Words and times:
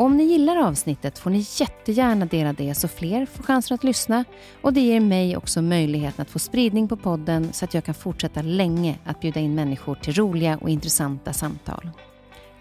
Och 0.00 0.06
om 0.06 0.16
ni 0.16 0.24
gillar 0.24 0.56
avsnittet 0.56 1.18
får 1.18 1.30
ni 1.30 1.46
jättegärna 1.58 2.26
dela 2.26 2.52
det 2.52 2.74
så 2.74 2.88
fler 2.88 3.26
får 3.26 3.42
chansen 3.42 3.74
att 3.74 3.84
lyssna 3.84 4.24
och 4.62 4.72
det 4.72 4.80
ger 4.80 5.00
mig 5.00 5.36
också 5.36 5.62
möjligheten 5.62 6.22
att 6.22 6.30
få 6.30 6.38
spridning 6.38 6.88
på 6.88 6.96
podden 6.96 7.52
så 7.52 7.64
att 7.64 7.74
jag 7.74 7.84
kan 7.84 7.94
fortsätta 7.94 8.42
länge 8.42 8.98
att 9.04 9.20
bjuda 9.20 9.40
in 9.40 9.54
människor 9.54 9.94
till 9.94 10.14
roliga 10.14 10.58
och 10.58 10.70
intressanta 10.70 11.32
samtal. 11.32 11.90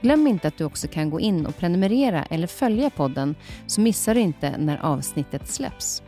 Glöm 0.01 0.27
inte 0.27 0.47
att 0.47 0.57
du 0.57 0.63
också 0.63 0.87
kan 0.87 1.09
gå 1.09 1.19
in 1.19 1.45
och 1.45 1.57
prenumerera 1.57 2.23
eller 2.23 2.47
följa 2.47 2.89
podden 2.89 3.35
så 3.67 3.81
missar 3.81 4.15
du 4.15 4.19
inte 4.21 4.57
när 4.57 4.77
avsnittet 4.77 5.47
släpps. 5.47 6.03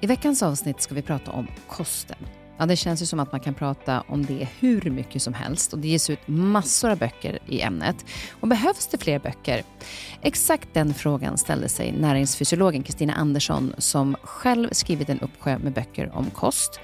I 0.00 0.06
veckans 0.06 0.42
avsnitt 0.42 0.80
ska 0.80 0.94
vi 0.94 1.02
prata 1.02 1.32
om 1.32 1.46
kosten. 1.68 2.18
Ja, 2.60 2.66
det 2.66 2.76
känns 2.76 3.02
ju 3.02 3.06
som 3.06 3.20
att 3.20 3.32
man 3.32 3.40
kan 3.40 3.54
prata 3.54 4.04
om 4.08 4.26
det 4.26 4.48
hur 4.58 4.90
mycket 4.90 5.22
som 5.22 5.34
helst 5.34 5.72
och 5.72 5.78
det 5.78 5.88
ges 5.88 6.10
ut 6.10 6.28
massor 6.28 6.90
av 6.90 6.98
böcker 6.98 7.38
i 7.46 7.60
ämnet. 7.60 8.04
Och 8.40 8.48
behövs 8.48 8.86
det 8.86 8.98
fler 8.98 9.18
böcker? 9.18 9.62
Exakt 10.22 10.68
den 10.72 10.94
frågan 10.94 11.38
ställde 11.38 11.68
sig 11.68 11.92
näringsfysiologen 11.92 12.82
Kristina 12.82 13.12
Andersson 13.12 13.74
som 13.78 14.16
själv 14.22 14.68
skrivit 14.72 15.08
en 15.08 15.20
uppsjö 15.20 15.58
med 15.58 15.72
böcker 15.72 16.10
om 16.14 16.30
kost. 16.30 16.80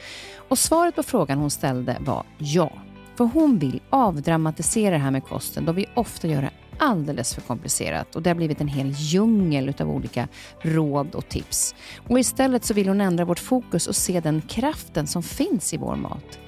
Och 0.48 0.58
svaret 0.58 0.94
på 0.94 1.02
frågan 1.02 1.38
hon 1.38 1.50
ställde 1.50 1.96
var 2.00 2.24
ja. 2.38 2.72
För 3.16 3.24
hon 3.24 3.58
vill 3.58 3.80
avdramatisera 3.90 4.90
det 4.90 5.02
här 5.02 5.10
med 5.10 5.24
kosten 5.24 5.64
då 5.64 5.72
vi 5.72 5.86
ofta 5.94 6.28
gör 6.28 6.42
det 6.42 6.50
alldeles 6.78 7.34
för 7.34 7.40
komplicerat 7.40 8.16
och 8.16 8.22
det 8.22 8.30
har 8.30 8.34
blivit 8.34 8.60
en 8.60 8.68
hel 8.68 8.92
djungel 8.96 9.74
av 9.80 9.90
olika 9.90 10.28
råd 10.62 11.14
och 11.14 11.28
tips. 11.28 11.74
Och 12.08 12.18
istället 12.18 12.64
så 12.64 12.74
vill 12.74 12.88
hon 12.88 13.00
ändra 13.00 13.24
vårt 13.24 13.38
fokus 13.38 13.86
och 13.86 13.96
se 13.96 14.20
den 14.20 14.40
kraften 14.40 15.06
som 15.06 15.22
finns 15.22 15.74
i 15.74 15.76
vår 15.76 15.96
mat. 15.96 16.38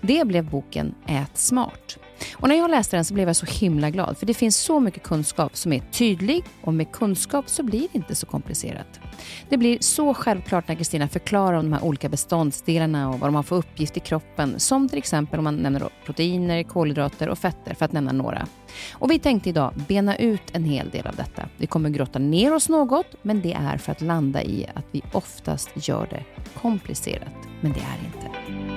Det 0.00 0.26
blev 0.26 0.50
boken 0.50 0.94
Ät 1.06 1.38
smart. 1.38 1.98
Och 2.32 2.48
när 2.48 2.56
jag 2.56 2.70
läste 2.70 2.96
den 2.96 3.04
så 3.04 3.14
blev 3.14 3.28
jag 3.28 3.36
så 3.36 3.46
himla 3.46 3.90
glad 3.90 4.18
för 4.18 4.26
det 4.26 4.34
finns 4.34 4.56
så 4.56 4.80
mycket 4.80 5.02
kunskap 5.02 5.56
som 5.56 5.72
är 5.72 5.80
tydlig 5.92 6.44
och 6.60 6.74
med 6.74 6.92
kunskap 6.92 7.48
så 7.48 7.62
blir 7.62 7.80
det 7.80 7.98
inte 7.98 8.14
så 8.14 8.26
komplicerat. 8.26 9.00
Det 9.48 9.56
blir 9.56 9.78
så 9.80 10.14
självklart 10.14 10.68
när 10.68 10.74
Kristina 10.74 11.08
förklarar 11.08 11.58
om 11.58 11.70
de 11.70 11.72
här 11.72 11.84
olika 11.84 12.08
beståndsdelarna 12.08 13.08
och 13.08 13.20
vad 13.20 13.28
de 13.28 13.34
har 13.34 13.42
för 13.42 13.56
uppgift 13.56 13.96
i 13.96 14.00
kroppen, 14.00 14.60
som 14.60 14.88
till 14.88 14.98
exempel 14.98 15.38
om 15.38 15.44
man 15.44 15.56
nämner 15.56 15.88
proteiner, 16.04 16.62
kolhydrater 16.62 17.28
och 17.28 17.38
fetter 17.38 17.74
för 17.74 17.84
att 17.84 17.92
nämna 17.92 18.12
några. 18.12 18.46
Och 18.92 19.10
vi 19.10 19.18
tänkte 19.18 19.48
idag 19.48 19.72
bena 19.88 20.16
ut 20.16 20.42
en 20.52 20.64
hel 20.64 20.90
del 20.90 21.06
av 21.06 21.16
detta. 21.16 21.48
Vi 21.56 21.66
kommer 21.66 21.90
grotta 21.90 22.18
ner 22.18 22.54
oss 22.54 22.68
något, 22.68 23.06
men 23.22 23.42
det 23.42 23.52
är 23.52 23.78
för 23.78 23.92
att 23.92 24.00
landa 24.00 24.42
i 24.42 24.66
att 24.74 24.86
vi 24.90 25.02
oftast 25.12 25.88
gör 25.88 26.06
det 26.10 26.24
komplicerat, 26.60 27.34
men 27.60 27.72
det 27.72 27.80
är 27.80 28.06
inte. 28.06 28.73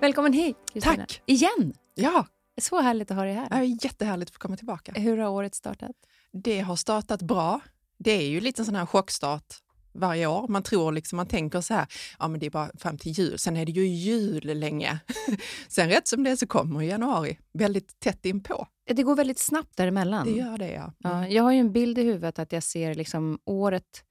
Välkommen 0.00 0.32
hit, 0.32 0.56
Kristina. 0.72 0.96
Tack! 0.96 1.22
Igen! 1.26 1.74
Ja. 1.94 2.26
Så 2.60 2.80
härligt 2.80 3.10
att 3.10 3.16
ha 3.16 3.24
dig 3.24 3.34
här. 3.34 3.48
Ja, 3.50 3.64
jättehärligt 3.64 4.30
att 4.30 4.34
få 4.34 4.38
komma 4.38 4.56
tillbaka. 4.56 4.92
Hur 4.96 5.18
har 5.18 5.28
året 5.30 5.54
startat? 5.54 5.90
Det 6.32 6.60
har 6.60 6.76
startat 6.76 7.22
bra. 7.22 7.60
Det 7.98 8.10
är 8.10 8.28
ju 8.28 8.40
lite 8.40 8.62
en 8.62 8.66
sån 8.66 8.74
här 8.74 8.86
chockstart 8.86 9.54
varje 9.92 10.26
år. 10.26 10.48
Man 10.48 10.62
tror 10.62 10.92
liksom, 10.92 11.16
man 11.16 11.26
tänker 11.26 11.60
så 11.60 11.74
här, 11.74 11.86
ja 12.18 12.28
men 12.28 12.40
det 12.40 12.46
är 12.46 12.50
bara 12.50 12.70
fram 12.78 12.98
till 12.98 13.12
jul, 13.12 13.38
sen 13.38 13.56
är 13.56 13.66
det 13.66 13.72
ju 13.72 13.86
jul 13.86 14.58
länge. 14.58 14.98
sen 15.68 15.88
rätt 15.88 16.08
som 16.08 16.24
det 16.24 16.36
så 16.36 16.46
kommer 16.46 16.82
januari 16.82 17.38
väldigt 17.52 18.00
tätt 18.00 18.26
inpå. 18.26 18.66
Det 18.86 19.02
går 19.02 19.16
väldigt 19.16 19.38
snabbt 19.38 19.76
däremellan. 19.76 20.26
Det 20.26 20.32
gör 20.32 20.58
det 20.58 20.72
ja. 20.72 20.92
Mm. 21.04 21.22
ja 21.22 21.28
jag 21.28 21.42
har 21.42 21.52
ju 21.52 21.58
en 21.58 21.72
bild 21.72 21.98
i 21.98 22.02
huvudet 22.02 22.38
att 22.38 22.52
jag 22.52 22.62
ser 22.62 22.94
liksom 22.94 23.38
året 23.44 24.04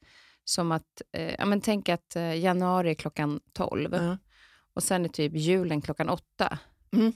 som 0.46 0.72
att, 0.72 1.02
eh, 1.14 1.36
ja 1.40 1.46
men 1.46 1.62
tänk 1.62 1.90
att 1.90 2.16
eh, 2.16 2.40
januari 2.40 2.90
är 2.90 2.96
klockan 2.96 3.40
12. 3.54 3.94
Mm 3.94 4.18
och 4.78 4.84
sen 4.84 5.06
är 5.06 5.10
typ 5.10 5.36
julen 5.36 5.82
klockan 5.82 6.10
åtta. 6.10 6.60
Mm. 6.94 7.14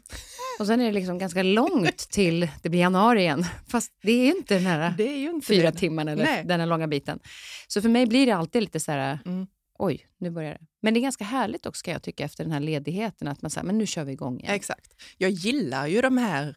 Och 0.60 0.68
sen 0.68 0.82
är 0.82 0.86
det 0.86 0.92
liksom 0.92 1.18
ganska 1.18 1.44
långt 1.44 1.98
till 1.98 2.50
det 2.64 2.70
blir 2.70 2.80
januari 2.80 3.20
igen. 3.20 3.46
Fast 3.68 3.92
det 4.02 4.12
är 4.12 4.26
ju 4.26 4.32
inte 4.32 4.54
den 4.54 4.66
här 4.66 4.94
det 4.98 5.04
är 5.04 5.18
ju 5.18 5.30
inte 5.30 5.48
fyra 5.48 5.72
timmarna 5.72 6.12
eller 6.12 6.24
Nej. 6.24 6.44
den 6.46 6.60
här 6.60 6.68
långa 6.68 6.88
biten. 6.88 7.20
Så 7.68 7.82
för 7.82 7.90
mig 7.90 8.06
blir 8.06 8.26
det 8.26 8.32
alltid 8.32 8.62
lite 8.62 8.80
så 8.80 8.92
här, 8.92 9.20
mm. 9.26 9.48
oj, 9.80 10.08
nu 10.18 10.30
börjar 10.30 10.54
det. 10.54 10.60
Men 10.82 10.94
det 10.94 11.00
är 11.00 11.02
ganska 11.02 11.24
härligt 11.24 11.66
också 11.66 11.84
kan 11.84 11.92
jag 11.92 12.04
tycka 12.04 12.24
efter 12.24 12.44
den 12.44 12.54
här 12.54 12.60
ledigheten 12.60 13.28
att 13.28 13.42
man 13.42 13.52
säger, 13.52 13.66
men 13.66 13.78
nu 13.78 13.86
kör 13.86 14.04
vi 14.04 14.12
igång 14.12 14.40
igen. 14.40 14.54
Exakt. 14.54 14.94
Jag 15.18 15.32
gillar 15.32 15.88
ju 15.88 16.02
de 16.02 16.18
här 16.18 16.56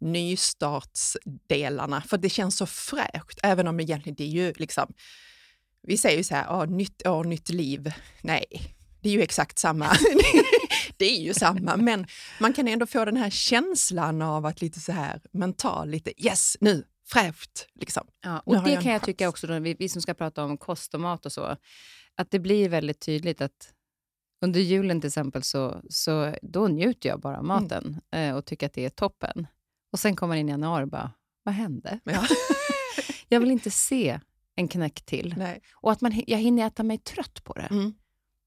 nystartsdelarna 0.00 2.02
för 2.02 2.18
det 2.18 2.28
känns 2.28 2.56
så 2.56 2.66
fräscht, 2.66 3.40
även 3.42 3.68
om 3.68 3.80
egentligen 3.80 4.16
det 4.16 4.24
är 4.24 4.28
ju 4.28 4.52
liksom, 4.56 4.92
vi 5.82 5.98
säger 5.98 6.18
ju 6.18 6.24
så 6.24 6.34
här, 6.34 6.66
nytt 6.66 7.06
år, 7.06 7.24
nytt 7.24 7.48
liv. 7.48 7.92
Nej, 8.22 8.44
det 9.02 9.08
är 9.08 9.12
ju 9.12 9.22
exakt 9.22 9.58
samma. 9.58 9.86
det 10.96 11.04
är 11.04 11.20
ju 11.20 11.34
samma, 11.34 11.76
men 11.76 12.06
man 12.40 12.52
kan 12.52 12.68
ändå 12.68 12.86
få 12.86 13.04
den 13.04 13.16
här 13.16 13.30
känslan 13.30 14.22
av 14.22 14.46
att 14.46 14.60
lite 14.60 14.80
så 14.80 14.92
här 14.92 15.20
mental, 15.32 15.88
lite 15.88 16.26
yes, 16.26 16.56
nu, 16.60 16.84
fräscht. 17.06 17.66
Liksom. 17.74 18.06
Ja, 18.22 18.38
och 18.38 18.62
det 18.62 18.70
jag 18.70 18.82
kan 18.82 18.92
jag 18.92 19.02
tycka 19.02 19.28
också, 19.28 19.46
då, 19.46 19.58
vi, 19.58 19.74
vi 19.74 19.88
som 19.88 20.02
ska 20.02 20.14
prata 20.14 20.44
om 20.44 20.56
kost 20.56 20.94
och 20.94 21.00
mat 21.00 21.26
och 21.26 21.32
så, 21.32 21.56
att 22.16 22.30
det 22.30 22.38
blir 22.38 22.68
väldigt 22.68 23.00
tydligt 23.00 23.40
att 23.40 23.72
under 24.44 24.60
julen 24.60 25.00
till 25.00 25.08
exempel 25.08 25.42
så, 25.42 25.82
så 25.88 26.34
då 26.42 26.68
njuter 26.68 27.08
jag 27.08 27.20
bara 27.20 27.38
av 27.38 27.44
mm. 27.44 27.62
maten 27.62 28.00
mm. 28.10 28.36
och 28.36 28.44
tycker 28.44 28.66
att 28.66 28.72
det 28.72 28.84
är 28.84 28.90
toppen. 28.90 29.46
Och 29.92 29.98
sen 29.98 30.16
kommer 30.16 30.36
in 30.36 30.48
i 30.48 30.52
januari 30.52 30.84
och 30.84 30.88
bara, 30.88 31.12
vad 31.42 31.54
hände? 31.54 32.00
Ja. 32.04 32.26
jag 33.28 33.40
vill 33.40 33.50
inte 33.50 33.70
se 33.70 34.20
en 34.54 34.68
knäck 34.68 35.02
till. 35.02 35.34
Nej. 35.38 35.62
Och 35.72 35.92
att 35.92 36.00
man, 36.00 36.22
jag 36.26 36.38
hinner 36.38 36.66
äta 36.66 36.82
mig 36.82 36.98
trött 36.98 37.44
på 37.44 37.52
det. 37.52 37.68
Mm. 37.70 37.94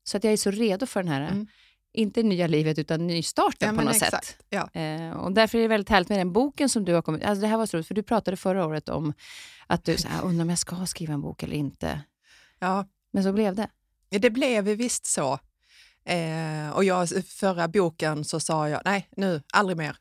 Så 0.07 0.17
att 0.17 0.23
jag 0.23 0.33
är 0.33 0.37
så 0.37 0.51
redo 0.51 0.85
för 0.85 1.03
den 1.03 1.11
här, 1.11 1.21
mm. 1.21 1.47
inte 1.93 2.23
nya 2.23 2.47
livet, 2.47 2.79
utan 2.79 3.07
nystarten 3.07 3.69
ja, 3.69 3.79
på 3.79 3.85
något 3.85 3.95
exakt. 3.95 4.25
sätt. 4.25 4.37
Ja. 4.49 4.69
Eh, 4.81 5.11
och 5.11 5.31
därför 5.31 5.57
är 5.57 5.61
det 5.61 5.67
väldigt 5.67 5.89
härligt 5.89 6.09
med 6.09 6.19
den 6.19 6.33
boken 6.33 6.69
som 6.69 6.85
du 6.85 6.93
har 6.93 7.01
kommit... 7.01 7.23
Alltså 7.23 7.41
det 7.41 7.47
här 7.47 7.57
var 7.57 7.65
så 7.65 7.77
roligt, 7.77 7.87
för 7.87 7.95
du 7.95 8.03
pratade 8.03 8.37
förra 8.37 8.65
året 8.65 8.89
om 8.89 9.13
att 9.67 9.85
du 9.85 9.97
så 9.97 10.07
här, 10.07 10.23
undrar 10.23 10.43
om 10.43 10.49
jag 10.49 10.59
ska 10.59 10.85
skriva 10.85 11.13
en 11.13 11.21
bok 11.21 11.43
eller 11.43 11.55
inte. 11.55 12.01
Ja. 12.59 12.85
Men 13.13 13.23
så 13.23 13.33
blev 13.33 13.55
det. 13.55 13.69
Det 14.09 14.29
blev 14.29 14.63
visst 14.63 15.05
så. 15.05 15.39
Eh, 16.05 16.69
och 16.73 16.83
jag, 16.83 17.09
förra 17.25 17.67
boken 17.67 18.25
så 18.25 18.39
sa 18.39 18.69
jag, 18.69 18.81
nej 18.85 19.09
nu, 19.17 19.41
aldrig 19.53 19.77
mer. 19.77 19.97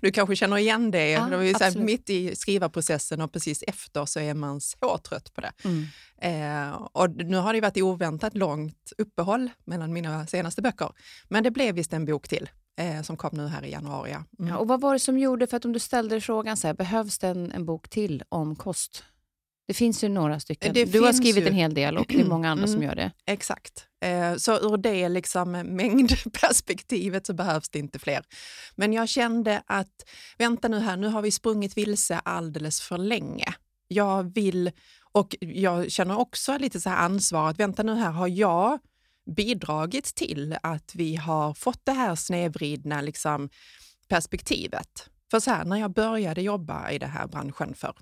Du 0.00 0.10
kanske 0.10 0.36
känner 0.36 0.58
igen 0.58 0.90
det. 0.90 1.10
Ja, 1.10 1.26
det 1.26 1.58
så 1.58 1.64
här, 1.64 1.78
mitt 1.78 2.10
i 2.10 2.36
skrivarprocessen 2.36 3.20
och 3.20 3.32
precis 3.32 3.62
efter 3.66 4.04
så 4.04 4.20
är 4.20 4.34
man 4.34 4.60
så 4.60 4.98
trött 4.98 5.34
på 5.34 5.40
det. 5.40 5.52
Mm. 5.64 5.86
Eh, 6.20 6.74
och 6.92 7.10
nu 7.10 7.36
har 7.36 7.52
det 7.52 7.60
varit 7.60 7.76
oväntat 7.76 8.36
långt 8.36 8.92
uppehåll 8.98 9.50
mellan 9.64 9.92
mina 9.92 10.26
senaste 10.26 10.62
böcker. 10.62 10.92
Men 11.28 11.42
det 11.42 11.50
blev 11.50 11.74
visst 11.74 11.92
en 11.92 12.04
bok 12.04 12.28
till 12.28 12.50
eh, 12.78 13.02
som 13.02 13.16
kom 13.16 13.30
nu 13.32 13.46
här 13.46 13.64
i 13.64 13.70
januari. 13.70 14.10
ja. 14.10 14.24
Mm. 14.38 14.50
Ja, 14.50 14.58
och 14.58 14.68
vad 14.68 14.80
var 14.80 14.92
det 14.92 14.98
som 14.98 15.18
gjorde, 15.18 15.46
för 15.46 15.56
att 15.56 15.64
om 15.64 15.72
du 15.72 15.78
ställde 15.78 16.20
frågan 16.20 16.56
så 16.56 16.66
här, 16.66 16.74
behövs 16.74 17.18
det 17.18 17.28
en, 17.28 17.52
en 17.52 17.64
bok 17.64 17.88
till 17.88 18.22
om 18.28 18.56
kost? 18.56 19.04
Det 19.68 19.74
finns 19.74 20.04
ju 20.04 20.08
några 20.08 20.40
stycken. 20.40 20.74
Det 20.74 20.84
du 20.84 21.00
har 21.00 21.12
skrivit 21.12 21.44
ju. 21.44 21.48
en 21.48 21.54
hel 21.54 21.74
del 21.74 21.98
och 21.98 22.06
det 22.08 22.20
är 22.20 22.24
många 22.24 22.50
andra 22.50 22.66
som 22.66 22.76
Mm. 22.76 22.88
gör 22.88 22.94
det. 22.94 23.12
Exakt. 23.26 23.84
Eh, 24.04 24.36
Så 24.36 24.58
ur 24.58 24.76
det 24.76 25.08
liksom 25.08 25.50
mängdperspektivet 25.50 27.26
så 27.26 27.34
behövs 27.34 27.68
det 27.68 27.78
inte 27.78 27.98
fler. 27.98 28.24
Men 28.76 28.92
jag 28.92 29.08
kände 29.08 29.62
att, 29.66 30.08
vänta 30.38 30.68
nu 30.68 30.78
här, 30.78 30.96
nu 30.96 31.06
har 31.08 31.22
vi 31.22 31.30
sprungit 31.30 31.76
vilse 31.76 32.18
alldeles 32.18 32.80
för 32.80 32.98
länge. 32.98 33.54
Jag 33.88 34.34
vill, 34.34 34.70
och 35.12 35.36
jag 35.40 35.90
känner 35.92 36.18
också 36.18 36.58
lite 36.58 36.80
så 36.80 36.88
här 36.90 36.96
ansvar 36.96 37.50
att 37.50 37.58
vänta 37.58 37.82
nu 37.82 37.94
här, 37.94 38.10
har 38.10 38.28
jag 38.28 38.78
bidragit 39.36 40.04
till 40.14 40.56
att 40.62 40.94
vi 40.94 41.16
har 41.16 41.54
fått 41.54 41.80
det 41.84 41.92
här 41.92 42.14
snedvridna 42.14 43.00
liksom, 43.00 43.48
perspektivet? 44.08 45.08
För 45.30 45.40
så 45.40 45.50
här, 45.50 45.64
när 45.64 45.76
jag 45.76 45.92
började 45.92 46.42
jobba 46.42 46.90
i 46.90 46.98
den 46.98 47.10
här 47.10 47.26
branschen 47.26 47.74
för 47.74 47.94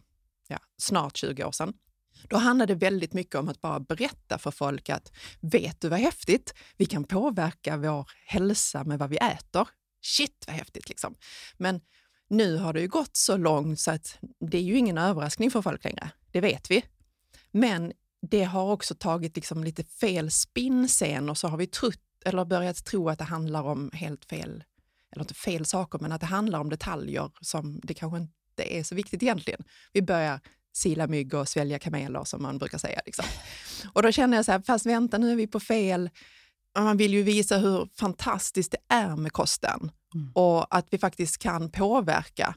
ja, 0.49 0.59
snart 0.79 1.17
20 1.17 1.45
år 1.45 1.53
sedan, 1.53 1.75
då 2.29 2.37
handlade 2.37 2.75
det 2.75 2.79
väldigt 2.79 3.13
mycket 3.13 3.35
om 3.35 3.49
att 3.49 3.61
bara 3.61 3.81
berätta 3.81 4.39
för 4.39 4.51
folk 4.51 4.89
att 4.89 5.13
vet 5.41 5.81
du 5.81 5.89
vad 5.89 5.99
häftigt? 5.99 6.55
Vi 6.77 6.87
kan 6.87 7.05
påverka 7.05 7.77
vår 7.77 8.11
hälsa 8.27 8.85
med 8.85 8.99
vad 8.99 9.11
vi 9.11 9.17
äter. 9.17 9.69
Shit 10.03 10.45
vad 10.47 10.57
häftigt 10.57 10.89
liksom. 10.89 11.15
Men 11.57 11.81
nu 12.29 12.57
har 12.57 12.73
det 12.73 12.81
ju 12.81 12.89
gått 12.89 13.17
så 13.17 13.37
långt 13.37 13.81
så 13.81 13.91
att 13.91 14.19
det 14.51 14.59
är 14.59 14.63
ju 14.63 14.79
ingen 14.79 14.99
överraskning 14.99 15.51
för 15.51 15.63
folk 15.63 15.85
längre. 15.85 16.11
Det 16.33 16.41
vet 16.41 16.71
vi. 16.71 16.85
Men 17.51 17.93
det 18.31 18.45
har 18.45 18.73
också 18.73 18.95
tagit 18.95 19.37
liksom 19.37 19.65
lite 19.65 19.85
fel 19.85 20.31
spinn 20.31 20.89
sen 20.89 21.31
och 21.31 21.39
så 21.39 21.49
har 21.49 21.57
vi 21.57 21.67
trott, 21.67 22.03
eller 22.25 22.45
börjat 22.45 22.85
tro 22.85 23.09
att 23.09 23.19
det 23.19 23.25
handlar 23.25 23.63
om 23.63 23.91
helt 23.93 24.25
fel, 24.25 24.65
eller 25.13 25.25
inte 25.25 25.35
fel 25.35 25.67
saker, 25.67 25.99
men 25.99 26.13
att 26.13 26.21
det 26.21 26.27
handlar 26.27 26.61
om 26.61 26.71
detaljer 26.71 27.31
som 27.41 27.81
det 27.83 27.95
kanske 27.95 28.29
inte 28.59 28.75
är 28.75 28.83
så 28.83 28.95
viktigt 28.95 29.23
egentligen. 29.23 29.65
Vi 29.93 30.03
börjar 30.03 30.41
sila 30.73 31.07
mygg 31.07 31.35
och 31.35 31.49
svälja 31.49 31.79
kameler 31.79 32.25
som 32.25 32.43
man 32.43 32.59
brukar 32.59 32.79
säga. 32.79 33.01
Liksom. 33.07 33.25
Och 33.93 34.03
då 34.03 34.13
känner 34.13 34.37
jag 34.37 34.45
så 34.45 34.53
här, 34.53 34.63
fast 34.67 34.87
vänta 34.87 35.19
nu 35.19 35.33
är 35.33 35.37
vi 35.37 35.47
på 35.47 35.61
fel. 35.61 36.11
Man 36.79 36.97
vill 36.97 37.15
ju 37.15 37.23
visa 37.23 37.59
hur 37.59 37.89
fantastiskt 37.99 38.73
det 38.73 38.95
är 38.95 39.17
med 39.17 39.33
kosten 39.33 39.91
Mm. 40.15 40.33
och 40.35 40.77
att 40.77 40.87
vi 40.91 40.99
faktiskt 40.99 41.39
kan 41.39 41.71
påverka. 41.71 42.55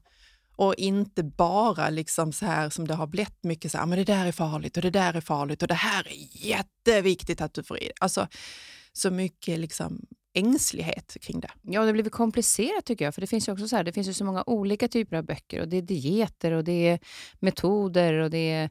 Och 0.55 0.75
inte 0.75 1.23
bara 1.23 1.89
liksom 1.89 2.33
så 2.33 2.45
här 2.45 2.69
som 2.69 2.87
det 2.87 2.93
har 2.93 3.07
blivit 3.07 3.43
mycket 3.43 3.71
så 3.71 3.77
här, 3.77 3.83
"Ah, 3.83 3.87
men 3.87 3.97
det 3.97 4.03
där 4.03 4.25
är 4.25 4.31
farligt 4.31 4.77
och 4.77 4.83
det 4.83 4.89
där 4.89 5.13
är 5.13 5.21
farligt 5.21 5.61
och 5.61 5.67
det 5.67 5.73
här 5.73 6.07
är 6.07 6.45
jätteviktigt 6.47 7.41
att 7.41 7.53
du 7.53 7.63
får 7.63 7.77
i 7.77 7.79
dig." 7.85 7.91
Alltså 7.99 8.27
så 8.93 9.11
mycket 9.11 9.59
liksom 9.59 10.01
ängslighet 10.33 11.17
kring 11.21 11.39
det. 11.39 11.49
Ja, 11.61 11.85
det 11.85 11.93
blivit 11.93 12.13
komplicerat 12.13 12.85
tycker 12.85 13.05
jag. 13.05 13.13
För 13.15 13.21
det 13.21 13.27
finns 13.27 13.47
ju 13.47 13.51
också 13.51 13.67
så 13.67 13.75
här, 13.75 13.83
det 13.83 13.91
finns 13.93 14.07
ju 14.07 14.13
så 14.13 14.25
många 14.25 14.43
olika 14.47 14.87
typer 14.87 15.17
av 15.17 15.23
böcker. 15.25 15.61
Och 15.61 15.67
det 15.67 15.77
är 15.77 15.81
dieter 15.81 16.51
och 16.51 16.63
det 16.63 16.87
är 16.87 16.99
metoder 17.39 18.13
och 18.13 18.29
det 18.29 18.51
är... 18.51 18.69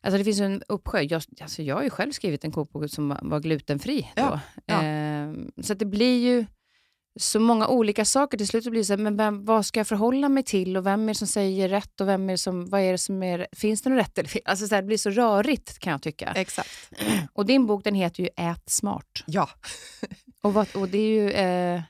Alltså 0.00 0.18
det 0.18 0.24
finns 0.24 0.40
en 0.40 0.62
uppsjö. 0.68 1.00
Jag, 1.02 1.22
alltså 1.40 1.62
jag 1.62 1.76
har 1.76 1.82
ju 1.82 1.90
själv 1.90 2.12
skrivit 2.12 2.44
en 2.44 2.52
kokbok 2.52 2.90
som 2.90 3.08
var- 3.22 3.40
glutenfri. 3.40 4.00
Då. 4.16 4.22
Ja, 4.22 4.40
ja. 4.66 4.82
Ehm, 4.82 5.50
så 5.62 5.74
det 5.74 5.84
blir 5.84 6.18
ju 6.18 6.46
så 7.20 7.40
många 7.40 7.68
olika 7.68 8.04
saker. 8.04 8.38
Till 8.38 8.48
slut 8.48 8.64
blir 8.64 8.80
det 8.80 8.84
så 8.84 8.92
här, 8.92 8.98
men 8.98 9.16
vem, 9.16 9.44
vad 9.44 9.66
ska 9.66 9.80
jag 9.80 9.86
förhålla 9.86 10.28
mig 10.28 10.42
till 10.42 10.76
och 10.76 10.86
vem 10.86 11.02
är 11.02 11.08
det 11.08 11.14
som 11.14 11.26
säger 11.26 11.68
rätt 11.68 12.00
och 12.00 12.08
vem 12.08 12.30
är 12.30 12.36
som, 12.36 12.66
vad 12.70 12.80
är 12.80 12.92
det 12.92 12.98
som 12.98 13.22
är, 13.22 13.46
finns 13.52 13.82
det 13.82 13.90
något 13.90 13.98
rätt 14.00 14.18
eller? 14.18 14.30
Alltså 14.44 14.66
så 14.66 14.74
här, 14.74 14.82
det 14.82 14.86
blir 14.86 14.98
så 14.98 15.10
rörigt 15.10 15.78
kan 15.78 15.90
jag 15.90 16.02
tycka. 16.02 16.32
Exakt. 16.36 16.68
Och 17.32 17.46
din 17.46 17.66
bok 17.66 17.84
den 17.84 17.94
heter 17.94 18.22
ju 18.22 18.28
Ät 18.36 18.70
smart. 18.70 19.22
Ja, 19.26 19.48
Och, 20.42 20.54
vad, 20.54 20.76
och 20.76 20.88
det 20.88 20.98
är 20.98 21.08
ju 21.22 21.30
eh, 21.30 21.82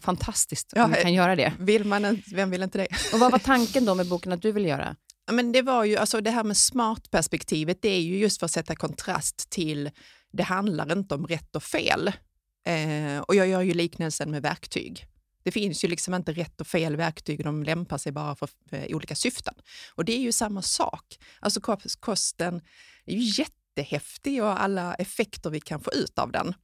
fantastiskt 0.00 0.72
Ja, 0.76 0.84
om 0.84 0.90
du 0.92 1.00
kan 1.02 1.12
göra 1.14 1.36
det. 1.36 1.52
vill 1.58 1.84
man, 1.84 2.04
en- 2.04 2.22
vem 2.32 2.50
vill 2.50 2.62
inte 2.62 2.78
det? 2.78 2.86
Och 3.12 3.18
vad 3.18 3.32
var 3.32 3.38
tanken 3.38 3.84
då 3.84 3.94
med 3.94 4.08
boken 4.08 4.32
att 4.32 4.42
du 4.42 4.52
ville 4.52 4.68
göra? 4.68 4.96
Men 5.32 5.52
det 5.52 5.62
var 5.62 5.84
ju, 5.84 5.96
alltså 5.96 6.20
det 6.20 6.30
här 6.30 6.44
med 6.44 6.56
smart-perspektivet, 6.56 7.82
det 7.82 7.88
är 7.88 8.00
ju 8.00 8.18
just 8.18 8.38
för 8.38 8.44
att 8.46 8.50
sätta 8.52 8.76
kontrast 8.76 9.50
till, 9.50 9.90
det 10.32 10.42
handlar 10.42 10.92
inte 10.92 11.14
om 11.14 11.26
rätt 11.26 11.56
och 11.56 11.62
fel. 11.62 12.12
Eh, 12.66 13.18
och 13.18 13.34
jag 13.34 13.48
gör 13.48 13.60
ju 13.62 13.74
liknelsen 13.74 14.30
med 14.30 14.42
verktyg. 14.42 15.06
Det 15.42 15.50
finns 15.50 15.84
ju 15.84 15.88
liksom 15.88 16.14
inte 16.14 16.32
rätt 16.32 16.60
och 16.60 16.66
fel 16.66 16.96
verktyg, 16.96 17.44
de 17.44 17.62
lämpar 17.62 17.98
sig 17.98 18.12
bara 18.12 18.36
för, 18.36 18.48
för 18.70 18.94
olika 18.94 19.14
syften. 19.14 19.54
Och 19.94 20.04
det 20.04 20.12
är 20.12 20.18
ju 20.20 20.32
samma 20.32 20.62
sak. 20.62 21.18
Alltså 21.40 21.60
kos- 21.60 21.96
kosten 22.00 22.60
är 23.06 23.14
ju 23.16 23.42
jättehäftig 23.42 24.42
och 24.42 24.62
alla 24.62 24.94
effekter 24.94 25.50
vi 25.50 25.60
kan 25.60 25.80
få 25.80 25.92
ut 25.92 26.18
av 26.18 26.32
den. 26.32 26.54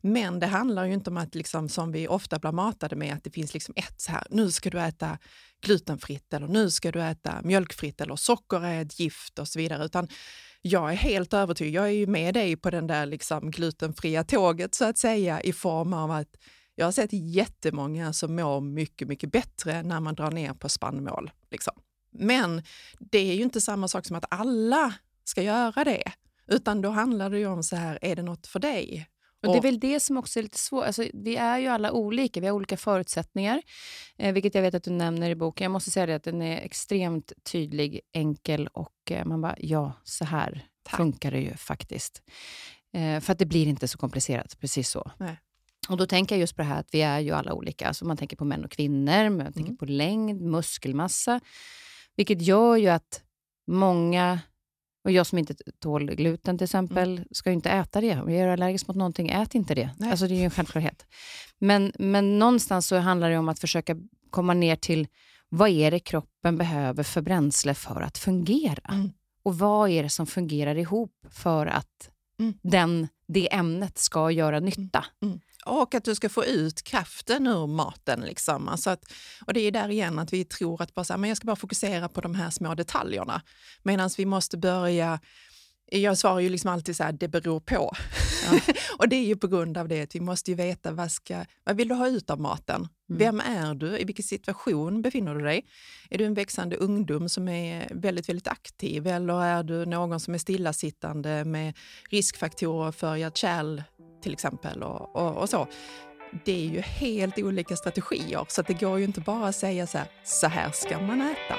Men 0.00 0.40
det 0.40 0.46
handlar 0.46 0.84
ju 0.84 0.92
inte 0.92 1.10
om 1.10 1.16
att, 1.16 1.34
liksom, 1.34 1.68
som 1.68 1.92
vi 1.92 2.08
ofta 2.08 2.38
blir 2.38 2.52
matade 2.52 2.96
med, 2.96 3.14
att 3.14 3.24
det 3.24 3.30
finns 3.30 3.54
liksom 3.54 3.74
ett 3.76 4.00
så 4.00 4.12
här, 4.12 4.26
nu 4.30 4.50
ska 4.50 4.70
du 4.70 4.80
äta 4.80 5.18
glutenfritt 5.60 6.32
eller 6.32 6.48
nu 6.48 6.70
ska 6.70 6.92
du 6.92 7.02
äta 7.02 7.40
mjölkfritt 7.42 8.00
eller 8.00 8.16
socker 8.16 8.64
är 8.64 8.82
ett 8.82 9.00
gift 9.00 9.38
och 9.38 9.48
så 9.48 9.58
vidare. 9.58 9.84
Utan 9.84 10.08
jag 10.62 10.92
är 10.92 10.96
helt 10.96 11.34
övertygad, 11.34 11.84
jag 11.84 11.88
är 11.88 11.94
ju 11.94 12.06
med 12.06 12.34
dig 12.34 12.56
på 12.56 12.70
den 12.70 12.86
där 12.86 13.06
liksom 13.06 13.50
glutenfria 13.50 14.24
tåget 14.24 14.74
så 14.74 14.84
att 14.84 14.98
säga 14.98 15.40
i 15.40 15.52
form 15.52 15.92
av 15.92 16.10
att 16.10 16.36
jag 16.74 16.86
har 16.86 16.92
sett 16.92 17.12
jättemånga 17.12 18.12
som 18.12 18.36
mår 18.36 18.60
mycket, 18.60 19.08
mycket 19.08 19.32
bättre 19.32 19.82
när 19.82 20.00
man 20.00 20.14
drar 20.14 20.30
ner 20.30 20.54
på 20.54 20.68
spannmål. 20.68 21.30
Liksom. 21.50 21.74
Men 22.12 22.62
det 22.98 23.18
är 23.18 23.34
ju 23.34 23.42
inte 23.42 23.60
samma 23.60 23.88
sak 23.88 24.06
som 24.06 24.16
att 24.16 24.24
alla 24.30 24.94
ska 25.24 25.42
göra 25.42 25.84
det, 25.84 26.12
utan 26.46 26.82
då 26.82 26.90
handlar 26.90 27.30
det 27.30 27.38
ju 27.38 27.46
om 27.46 27.62
så 27.62 27.76
här, 27.76 27.98
är 28.02 28.16
det 28.16 28.22
något 28.22 28.46
för 28.46 28.58
dig? 28.58 29.08
Och 29.46 29.52
det 29.52 29.58
är 29.58 29.62
väl 29.62 29.80
det 29.80 30.00
som 30.00 30.16
också 30.16 30.38
är 30.38 30.42
lite 30.42 30.58
svårt. 30.58 30.84
Alltså, 30.84 31.04
vi 31.14 31.36
är 31.36 31.58
ju 31.58 31.66
alla 31.66 31.92
olika, 31.92 32.40
vi 32.40 32.46
har 32.46 32.54
olika 32.54 32.76
förutsättningar, 32.76 33.62
eh, 34.18 34.32
vilket 34.32 34.54
jag 34.54 34.62
vet 34.62 34.74
att 34.74 34.82
du 34.84 34.90
nämner 34.90 35.30
i 35.30 35.34
boken. 35.34 35.64
Jag 35.64 35.72
måste 35.72 35.90
säga 35.90 36.06
det 36.06 36.14
att 36.14 36.24
den 36.24 36.42
är 36.42 36.56
extremt 36.56 37.32
tydlig, 37.52 38.00
enkel 38.12 38.66
och 38.66 39.10
eh, 39.10 39.24
man 39.24 39.40
bara, 39.40 39.54
ja, 39.58 39.92
så 40.04 40.24
här 40.24 40.66
Tack. 40.82 40.96
funkar 40.96 41.30
det 41.30 41.40
ju 41.40 41.54
faktiskt. 41.56 42.22
Eh, 42.94 43.20
för 43.20 43.32
att 43.32 43.38
det 43.38 43.46
blir 43.46 43.66
inte 43.66 43.88
så 43.88 43.98
komplicerat, 43.98 44.58
precis 44.60 44.88
så. 44.90 45.10
Nej. 45.18 45.38
Och 45.88 45.96
då 45.96 46.06
tänker 46.06 46.34
jag 46.34 46.40
just 46.40 46.56
på 46.56 46.62
det 46.62 46.68
här 46.68 46.80
att 46.80 46.88
vi 46.94 47.02
är 47.02 47.18
ju 47.20 47.30
alla 47.32 47.52
olika. 47.52 47.88
Alltså 47.88 48.04
man 48.04 48.16
tänker 48.16 48.36
på 48.36 48.44
män 48.44 48.64
och 48.64 48.70
kvinnor, 48.70 49.28
man 49.30 49.52
tänker 49.52 49.60
Mm. 49.70 49.76
på 49.76 49.84
längd, 49.84 50.40
muskelmassa. 50.42 51.40
Vilket 52.16 52.42
gör 52.42 52.76
ju 52.76 52.88
att 52.88 53.22
många, 53.66 54.40
och 55.08 55.12
jag 55.12 55.26
som 55.26 55.38
inte 55.38 55.54
tål 55.78 56.14
gluten 56.14 56.58
till 56.58 56.64
exempel, 56.64 57.24
ska 57.30 57.50
ju 57.50 57.54
inte 57.54 57.70
äta 57.70 58.00
det. 58.00 58.20
Om 58.20 58.32
jag 58.32 58.42
är 58.42 58.48
allergisk 58.48 58.88
mot 58.88 58.96
någonting, 58.96 59.28
ät 59.28 59.54
inte 59.54 59.74
det. 59.74 59.90
Nej. 59.96 60.10
Alltså 60.10 60.26
det 60.26 60.34
är 60.34 60.38
ju 60.38 60.44
en 60.44 60.50
självklarhet. 60.50 61.06
Men, 61.58 61.92
men 61.98 62.38
någonstans 62.38 62.86
så 62.86 62.96
handlar 62.96 63.30
det 63.30 63.38
om 63.38 63.48
att 63.48 63.58
försöka 63.58 63.96
komma 64.30 64.54
ner 64.54 64.76
till 64.76 65.06
vad 65.48 65.68
är 65.68 65.90
det 65.90 65.98
kroppen 65.98 66.58
behöver 66.58 67.02
för 67.02 67.20
bränsle 67.20 67.74
för 67.74 68.00
att 68.00 68.18
fungera? 68.18 68.90
Mm. 68.94 69.10
Och 69.42 69.58
vad 69.58 69.90
är 69.90 70.02
det 70.02 70.08
som 70.08 70.26
fungerar 70.26 70.78
ihop 70.78 71.12
för 71.30 71.66
att 71.66 72.10
Mm. 72.40 72.54
den, 72.62 73.08
det 73.28 73.54
ämnet 73.54 73.98
ska 73.98 74.30
göra 74.30 74.60
nytta? 74.60 75.04
Och 75.66 75.94
att 75.94 76.04
du 76.04 76.14
ska 76.14 76.28
få 76.28 76.44
ut 76.44 76.82
kraften 76.82 77.46
ur 77.46 77.66
maten. 77.66 78.20
Liksom. 78.20 78.68
Alltså 78.68 78.90
att, 78.90 79.12
och 79.46 79.52
det 79.52 79.60
är 79.60 79.70
där 79.70 79.88
igen 79.88 80.18
att 80.18 80.32
vi 80.32 80.44
tror 80.44 80.82
att 80.82 80.94
bara 80.94 81.04
så 81.04 81.12
här, 81.12 81.18
men 81.18 81.28
jag 81.28 81.36
ska 81.36 81.46
bara 81.46 81.56
fokusera 81.56 82.08
på 82.08 82.20
de 82.20 82.34
här 82.34 82.50
små 82.50 82.74
detaljerna. 82.74 83.42
Medan 83.82 84.10
vi 84.16 84.24
måste 84.26 84.56
börja 84.56 85.20
jag 85.90 86.18
svarar 86.18 86.40
ju 86.40 86.48
liksom 86.48 86.70
alltid 86.70 86.96
så 86.96 87.04
här, 87.04 87.12
det 87.12 87.28
beror 87.28 87.60
på. 87.60 87.92
och 88.98 89.08
det 89.08 89.16
är 89.16 89.24
ju 89.24 89.36
på 89.36 89.48
grund 89.48 89.78
av 89.78 89.88
det 89.88 90.02
att 90.02 90.14
vi 90.14 90.20
måste 90.20 90.50
ju 90.50 90.54
veta 90.54 90.92
vad, 90.92 91.12
ska, 91.12 91.44
vad 91.64 91.76
vill 91.76 91.88
du 91.88 91.94
ha 91.94 92.08
ut 92.08 92.30
av 92.30 92.40
maten? 92.40 92.76
Mm. 92.76 93.18
Vem 93.18 93.40
är 93.40 93.74
du? 93.74 93.98
I 93.98 94.04
vilken 94.04 94.22
situation 94.22 95.02
befinner 95.02 95.34
du 95.34 95.44
dig? 95.44 95.66
Är 96.10 96.18
du 96.18 96.24
en 96.24 96.34
växande 96.34 96.76
ungdom 96.76 97.28
som 97.28 97.48
är 97.48 97.88
väldigt, 97.94 98.28
väldigt 98.28 98.48
aktiv 98.48 99.06
eller 99.06 99.42
är 99.42 99.62
du 99.62 99.86
någon 99.86 100.20
som 100.20 100.34
är 100.34 100.38
stillasittande 100.38 101.44
med 101.44 101.76
riskfaktorer 102.10 102.92
för 102.92 103.16
hjärt-kärl 103.16 103.82
till 104.20 104.32
exempel 104.32 104.82
och, 104.82 105.16
och, 105.16 105.36
och 105.36 105.48
så? 105.48 105.66
Det 106.44 106.66
är 106.66 106.68
ju 106.68 106.80
helt 106.80 107.38
olika 107.38 107.76
strategier 107.76 108.44
så 108.48 108.60
att 108.60 108.66
det 108.66 108.80
går 108.80 108.98
ju 108.98 109.04
inte 109.04 109.20
bara 109.20 109.48
att 109.48 109.56
säga 109.56 109.86
så 109.86 109.98
här, 109.98 110.06
så 110.24 110.46
här 110.46 110.70
ska 110.70 111.00
man 111.00 111.20
äta. 111.20 111.54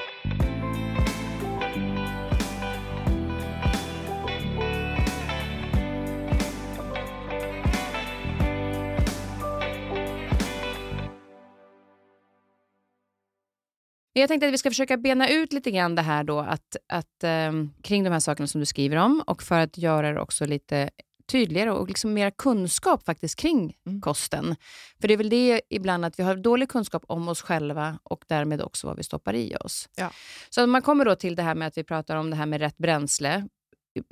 Jag 14.12 14.28
tänkte 14.28 14.46
att 14.46 14.52
vi 14.52 14.58
ska 14.58 14.70
försöka 14.70 14.96
bena 14.96 15.28
ut 15.28 15.52
lite 15.52 15.70
grann 15.70 15.94
det 15.94 16.02
här 16.02 16.24
då, 16.24 16.38
att, 16.38 16.76
att, 16.88 17.24
um, 17.24 17.72
kring 17.82 18.04
de 18.04 18.10
här 18.10 18.20
sakerna 18.20 18.46
som 18.46 18.60
du 18.60 18.66
skriver 18.66 18.96
om 18.96 19.22
och 19.26 19.42
för 19.42 19.58
att 19.58 19.78
göra 19.78 20.12
det 20.12 20.20
också 20.20 20.46
lite 20.46 20.90
tydligare 21.30 21.70
och 21.70 21.88
liksom 21.88 22.12
mera 22.14 22.30
kunskap 22.30 23.04
faktiskt 23.04 23.36
kring 23.36 23.76
Mm. 23.86 24.00
kosten. 24.00 24.56
För 25.00 25.08
det 25.08 25.14
är 25.14 25.18
väl 25.18 25.28
det 25.30 25.60
ibland 25.70 26.04
att 26.04 26.18
vi 26.18 26.22
har 26.22 26.36
dålig 26.36 26.68
kunskap 26.68 27.02
om 27.06 27.28
oss 27.28 27.42
själva 27.42 27.98
och 28.02 28.24
därmed 28.28 28.62
också 28.62 28.86
vad 28.86 28.96
vi 28.96 29.02
stoppar 29.02 29.34
i 29.34 29.56
oss. 29.60 29.88
Ja. 29.96 30.10
Så 30.50 30.66
man 30.66 30.82
kommer 30.82 31.04
då 31.04 31.14
till 31.14 31.36
det 31.36 31.42
här 31.42 31.54
med 31.54 31.68
att 31.68 31.78
vi 31.78 31.84
pratar 31.84 32.16
om 32.16 32.30
det 32.30 32.36
här 32.36 32.46
med 32.46 32.60
rätt 32.60 32.78
bränsle. 32.78 33.46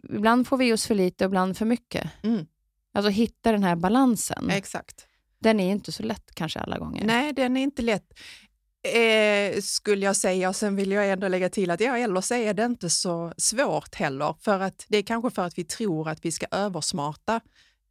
Ibland 0.08 0.46
får 0.48 0.56
vi 0.56 0.72
oss 0.72 0.86
för 0.86 0.94
lite 0.94 1.24
och 1.24 1.28
ibland 1.28 1.56
för 1.56 1.64
mycket. 1.66 2.10
Mm. 2.22 2.46
Alltså 2.94 3.10
hitta 3.10 3.52
den 3.52 3.62
här 3.62 3.76
balansen. 3.76 4.50
Exakt. 4.50 5.06
Den 5.40 5.60
är 5.60 5.70
inte 5.70 5.92
så 5.92 6.02
lätt 6.02 6.34
kanske 6.34 6.60
alla 6.60 6.78
gånger. 6.78 7.04
Nej, 7.04 7.32
den 7.32 7.56
är 7.56 7.62
inte 7.62 7.82
lätt. 7.82 8.18
Eh, 8.88 9.60
skulle 9.60 10.06
jag 10.06 10.16
säga. 10.16 10.48
Och 10.48 10.56
sen 10.56 10.76
vill 10.76 10.92
jag 10.92 11.10
ändå 11.10 11.28
lägga 11.28 11.48
till 11.48 11.70
att 11.70 11.80
ja, 11.80 11.98
eller 11.98 12.20
så 12.20 12.34
är 12.34 12.54
det 12.54 12.64
inte 12.64 12.90
så 12.90 13.32
svårt 13.36 13.94
heller. 13.94 14.34
För 14.40 14.60
att 14.60 14.84
det 14.88 14.98
är 14.98 15.02
kanske 15.02 15.30
för 15.30 15.42
att 15.42 15.58
vi 15.58 15.64
tror 15.64 16.08
att 16.08 16.24
vi 16.24 16.32
ska 16.32 16.46
översmarta 16.50 17.40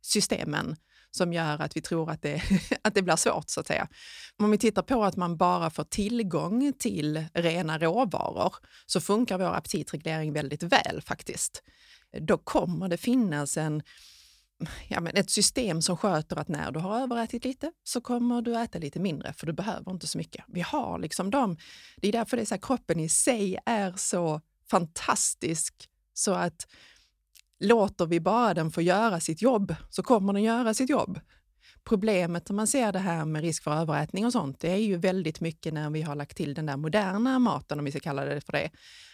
systemen 0.01 0.75
som 1.11 1.33
gör 1.33 1.61
att 1.61 1.77
vi 1.77 1.81
tror 1.81 2.11
att 2.11 2.21
det, 2.21 2.41
att 2.81 2.95
det 2.95 3.01
blir 3.01 3.15
svårt 3.15 3.49
så 3.49 3.59
att 3.59 3.67
säga. 3.67 3.87
Om 4.37 4.51
vi 4.51 4.57
tittar 4.57 4.81
på 4.81 5.03
att 5.03 5.15
man 5.15 5.37
bara 5.37 5.69
får 5.69 5.83
tillgång 5.83 6.73
till 6.79 7.25
rena 7.33 7.79
råvaror 7.79 8.55
så 8.85 9.01
funkar 9.01 9.37
vår 9.37 9.55
aptitreglering 9.55 10.33
väldigt 10.33 10.63
väl 10.63 11.01
faktiskt. 11.05 11.63
Då 12.19 12.37
kommer 12.37 12.87
det 12.87 12.97
finnas 12.97 13.57
en, 13.57 13.83
ja, 14.87 15.01
men 15.01 15.15
ett 15.15 15.29
system 15.29 15.81
som 15.81 15.97
sköter 15.97 16.35
att 16.35 16.47
när 16.47 16.71
du 16.71 16.79
har 16.79 16.99
överätit 16.99 17.45
lite 17.45 17.71
så 17.83 18.01
kommer 18.01 18.41
du 18.41 18.57
äta 18.57 18.79
lite 18.79 18.99
mindre 18.99 19.33
för 19.33 19.47
du 19.47 19.53
behöver 19.53 19.91
inte 19.91 20.07
så 20.07 20.17
mycket. 20.17 20.45
Vi 20.47 20.61
har 20.61 20.99
liksom 20.99 21.31
dem. 21.31 21.57
Det 21.97 22.07
är 22.07 22.11
därför 22.11 22.37
det 22.37 22.43
är 22.43 22.45
så 22.45 22.53
här, 22.53 22.61
kroppen 22.61 22.99
i 22.99 23.09
sig 23.09 23.57
är 23.65 23.93
så 23.97 24.41
fantastisk 24.69 25.89
så 26.13 26.33
att 26.33 26.67
låter 27.59 28.05
vi 28.05 28.19
bara 28.19 28.53
den 28.53 28.71
få 28.71 28.81
göra 28.81 29.19
sitt 29.19 29.41
jobb 29.41 29.75
så 29.89 30.03
kommer 30.03 30.33
den 30.33 30.43
göra 30.43 30.73
sitt 30.73 30.89
jobb. 30.89 31.19
Problemet 31.83 32.49
när 32.49 32.55
man 32.55 32.67
ser 32.67 32.91
det 32.91 32.99
här 32.99 33.25
med 33.25 33.41
risk 33.41 33.63
för 33.63 33.71
överätning 33.71 34.25
och 34.25 34.31
sånt, 34.31 34.59
det 34.59 34.71
är 34.71 34.77
ju 34.77 34.97
väldigt 34.97 35.41
mycket 35.41 35.73
när 35.73 35.89
vi 35.89 36.01
har 36.01 36.15
lagt 36.15 36.37
till 36.37 36.53
den 36.53 36.65
där 36.65 36.77
moderna 36.77 37.39
maten, 37.39 37.79
om 37.79 37.85
vi 37.85 37.91
ska 37.91 37.99
kalla 37.99 38.25
det 38.25 38.41
för 38.41 38.51
det. 38.51 38.71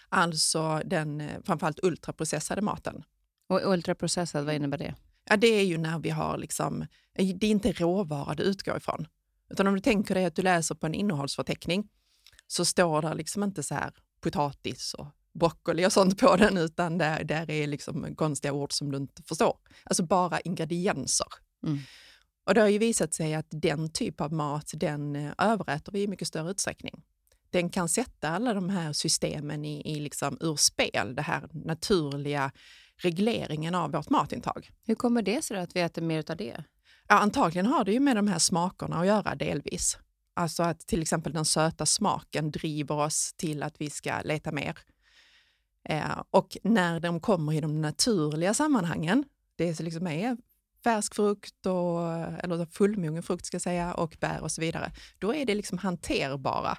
Alltså 0.09 0.81
den 0.85 1.21
eh, 1.21 1.41
framförallt 1.45 1.83
ultraprocessade 1.83 2.61
maten. 2.61 3.03
Och 3.49 3.73
ultraprocessad, 3.73 4.45
vad 4.45 4.55
innebär 4.55 4.77
det? 4.77 4.95
Ja, 5.29 5.37
det 5.37 5.47
är 5.47 5.63
ju 5.63 5.77
när 5.77 5.99
vi 5.99 6.09
har 6.09 6.37
liksom, 6.37 6.85
det 7.13 7.23
är 7.23 7.51
inte 7.51 7.71
råvara 7.71 8.33
du 8.35 8.43
utgår 8.43 8.77
ifrån. 8.77 9.07
Utan 9.49 9.67
om 9.67 9.73
du 9.73 9.79
tänker 9.79 10.15
dig 10.15 10.25
att 10.25 10.35
du 10.35 10.41
läser 10.41 10.75
på 10.75 10.85
en 10.85 10.93
innehållsförteckning 10.93 11.89
så 12.47 12.65
står 12.65 13.01
det 13.01 13.13
liksom 13.13 13.43
inte 13.43 13.63
så 13.63 13.75
här 13.75 13.91
potatis 14.21 14.93
och 14.93 15.07
broccoli 15.33 15.85
och 15.85 15.93
sånt 15.93 16.19
på 16.19 16.35
den 16.35 16.57
utan 16.57 16.97
där, 16.97 17.23
där 17.23 17.49
är 17.49 17.67
liksom 17.67 18.15
konstiga 18.15 18.53
ord 18.53 18.73
som 18.73 18.91
du 18.91 18.97
inte 18.97 19.23
förstår. 19.23 19.57
Alltså 19.83 20.03
bara 20.03 20.39
ingredienser. 20.39 21.27
Mm. 21.65 21.79
Och 22.45 22.53
det 22.53 22.61
har 22.61 22.67
ju 22.67 22.77
visat 22.77 23.13
sig 23.13 23.33
att 23.33 23.47
den 23.49 23.89
typ 23.89 24.21
av 24.21 24.33
mat, 24.33 24.71
den 24.73 25.15
eh, 25.15 25.31
överäter 25.37 25.91
vi 25.91 26.03
i 26.03 26.07
mycket 26.07 26.27
större 26.27 26.51
utsträckning. 26.51 27.03
Den 27.49 27.69
kan 27.69 27.89
sätta 27.89 28.29
alla 28.29 28.53
de 28.53 28.69
här 28.69 28.93
systemen 28.93 29.65
i, 29.65 29.95
i 29.95 29.99
liksom 29.99 30.37
ur 30.41 30.55
spel, 30.55 31.15
det 31.15 31.21
här 31.21 31.49
naturliga 31.51 32.51
regleringen 33.01 33.75
av 33.75 33.91
vårt 33.91 34.09
matintag. 34.09 34.71
Hur 34.85 34.95
kommer 34.95 35.21
det 35.21 35.41
sig 35.41 35.57
att 35.57 35.75
vi 35.75 35.79
äter 35.79 36.01
mer 36.01 36.31
av 36.31 36.37
det? 36.37 36.63
Ja, 37.07 37.15
antagligen 37.15 37.65
har 37.65 37.83
det 37.83 37.91
ju 37.91 37.99
med 37.99 38.15
de 38.15 38.27
här 38.27 38.39
smakerna 38.39 38.99
att 38.99 39.07
göra 39.07 39.35
delvis. 39.35 39.97
Alltså 40.35 40.63
att 40.63 40.79
till 40.79 41.01
exempel 41.01 41.33
den 41.33 41.45
söta 41.45 41.85
smaken 41.85 42.51
driver 42.51 42.95
oss 42.95 43.33
till 43.33 43.63
att 43.63 43.81
vi 43.81 43.89
ska 43.89 44.21
leta 44.21 44.51
mer. 44.51 44.77
Eh, 45.89 46.21
och 46.29 46.57
när 46.63 46.99
de 46.99 47.19
kommer 47.19 47.53
i 47.53 47.61
de 47.61 47.81
naturliga 47.81 48.53
sammanhangen, 48.53 49.23
det 49.55 49.75
som 49.75 49.85
liksom 49.85 50.07
är 50.07 50.37
färsk 50.83 51.15
frukt, 51.15 51.65
och, 51.65 52.11
eller 52.43 52.65
fullmogen 52.65 53.23
frukt 53.23 53.45
ska 53.45 53.59
säga, 53.59 53.93
och 53.93 54.17
bär 54.19 54.41
och 54.41 54.51
så 54.51 54.61
vidare, 54.61 54.91
då 55.19 55.35
är 55.35 55.45
det 55.45 55.55
liksom 55.55 55.77
hanterbara. 55.77 56.77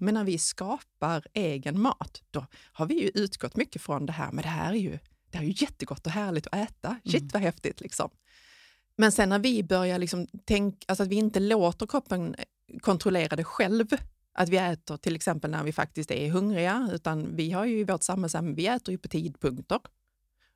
Men 0.00 0.14
när 0.14 0.24
vi 0.24 0.38
skapar 0.38 1.26
egen 1.32 1.80
mat, 1.80 2.22
då 2.30 2.46
har 2.72 2.86
vi 2.86 3.02
ju 3.02 3.10
utgått 3.14 3.56
mycket 3.56 3.82
från 3.82 4.06
det 4.06 4.12
här, 4.12 4.32
men 4.32 4.42
det 4.42 4.48
här 4.48 4.72
är 4.72 4.78
ju, 4.78 4.98
det 5.34 5.38
här 5.38 5.44
är 5.44 5.48
ju 5.48 5.54
jättegott 5.56 6.06
och 6.06 6.12
härligt 6.12 6.46
att 6.46 6.54
äta. 6.54 6.96
Shit 7.04 7.14
Mm. 7.14 7.30
vad 7.32 7.42
häftigt 7.42 7.80
liksom. 7.80 8.10
Men 8.96 9.12
sen 9.12 9.28
när 9.28 9.38
vi 9.38 9.62
börjar 9.62 9.98
liksom 9.98 10.26
tänka, 10.44 10.78
alltså 10.88 11.02
att 11.02 11.08
vi 11.08 11.16
inte 11.16 11.40
låter 11.40 11.86
kroppen 11.86 12.36
kontrollera 12.80 13.36
det 13.36 13.44
själv, 13.44 13.86
att 14.32 14.48
vi 14.48 14.56
äter 14.56 14.96
till 14.96 15.16
exempel 15.16 15.50
när 15.50 15.64
vi 15.64 15.72
faktiskt 15.72 16.10
är 16.10 16.30
hungriga, 16.30 16.88
utan 16.92 17.36
vi 17.36 17.50
har 17.50 17.64
ju 17.64 17.78
i 17.78 17.84
vårt 17.84 18.02
samhälle, 18.02 18.54
vi 18.54 18.66
äter 18.66 18.92
ju 18.92 18.98
på 18.98 19.08
tidpunkter. 19.08 19.80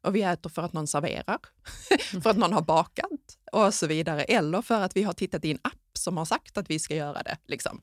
Och 0.02 0.14
vi 0.14 0.22
äter 0.22 0.50
för 0.50 0.62
att 0.62 0.72
någon 0.72 0.86
serverar, 0.86 1.38
för 2.22 2.30
att 2.30 2.36
någon 2.36 2.52
har 2.52 2.62
bakat 2.62 3.38
och 3.52 3.74
så 3.74 3.86
vidare. 3.86 4.22
Eller 4.22 4.62
för 4.62 4.80
att 4.80 4.96
vi 4.96 5.02
har 5.02 5.12
tittat 5.12 5.44
i 5.44 5.50
en 5.50 5.58
app 5.62 5.98
som 5.98 6.16
har 6.16 6.24
sagt 6.24 6.58
att 6.58 6.70
vi 6.70 6.78
ska 6.78 6.94
göra 6.94 7.22
det. 7.22 7.36
Liksom. 7.46 7.80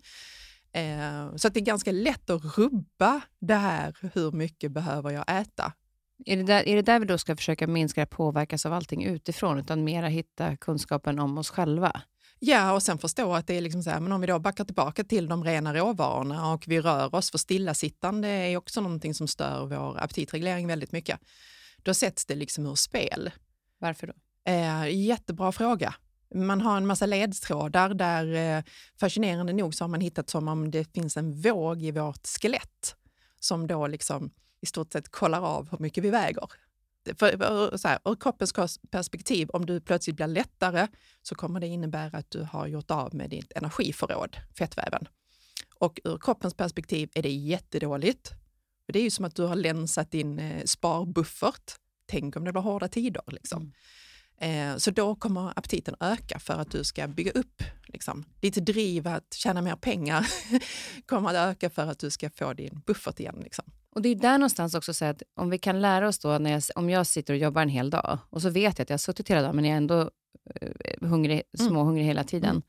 Eh, 0.72 1.36
så 1.36 1.50
det 1.50 1.60
är 1.60 1.66
ganska 1.66 1.92
lätt 1.92 2.30
att 2.30 2.58
rubba 2.58 3.22
det 3.40 3.56
här, 3.56 3.96
hur 4.14 4.32
mycket 4.32 4.72
behöver 4.72 5.12
jag 5.12 5.42
äta? 5.42 5.74
Är 6.26 6.38
det, 6.38 6.44
där, 6.44 6.68
är 6.68 6.76
det 6.76 6.82
där 6.82 7.00
vi 7.00 7.06
då 7.06 7.18
ska 7.18 7.36
försöka 7.36 7.68
minska 7.68 8.04
att 8.04 8.10
påverkas 8.10 8.66
av 8.66 8.74
allting 8.74 9.04
utifrån, 9.04 9.60
utan 9.60 9.84
mera 9.84 10.08
hitta 10.08 10.58
kunskapen 10.58 11.20
om 11.20 11.38
oss 11.38 11.50
själva? 11.50 12.02
Ja, 12.40 12.74
och 12.74 12.84
sen 12.84 12.98
förstå 12.98 13.34
att 13.34 13.48
det 13.48 13.58
är 13.58 13.62
liksom 13.62 13.84
så 13.84 13.90
här, 13.90 14.00
men 14.00 14.12
om 14.12 14.22
vi 14.22 14.28
då 14.28 14.40
backar 14.40 14.66
tillbaka 14.66 15.04
till 15.04 15.28
de 15.28 15.44
rena 15.44 15.74
råvarorna 15.74 16.54
och 16.54 16.64
vi 16.68 16.82
rör 16.82 17.16
oss, 17.16 17.32
för 17.32 17.38
stillasittande 17.38 18.28
är 18.28 18.58
också 18.58 18.82
någonting 18.82 19.14
som 19.14 19.28
stör 19.28 19.66
vår 19.66 20.04
aptitreglering 20.04 20.68
väldigt 20.68 20.92
mycket. 20.92 21.20
Då 21.84 21.94
sätts 21.94 22.26
det 22.26 22.36
liksom 22.36 22.66
ur 22.66 22.76
spel. 22.76 23.32
Varför 23.80 24.08
då? 24.08 24.14
Eh, 24.52 24.88
jättebra 24.90 25.52
fråga. 25.52 25.96
Man 26.36 26.62
har 26.62 26.78
en 26.78 26.88
massa 26.88 27.06
ledtrådar 27.06 27.94
där 27.94 28.58
eh, 28.58 28.64
fascinerande 29.00 29.54
nog 29.54 29.76
så 29.76 29.84
har 29.84 29.90
man 29.90 30.02
hittat 30.02 30.30
som 30.30 30.48
om 30.48 30.72
det 30.72 30.94
finns 30.94 31.18
en 31.18 31.42
våg 31.42 31.84
i 31.84 31.92
vårt 31.92 32.28
skelett 32.42 32.96
som 33.40 33.68
då 33.68 33.88
liksom 33.88 34.32
i 34.66 34.68
stort 34.68 34.94
sett 34.94 35.12
kollar 35.12 35.42
av 35.42 35.70
hur 35.72 35.78
mycket 35.80 36.04
vi 36.04 36.10
väger. 36.10 36.48
För, 37.06 37.38
för, 37.38 37.78
så 37.78 37.88
här, 37.88 38.00
ur 38.06 38.16
kroppens 38.16 38.80
perspektiv, 38.90 39.50
om 39.50 39.66
du 39.66 39.82
plötsligt 39.82 40.16
blir 40.16 40.28
lättare 40.28 40.88
så 41.22 41.36
kommer 41.36 41.60
det 41.60 41.68
innebära 41.68 42.18
att 42.18 42.32
du 42.32 42.44
har 42.44 42.68
gjort 42.68 42.92
av 42.92 43.16
med 43.16 43.30
ditt 43.30 43.52
energiförråd, 43.56 44.38
fettväven. 44.58 45.08
Och 45.80 46.00
ur 46.04 46.18
kroppens 46.18 46.54
perspektiv 46.54 47.10
är 47.14 47.22
det 47.22 47.32
jättedåligt. 47.32 48.30
För 48.86 48.94
det 48.94 49.00
är 49.00 49.04
ju 49.04 49.10
som 49.10 49.26
att 49.26 49.36
du 49.36 49.44
har 49.44 49.56
länsat 49.56 50.12
din 50.12 50.40
eh, 50.40 50.64
sparbuffert. 50.64 51.72
Tänk 52.06 52.36
om 52.36 52.44
det 52.44 52.52
blir 52.52 52.62
hårda 52.62 52.88
tider. 52.88 53.24
Liksom. 53.28 53.74
Eh, 54.38 54.78
så 54.78 54.92
då 54.92 55.16
kommer 55.16 55.60
aptiten 55.60 55.96
öka 56.00 56.40
för 56.40 56.54
att 56.54 56.72
du 56.72 56.84
ska 56.84 57.08
bygga 57.08 57.32
upp 57.32 57.64
liksom. 57.88 58.26
ditt 58.40 58.66
driv 58.66 59.08
att 59.08 59.34
tjäna 59.34 59.62
mer 59.62 59.76
pengar 59.76 60.28
kommer 61.06 61.30
att 61.30 61.36
öka 61.36 61.70
för 61.70 61.88
att 61.88 62.00
du 62.00 62.10
ska 62.10 62.30
få 62.30 62.54
din 62.54 62.82
buffert 62.86 63.20
igen. 63.20 63.40
Liksom. 63.44 63.66
Och 63.96 64.02
Det 64.02 64.10
är 64.10 64.16
där 64.16 64.38
någonstans 64.38 64.76
också 64.76 64.94
så 64.94 65.06
att 65.06 65.22
om 65.40 65.50
vi 65.50 65.58
kan 65.58 65.82
lära 65.82 66.08
oss 66.08 66.20
då, 66.20 66.38
när 66.38 66.52
jag, 66.52 66.62
om 66.76 66.90
jag 66.90 67.08
sitter 67.08 67.34
och 67.34 67.40
jobbar 67.40 67.62
en 67.62 67.70
hel 67.70 67.90
dag 67.90 68.18
och 68.30 68.42
så 68.42 68.50
vet 68.50 68.78
jag 68.80 68.84
att 68.84 68.90
jag 68.90 68.94
har 68.94 68.98
suttit 68.98 69.30
hela 69.30 69.42
dagen 69.42 69.56
men 69.56 69.66
jag 69.66 69.74
är 69.74 69.78
ändå 69.78 70.10
eh, 70.62 71.08
hungrig, 71.08 71.42
Mm. 71.60 71.70
småhungrig 71.70 72.06
hela 72.06 72.24
tiden. 72.24 72.50
Mm. 72.50 72.62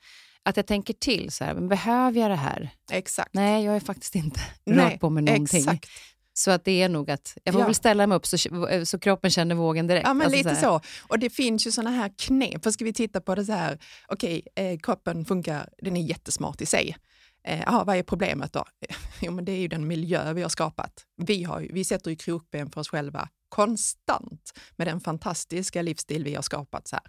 Att 0.42 0.56
jag 0.56 0.66
tänker 0.66 0.94
till, 0.94 1.30
så 1.32 1.44
här, 1.44 1.54
men 1.54 1.68
behöver 1.68 2.20
jag 2.20 2.30
det 2.30 2.34
här? 2.36 2.70
Exakt. 2.92 3.34
Nej, 3.34 3.64
jag 3.64 3.76
är 3.76 3.80
faktiskt 3.80 4.14
inte 4.14 4.40
Nej, 4.64 4.92
rört 4.92 5.00
på 5.00 5.10
med 5.10 5.24
någonting. 5.24 5.58
Exakt. 5.60 5.86
Så 6.32 6.50
att 6.50 6.64
det 6.64 6.82
är 6.82 6.88
nog 6.88 7.10
att 7.10 7.38
jag 7.44 7.52
får 7.54 7.60
Ja. 7.62 7.66
väl 7.66 7.74
ställa 7.74 8.06
mig 8.06 8.16
upp 8.16 8.26
så, 8.26 8.36
så 8.84 8.98
kroppen 8.98 9.30
känner 9.30 9.54
vågen 9.54 9.86
direkt. 9.86 10.06
Ja, 10.06 10.14
men 10.14 10.24
Alltså 10.26 10.36
lite 10.38 10.48
här. 10.50 10.60
så. 10.60 10.80
Och 11.08 11.18
det 11.18 11.30
finns 11.30 11.66
ju 11.66 11.70
såna 11.70 11.90
här 11.90 12.12
knep. 12.18 12.62
För 12.64 12.70
ska 12.70 12.84
vi 12.84 12.92
titta 12.92 13.20
på 13.20 13.34
det 13.34 13.44
så 13.44 13.52
här, 13.52 13.78
okej, 14.08 14.42
eh, 14.56 14.78
kroppen 14.78 15.24
funkar, 15.24 15.68
den 15.82 15.96
är 15.96 16.00
jättesmart 16.02 16.60
i 16.60 16.66
sig. 16.66 16.96
Eh, 17.46 17.84
vad 17.84 17.96
är 17.96 18.02
problemet 18.02 18.52
då? 18.52 18.64
Jo, 19.20 19.32
men 19.32 19.44
det 19.44 19.52
är 19.52 19.58
ju 19.60 19.68
den 19.68 19.86
miljö 19.86 20.32
vi 20.32 20.42
har 20.42 20.48
skapat. 20.48 21.04
Vi, 21.16 21.44
har, 21.44 21.66
vi 21.70 21.84
sätter 21.84 22.10
ju 22.10 22.16
krokben 22.16 22.70
för 22.70 22.80
oss 22.80 22.88
själva 22.88 23.28
konstant 23.48 24.52
med 24.76 24.86
den 24.86 25.00
fantastiska 25.00 25.82
livsstil 25.82 26.24
vi 26.24 26.34
har 26.34 26.42
skapat. 26.42 26.88
Så 26.88 26.96
här. 26.96 27.04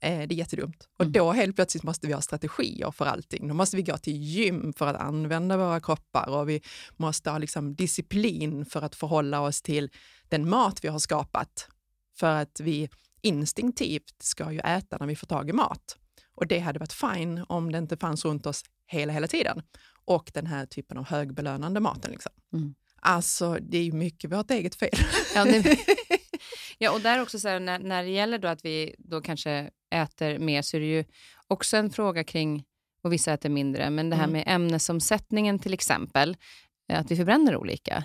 Eh, 0.00 0.28
det 0.28 0.34
är 0.34 0.38
jättedumt. 0.38 0.88
Och 0.98 1.04
Mm. 1.04 1.12
då 1.12 1.32
helt 1.32 1.56
plötsligt 1.56 1.82
måste 1.82 2.06
vi 2.06 2.12
ha 2.12 2.20
strategier 2.20 2.90
för 2.90 3.04
allting. 3.06 3.48
Då 3.48 3.54
måste 3.54 3.76
vi 3.76 3.82
gå 3.82 3.98
till 3.98 4.16
gym 4.22 4.72
för 4.72 4.86
att 4.86 4.96
använda 4.96 5.56
våra 5.56 5.80
kroppar 5.80 6.28
och 6.28 6.48
vi 6.48 6.60
måste 6.96 7.30
ha 7.30 7.38
liksom 7.38 7.74
disciplin 7.74 8.66
för 8.66 8.82
att 8.82 8.94
förhålla 8.94 9.40
oss 9.40 9.62
till 9.62 9.90
den 10.28 10.48
mat 10.48 10.84
vi 10.84 10.88
har 10.88 10.98
skapat. 10.98 11.68
För 12.18 12.26
att 12.42 12.60
vi 12.60 12.88
instinktivt 13.22 14.22
ska 14.22 14.52
ju 14.52 14.58
äta 14.58 14.96
när 15.00 15.06
vi 15.06 15.16
får 15.16 15.26
tag 15.26 15.48
i 15.48 15.52
mat. 15.52 15.96
Och 16.36 16.46
det 16.46 16.58
hade 16.58 16.78
varit 16.78 16.92
fine 16.92 17.44
om 17.48 17.72
det 17.72 17.78
inte 17.78 17.96
fanns 17.96 18.24
runt 18.24 18.46
oss 18.46 18.62
hela, 18.86 19.12
hela 19.12 19.26
tiden. 19.26 19.62
Och 20.04 20.30
den 20.34 20.46
här 20.46 20.66
typen 20.66 20.98
av 20.98 21.06
högbelönande 21.06 21.80
maten. 21.80 22.10
Liksom. 22.10 22.32
Mm. 22.52 22.74
Alltså, 23.00 23.58
det 23.60 23.78
är 23.78 23.82
ju 23.82 23.92
mycket 23.92 24.32
vårt 24.32 24.50
eget 24.50 24.74
fel. 24.74 24.90
Ja, 25.34 25.44
det, 25.44 25.78
ja, 26.78 26.92
och 26.92 27.00
där 27.00 27.22
också 27.22 27.38
så 27.38 27.48
här, 27.48 27.60
när, 27.60 27.78
när 27.78 28.02
det 28.02 28.10
gäller 28.10 28.38
då 28.38 28.48
att 28.48 28.64
vi 28.64 28.94
då 28.98 29.20
kanske 29.20 29.70
äter 29.90 30.38
mer 30.38 30.62
så 30.62 30.76
är 30.76 30.80
det 30.80 30.86
ju 30.86 31.04
också 31.46 31.76
en 31.76 31.90
fråga 31.90 32.24
kring, 32.24 32.64
och 33.02 33.12
vissa 33.12 33.32
äter 33.32 33.48
mindre, 33.48 33.90
men 33.90 34.10
det 34.10 34.16
här 34.16 34.24
Mm. 34.24 34.32
med 34.32 34.44
ämnesomsättningen 34.46 35.58
till 35.58 35.74
exempel, 35.74 36.36
att 36.92 37.10
vi 37.10 37.16
förbränner 37.16 37.56
olika. 37.56 38.04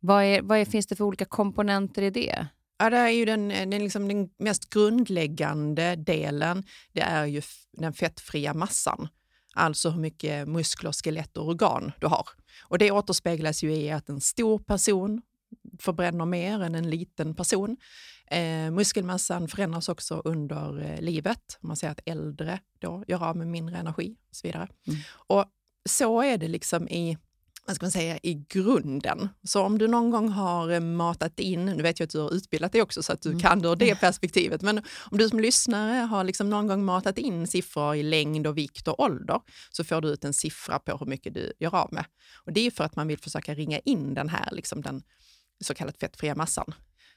Vad, 0.00 0.24
är, 0.24 0.42
vad 0.42 0.58
är, 0.58 0.64
finns 0.64 0.86
det 0.86 0.96
för 0.96 1.04
olika 1.04 1.24
komponenter 1.24 2.02
i 2.02 2.10
det? 2.10 2.46
Ja, 2.84 2.90
det 2.90 2.96
är 2.96 3.08
ju 3.08 3.24
den, 3.24 3.48
den, 3.48 3.70
liksom 3.70 4.08
den 4.08 4.28
mest 4.38 4.70
grundläggande 4.70 5.96
delen. 5.96 6.64
Det 6.92 7.00
är 7.00 7.24
ju 7.24 7.42
den 7.72 7.92
fettfria 7.92 8.54
massan. 8.54 9.08
Alltså 9.54 9.90
hur 9.90 10.00
mycket 10.00 10.48
muskler, 10.48 10.92
skelett 10.92 11.36
och 11.36 11.48
organ 11.48 11.92
du 12.00 12.06
har. 12.06 12.28
Och 12.62 12.78
det 12.78 12.90
återspeglas 12.90 13.62
ju 13.62 13.72
i 13.72 13.90
att 13.90 14.08
en 14.08 14.20
stor 14.20 14.58
person 14.58 15.22
förbränner 15.78 16.24
mer 16.24 16.62
än 16.62 16.74
en 16.74 16.90
liten 16.90 17.34
person. 17.34 17.76
Eh, 18.26 18.70
muskelmassan 18.70 19.48
förändras 19.48 19.88
också 19.88 20.22
under 20.24 20.82
eh, 20.82 21.00
livet. 21.00 21.58
Man 21.60 21.76
säger 21.76 21.92
att 21.92 22.00
äldre 22.06 22.60
då 22.78 23.04
gör 23.08 23.24
av 23.24 23.36
med 23.36 23.46
mindre 23.46 23.76
energi 23.76 24.16
och 24.30 24.36
så 24.36 24.46
vidare. 24.46 24.68
Mm. 24.86 25.00
Och 25.10 25.44
så 25.88 26.22
är 26.22 26.38
det 26.38 26.48
liksom 26.48 26.88
i 26.88 27.18
vad 27.66 27.76
ska 27.76 27.84
man 27.84 27.90
säga, 27.90 28.18
i 28.22 28.44
grunden. 28.48 29.28
Så 29.42 29.62
om 29.62 29.78
du 29.78 29.88
någon 29.88 30.10
gång 30.10 30.28
har 30.28 30.70
eh, 30.70 30.80
matat 30.80 31.40
in, 31.40 31.64
nu 31.64 31.82
vet 31.82 32.00
jag 32.00 32.06
att 32.06 32.12
du 32.12 32.18
har 32.18 32.34
utbildat 32.34 32.72
dig 32.72 32.82
också 32.82 33.02
så 33.02 33.12
att 33.12 33.22
du 33.22 33.28
mm. 33.28 33.40
kan 33.40 33.58
det 33.58 33.68
ur 33.68 33.76
det 33.76 33.94
perspektivet, 34.00 34.62
men 34.62 34.78
om 35.10 35.18
du 35.18 35.28
som 35.28 35.40
lyssnare 35.40 36.00
har 36.00 36.24
liksom 36.24 36.50
någon 36.50 36.66
gång 36.66 36.84
matat 36.84 37.18
in 37.18 37.46
siffror 37.46 37.94
i 37.94 38.02
längd 38.02 38.46
och 38.46 38.58
vikt 38.58 38.88
och 38.88 39.00
ålder 39.00 39.40
så 39.70 39.84
får 39.84 40.00
du 40.00 40.08
ut 40.08 40.24
en 40.24 40.34
siffra 40.34 40.78
på 40.78 40.96
hur 40.96 41.06
mycket 41.06 41.34
du 41.34 41.52
gör 41.58 41.74
av 41.74 41.92
med. 41.92 42.04
Och 42.44 42.52
det 42.52 42.60
är 42.60 42.70
för 42.70 42.84
att 42.84 42.96
man 42.96 43.08
vill 43.08 43.18
försöka 43.18 43.54
ringa 43.54 43.78
in 43.78 44.14
den 44.14 44.28
här 44.28 44.48
liksom 44.52 44.82
den 44.82 45.02
så 45.60 45.74
kallat 45.74 45.98
fettfria 45.98 46.34
massan. 46.34 46.74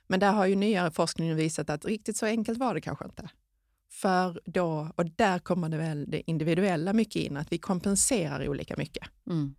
Men 0.07 0.19
där 0.19 0.31
har 0.31 0.45
ju 0.45 0.55
nyare 0.55 0.91
forskning 0.91 1.35
visat 1.35 1.69
att 1.69 1.85
riktigt 1.85 2.17
så 2.17 2.25
enkelt 2.25 2.59
var 2.59 2.73
det 2.73 2.81
kanske 2.81 3.05
inte. 3.05 3.29
För 3.91 4.41
då, 4.45 4.91
och 4.95 5.05
där 5.05 5.39
kommer 5.39 5.69
det 5.69 5.77
väl 5.77 6.05
det 6.07 6.29
individuella 6.31 6.93
mycket 6.93 7.15
in, 7.15 7.37
att 7.37 7.51
vi 7.51 7.57
kompenserar 7.57 8.49
olika 8.49 8.75
mycket. 8.77 9.07
Mm. 9.29 9.55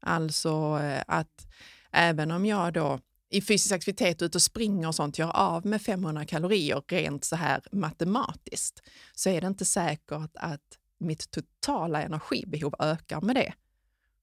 Alltså 0.00 0.80
eh, 0.82 1.02
att 1.06 1.46
även 1.92 2.30
om 2.30 2.46
jag 2.46 2.72
då 2.72 2.98
i 3.30 3.42
fysisk 3.42 3.72
aktivitet 3.72 4.22
ute 4.22 4.38
och 4.38 4.42
springer 4.42 4.88
och 4.88 4.94
sånt 4.94 5.18
gör 5.18 5.36
av 5.36 5.66
med 5.66 5.82
500 5.82 6.24
kalorier 6.24 6.82
rent 6.88 7.24
så 7.24 7.36
här 7.36 7.62
matematiskt, 7.72 8.82
så 9.14 9.28
är 9.28 9.40
det 9.40 9.46
inte 9.46 9.64
säkert 9.64 10.30
att 10.34 10.78
mitt 10.98 11.30
totala 11.30 12.02
energibehov 12.02 12.74
ökar 12.78 13.20
med 13.20 13.36
det. 13.36 13.54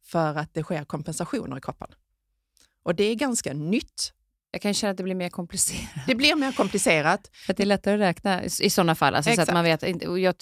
För 0.04 0.36
att 0.36 0.54
det 0.54 0.64
sker 0.64 0.84
kompensationer 0.84 1.58
i 1.58 1.62
kroppen. 1.62 1.90
Och 2.84 2.96
det 2.96 3.04
är 3.04 3.16
ganska 3.16 3.54
nytt 3.54 4.14
jag 4.52 4.62
kan 4.62 4.74
känna 4.74 4.92
att 4.92 4.98
det 4.98 5.04
blir 5.04 5.16
mer 5.16 5.30
komplicerat. 5.30 5.90
Det 6.08 6.16
blir 6.16 6.36
mer 6.36 6.52
komplicerat. 6.52 7.30
För 7.46 7.54
det 7.54 7.64
är 7.64 7.68
lättare 7.68 7.94
att 7.96 8.00
räkna 8.00 8.44
i, 8.44 8.70
sådana 8.70 8.96
fall. 8.96 9.16
Alltså 9.16 9.32
så 9.36 9.42
att 9.42 9.54
man 9.54 9.64
vet, 9.64 9.84
jag 10.22 10.36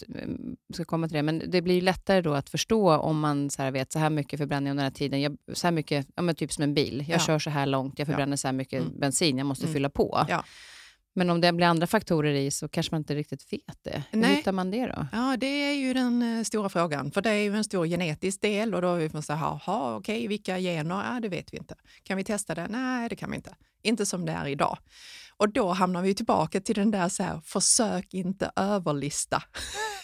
ska 0.73 0.85
komma 0.85 1.07
till 1.07 1.15
det, 1.15 1.23
men 1.23 1.51
det 1.51 1.61
blir 1.61 1.81
lättare 1.81 2.21
då 2.21 2.33
att 2.33 2.49
förstå 2.49 2.97
om 2.97 3.19
man 3.19 3.49
så 3.49 3.71
vet 3.71 3.91
så 3.91 3.99
här 3.99 4.09
mycket 4.09 4.39
förbränning 4.39 4.71
under 4.71 4.83
den 4.83 4.91
här 4.91 4.97
tiden. 4.97 5.21
Jag, 5.21 5.37
så 5.53 5.67
här 5.67 5.71
mycket, 5.71 6.07
ja, 6.15 6.33
typ 6.33 6.53
som 6.53 6.63
en 6.63 6.73
bil. 6.73 7.05
Jag 7.07 7.19
ja. 7.19 7.25
kör 7.25 7.39
så 7.39 7.49
här 7.49 7.65
långt, 7.65 7.99
jag 7.99 8.05
förbränner 8.07 8.33
ja. 8.33 8.37
så 8.37 8.47
här 8.47 8.53
mycket 8.53 8.81
mm. 8.81 8.99
bensin, 8.99 9.37
jag 9.37 9.47
måste 9.47 9.65
mm. 9.65 9.73
fylla 9.73 9.89
på. 9.89 10.25
Ja. 10.29 10.43
Men 11.17 11.29
om 11.29 11.41
det 11.41 11.53
blir 11.53 11.67
andra 11.67 11.87
faktorer 11.87 12.33
i 12.33 12.51
så 12.51 12.67
kanske 12.67 12.93
man 12.93 13.01
inte 13.01 13.15
riktigt 13.15 13.53
vet 13.53 13.83
det. 13.83 14.03
Hur 14.11 14.19
Nej. 14.19 14.35
hittar 14.35 14.51
man 14.51 14.71
det 14.71 14.85
då? 14.85 15.07
Ja, 15.11 15.37
det 15.37 15.47
är 15.47 15.73
ju 15.73 15.93
den 15.93 16.21
uh, 16.21 16.43
stora 16.43 16.69
frågan. 16.69 17.11
För 17.11 17.21
det 17.21 17.29
är 17.29 17.43
ju 17.43 17.55
en 17.55 17.63
stor 17.63 17.85
genetisk 17.85 18.41
del 18.41 18.75
och 18.75 18.81
då 18.81 18.93
är 18.93 19.09
vi 19.09 19.21
så 19.21 19.33
här, 19.33 19.59
okej, 19.65 19.95
okay, 19.95 20.27
vilka 20.27 20.59
gener? 20.59 21.13
Ja, 21.13 21.19
det 21.19 21.29
vet 21.29 21.53
vi 21.53 21.57
inte. 21.57 21.75
Kan 22.03 22.17
vi 22.17 22.23
testa 22.23 22.55
det? 22.55 22.67
Nej, 22.67 23.09
det 23.09 23.15
kan 23.15 23.29
vi 23.29 23.35
inte. 23.35 23.55
Inte 23.83 24.05
som 24.05 24.25
det 24.25 24.31
är 24.31 24.47
idag. 24.47 24.77
Och 25.37 25.49
då 25.49 25.71
hamnar 25.71 26.01
vi 26.01 26.15
tillbaka 26.15 26.61
till 26.61 26.75
den 26.75 26.91
där, 26.91 27.09
så 27.09 27.23
här, 27.23 27.41
försök 27.45 28.13
inte 28.13 28.51
överlista. 28.55 29.43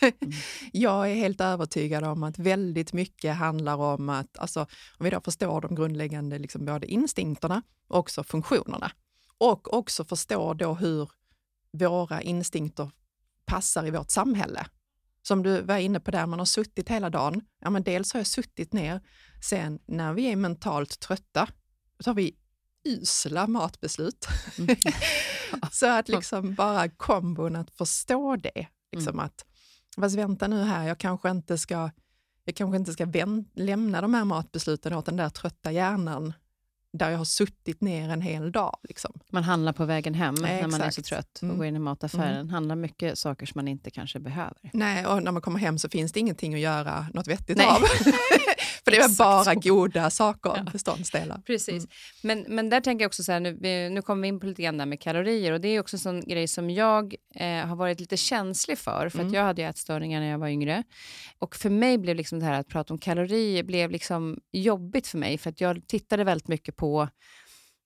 Mm. 0.01 0.13
Jag 0.71 1.11
är 1.11 1.15
helt 1.15 1.41
övertygad 1.41 2.03
om 2.03 2.23
att 2.23 2.39
väldigt 2.39 2.93
mycket 2.93 3.35
handlar 3.35 3.75
om 3.75 4.09
att, 4.09 4.37
alltså, 4.37 4.59
om 4.97 5.03
vi 5.03 5.09
då 5.09 5.21
förstår 5.21 5.61
de 5.61 5.75
grundläggande 5.75 6.39
liksom, 6.39 6.65
både 6.65 6.87
instinkterna 6.87 7.61
och 7.87 7.99
också 7.99 8.23
funktionerna. 8.23 8.91
Och 9.41 9.73
också 9.73 10.05
förstår 10.05 10.53
då 10.53 10.73
hur 10.73 11.09
våra 11.71 12.21
instinkter 12.21 12.91
passar 13.45 13.87
i 13.87 13.91
vårt 13.91 14.09
samhälle. 14.09 14.65
Som 15.21 15.43
du 15.43 15.61
var 15.61 15.77
inne 15.77 15.99
på 15.99 16.11
där, 16.11 16.25
man 16.25 16.39
har 16.39 16.45
suttit 16.45 16.89
hela 16.89 17.09
dagen. 17.09 17.41
Ja, 17.59 17.69
men 17.69 17.83
dels 17.83 18.13
har 18.13 18.19
jag 18.19 18.27
suttit 18.27 18.73
ner. 18.73 19.01
Sen 19.43 19.79
när 19.85 20.13
vi 20.13 20.31
är 20.31 20.35
mentalt 20.35 20.99
trötta, 20.99 21.47
så 21.99 22.09
har 22.09 22.15
vi 22.15 22.35
usla 22.83 23.47
matbeslut. 23.47 24.27
Mm. 24.57 24.75
så 25.71 25.89
att 25.89 26.09
liksom 26.09 26.53
bara 26.53 26.89
kombon 26.89 27.55
att 27.55 27.71
förstå 27.71 28.35
det. 28.35 28.67
Liksom 28.91 29.13
mm. 29.13 29.25
att, 29.25 29.45
fast 29.99 30.15
vänta 30.15 30.47
nu 30.47 30.63
här, 30.63 30.87
jag 30.87 30.97
kanske 30.97 31.29
inte 31.29 31.57
ska, 31.57 31.89
jag 32.45 32.55
kanske 32.55 32.77
inte 32.77 32.93
ska 32.93 33.07
lämna 33.53 34.01
de 34.01 34.13
här 34.13 34.25
matbesluten 34.25 34.93
åt 34.93 35.05
den 35.05 35.17
där 35.17 35.29
trötta 35.29 35.71
hjärnan 35.71 36.33
där 36.93 37.09
jag 37.09 37.17
har 37.17 37.25
suttit 37.25 37.81
ner 37.81 38.09
en 38.09 38.21
hel 38.21 38.51
dag. 38.51 38.77
Liksom. 38.83 39.19
Man 39.29 39.43
handlar 39.43 39.73
på 39.73 39.85
vägen 39.85 40.13
hem 40.13 40.35
eh, 40.35 40.41
när 40.41 40.67
man 40.67 40.81
är 40.81 40.89
så 40.89 41.01
trött 41.01 41.37
och 41.37 41.43
mm. 41.43 41.57
går 41.57 41.65
in 41.65 41.75
i 41.75 41.79
mataffären. 41.79 42.35
Mm. 42.35 42.49
handlar 42.49 42.75
mycket 42.75 43.19
saker 43.19 43.45
som 43.45 43.59
man 43.59 43.67
inte 43.67 43.91
kanske 43.91 44.19
behöver. 44.19 44.69
Nej, 44.73 45.05
och 45.05 45.23
när 45.23 45.31
man 45.31 45.41
kommer 45.41 45.59
hem 45.59 45.79
så 45.79 45.89
finns 45.89 46.11
det 46.11 46.19
ingenting 46.19 46.53
att 46.53 46.59
göra 46.59 47.05
något 47.13 47.27
vettigt 47.27 47.57
Nej. 47.57 47.67
av. 47.67 47.79
För 48.83 48.91
det 48.91 48.97
är 48.97 49.17
bara 49.17 49.55
goda 49.55 50.09
saker, 50.09 50.53
ja. 50.55 50.71
beståndsdelar. 50.71 51.41
Precis. 51.45 51.69
Mm. 51.69 51.87
Men, 52.21 52.55
men 52.55 52.69
där 52.69 52.81
tänker 52.81 53.03
jag 53.03 53.09
också 53.09 53.23
så 53.23 53.31
här, 53.31 53.39
nu, 53.39 53.89
nu 53.89 54.01
kommer 54.01 54.21
vi 54.21 54.27
in 54.27 54.39
på 54.39 54.45
lite 54.45 54.61
grann 54.61 54.77
där 54.77 54.85
med 54.85 55.01
kalorier 55.01 55.51
och 55.51 55.61
det 55.61 55.67
är 55.67 55.79
också 55.79 55.95
en 55.95 55.99
sån 55.99 56.21
grej 56.21 56.47
som 56.47 56.69
jag 56.69 57.15
eh, 57.35 57.47
har 57.47 57.75
varit 57.75 57.99
lite 57.99 58.17
känslig 58.17 58.77
för. 58.77 59.09
För 59.09 59.19
att 59.19 59.23
mm. 59.23 59.33
jag 59.33 59.43
hade 59.43 59.61
ju 59.61 59.67
ätstörningar 59.67 60.19
när 60.19 60.27
jag 60.27 60.39
var 60.39 60.47
yngre. 60.47 60.83
Och 61.39 61.55
för 61.55 61.69
mig 61.69 61.97
blev 61.97 62.15
liksom 62.15 62.39
det 62.39 62.45
här 62.45 62.59
att 62.59 62.67
prata 62.67 62.93
om 62.93 62.99
kalorier 62.99 63.63
blev 63.63 63.91
liksom 63.91 64.39
jobbigt 64.51 65.07
för 65.07 65.17
mig 65.17 65.37
för 65.37 65.49
att 65.49 65.61
jag 65.61 65.87
tittade 65.87 66.23
väldigt 66.23 66.47
mycket 66.47 66.75
på 66.75 66.80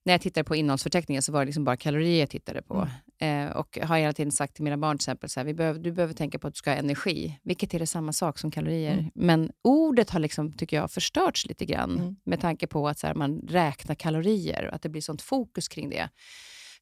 när 0.06 0.12
jag 0.12 0.20
tittade 0.20 0.44
på 0.44 0.56
innehållsförteckningen 0.56 1.22
så 1.22 1.32
var 1.32 1.40
det 1.40 1.46
liksom 1.46 1.64
bara 1.64 1.76
kalorier 1.76 2.20
jag 2.20 2.30
tittade 2.30 2.62
på. 2.62 2.88
Mm. 3.20 3.48
Eh, 3.48 3.56
och 3.56 3.78
har 3.82 3.98
hela 3.98 4.12
tiden 4.12 4.32
sagt 4.32 4.54
till 4.54 4.64
mina 4.64 4.76
barn 4.76 4.98
till 4.98 5.02
exempel, 5.02 5.30
så 5.30 5.40
här, 5.40 5.44
vi 5.44 5.54
behöver, 5.54 5.80
du 5.80 5.92
behöver 5.92 6.14
tänka 6.14 6.38
på 6.38 6.48
att 6.48 6.54
du 6.54 6.58
ska 6.58 6.70
ha 6.70 6.76
energi, 6.76 7.38
vilket 7.42 7.74
är 7.74 7.78
det 7.78 7.86
samma 7.86 8.12
sak 8.12 8.38
som 8.38 8.50
kalorier. 8.50 8.92
Mm. 8.92 9.10
Men 9.14 9.50
ordet 9.62 10.10
har 10.10 10.20
liksom, 10.20 10.52
tycker 10.52 10.76
jag, 10.76 10.90
förstörts 10.90 11.46
lite 11.46 11.64
grann 11.64 11.98
mm. 11.98 12.16
med 12.24 12.40
tanke 12.40 12.66
på 12.66 12.88
att 12.88 12.98
så 12.98 13.06
här, 13.06 13.14
man 13.14 13.40
räknar 13.40 13.94
kalorier 13.94 14.66
och 14.68 14.74
att 14.74 14.82
det 14.82 14.88
blir 14.88 15.02
sånt 15.02 15.22
fokus 15.22 15.68
kring 15.68 15.90
det. 15.90 16.08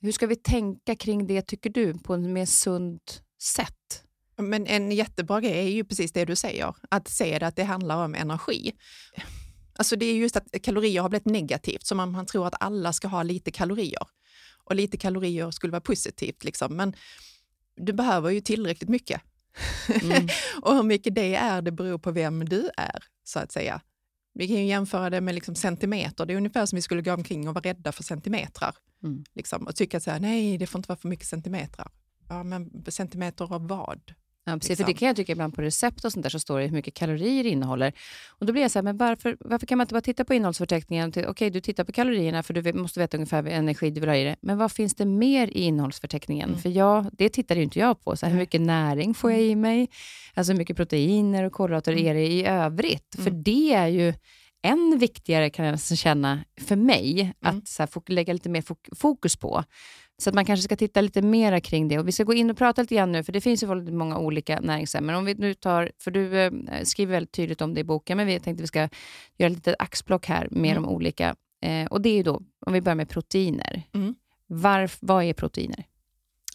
Hur 0.01 0.13
ska 0.13 0.27
vi 0.27 0.37
tänka 0.37 0.97
kring 0.97 1.27
det, 1.27 1.43
tycker 1.43 1.71
du, 1.71 1.99
på 1.99 2.15
ett 2.15 2.21
mer 2.21 2.47
sunt 2.47 3.23
sätt? 3.43 4.03
Men 4.37 4.67
en 4.67 4.93
jättebra 4.93 5.41
grej 5.41 5.59
är 5.59 5.71
ju 5.71 5.85
precis 5.85 6.13
det 6.13 6.25
du 6.25 6.37
säger, 6.37 6.75
att 6.91 7.09
se 7.09 7.39
det 7.39 7.47
att 7.47 7.57
det 7.57 7.65
handlar 7.65 8.05
om 8.05 8.15
energi. 8.15 8.73
Alltså 9.77 9.97
det 9.97 10.07
är 10.07 10.15
just 10.15 10.37
att 10.37 10.63
kalorier 10.63 11.03
har 11.03 11.09
blivit 11.09 11.27
negativt, 11.27 11.87
som 11.87 11.97
man, 11.97 12.13
man 12.13 12.27
tror 12.27 12.47
att 12.47 12.55
alla 12.61 12.93
ska 12.93 13.09
ha 13.09 13.23
lite 13.23 13.51
kalorier. 13.51 14.07
Och 14.65 14.75
lite 14.75 14.97
kalorier 14.97 15.51
skulle 15.51 15.71
vara 15.71 15.81
positivt, 15.81 16.45
liksom. 16.45 16.77
men 16.77 16.95
du 17.77 17.93
behöver 17.93 18.31
ju 18.31 18.41
tillräckligt 18.41 18.89
mycket. 18.89 19.21
Mm. 20.03 20.29
och 20.63 20.75
hur 20.75 20.83
mycket 20.83 21.15
det 21.15 21.35
är, 21.35 21.63
det 21.63 21.73
beror 21.73 21.99
på 21.99 22.11
vem 22.11 22.49
du 22.49 22.71
är, 22.77 23.05
så 23.25 23.39
att 23.39 23.53
säga. 23.53 23.81
Vi 24.35 24.49
kan 24.49 24.57
ju 24.57 24.65
jämföra 24.65 25.11
det 25.11 25.21
med 25.21 25.35
liksom 25.35 25.55
centimeter. 25.55 26.27
Det 26.27 26.33
är 26.33 26.37
ungefär 26.37 26.67
som 26.67 26.77
vi 26.77 26.83
skulle 26.83 27.03
gå 27.03 27.13
omkring 27.13 27.49
och 27.49 27.55
vara 27.55 27.65
rädda 27.65 27.93
för 27.93 28.03
centimetrar. 28.03 28.77
Mm. 29.03 29.25
Liksom, 29.35 29.67
och 29.67 29.77
tycka 29.77 29.97
att 29.97 30.03
så 30.03 30.19
nej, 30.19 30.59
det 30.59 30.67
får 30.67 30.79
inte 30.79 30.89
vara 30.89 30.99
för 30.99 31.09
mycket 31.09 31.27
centimetrar. 31.27 31.91
Ja, 32.29 32.43
men 32.43 32.85
centimeter 32.89 33.55
av 33.55 33.69
vad? 33.69 34.15
Ja, 34.47 34.53
precis. 34.53 34.69
Liksom. 34.69 34.85
För 34.85 34.93
det 34.93 34.99
kan 34.99 35.09
jag 35.09 35.17
tycka 35.17 35.33
ibland 35.33 35.55
på 35.55 35.63
recept 35.63 36.05
och 36.05 36.13
sånt 36.13 36.23
där 36.23 36.31
så 36.31 36.39
står 36.39 36.61
det 36.61 36.67
hur 36.67 36.73
mycket 36.73 36.95
kalorier 36.95 37.45
det 37.45 37.51
innehåller. 37.51 37.93
Och 38.29 38.47
då 38.47 38.53
blir 38.53 38.63
jag 38.63 38.71
så 38.71 38.79
här, 38.79 38.83
men 38.85 38.97
varför, 38.97 39.37
varför 39.41 39.67
kan 39.67 39.79
man 39.79 39.85
inte 39.85 39.95
bara 39.95 40.01
titta 40.01 40.25
på 40.25 40.35
innehållsförteckningen? 40.35 41.09
Okej, 41.09 41.29
okay, 41.29 41.51
du 41.51 41.61
tittar 41.61 41.85
på 41.85 41.93
kalorierna 41.93 42.43
för 42.43 42.55
du 42.55 42.73
måste 42.73 43.01
veta 43.01 43.17
ungefär 43.17 43.43
vilken 43.43 43.59
energi 43.59 43.91
du 43.91 44.01
vill 44.01 44.09
ha 44.09 44.17
i 44.17 44.25
det. 44.25 44.37
Men 44.41 44.59
vad 44.59 44.73
finns 44.73 44.95
det 44.95 45.07
mer 45.07 45.47
i 45.47 45.61
innehållsförteckningen? 45.61 46.49
Mm. 46.49 46.61
För 46.61 46.69
jag, 46.69 47.07
det 47.13 47.29
tittar 47.29 47.57
ju 47.57 47.63
inte 47.63 47.79
jag 47.79 48.05
på. 48.05 48.17
Så 48.17 48.27
här, 48.27 48.33
hur 48.33 48.39
mycket 48.39 48.61
näring 48.61 49.15
får 49.15 49.33
jag 49.33 49.43
i 49.43 49.57
mig? 49.57 49.89
Alltså 50.35 50.53
hur 50.53 50.59
mycket 50.59 50.77
proteiner 50.77 51.45
och 51.45 51.53
kolhydrater 51.53 51.93
mm. 51.93 52.07
är 52.07 52.15
det 52.15 52.27
i 52.27 52.47
övrigt? 52.47 53.15
Mm. 53.15 53.25
För 53.25 53.31
det 53.31 53.75
är 53.75 53.87
ju 53.87 54.15
än 54.65 54.99
viktigare 54.99 55.51
kan 55.51 55.67
jag 55.67 55.81
känna 55.81 56.45
för 56.61 56.77
mig, 56.77 57.21
mm. 57.21 57.35
att 57.41 57.69
så 57.69 57.83
här, 57.83 58.13
lägga 58.13 58.33
lite 58.33 58.49
mer 58.49 58.65
fokus 58.95 59.37
på. 59.37 59.65
Så 60.19 60.31
att 60.31 60.35
man 60.35 60.45
kanske 60.45 60.65
ska 60.65 60.77
titta 60.77 61.01
lite 61.01 61.23
mer 61.23 61.61
kring 61.61 61.89
det. 61.89 61.99
Och 61.99 62.09
Vi 62.09 62.13
ska 62.13 62.25
gå 62.25 62.35
in 62.35 62.51
och 62.51 62.57
prata 62.57 62.83
lite 62.83 62.95
grann 62.95 63.13
nu, 63.13 63.23
för 63.23 63.33
det 63.33 63.41
finns 63.41 63.63
ju 63.63 63.67
väldigt 63.67 63.95
många 63.95 64.19
olika 64.19 64.61
näringsämnen. 64.61 65.17
Om 65.17 65.25
vi 65.25 65.35
nu 65.35 65.55
tar, 65.55 65.93
för 65.99 66.11
du 66.11 66.41
eh, 66.41 66.53
skriver 66.85 67.13
väldigt 67.13 67.33
tydligt 67.33 67.61
om 67.61 67.75
det 67.75 67.81
i 67.81 67.85
boken, 67.85 68.17
men 68.17 68.27
vi 68.27 68.33
tänkte 68.33 68.53
att 68.53 68.61
vi 68.61 68.67
ska 68.67 68.79
göra 69.39 69.51
ett 69.51 69.57
litet 69.57 69.77
axplock 69.79 70.27
här 70.27 70.49
med 70.51 70.71
mm. 70.71 70.83
de 70.83 70.89
olika. 70.89 71.35
Eh, 71.63 71.87
och 71.87 72.01
det 72.01 72.09
är 72.09 72.17
ju 72.17 72.23
då, 72.23 72.43
om 72.67 72.73
vi 72.73 72.81
börjar 72.81 72.97
med 72.97 73.09
proteiner. 73.09 73.83
Mm. 73.93 74.15
Varf, 74.47 74.99
vad 75.01 75.25
är 75.25 75.33
proteiner? 75.33 75.87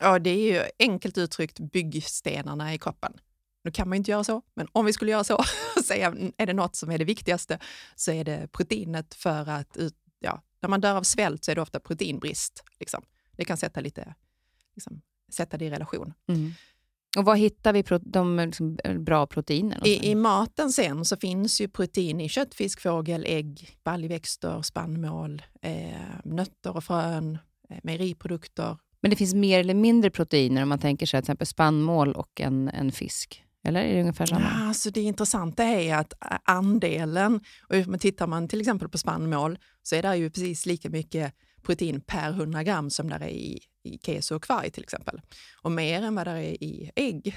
Ja, 0.01 0.19
det 0.19 0.29
är 0.29 0.53
ju 0.53 0.61
enkelt 0.79 1.17
uttryckt 1.17 1.59
byggstenarna 1.59 2.73
i 2.73 2.77
kroppen. 2.77 3.13
Nu 3.63 3.71
kan 3.71 3.89
man 3.89 3.95
inte 3.95 4.11
göra 4.11 4.23
så, 4.23 4.41
men 4.53 4.67
om 4.71 4.85
vi 4.85 4.93
skulle 4.93 5.11
göra 5.11 5.23
så 5.23 5.35
och 5.75 5.85
säga 5.85 6.15
är 6.37 6.45
det 6.45 6.53
något 6.53 6.75
som 6.75 6.91
är 6.91 6.97
det 6.97 7.05
viktigaste 7.05 7.59
så 7.95 8.11
är 8.11 8.23
det 8.23 8.47
proteinet 8.51 9.13
för 9.13 9.49
att 9.49 9.77
ja, 10.19 10.41
när 10.61 10.69
man 10.69 10.81
dör 10.81 10.95
av 10.95 11.03
svält 11.03 11.43
så 11.43 11.51
är 11.51 11.55
det 11.55 11.61
ofta 11.61 11.79
proteinbrist. 11.79 12.63
Liksom. 12.79 13.03
Det 13.31 13.45
kan 13.45 13.57
sätta, 13.57 13.81
lite, 13.81 14.15
liksom, 14.75 15.01
sätta 15.31 15.57
det 15.57 15.65
i 15.65 15.69
relation. 15.69 16.13
Mm. 16.27 16.53
Och 17.17 17.25
Var 17.25 17.35
hittar 17.35 17.73
vi 17.73 17.83
de 18.01 18.37
liksom, 18.37 18.77
bra 18.99 19.27
proteinerna? 19.27 19.85
I, 19.85 20.11
I 20.11 20.15
maten 20.15 20.71
sen 20.71 21.05
så 21.05 21.17
finns 21.17 21.61
ju 21.61 21.67
protein 21.67 22.21
i 22.21 22.29
kött, 22.29 22.55
fisk, 22.55 22.81
fågel, 22.81 23.25
ägg, 23.27 23.77
baljväxter, 23.83 24.61
spannmål, 24.61 25.41
eh, 25.61 25.91
nötter 26.23 26.75
och 26.75 26.83
frön, 26.83 27.37
eh, 27.69 27.77
mejeriprodukter, 27.83 28.77
Men 29.01 29.11
det 29.11 29.15
finns 29.15 29.33
mer 29.33 29.59
eller 29.59 29.73
mindre 29.73 30.09
proteiner 30.09 30.63
om 30.63 30.69
man 30.69 30.79
tänker 30.79 31.05
sig 31.05 31.21
till 31.21 31.23
exempel 31.23 31.47
spannmål 31.47 32.13
och 32.13 32.41
en, 32.41 32.69
en 32.69 32.91
fisk. 32.91 33.43
Eller 33.63 33.81
är 33.81 33.93
det 33.93 34.01
ungefär 34.01 34.25
samma? 34.25 34.41
Ja, 34.41 34.67
alltså 34.67 34.91
det 34.91 35.01
intressanta 35.01 35.63
är 35.63 35.95
att 35.95 36.13
andelen, 36.43 37.41
och 37.69 37.75
om 37.75 37.83
man 37.87 37.99
tittar 37.99 38.27
man 38.27 38.47
till 38.47 38.59
exempel 38.59 38.89
på 38.89 38.97
spannmål, 38.97 39.59
så 39.83 39.95
är 39.95 40.01
det 40.01 40.15
ju 40.15 40.29
precis 40.29 40.65
lika 40.65 40.89
mycket 40.89 41.33
protein 41.61 42.01
per 42.01 42.29
100 42.29 42.63
gram 42.63 42.89
som 42.89 43.09
där 43.09 43.19
är 43.19 43.27
i, 43.27 43.59
i 43.83 43.97
keso 43.97 44.35
och 44.35 44.43
kvarg 44.43 44.71
till 44.71 44.83
exempel. 44.83 45.21
Och 45.61 45.71
mer 45.71 46.01
än 46.01 46.15
vad 46.15 46.27
det 46.27 46.31
är 46.31 46.63
i 46.63 46.91
ägg. 46.95 47.35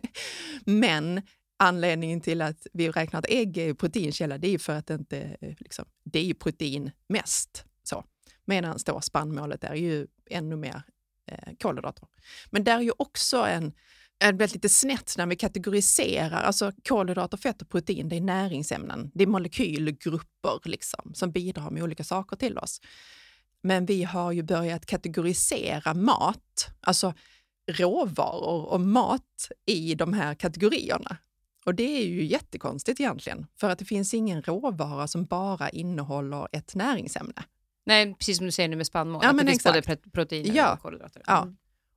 Men 0.64 1.22
anledningen 1.56 2.20
till 2.20 2.42
att 2.42 2.66
vi 2.72 2.90
räknar 2.90 3.18
att 3.18 3.26
ägg 3.28 3.58
är 3.58 3.74
proteinkälla, 3.74 4.38
det 4.38 4.48
är 4.48 4.58
för 4.58 4.72
att 4.72 4.86
det 4.86 4.94
inte 4.94 5.36
eh, 5.40 5.54
liksom, 5.58 5.84
det 6.04 6.18
är 6.18 6.24
ju 6.24 6.34
protein 6.34 6.90
mest. 7.08 7.64
Så. 7.82 8.04
Medan 8.44 8.78
då 8.86 9.00
spannmålet 9.00 9.64
är 9.64 9.74
ju 9.74 10.06
ännu 10.30 10.56
mer 10.56 10.82
eh, 11.26 11.52
kolhydrater. 11.60 12.08
Men 12.50 12.64
där 12.64 12.76
är 12.76 12.82
ju 12.82 12.92
också 12.96 13.36
en 13.36 13.72
det 14.26 14.32
blir 14.32 14.48
lite 14.48 14.68
snett 14.68 15.14
när 15.18 15.26
vi 15.26 15.36
kategoriserar. 15.36 16.42
Alltså 16.42 16.72
kolhydrater, 16.88 17.36
fett 17.36 17.62
och 17.62 17.68
protein, 17.68 18.08
det 18.08 18.16
är 18.16 18.20
näringsämnen. 18.20 19.10
Det 19.14 19.22
är 19.22 19.26
molekylgrupper 19.26 20.60
liksom, 20.64 21.14
som 21.14 21.32
bidrar 21.32 21.70
med 21.70 21.82
olika 21.82 22.04
saker 22.04 22.36
till 22.36 22.58
oss. 22.58 22.80
Men 23.62 23.86
vi 23.86 24.04
har 24.04 24.32
ju 24.32 24.42
börjat 24.42 24.86
kategorisera 24.86 25.94
mat, 25.94 26.68
alltså 26.80 27.14
råvaror 27.70 28.64
och 28.64 28.80
mat 28.80 29.50
i 29.66 29.94
de 29.94 30.12
här 30.12 30.34
kategorierna. 30.34 31.16
Och 31.64 31.74
det 31.74 32.02
är 32.02 32.06
ju 32.06 32.24
jättekonstigt 32.24 33.00
egentligen, 33.00 33.46
för 33.60 33.70
att 33.70 33.78
det 33.78 33.84
finns 33.84 34.14
ingen 34.14 34.42
råvara 34.42 35.08
som 35.08 35.24
bara 35.24 35.70
innehåller 35.70 36.48
ett 36.52 36.74
näringsämne. 36.74 37.44
Nej, 37.86 38.14
precis 38.14 38.36
som 38.36 38.46
du 38.46 38.52
säger 38.52 38.68
nu 38.68 38.76
med 38.76 38.86
spannmål, 38.86 39.20
ja, 39.22 39.30
att 39.30 39.36
men 39.36 39.46
det 39.46 39.52
finns 39.52 39.66
exakt. 39.66 39.86
både 39.86 40.10
proteiner 40.10 40.56
ja. 40.56 40.72
och 40.72 40.80
kolhydrater. 40.80 41.22
Ja. 41.26 41.48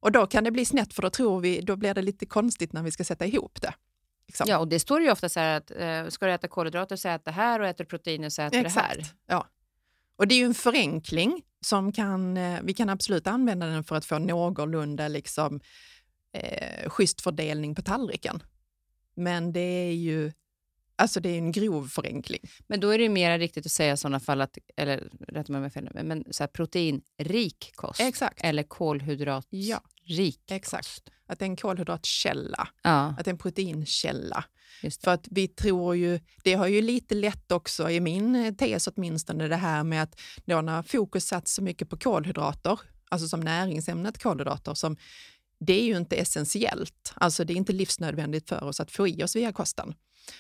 Och 0.05 0.11
då 0.11 0.27
kan 0.27 0.43
det 0.43 0.51
bli 0.51 0.65
snett, 0.65 0.93
för 0.93 1.01
då 1.01 1.09
tror 1.09 1.39
vi, 1.39 1.61
då 1.61 1.75
blir 1.75 1.93
det 1.93 2.01
lite 2.01 2.25
konstigt 2.25 2.73
när 2.73 2.83
vi 2.83 2.91
ska 2.91 3.03
sätta 3.03 3.25
ihop 3.25 3.61
det. 3.61 3.73
Liksom. 4.27 4.45
Ja, 4.49 4.57
och 4.57 4.67
det 4.67 4.79
står 4.79 5.01
ju 5.01 5.11
ofta 5.11 5.29
så 5.29 5.39
här 5.39 5.57
att 5.57 5.71
eh, 5.71 6.09
ska 6.09 6.25
du 6.25 6.33
äta 6.33 6.47
kolhydrater 6.47 6.95
så 6.95 7.09
ät 7.09 7.25
det 7.25 7.31
här 7.31 7.59
och 7.59 7.67
äter 7.67 7.83
du 7.83 7.89
proteiner 7.89 8.29
så 8.29 8.41
äter 8.41 8.65
Exakt. 8.65 8.75
det 8.75 8.81
här. 8.81 9.05
Ja. 9.27 9.47
Och 10.15 10.27
det 10.27 10.35
är 10.35 10.39
ju 10.39 10.45
en 10.45 10.53
förenkling 10.53 11.41
som 11.61 11.91
kan, 11.91 12.37
eh, 12.37 12.59
vi 12.63 12.73
kan 12.73 12.89
absolut 12.89 13.27
använda 13.27 13.65
den 13.65 13.83
för 13.83 13.95
att 13.95 14.05
få 14.05 14.19
någorlunda 14.19 15.07
liksom, 15.07 15.59
eh, 16.33 16.89
schysst 16.89 17.21
fördelning 17.21 17.75
på 17.75 17.81
tallriken. 17.81 18.43
Men 19.15 19.53
det 19.53 19.59
är 19.59 19.93
ju 19.93 20.31
alltså 20.95 21.19
det 21.19 21.29
är 21.29 21.37
en 21.37 21.51
grov 21.51 21.87
förenkling. 21.87 22.41
Men 22.67 22.79
då 22.79 22.89
är 22.89 22.97
det 22.97 23.09
mer 23.09 23.39
riktigt 23.39 23.65
att 23.65 23.71
säga 23.71 23.93
i 23.93 23.97
sådana 23.97 24.19
fall 24.19 24.41
att, 24.41 24.57
eller 24.75 25.09
rätta 25.27 25.51
mig 25.51 25.59
om 25.59 25.63
jag 25.63 25.73
fel 25.73 25.89
nu, 25.93 26.03
men 26.03 26.23
så 26.31 26.43
här, 26.43 26.47
proteinrik 26.47 27.71
kost 27.75 27.99
Exakt. 27.99 28.39
eller 28.43 28.63
kolhydratrik 28.63 29.65
Ja, 29.65 29.81
exakt. 30.47 31.09
Att 31.27 31.39
det 31.39 31.45
är 31.45 31.49
en 31.49 31.55
kolhydratkälla, 31.55 32.67
Ja, 32.81 32.91
att 32.91 33.25
det 33.25 33.29
är 33.29 33.33
en 33.33 33.37
proteinkälla. 33.37 34.45
För 35.03 35.11
att 35.11 35.27
vi 35.31 35.47
tror 35.47 35.95
ju, 35.95 36.19
det 36.43 36.53
har 36.53 36.67
ju 36.67 36.81
lite 36.81 37.15
lätt 37.15 37.51
också 37.51 37.89
i 37.89 37.99
min 37.99 38.55
tes 38.57 38.87
åtminstone 38.87 39.47
det 39.47 39.55
här 39.55 39.83
med 39.83 40.03
att 40.03 40.21
då 40.45 40.61
när 40.61 40.83
fokus 40.83 41.27
satts 41.27 41.53
så 41.53 41.61
mycket 41.61 41.89
på 41.89 41.97
kolhydrater, 41.97 42.79
alltså 43.09 43.27
som 43.27 43.39
näringsämnet 43.39 44.23
kolhydrater, 44.23 44.73
som 44.73 44.97
det 45.59 45.73
är 45.73 45.83
ju 45.83 45.97
inte 45.97 46.15
essentiellt, 46.15 47.13
alltså 47.15 47.43
det 47.43 47.53
är 47.53 47.57
inte 47.57 47.73
livsnödvändigt 47.73 48.49
för 48.49 48.63
oss 48.63 48.79
att 48.79 48.91
få 48.91 49.07
i 49.07 49.23
oss 49.23 49.35
via 49.35 49.53
kosten. 49.53 49.93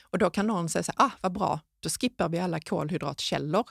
Och 0.03 0.17
då 0.17 0.29
kan 0.29 0.47
någon 0.47 0.69
säga 0.69 0.83
så 0.83 0.91
här, 0.97 1.05
ah 1.05 1.11
vad 1.21 1.31
bra, 1.33 1.59
då 1.79 1.89
skippar 1.89 2.29
vi 2.29 2.39
alla 2.39 2.59
kolhydratkällor. 2.59 3.65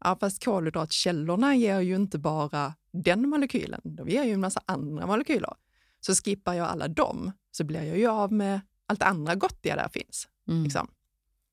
Ja, 0.00 0.16
fast 0.20 0.44
kolhydratkällorna 0.44 1.56
ger 1.56 1.80
ju 1.80 1.96
inte 1.96 2.18
bara 2.18 2.74
den 3.02 3.28
molekylen, 3.28 3.80
de 3.84 4.08
ger 4.08 4.24
ju 4.24 4.32
en 4.32 4.40
massa 4.40 4.60
andra 4.66 5.06
molekyler. 5.06 5.54
Så 6.00 6.14
skippar 6.14 6.54
jag 6.54 6.68
alla 6.68 6.88
dem 6.88 7.32
så 7.50 7.64
blir 7.64 7.82
jag 7.82 7.98
ju 7.98 8.06
av 8.06 8.32
med 8.32 8.60
allt 8.86 9.02
andra 9.02 9.34
gottiga 9.34 9.76
där 9.76 9.88
finns. 9.88 10.28
Mm. 10.48 10.64
Liksom. 10.64 10.88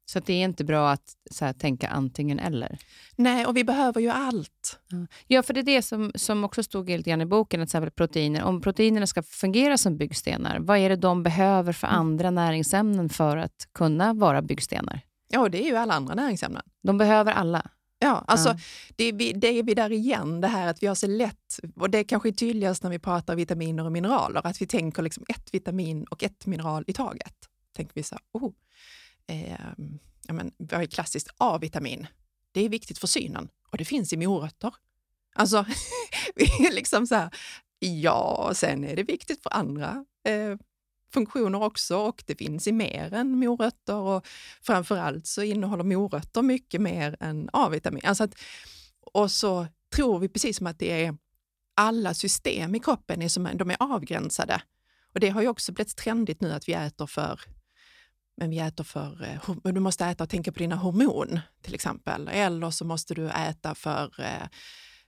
Så 0.08 0.20
det 0.20 0.34
är 0.34 0.44
inte 0.44 0.64
bra 0.64 0.92
att 0.92 1.16
här, 1.42 1.54
tänka 1.54 1.88
antingen 1.88 2.40
eller. 2.40 2.78
Nej, 3.16 3.46
och 3.46 3.58
vi 3.58 3.64
behöver 3.64 4.02
ju 4.02 4.10
allt. 4.10 4.80
Ja, 5.28 5.44
för 5.44 5.54
det 5.54 5.60
är 5.60 5.64
det 5.64 5.82
som, 5.82 6.12
som 6.16 6.44
också 6.44 6.64
stod 6.64 6.90
lite 6.90 7.10
grann 7.10 7.22
i 7.22 7.26
boken, 7.26 7.62
att 7.62 7.68
exempel 7.68 7.92
proteiner, 7.92 8.44
om 8.44 8.62
proteinerna 8.62 9.08
ska 9.08 9.24
fungera 9.24 9.78
som 9.78 9.98
byggstenar, 9.98 10.60
vad 10.60 10.78
är 10.78 10.90
det 10.90 10.96
de 10.96 11.24
behöver 11.24 11.74
för 11.74 11.88
Mm. 11.88 12.00
andra 12.00 12.32
näringsämnen 12.32 13.10
för 13.10 13.38
att 13.38 13.68
kunna 13.74 14.14
vara 14.14 14.42
byggstenar? 14.42 15.02
Ja, 15.28 15.50
det 15.50 15.64
är 15.64 15.68
ju 15.68 15.76
alla 15.76 15.94
andra 15.94 16.16
näringsämnen. 16.16 16.64
De 16.84 16.98
behöver 16.98 17.34
alla. 17.34 17.70
Ja, 18.00 18.24
alltså 18.28 18.50
Ja. 18.50 18.58
Det, 18.96 19.04
är 19.04 19.14
vi, 19.14 19.34
det 19.34 19.48
är 19.48 19.64
vi 19.64 19.74
där 19.74 19.92
igen, 19.92 20.42
det 20.42 20.48
här 20.48 20.68
att 20.68 20.84
vi 20.84 20.88
har 20.88 20.96
så 20.96 21.08
lätt, 21.08 21.60
och 21.76 21.90
det 21.90 21.98
är 21.98 22.04
kanske 22.04 22.30
är 22.30 22.34
tydligast 22.34 22.84
när 22.84 22.90
vi 22.90 23.00
pratar 23.00 23.36
vitaminer 23.36 23.86
och 23.86 23.92
mineraler, 23.92 24.48
att 24.48 24.62
vi 24.62 24.68
tänker 24.68 25.02
liksom 25.02 25.26
ett 25.28 25.54
vitamin 25.54 26.04
och 26.04 26.24
ett 26.24 26.46
mineral 26.46 26.84
i 26.88 26.94
taget. 26.94 27.36
Tänker 27.74 27.94
vi 27.96 28.04
så 28.04 28.16
här, 28.16 28.22
oh, 28.32 28.54
eh, 29.28 29.60
ja, 30.28 30.34
men, 30.34 30.52
vad 30.58 30.82
är 30.82 30.86
klassiskt 30.86 31.30
A-vitamin? 31.38 32.08
Det 32.52 32.62
är 32.62 32.70
viktigt 32.70 32.98
för 32.98 33.08
synen 33.08 33.50
och 33.72 33.78
det 33.78 33.86
finns 33.86 34.14
i 34.14 34.18
morötter. 34.18 34.74
Alltså, 35.36 35.66
vi 36.36 36.44
är 36.44 36.74
liksom 36.74 37.08
så 37.08 37.16
här, 37.16 37.30
ja, 37.80 38.52
sen 38.56 38.84
är 38.84 38.96
det 38.96 39.04
viktigt 39.04 39.44
för 39.44 39.54
andra 39.54 40.06
eh, 40.28 40.58
funktioner 41.16 41.64
också 41.64 41.98
och 41.98 42.24
det 42.26 42.36
finns 42.36 42.68
i 42.68 42.72
mer 42.72 43.14
än 43.14 43.40
morötter 43.40 43.96
och 43.96 44.28
framförallt 44.62 45.28
så 45.28 45.42
innehåller 45.44 45.84
morötter 45.84 46.42
mycket 46.42 46.82
mer 46.82 47.18
än 47.20 47.50
A-vitamin. 47.54 48.02
Alltså 48.06 48.24
att, 48.24 48.36
och 49.14 49.32
så 49.32 49.68
tror 49.96 50.20
vi 50.20 50.30
precis 50.30 50.58
som 50.58 50.68
att 50.68 50.80
det 50.80 51.06
är 51.06 51.18
alla 51.76 52.14
system 52.14 52.76
i 52.76 52.80
kroppen 52.80 53.22
är, 53.22 53.30
som, 53.30 53.50
de 53.54 53.70
är 53.70 53.78
avgränsade. 53.80 54.62
Och 55.14 55.20
det 55.20 55.30
har 55.30 55.42
ju 55.42 55.48
också 55.48 55.72
blivit 55.72 55.98
trendigt 55.98 56.42
nu 56.42 56.52
att 56.52 56.68
vi 56.68 56.74
äter 56.74 57.08
för 57.08 57.40
men 58.38 58.50
vi 58.50 58.60
äter 58.60 58.84
för, 58.84 59.24
eh, 59.24 59.72
du 59.74 59.80
måste 59.80 60.06
äta 60.06 60.24
och 60.24 60.30
tänka 60.30 60.52
på 60.52 60.60
dina 60.60 60.76
hormon 60.76 61.40
till 61.62 61.74
exempel. 61.76 62.28
Eller 62.28 62.72
så 62.72 62.86
måste 62.86 63.14
du 63.14 63.30
äta 63.30 63.76
för 63.76 64.20
eh, 64.20 64.48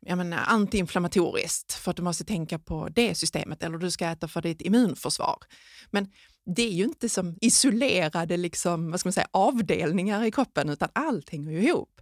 jag 0.08 0.18
menar, 0.18 0.38
eh, 0.38 0.50
antiinflammatoriskt 0.50 1.74
för 1.74 1.92
att 1.92 1.98
du 1.98 2.04
måste 2.04 2.26
tänka 2.26 2.60
på 2.60 2.90
det 2.90 3.16
systemet. 3.16 3.64
Eller 3.64 3.78
du 3.78 3.92
ska 3.92 4.06
äta 4.06 4.28
för 4.28 4.42
ditt 4.42 4.62
immunförsvar. 4.62 5.38
Men 5.92 6.12
det 6.56 6.62
är 6.62 6.72
ju 6.72 6.84
inte 6.84 7.10
som 7.10 7.38
isolerade 7.42 8.38
liksom, 8.38 8.92
vad 8.92 9.00
ska 9.00 9.08
man 9.08 9.14
säga, 9.14 9.28
avdelningar 9.32 10.24
i 10.24 10.32
kroppen 10.32 10.70
utan 10.70 10.90
allt 10.94 11.30
hänger 11.30 11.52
ju 11.52 11.64
ihop. 11.68 12.02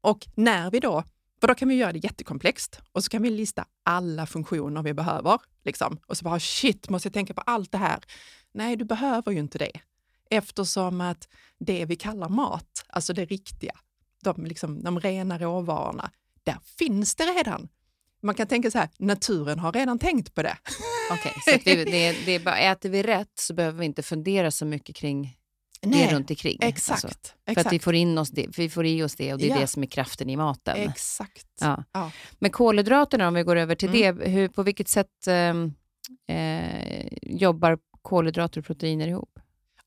Och 0.00 0.26
när 0.34 0.70
vi 0.70 0.80
då, 0.80 1.04
för 1.40 1.48
då 1.48 1.54
kan 1.54 1.68
vi 1.68 1.74
göra 1.74 1.92
det 1.92 1.98
jättekomplext 2.04 2.80
och 2.92 3.04
så 3.04 3.10
kan 3.10 3.22
vi 3.22 3.30
lista 3.30 3.64
alla 3.82 4.26
funktioner 4.26 4.82
vi 4.82 4.94
behöver. 4.94 5.38
Liksom. 5.64 5.98
Och 6.06 6.16
så 6.16 6.24
bara 6.24 6.40
shit, 6.40 6.88
måste 6.88 7.06
jag 7.06 7.14
tänka 7.14 7.34
på 7.34 7.40
allt 7.40 7.72
det 7.72 7.78
här? 7.78 8.00
Nej, 8.54 8.76
du 8.76 8.84
behöver 8.84 9.32
ju 9.32 9.38
inte 9.38 9.58
det. 9.58 9.80
Eftersom 10.30 11.00
att 11.00 11.28
det 11.58 11.84
vi 11.84 11.96
kallar 11.96 12.28
mat, 12.28 12.84
alltså 12.88 13.12
det 13.12 13.24
riktiga, 13.24 13.74
de, 14.24 14.44
liksom, 14.44 14.82
de 14.82 15.00
rena 15.00 15.38
råvarorna, 15.38 16.10
där 16.44 16.58
finns 16.78 17.14
det 17.14 17.24
redan. 17.24 17.68
Man 18.22 18.34
kan 18.34 18.46
tänka 18.46 18.70
så 18.70 18.78
här, 18.78 18.88
naturen 18.98 19.58
har 19.58 19.72
redan 19.72 19.98
tänkt 19.98 20.34
på 20.34 20.42
det. 20.42 20.56
Okej, 21.10 21.32
så 21.44 21.54
att 21.54 21.66
vi, 21.66 21.84
det, 21.84 22.12
det 22.26 22.32
är 22.32 22.40
bara, 22.40 22.58
äter 22.58 22.88
vi 22.88 23.02
rätt 23.02 23.32
så 23.34 23.54
behöver 23.54 23.78
vi 23.78 23.86
inte 23.86 24.02
fundera 24.02 24.50
så 24.50 24.64
mycket 24.66 24.96
kring 24.96 25.36
det 25.80 26.12
runt 26.14 26.30
omkring. 26.30 26.58
exakt. 26.60 27.04
Alltså, 27.04 27.18
för 27.44 27.52
exakt. 27.52 27.66
att 27.66 27.72
vi 27.72 27.78
får, 27.78 27.94
in 27.94 28.18
oss 28.18 28.30
det, 28.30 28.46
vi 28.58 28.70
får 28.70 28.86
i 28.86 29.02
oss 29.02 29.14
det 29.16 29.32
och 29.32 29.38
det 29.38 29.46
är 29.46 29.48
Ja. 29.54 29.60
det 29.60 29.66
som 29.66 29.82
är 29.82 29.86
kraften 29.86 30.30
i 30.30 30.36
maten. 30.36 30.76
exakt. 30.76 31.46
Ja. 31.60 31.84
Ja. 31.92 32.10
Men 32.38 32.50
kolhydraterna, 32.50 33.28
om 33.28 33.34
vi 33.34 33.42
går 33.42 33.56
över 33.56 33.74
till 33.74 33.88
Mm. 33.88 34.18
det, 34.18 34.28
hur, 34.30 34.48
på 34.48 34.62
vilket 34.62 34.88
sätt 34.88 35.26
ehm, 35.26 35.74
eh, 36.28 37.06
jobbar 37.22 37.78
kolhydrater 38.02 38.60
och 38.60 38.66
proteiner 38.66 39.08
ihop? 39.08 39.38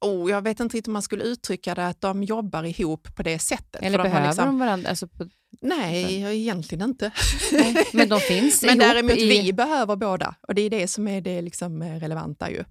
Oh, 0.01 0.31
jag 0.31 0.41
vet 0.41 0.59
inte 0.59 0.77
riktigt 0.77 0.87
om 0.87 0.93
man 0.93 1.01
skulle 1.01 1.23
uttrycka 1.23 1.75
det 1.75 1.87
att 1.87 2.01
de 2.01 2.23
jobbar 2.23 2.63
ihop 2.63 3.15
på 3.15 3.23
det 3.23 3.39
sättet. 3.39 3.81
Eller 3.83 3.97
de 3.97 4.03
behöver 4.03 4.27
liksom- 4.27 4.45
de 4.45 4.59
varandra? 4.59 4.89
Alltså 4.89 5.07
på, 5.07 5.29
Nej, 5.61 6.21
egentligen 6.21 6.89
inte. 6.89 7.11
nej, 7.51 7.87
men 7.93 8.09
de 8.09 8.19
finns 8.19 8.61
Men 8.65 8.77
däremot 8.77 9.17
i... 9.17 9.29
vi 9.29 9.53
behöver 9.53 9.95
båda 9.95 10.35
och 10.47 10.55
det 10.55 10.61
är 10.61 10.69
det 10.69 10.87
som 10.87 11.07
är 11.07 11.21
det 11.21 11.41
liksom 11.41 11.81
eh, 11.81 11.99
relevanta 11.99 12.51
ju. 12.51 12.63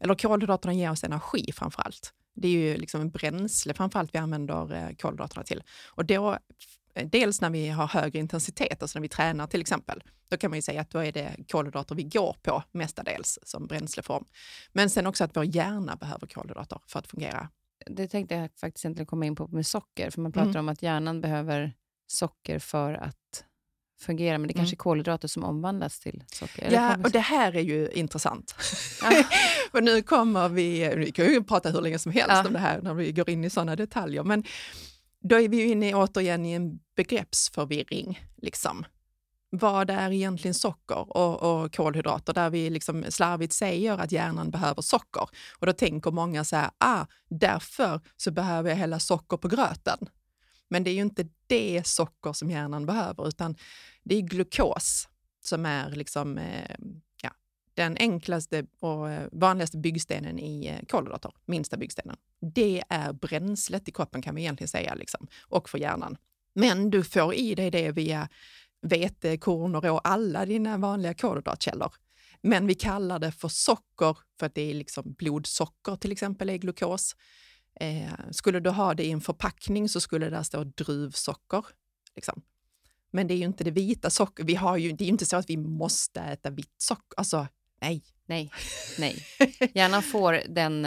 Eller 0.00 0.14
kolhydraterna 0.14 0.72
ger 0.74 0.90
oss 0.90 1.04
energi 1.04 1.52
framför 1.52 1.82
allt. 1.82 2.12
Det 2.36 2.48
är 2.48 2.52
ju 2.52 2.76
liksom 2.76 3.00
en 3.00 3.10
bränsle 3.10 3.74
framför 3.74 3.98
allt 3.98 4.14
vi 4.14 4.18
använder 4.18 4.74
eh, 4.74 4.96
kolhydraterna 4.96 5.42
till. 5.44 5.62
Och 5.86 6.04
då, 6.04 6.38
eh, 6.94 7.08
dels 7.08 7.40
när 7.40 7.50
vi 7.50 7.68
har 7.68 7.86
högre 7.86 8.18
intensitet, 8.18 8.82
alltså 8.82 8.98
när 8.98 9.02
vi 9.02 9.08
tränar 9.08 9.46
till 9.46 9.60
exempel, 9.60 10.02
då 10.28 10.36
kan 10.36 10.50
man 10.50 10.58
ju 10.58 10.62
säga 10.62 10.80
att 10.80 10.90
då 10.90 10.98
är 10.98 11.12
det 11.12 11.36
kolhydrater 11.48 11.94
vi 11.94 12.02
går 12.02 12.36
på 12.42 12.62
mestadels 12.72 13.38
som 13.42 13.66
bränsleform. 13.66 14.24
Men 14.72 14.90
sen 14.90 15.06
också 15.06 15.24
att 15.24 15.36
vår 15.36 15.44
hjärna 15.44 15.96
behöver 15.96 16.26
kolhydrater 16.26 16.80
för 16.86 16.98
att 16.98 17.06
fungera. 17.06 17.48
Det 17.86 18.08
tänkte 18.08 18.34
jag 18.34 18.50
faktiskt 18.60 18.84
egentligen 18.84 19.06
komma 19.06 19.26
in 19.26 19.36
på 19.36 19.48
med 19.48 19.66
socker, 19.66 20.10
för 20.10 20.20
man 20.20 20.32
pratar 20.32 20.50
Mm. 20.50 20.60
om 20.60 20.68
att 20.68 20.82
hjärnan 20.82 21.20
behöver 21.20 21.72
socker 22.14 22.58
för 22.58 22.92
att 22.94 23.44
fungera, 24.00 24.38
men 24.38 24.48
det 24.48 24.54
kanske 24.54 24.74
är 24.74 24.76
kolhydrater 24.76 25.28
som 25.28 25.44
omvandlas 25.44 26.00
till 26.00 26.24
socker. 26.32 26.62
Mm. 26.62 26.74
Ja, 26.74 26.96
och 27.04 27.10
det 27.10 27.18
här 27.18 27.56
är 27.56 27.60
ju 27.60 27.88
intressant. 27.90 28.50
För 29.70 29.80
nu 29.80 30.02
kommer 30.02 30.48
vi, 30.48 30.94
vi 30.96 31.12
kan 31.12 31.24
ju 31.24 31.44
prata 31.44 31.70
hur 31.70 31.80
länge 31.80 31.98
som 31.98 32.12
helst 32.12 32.30
Ja. 32.30 32.46
om 32.46 32.52
det 32.52 32.58
här 32.58 32.82
när 32.82 32.94
vi 32.94 33.12
går 33.12 33.30
in 33.30 33.44
i 33.44 33.50
sådana 33.50 33.76
detaljer, 33.76 34.22
men 34.22 34.44
då 35.20 35.40
är 35.40 35.48
vi 35.48 35.56
ju 35.56 35.68
inne 35.68 35.94
återigen 35.94 36.46
i 36.46 36.52
en 36.52 36.78
begreppsförvirring. 36.96 38.20
Liksom. 38.36 38.84
vad 39.50 39.90
är 39.90 40.10
egentligen 40.12 40.54
socker 40.54 41.16
och, 41.16 41.42
och 41.42 41.74
kolhydrater 41.74 42.32
där 42.34 42.50
vi 42.50 42.70
liksom 42.70 43.04
slarvigt 43.08 43.52
säger 43.52 43.98
att 43.98 44.12
hjärnan 44.12 44.50
behöver 44.50 44.82
socker. 44.82 45.28
Och 45.58 45.66
då 45.66 45.72
tänker 45.72 46.10
många 46.10 46.44
så 46.44 46.56
här, 46.56 46.70
ah, 46.78 47.06
därför 47.30 48.00
så 48.16 48.30
behöver 48.30 48.70
jag 48.70 48.76
hälla 48.76 48.98
socker 48.98 49.36
på 49.36 49.48
gröten. 49.48 49.98
Men 50.68 50.84
det 50.84 50.90
är 50.90 50.94
ju 50.94 51.02
inte 51.02 51.28
det 51.46 51.86
socker 51.86 52.32
som 52.32 52.50
hjärnan 52.50 52.86
behöver, 52.86 53.28
utan 53.28 53.56
det 54.02 54.16
är 54.16 54.20
glukos 54.20 55.08
som 55.40 55.66
är 55.66 55.90
liksom, 55.90 56.38
eh, 56.38 56.76
ja, 57.22 57.30
den 57.74 57.96
enklaste 58.00 58.66
och 58.80 59.10
eh, 59.10 59.28
vanligaste 59.32 59.78
byggstenen 59.78 60.38
i 60.38 60.66
eh, 60.66 60.86
kolhydrater, 60.88 61.32
minsta 61.46 61.76
byggstenen. 61.76 62.16
Det 62.40 62.82
är 62.88 63.12
bränslet 63.12 63.88
i 63.88 63.92
kroppen 63.92 64.22
kan 64.22 64.34
vi 64.34 64.40
egentligen 64.40 64.68
säga, 64.68 64.94
liksom, 64.94 65.26
och 65.48 65.68
för 65.68 65.78
hjärnan. 65.78 66.16
Men 66.54 66.90
du 66.90 67.04
får 67.04 67.34
i 67.34 67.54
dig 67.54 67.70
det 67.70 67.92
via 67.92 68.28
vete, 68.82 69.36
korn 69.36 69.74
och 69.74 69.84
rå, 69.84 69.98
alla 69.98 70.46
dina 70.46 70.78
vanliga 70.78 71.14
kolhydratkällor. 71.14 71.92
Men 72.42 72.66
vi 72.66 72.74
kallar 72.74 73.18
det 73.18 73.32
för 73.32 73.48
socker 73.48 74.18
för 74.38 74.46
att 74.46 74.54
det 74.54 74.70
är 74.70 74.74
liksom 74.74 75.12
blodsocker 75.18 75.96
till 75.96 76.12
exempel, 76.12 76.50
är 76.50 76.56
glukos. 76.56 77.16
Eh, 77.80 78.12
skulle 78.30 78.60
du 78.60 78.70
ha 78.70 78.94
det 78.94 79.04
i 79.04 79.10
en 79.10 79.20
förpackning 79.20 79.88
så 79.88 80.00
skulle 80.00 80.26
det 80.26 80.36
där 80.36 80.42
stå 80.42 80.64
druvsocker. 80.64 81.64
Liksom. 82.14 82.42
Men 83.10 83.26
det 83.26 83.34
är 83.34 83.38
ju 83.38 83.44
inte 83.44 83.64
det 83.64 83.70
vita 83.70 84.10
socker. 84.10 84.44
Vi 84.44 84.54
har 84.54 84.76
ju, 84.76 84.92
det 84.92 85.04
är 85.04 85.06
ju 85.06 85.12
inte 85.12 85.26
så 85.26 85.36
att 85.36 85.50
vi 85.50 85.56
måste 85.56 86.20
äta 86.20 86.50
vitt 86.50 86.74
socker. 86.78 87.16
Alltså, 87.16 87.46
nej. 87.80 88.02
Nej, 88.26 88.50
nej. 88.98 89.26
Hjärnan 89.74 90.02
får 90.02 90.40
den, 90.48 90.82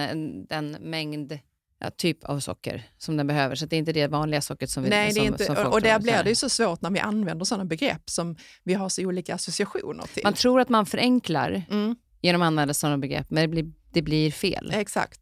den 0.50 0.72
mängd 0.72 1.40
ja, 1.80 1.90
typ 1.90 2.24
av 2.24 2.40
socker 2.40 2.84
som 2.98 3.18
den 3.18 3.28
behöver. 3.28 3.56
Så 3.56 3.66
det 3.66 3.76
är 3.76 3.78
inte 3.78 3.94
det 3.94 4.08
vanliga 4.08 4.42
sockret 4.42 4.70
som 4.70 4.84
vi 4.84 4.90
Nej, 4.90 5.12
som, 5.12 5.22
det 5.22 5.28
är 5.28 5.32
inte, 5.32 5.46
som 5.46 5.56
folk 5.56 5.74
och 5.74 5.82
där 5.82 6.00
blir 6.00 6.24
det 6.24 6.30
ju 6.30 6.36
så 6.36 6.50
svårt 6.50 6.82
när 6.82 6.90
vi 6.90 7.00
använder 7.00 7.46
sådana 7.46 7.66
begrepp 7.66 8.10
som 8.10 8.36
vi 8.64 8.74
har 8.74 8.90
så 8.90 9.06
olika 9.06 9.36
associationer 9.36 10.04
till. 10.14 10.24
Man 10.24 10.34
tror 10.34 10.60
att 10.60 10.70
man 10.70 10.86
förenklar 10.86 11.64
Mm, 11.70 11.96
genom 12.22 12.42
att 12.42 12.48
använda 12.48 12.74
sådana 12.74 12.98
begrepp, 12.98 13.30
men 13.30 13.42
det 13.42 13.48
blir, 13.48 13.72
det 13.92 14.02
blir 14.02 14.32
fel. 14.32 14.72
exakt. 14.74 15.22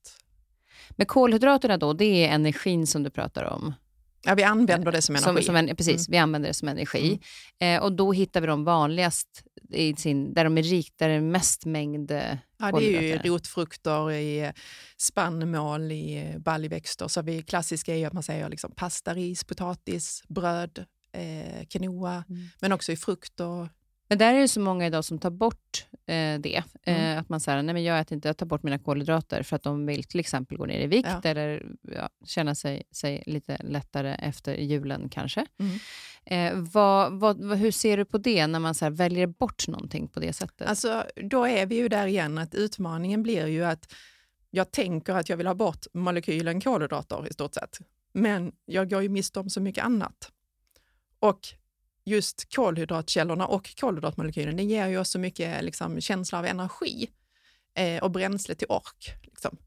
Men 0.95 1.05
kolhydraterna 1.07 1.77
då, 1.77 1.93
det 1.93 2.25
är 2.25 2.29
energin 2.35 2.87
som 2.87 3.03
du 3.03 3.09
pratar 3.09 3.43
om. 3.43 3.73
Ja, 4.27 4.35
vi 4.35 4.43
använder 4.43 4.91
det 4.91 5.01
som 5.01 5.15
energi. 5.15 5.33
Som, 5.33 5.41
som 5.43 5.55
en, 5.55 5.75
precis, 5.75 6.09
vi 6.09 6.17
använder 6.17 6.49
det 6.49 6.53
som 6.53 6.67
energi. 6.67 7.19
Eh, 7.59 7.83
och 7.83 7.91
då 7.91 8.11
hittar 8.11 8.41
vi 8.41 8.47
dem 8.47 8.63
vanligast 8.63 9.43
i 9.69 9.95
sin, 9.95 10.33
där 10.33 10.43
de 10.43 10.57
är 10.57 10.63
rik, 10.63 10.93
där 10.95 11.07
det 11.09 11.13
är 11.13 11.21
mest 11.21 11.65
mängd 11.65 12.11
eh, 12.11 12.21
Ja, 12.59 12.71
det 12.71 12.95
är 12.97 13.01
ju 13.01 13.17
rotfrukter, 13.17 14.11
i 14.11 14.39
eh, 14.39 14.51
spannmål, 14.97 15.91
i 15.91 16.15
eh, 16.33 16.39
baljväxter. 16.39 17.07
Så 17.07 17.21
vi 17.21 17.41
klassiska 17.41 17.95
är 17.95 18.07
att 18.07 18.13
man 18.13 18.23
säger 18.23 18.49
liksom 18.49 18.71
pasta, 18.71 19.13
ris, 19.13 19.43
potatis, 19.43 20.23
bröd, 20.27 20.85
eh, 21.13 21.65
quinoa, 21.69 22.23
Mm. 22.29 22.47
men 22.61 22.71
också 22.71 22.91
i 22.91 22.95
frukt 22.97 23.39
och 23.39 23.67
Men 24.09 24.17
där 24.17 24.33
är 24.33 24.39
det 24.39 24.47
så 24.47 24.59
många 24.59 24.87
idag 24.87 25.05
som 25.05 25.19
tar 25.19 25.29
bort 25.31 25.85
eh, 26.07 26.39
det. 26.39 26.63
Mm. 26.83 27.01
Eh, 27.01 27.19
att 27.19 27.29
man 27.29 27.39
säger, 27.39 27.63
nej 27.63 27.73
men 27.73 27.83
jag 27.83 27.99
äter 27.99 28.15
inte, 28.15 28.27
jag 28.27 28.37
tar 28.37 28.45
bort 28.45 28.63
mina 28.63 28.79
kolhydrater 28.79 29.43
för 29.43 29.55
att 29.55 29.63
de 29.63 29.85
vill 29.85 30.03
till 30.03 30.19
exempel 30.19 30.57
gå 30.57 30.65
ner 30.65 30.79
i 30.79 30.87
vikt 30.87 31.09
Ja. 31.23 31.29
eller 31.29 31.65
ja, 31.81 32.09
känna 32.25 32.55
sig, 32.55 32.83
sig 32.91 33.23
lite 33.25 33.57
lättare 33.63 34.15
efter 34.15 34.55
julen 34.55 35.09
kanske. 35.09 35.45
Mm. 35.59 35.79
Eh, 36.25 36.63
vad, 36.71 37.13
vad, 37.13 37.57
hur 37.57 37.71
ser 37.71 37.97
du 37.97 38.05
på 38.05 38.17
det 38.17 38.47
när 38.47 38.59
man 38.59 38.75
så 38.75 38.85
här, 38.85 38.91
väljer 38.91 39.27
bort 39.27 39.67
någonting 39.67 40.07
på 40.07 40.19
det 40.19 40.33
sättet? 40.33 40.67
Alltså, 40.67 41.03
då 41.15 41.47
är 41.47 41.65
vi 41.65 41.75
ju 41.75 41.87
där 41.87 42.07
igen 42.07 42.37
att 42.37 42.55
utmaningen 42.55 43.23
blir 43.23 43.47
ju 43.47 43.65
att 43.65 43.93
jag 44.49 44.71
tänker 44.71 45.13
att 45.13 45.29
jag 45.29 45.37
vill 45.37 45.47
ha 45.47 45.55
bort 45.55 45.85
molekylen 45.93 46.61
kolhydrater 46.61 47.27
i 47.29 47.33
stort 47.33 47.53
sett. 47.53 47.79
Men 48.13 48.51
jag 48.65 48.89
går 48.89 49.01
ju 49.01 49.09
miste 49.09 49.39
om 49.39 49.49
så 49.49 49.61
mycket 49.61 49.85
annat. 49.85 50.31
Och 51.19 51.39
just 52.05 52.55
kolhydratkällorna 52.55 53.45
och 53.45 53.75
kolhydratmolekylen, 53.75 54.57
det 54.57 54.63
ger 54.63 54.87
ju 54.87 54.97
oss 54.97 55.09
så 55.09 55.19
mycket 55.19 55.63
liksom, 55.63 56.01
känsla 56.01 56.39
av 56.39 56.45
energi 56.45 57.09
eh, 57.77 58.03
och 58.03 58.11
bränsle 58.11 58.55
till 58.55 58.67
ork. 58.69 59.15
Liksom. 59.23 59.57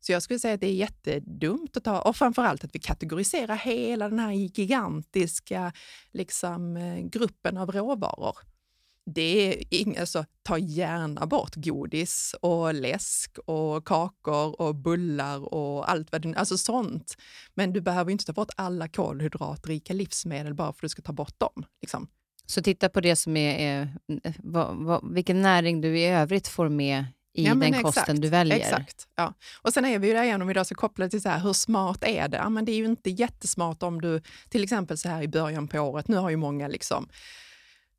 Så 0.00 0.12
jag 0.12 0.22
skulle 0.22 0.38
säga 0.38 0.54
att 0.54 0.60
det 0.60 0.66
är 0.66 0.74
jättedumt 0.74 1.76
att 1.76 1.84
ta, 1.84 2.00
och 2.00 2.16
framförallt 2.16 2.64
att 2.64 2.74
vi 2.74 2.78
kategoriserar 2.78 3.56
hela 3.56 4.08
den 4.08 4.18
här 4.18 4.32
gigantiska 4.32 5.72
liksom, 6.12 6.76
eh, 6.76 6.98
gruppen 6.98 7.56
av 7.56 7.72
råvaror 7.72 8.36
det 9.06 9.22
är 9.22 9.74
ing, 9.74 9.96
alltså, 9.96 10.24
ta 10.42 10.58
gärna 10.58 11.26
bort 11.26 11.54
godis 11.54 12.34
och 12.40 12.74
läsk 12.74 13.38
och 13.38 13.84
kakor 13.84 14.60
och 14.60 14.74
bullar 14.74 15.54
och 15.54 15.90
allt 15.90 16.12
vad 16.12 16.22
det 16.22 16.34
alltså 16.34 16.58
sånt. 16.58 17.16
Men 17.54 17.72
du 17.72 17.80
behöver 17.80 18.12
inte 18.12 18.24
ta 18.24 18.32
bort 18.32 18.50
alla 18.56 18.88
kolhydratrika 18.88 19.92
livsmedel 19.92 20.54
bara 20.54 20.72
för 20.72 20.78
att 20.78 20.80
du 20.80 20.88
ska 20.88 21.02
ta 21.02 21.12
bort 21.12 21.38
dem. 21.38 21.64
Liksom. 21.80 22.08
Så 22.46 22.62
titta 22.62 22.88
på 22.88 23.00
det 23.00 23.16
som 23.16 23.36
är, 23.36 23.58
är 23.58 23.88
vad, 24.38 24.76
vad, 24.76 25.14
vilken 25.14 25.42
näring 25.42 25.80
du 25.80 25.98
i 25.98 26.06
övrigt 26.06 26.48
får 26.48 26.68
med 26.68 27.04
i 27.32 27.44
Ja, 27.44 27.54
den 27.54 27.82
kosten 27.82 28.02
exakt, 28.02 28.22
du 28.22 28.28
väljer. 28.28 28.56
Exakt. 28.56 29.08
Ja. 29.14 29.34
Och 29.62 29.72
sen 29.72 29.84
är 29.84 29.98
vi 29.98 30.06
ju 30.08 30.14
där 30.14 30.22
igen, 30.22 30.42
om 30.42 30.48
vi 30.48 30.54
då 30.54 30.64
ska 30.64 30.74
koppla 30.74 31.08
till 31.08 31.22
så 31.22 31.28
här, 31.28 31.40
hur 31.40 31.52
smart 31.52 32.04
är 32.04 32.28
det? 32.28 32.36
Ja, 32.36 32.48
men 32.48 32.64
det 32.64 32.72
är 32.72 32.76
ju 32.76 32.84
inte 32.84 33.10
jättesmart 33.10 33.82
om 33.82 34.00
du, 34.00 34.20
till 34.48 34.62
exempel 34.62 34.98
så 34.98 35.08
här 35.08 35.22
i 35.22 35.28
början 35.28 35.68
på 35.68 35.80
året, 35.80 36.08
nu 36.08 36.16
har 36.16 36.30
ju 36.30 36.36
många 36.36 36.68
liksom 36.68 37.08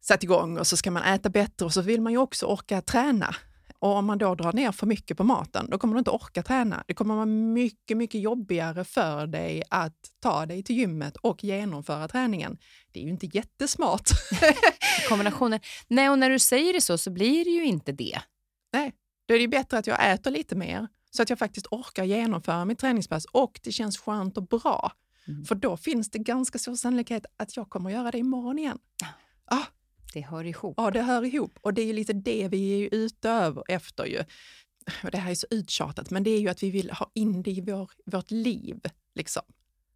satt 0.01 0.23
igång 0.23 0.57
och 0.57 0.67
så 0.67 0.77
ska 0.77 0.91
man 0.91 1.03
äta 1.03 1.29
bättre 1.29 1.65
och 1.65 1.73
så 1.73 1.81
vill 1.81 2.01
man 2.01 2.13
ju 2.13 2.17
också 2.17 2.45
orka 2.45 2.81
träna. 2.81 3.36
Och 3.79 3.95
om 3.95 4.05
man 4.05 4.17
då 4.17 4.36
drar 4.36 4.53
ner 4.53 4.71
för 4.71 4.88
mycket 4.88 5.17
på 5.17 5.23
maten, 5.23 5.69
då 5.69 5.77
kommer 5.77 5.93
du 5.93 5.99
inte 5.99 6.12
orka 6.12 6.43
träna. 6.43 6.83
Det 6.88 6.93
kommer 6.93 7.15
vara 7.15 7.25
mycket, 7.25 7.97
mycket 7.97 8.21
jobbigare 8.21 8.83
för 8.83 9.27
dig 9.27 9.63
att 9.69 9.97
ta 10.19 10.45
dig 10.45 10.63
till 10.63 10.77
gymmet 10.77 11.17
och 11.17 11.43
genomföra 11.43 12.07
träningen. 12.07 12.57
Det 12.91 12.99
är 12.99 13.03
ju 13.03 13.10
inte 13.10 13.25
jättesmart. 13.25 14.10
Kombinationer. 15.10 15.60
Nej, 15.88 16.10
och 16.10 16.19
när 16.19 16.29
du 16.29 16.39
säger 16.39 16.73
det 16.73 16.81
så, 16.81 16.97
så 16.97 17.12
blir 17.12 17.45
det 17.45 17.51
ju 17.51 17.65
inte 17.65 17.91
det. 17.91 18.19
Nej, 18.73 18.93
då 19.27 19.33
är 19.33 19.38
det 19.38 19.41
ju 19.41 19.47
bättre 19.47 19.77
att 19.77 19.88
jag 19.88 20.12
äter 20.12 20.31
lite 20.31 20.55
mer 20.55 20.88
så 21.12 21.21
att 21.21 21.29
jag 21.29 21.39
faktiskt 21.39 21.67
orkar 21.71 22.03
genomföra 22.03 22.65
mitt 22.65 22.79
träningspass 22.79 23.25
och 23.25 23.60
det 23.63 23.71
känns 23.71 23.97
skönt 23.97 24.38
och 24.38 24.47
bra. 24.47 24.91
Mm. 25.27 25.45
För 25.45 25.55
då 25.55 25.77
finns 25.77 26.10
det 26.12 26.19
ganska 26.19 26.60
stor 26.60 26.75
sannolikhet 26.75 27.25
att 27.38 27.57
jag 27.57 27.69
kommer 27.69 27.89
göra 27.89 28.12
det 28.12 28.17
imorgon 28.17 28.60
igen. 28.60 28.79
Ah, 29.45 29.65
Det 30.13 30.21
hör 30.21 30.43
ihop. 30.43 30.73
ja, 30.77 30.91
det 30.91 31.01
hör 31.01 31.23
ihop 31.25 31.59
och 31.61 31.73
det 31.73 31.81
är 31.81 31.85
ju 31.85 31.93
lite 31.93 32.13
det 32.13 32.47
vi 32.47 32.83
är 32.85 32.89
ute 32.91 33.29
över 33.29 33.63
efter 33.67 34.05
ju. 34.05 34.23
Det 35.11 35.17
här 35.17 35.31
är 35.31 35.35
så 35.35 35.47
uttjatat, 35.49 36.09
men 36.09 36.23
det 36.23 36.29
är 36.29 36.39
ju 36.39 36.47
att 36.49 36.63
vi 36.63 36.71
vill 36.71 36.91
ha 36.91 37.11
in 37.13 37.43
det 37.43 37.51
i 37.51 37.61
vår, 37.61 37.91
vårt 38.05 38.31
liv. 38.31 38.79
Liksom. 39.15 39.43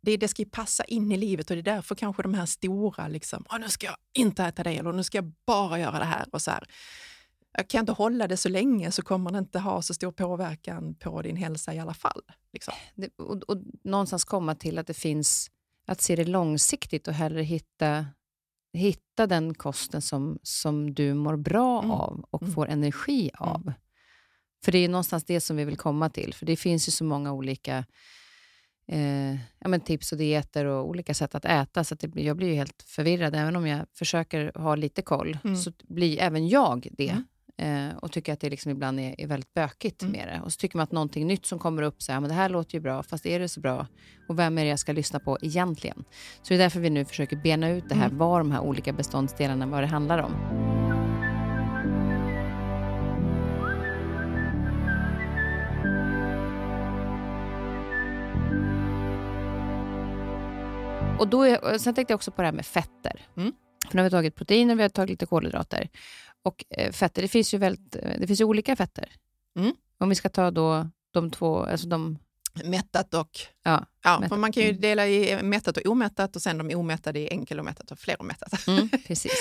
Det, 0.02 0.18
det 0.18 0.28
ska 0.28 0.42
ju 0.42 0.50
passa 0.50 0.84
in 0.84 1.12
i 1.12 1.18
livet 1.18 1.50
och 1.50 1.56
det 1.56 1.62
är 1.62 1.76
därför 1.76 1.96
kanske 1.96 2.24
de 2.24 2.34
här 2.34 2.46
stora, 2.46 3.08
liksom, 3.08 3.46
"Åh, 3.52 3.60
nu 3.60 3.70
ska 3.70 3.86
jag 3.88 3.96
inte 4.14 4.44
äta 4.44 4.64
det 4.64 4.78
eller 4.78 4.92
nu 4.94 5.04
ska 5.04 5.18
jag 5.18 5.32
bara 5.46 5.80
göra 5.80 6.00
det 6.00 6.06
här. 6.06 6.26
och 6.32 6.42
så 6.42 6.52
här. 6.52 6.64
Jag 7.58 7.68
kan 7.68 7.80
inte 7.80 7.92
hålla 7.92 8.28
det 8.28 8.38
så 8.38 8.50
länge 8.50 8.92
så 8.92 9.02
kommer 9.02 9.32
det 9.32 9.38
inte 9.38 9.60
ha 9.60 9.82
så 9.82 9.94
stor 9.94 10.12
påverkan 10.12 10.96
på 10.96 11.22
din 11.22 11.36
hälsa 11.36 11.74
i 11.74 11.80
alla 11.80 11.94
fall. 11.94 12.22
Liksom. 12.54 12.74
Det, 12.96 13.10
och, 13.18 13.44
och 13.44 13.58
någonstans 13.84 14.24
komma 14.24 14.56
till 14.56 14.78
att 14.78 14.88
det 14.88 14.94
finns, 14.94 15.52
att 15.88 16.02
se 16.02 16.16
det 16.16 16.26
långsiktigt 16.26 17.08
och 17.08 17.14
hellre 17.14 17.44
hitta, 17.44 18.06
hitta 18.74 19.28
den 19.28 19.54
kosten 19.54 20.02
som, 20.02 20.40
som 20.44 20.94
du 20.94 21.14
mår 21.14 21.36
bra 21.38 21.80
Mm. 21.80 21.92
av 21.92 22.26
och 22.32 22.42
Mm. 22.42 22.54
får 22.54 22.68
energi 22.70 23.32
av. 23.34 23.74
För 24.66 24.72
det 24.72 24.78
är 24.78 24.90
någonstans 24.90 25.24
det 25.24 25.42
som 25.42 25.58
vi 25.58 25.66
vill 25.66 25.78
komma 25.78 26.10
till. 26.10 26.34
För 26.34 26.46
det 26.46 26.56
finns 26.56 26.88
ju 26.88 26.92
så 26.92 27.04
många 27.04 27.34
olika 27.34 27.86
eh, 28.88 29.34
ja, 29.34 29.68
men 29.68 29.80
tips 29.82 30.12
och 30.12 30.18
dieter 30.18 30.66
och 30.66 30.90
olika 30.90 31.14
sätt 31.14 31.36
att 31.36 31.46
äta. 31.46 31.84
Så 31.84 31.94
att 31.94 32.00
det, 32.00 32.22
jag 32.22 32.38
blir 32.38 32.48
ju 32.48 32.54
helt 32.54 32.84
förvirrad. 32.88 33.36
Även 33.36 33.56
om 33.56 33.68
jag 33.68 33.86
försöker 33.94 34.52
ha 34.56 34.76
lite 34.76 35.02
koll 35.02 35.38
Mm. 35.44 35.56
så 35.58 35.72
blir 35.84 36.20
även 36.20 36.48
jag 36.48 36.88
det. 36.92 37.24
Eh, 37.62 37.98
och 38.02 38.12
tycker 38.12 38.34
att 38.34 38.40
det 38.40 38.50
liksom 38.50 38.72
ibland 38.72 39.00
är, 39.00 39.22
är 39.22 39.28
väldigt 39.28 39.54
bökigt 39.54 40.02
Mm. 40.02 40.12
med 40.12 40.28
det. 40.28 40.42
Och 40.46 40.54
så 40.54 40.58
tycker 40.58 40.78
man 40.78 40.84
att 40.84 40.92
någonting 40.92 41.28
nytt 41.28 41.46
som 41.46 41.60
kommer 41.60 41.82
upp, 41.82 42.02
så 42.02 42.12
här, 42.12 42.20
men 42.20 42.30
det 42.30 42.36
här 42.36 42.50
låter 42.50 42.74
ju 42.76 42.80
bra, 42.82 43.04
fast 43.04 43.26
är 43.26 43.40
det 43.40 43.48
så 43.50 43.60
bra? 43.60 43.88
Och 44.30 44.40
vem 44.40 44.58
är 44.58 44.64
det 44.64 44.70
jag 44.70 44.80
ska 44.80 44.92
lyssna 44.92 45.20
på 45.20 45.38
egentligen? 45.42 46.04
Så 46.42 46.48
det 46.50 46.56
är 46.56 46.58
därför 46.60 46.80
vi 46.80 46.90
nu 46.90 47.06
försöker 47.06 47.36
bena 47.36 47.70
ut 47.70 47.90
det 47.90 47.96
här, 47.96 48.06
Mm. 48.06 48.18
vad 48.18 48.40
de 48.40 48.52
här 48.52 48.62
olika 48.62 48.94
beståndsdelarna, 48.94 49.66
vad 49.66 49.84
det 49.84 49.88
handlar 49.88 50.18
om. 50.20 50.32
Och 61.20 61.28
då 61.28 61.44
är, 61.44 61.78
sen 61.78 61.94
tänkte 61.94 62.12
jag 62.12 62.16
också 62.18 62.32
på 62.32 62.42
det 62.42 62.48
här 62.48 62.54
med 62.54 62.66
fetter. 62.66 63.22
Mm. 63.38 63.52
Nu 63.94 64.02
har 64.02 64.04
vi 64.04 64.12
tagit 64.12 64.36
proteiner, 64.36 64.76
vi 64.76 64.82
har 64.82 64.90
tagit 64.90 65.10
lite 65.10 65.26
kolhydrater. 65.26 65.90
Och 66.44 66.66
eh, 66.70 66.92
fetter, 66.92 67.22
det 67.22 67.28
finns 67.28 67.54
ju 67.54 67.58
väldigt, 67.58 67.96
eh, 67.96 68.20
det 68.20 68.28
finns 68.28 68.42
ju 68.42 68.46
olika 68.46 68.76
fetter. 68.76 69.10
Mm. 69.60 69.74
Om 69.98 70.10
vi 70.10 70.16
ska 70.16 70.30
ta 70.30 70.52
då 70.52 70.90
de 71.14 71.32
två, 71.32 71.64
alltså 71.64 71.88
de, 71.88 72.18
Mättat 72.64 73.14
och... 73.14 73.30
ja, 73.64 73.86
Ja, 74.04 74.20
Mättat. 74.20 74.40
man 74.40 74.52
kan 74.52 74.64
ju 74.64 74.70
Mm. 74.70 74.82
dela 74.82 75.08
i 75.08 75.44
mättat 75.44 75.78
och 75.78 75.86
omättat 75.86 76.36
och 76.36 76.42
sen 76.42 76.58
de 76.58 76.76
omättade 76.76 77.20
i 77.20 77.30
enkelomättat 77.30 77.92
och 77.92 78.00
fleromättat. 78.00 78.68
mm, 78.68 78.90
precis. 79.08 79.34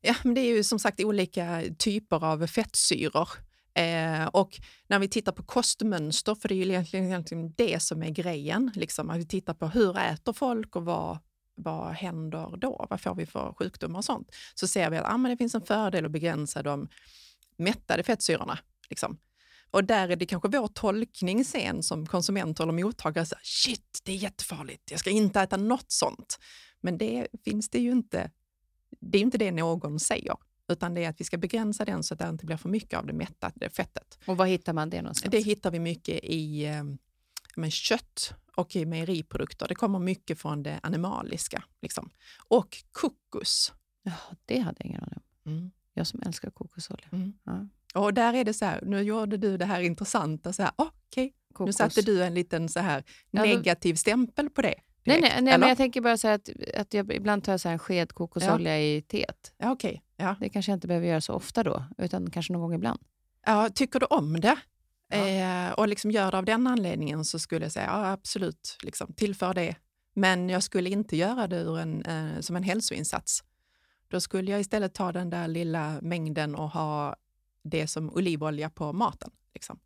Ja, 0.00 0.14
men 0.24 0.34
det 0.34 0.40
är 0.40 0.56
ju 0.56 0.64
som 0.64 0.78
sagt 0.78 1.00
olika 1.00 1.62
typer 1.78 2.24
av 2.24 2.46
fettsyror. 2.46 3.28
Eh, 3.74 4.24
och 4.26 4.60
när 4.88 4.98
vi 4.98 5.08
tittar 5.08 5.32
på 5.32 5.42
kostmönster, 5.42 6.34
för 6.34 6.48
det 6.48 6.54
är 6.54 6.56
ju 6.56 6.62
egentligen, 6.64 7.04
egentligen 7.06 7.52
det 7.56 7.82
som 7.82 8.02
är 8.02 8.10
grejen, 8.10 8.70
liksom, 8.74 9.10
att 9.10 9.18
vi 9.18 9.26
tittar 9.26 9.54
på 9.54 9.66
hur 9.68 9.98
äter 9.98 10.32
folk 10.32 10.76
och 10.76 10.84
vad, 10.84 11.18
vad 11.54 11.92
händer 11.92 12.56
då? 12.56 12.86
Vad 12.90 13.00
får 13.00 13.14
vi 13.14 13.26
för 13.26 13.54
sjukdomar 13.58 13.98
och 13.98 14.04
sånt? 14.04 14.30
Så 14.54 14.68
ser 14.68 14.90
vi 14.90 14.96
att 14.96 15.06
ah, 15.06 15.16
men 15.16 15.30
det 15.30 15.36
finns 15.36 15.54
en 15.54 15.62
fördel 15.62 16.04
att 16.04 16.10
begränsa 16.10 16.62
de 16.62 16.88
mättade 17.56 18.02
fettsyrorna. 18.02 18.58
Liksom. 18.90 19.18
Och 19.70 19.84
där 19.84 20.08
är 20.08 20.16
det 20.16 20.26
kanske 20.26 20.48
vår 20.48 20.68
tolkning 20.68 21.44
sen 21.44 21.82
som 21.82 22.06
konsument 22.06 22.60
eller 22.60 22.72
mottagare, 22.72 23.26
så 23.26 23.36
shit, 23.42 24.00
det 24.04 24.12
är 24.12 24.16
jättefarligt, 24.16 24.90
jag 24.90 25.00
ska 25.00 25.10
inte 25.10 25.40
äta 25.40 25.56
något 25.56 25.92
sånt. 25.92 26.38
Men 26.80 26.98
det 26.98 27.26
finns 27.44 27.70
det 27.70 27.78
ju 27.78 27.92
inte, 27.92 28.30
det 29.00 29.18
är 29.18 29.22
inte 29.22 29.38
det 29.38 29.50
någon 29.50 30.00
säger, 30.00 30.36
utan 30.68 30.94
det 30.94 31.04
är 31.04 31.08
att 31.08 31.20
vi 31.20 31.24
ska 31.24 31.36
begränsa 31.36 31.84
den 31.84 32.02
så 32.02 32.14
att 32.14 32.20
det 32.20 32.28
inte 32.28 32.46
blir 32.46 32.56
för 32.56 32.68
mycket 32.68 32.98
av 32.98 33.06
det 33.06 33.12
mättade 33.12 33.70
fettet. 33.70 34.18
Och 34.26 34.36
var 34.36 34.46
hittar 34.46 34.72
man 34.72 34.90
det 34.90 35.02
någonstans? 35.02 35.30
Det 35.30 35.40
hittar 35.40 35.70
vi 35.70 35.78
mycket 35.78 36.20
i 36.22 36.64
eh, 36.64 36.84
men 37.56 37.70
kött 37.70 38.34
och 38.56 38.76
i 38.76 38.86
mejeriprodukter. 38.86 39.68
Det 39.68 39.74
kommer 39.74 39.98
mycket 39.98 40.38
från 40.38 40.62
det 40.62 40.80
animaliska. 40.82 41.64
Liksom. 41.82 42.10
Och 42.48 42.76
kokos. 42.92 43.72
Ja, 44.02 44.12
det 44.44 44.58
hade 44.58 44.76
jag 44.78 44.86
ingen 44.86 45.02
aning 45.02 45.18
om. 45.44 45.52
Mm. 45.52 45.70
Jag 45.94 46.06
som 46.06 46.22
älskar 46.26 46.50
kokosolja. 46.50 47.06
Mm. 47.12 47.32
Ja. 47.44 47.66
Och 47.94 48.14
där 48.14 48.34
är 48.34 48.44
det 48.44 48.54
så 48.54 48.64
här, 48.64 48.82
nu 48.86 49.00
gjorde 49.00 49.36
du 49.36 49.56
det 49.56 49.64
här 49.64 49.80
intressanta, 49.80 50.52
så 50.52 50.62
här, 50.62 50.72
oh, 50.76 50.88
okej, 51.06 51.24
nu 51.24 51.54
Kokos. 51.54 51.76
satte 51.76 52.02
du 52.02 52.24
en 52.24 52.34
liten 52.34 52.68
så 52.68 52.80
här 52.80 53.04
Ja, 53.30 53.42
negativ 53.42 53.94
stämpel 53.94 54.50
på 54.50 54.62
det. 54.62 54.74
Nej, 55.04 55.20
direkt, 55.20 55.34
nej, 55.34 55.42
nej 55.42 55.52
men 55.52 55.54
eller? 55.54 55.68
jag 55.68 55.76
tänker 55.76 56.00
bara 56.00 56.16
här 56.22 56.34
att, 56.34 56.50
att 56.74 56.94
jag 56.94 57.12
ibland 57.12 57.44
tar 57.44 57.52
jag 57.52 57.60
så 57.60 57.68
här 57.68 57.72
en 57.72 57.78
sked 57.78 58.12
kokosolja 58.12 58.80
i 58.80 59.02
teet. 59.02 59.52
Ja, 59.58 59.72
okej. 59.72 60.02
Ja. 60.16 60.36
Det 60.40 60.48
kanske 60.48 60.72
jag 60.72 60.76
inte 60.76 60.86
behöver 60.86 61.06
göra 61.06 61.20
så 61.20 61.34
ofta 61.34 61.62
då, 61.62 61.84
utan 61.98 62.30
kanske 62.30 62.52
någon 62.52 62.62
gång 62.62 62.74
ibland. 62.74 63.00
Ja, 63.46 63.68
tycker 63.74 64.00
du 64.00 64.06
om 64.06 64.40
det? 64.40 64.56
Ja. 65.18 65.68
Eh, 65.68 65.72
och 65.72 65.88
liksom 65.88 66.10
gör 66.10 66.30
det 66.30 66.38
av 66.38 66.44
den 66.44 66.66
anledningen 66.66 67.24
så 67.24 67.38
skulle 67.38 67.64
jag 67.64 67.72
säga 67.72 67.86
ja, 67.86 68.12
absolut, 68.12 68.78
liksom, 68.82 69.12
tillför 69.16 69.54
det. 69.54 69.76
Men 70.14 70.48
jag 70.48 70.62
skulle 70.62 70.90
inte 70.90 71.16
göra 71.16 71.46
det 71.46 71.80
en, 71.80 72.02
eh, 72.04 72.40
som 72.40 72.56
en 72.56 72.62
hälsoinsats. 72.62 73.44
Då 74.08 74.20
skulle 74.20 74.50
jag 74.50 74.60
istället 74.60 74.94
ta 74.94 75.12
den 75.12 75.30
där 75.30 75.48
lilla 75.48 75.98
mängden 76.02 76.54
och 76.54 76.70
ha 76.70 77.16
det 77.64 77.86
som 77.86 78.10
olivolja 78.10 78.70
på 78.70 78.92
maten. 78.92 79.30
Liksom. 79.54 79.78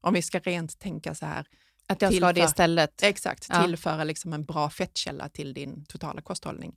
Om 0.00 0.14
vi 0.14 0.22
ska 0.22 0.38
rent 0.38 0.78
tänka 0.78 1.14
så 1.14 1.26
här, 1.26 1.46
Att 1.86 2.02
jag 2.02 2.14
ska 2.14 2.24
ha 2.24 2.32
det 2.32 2.34
Tillför. 2.34 2.48
istället. 2.48 3.02
exakt, 3.02 3.46
Ja. 3.50 3.62
tillföra 3.62 4.04
liksom 4.04 4.32
en 4.32 4.44
bra 4.44 4.70
fettkälla 4.70 5.28
till 5.28 5.54
din 5.54 5.84
totala 5.84 6.22
kosthållning. 6.22 6.76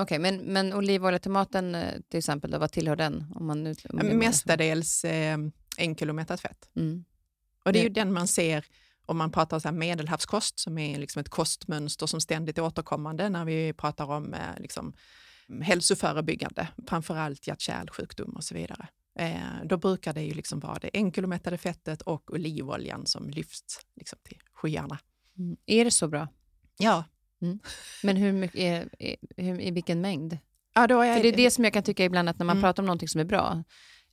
Okej, 0.00 0.18
men, 0.18 0.36
men 0.36 0.72
olivolja 0.74 1.18
till 1.18 1.30
maten 1.30 1.74
eh, 1.74 2.00
till 2.08 2.18
exempel, 2.18 2.50
då, 2.50 2.58
vad 2.58 2.72
tillhör 2.72 2.96
den? 2.96 3.32
Om 3.34 3.46
man 3.46 3.62
nu, 3.62 3.74
om 3.90 4.18
Mestadels 4.18 5.04
eh, 5.04 5.38
enkelomättat 5.78 6.40
fett. 6.40 6.68
Mm. 6.76 7.04
Och 7.66 7.72
det 7.72 7.78
är 7.78 7.82
ju 7.82 7.88
den 7.88 8.12
man 8.12 8.28
ser 8.28 8.64
om 9.06 9.16
man 9.16 9.32
pratar 9.32 9.58
så 9.58 9.72
medelhavskost 9.72 10.58
som 10.58 10.78
är 10.78 10.98
liksom 10.98 11.20
ett 11.20 11.28
kostmönster 11.28 12.06
som 12.06 12.20
ständigt 12.20 12.58
är 12.58 12.62
återkommande 12.62 13.28
när 13.28 13.44
vi 13.44 13.72
pratar 13.72 14.10
om 14.10 14.34
eh, 14.34 14.40
liksom, 14.58 14.92
hälsoförebyggande, 15.62 16.68
framförallt 16.88 17.46
hjärt-kärlsjukdom 17.46 18.30
och 18.36 18.44
så 18.44 18.54
vidare. 18.54 18.88
Eh, 19.18 19.64
då 19.64 19.76
brukar 19.76 20.12
det 20.12 20.22
ju 20.22 20.34
liksom 20.34 20.60
vara 20.60 20.78
det 20.78 20.90
enkelomättade 20.92 21.58
fettet 21.58 22.02
och 22.02 22.30
olivoljan 22.32 23.06
som 23.06 23.30
lyfts 23.30 23.80
liksom, 23.96 24.18
till 24.22 24.38
skyarna. 24.54 24.98
Mm. 25.38 25.56
Är 25.66 25.84
det 25.84 25.90
så 25.90 26.08
bra? 26.08 26.28
Ja, 26.78 27.04
Men 28.02 28.16
hur 28.16 28.32
mycket 28.32 28.60
är, 28.60 28.88
är, 28.98 29.16
hur, 29.36 29.60
i 29.60 29.70
vilken 29.70 30.00
mängd? 30.00 30.38
ja 30.74 30.86
då 30.86 31.00
är 31.00 31.16
För 31.16 31.22
det 31.22 31.28
är 31.28 31.36
det 31.36 31.50
som 31.50 31.64
jag 31.64 31.72
kan 31.72 31.82
tycka 31.82 32.04
ibland 32.04 32.28
att 32.28 32.38
när 32.38 32.46
man 32.46 32.56
Mm. 32.56 32.62
pratar 32.62 32.82
om 32.82 32.86
någonting 32.86 33.08
som 33.08 33.20
är 33.20 33.24
bra, 33.24 33.64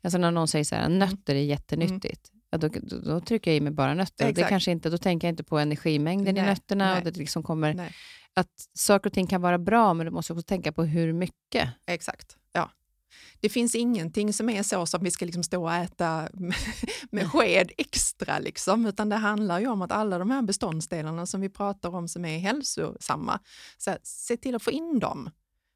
alltså 0.03 0.17
när 0.17 0.31
någon 0.31 0.47
säger 0.47 0.65
så 0.65 0.75
här, 0.75 0.89
nötter 0.89 1.35
är 1.35 1.39
jättenyttigt, 1.43 2.31
ja, 2.53 2.57
då, 2.57 2.67
då, 2.83 2.99
då 2.99 3.19
trycker 3.19 3.51
jag 3.51 3.57
i 3.57 3.61
mig 3.61 3.71
bara 3.73 3.93
nötter. 3.93 4.33
Det 4.33 4.43
kanske 4.43 4.71
inte, 4.71 4.89
då 4.89 4.97
tänker 4.97 5.27
jag 5.27 5.31
inte 5.31 5.43
på 5.43 5.59
energimängden 5.59 6.37
i 6.37 6.41
Nej, 6.41 6.49
nötterna. 6.49 6.85
nej. 6.85 6.97
Och 6.97 7.03
det 7.03 7.17
liksom 7.19 7.43
kommer, 7.43 7.73
Nej. 7.73 7.93
att 8.33 8.69
saker 8.73 9.09
och 9.09 9.13
ting 9.13 9.27
kan 9.27 9.41
vara 9.41 9.57
bra, 9.57 9.93
men 9.93 10.05
du 10.05 10.11
måste 10.11 10.33
också 10.33 10.43
tänka 10.43 10.71
på 10.71 10.83
hur 10.83 11.13
mycket. 11.13 11.69
Exakt, 11.87 12.37
ja. 12.51 12.69
Det 13.39 13.49
finns 13.49 13.75
ingenting 13.75 14.33
som 14.33 14.49
är 14.49 14.63
så 14.63 14.85
som 14.85 15.03
vi 15.03 15.11
ska 15.11 15.25
liksom 15.25 15.43
stå 15.43 15.63
och 15.63 15.73
äta 15.73 16.29
med- 16.33 16.55
med 17.11 17.31
sked 17.31 17.71
extra, 17.77 18.39
liksom, 18.39 18.85
utan 18.85 19.09
det 19.09 19.15
handlar 19.15 19.59
ju 19.59 19.67
om 19.67 19.81
att 19.81 19.91
alla 19.91 20.17
de 20.17 20.31
här 20.31 20.41
beståndsdelarna 20.41 21.25
som 21.25 21.41
vi 21.41 21.49
pratar 21.49 21.95
om 21.95 22.07
som 22.07 22.25
är 22.25 22.39
hälsosamma, 22.39 23.39
så 23.77 23.89
här, 23.89 23.99
se 24.03 24.37
till 24.37 24.55
att 24.55 24.63
få 24.63 24.71
in 24.71 24.99
dem. 24.99 25.29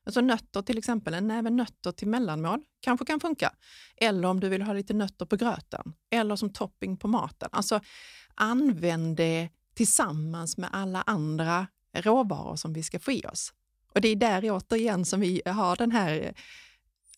Alltså 0.07 0.21
nötter 0.21 0.61
till 0.61 0.77
exempel, 0.77 1.13
en 1.13 1.27
näve 1.27 1.49
nötter 1.49 1.91
till 1.91 2.07
mellanmål 2.07 2.63
kanske 2.79 3.05
kan 3.05 3.19
funka. 3.19 3.53
Eller 3.97 4.27
om 4.27 4.39
du 4.39 4.49
vill 4.49 4.61
ha 4.61 4.73
lite 4.73 4.93
nötter 4.93 5.25
på 5.25 5.35
gröten, 5.35 5.93
eller 6.09 6.35
som 6.35 6.53
topping 6.53 6.97
på 6.97 7.07
maten. 7.07 7.49
Alltså 7.51 7.79
använd 8.35 9.17
det 9.17 9.49
tillsammans 9.75 10.57
med 10.57 10.69
alla 10.73 11.01
andra 11.01 11.67
råvaror 11.93 12.55
som 12.55 12.73
vi 12.73 12.83
ska 12.83 12.99
få 12.99 13.11
i 13.11 13.21
oss. 13.21 13.53
Och 13.93 14.01
det 14.01 14.07
är 14.07 14.15
där 14.15 14.51
återigen 14.51 15.05
som 15.05 15.19
vi 15.19 15.41
har 15.45 15.75
den 15.75 15.91
här 15.91 16.33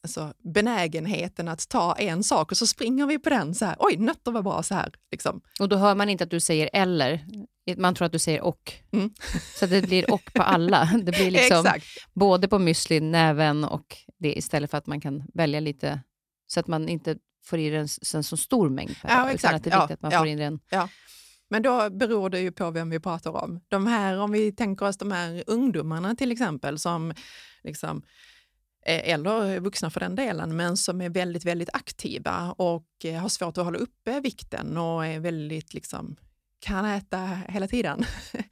alltså, 0.03 0.33
benägenheten 0.53 1.47
att 1.47 1.69
ta 1.69 1.93
en 1.95 2.23
sak 2.23 2.51
och 2.51 2.57
så 2.57 2.67
springer 2.67 3.05
vi 3.05 3.19
på 3.19 3.29
den 3.29 3.55
så 3.55 3.65
här, 3.65 3.75
oj, 3.79 3.97
nötter 3.97 4.31
var 4.31 4.41
bra 4.41 4.63
så 4.63 4.75
här. 4.75 4.93
Liksom. 5.11 5.41
Och 5.59 5.69
då 5.69 5.75
hör 5.77 5.95
man 5.95 6.09
inte 6.09 6.23
att 6.23 6.31
du 6.31 6.39
säger 6.39 6.69
eller, 6.73 7.25
man 7.77 7.95
tror 7.95 8.05
att 8.05 8.11
du 8.11 8.19
säger 8.19 8.41
och. 8.41 8.73
Mm. 8.91 9.09
Så 9.59 9.65
det 9.65 9.81
blir 9.81 10.13
och 10.13 10.33
på 10.33 10.41
alla. 10.41 10.85
Det 11.03 11.11
blir 11.11 11.31
liksom 11.31 11.57
Exakt, 11.65 11.85
både 12.13 12.47
på 12.47 12.55
müsli, 12.59 12.99
näven 12.99 13.63
och 13.63 13.97
det 14.19 14.37
istället 14.37 14.71
för 14.71 14.77
att 14.77 14.87
man 14.87 15.01
kan 15.01 15.23
välja 15.33 15.59
lite 15.59 16.01
så 16.47 16.59
att 16.59 16.67
man 16.67 16.89
inte 16.89 17.15
får 17.45 17.59
i 17.59 17.69
den 17.69 17.87
en 18.13 18.23
så 18.23 18.37
stor 18.37 18.69
mängd 18.69 18.95
per 19.01 19.09
Ja, 19.09 19.15
dag, 19.23 19.31
exakt. 19.33 19.53
att 19.55 19.63
det 19.63 19.69
är 19.69 19.73
Ja, 19.75 19.79
viktigt 19.81 19.93
att 19.97 20.01
man 20.01 20.11
ja. 20.11 20.19
får 20.19 20.27
in 20.27 20.37
den. 20.37 20.59
men 21.49 21.61
då 21.61 21.89
beror 21.89 22.29
det 22.29 22.39
ju 22.39 22.51
på 22.51 22.71
vem 22.71 22.89
vi 22.89 22.99
pratar 22.99 23.31
om. 23.43 23.59
De 23.67 23.87
här, 23.87 24.19
om 24.19 24.31
vi 24.31 24.51
tänker 24.51 24.85
oss 24.87 24.97
de 24.97 25.11
här 25.11 25.43
ungdomarna 25.47 26.15
till 26.15 26.31
exempel, 26.31 26.79
som 26.79 27.13
liksom, 27.63 28.01
Eh, 28.89 29.13
eller 29.13 29.59
vuxna 29.59 29.89
för 29.89 29.99
den 29.99 30.15
delen, 30.15 30.55
men 30.55 30.77
som 30.77 31.01
är 31.01 31.09
väldigt, 31.09 31.45
väldigt 31.45 31.69
aktiva 31.73 32.51
och 32.51 32.87
eh, 33.03 33.21
har 33.21 33.29
svårt 33.29 33.57
att 33.57 33.65
hålla 33.65 33.77
uppe 33.77 34.19
vikten 34.19 34.77
och 34.77 35.05
är 35.05 35.19
väldigt, 35.19 35.73
liksom, 35.73 36.15
kan 36.59 36.85
äta 36.85 37.25
hela 37.47 37.67
tiden. 37.67 38.05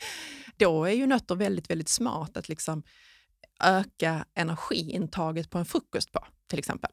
Då 0.57 0.85
är 0.85 0.93
ju 0.93 1.07
nötter 1.07 1.35
väldigt, 1.35 1.69
väldigt 1.69 1.89
smart 1.89 2.37
att 2.37 2.49
liksom 2.49 2.83
öka 3.63 4.25
energiintaget 4.33 5.49
på 5.49 5.57
en 5.57 5.65
frukost 5.65 6.11
på, 6.11 6.25
till 6.47 6.59
exempel. 6.59 6.91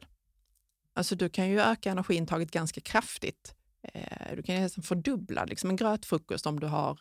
Alltså 0.95 1.15
du 1.15 1.29
kan 1.29 1.49
ju 1.49 1.61
öka 1.61 1.91
energiintaget 1.91 2.51
ganska 2.51 2.81
kraftigt. 2.81 3.55
Eh, 3.93 4.37
du 4.37 4.43
kan 4.43 4.55
ju 4.55 4.61
nästan 4.61 4.85
fördubbla 4.85 5.45
liksom 5.45 5.71
en 5.71 5.77
grötfrukost 5.77 6.47
om 6.47 6.61
du 6.61 6.67
har 6.67 7.01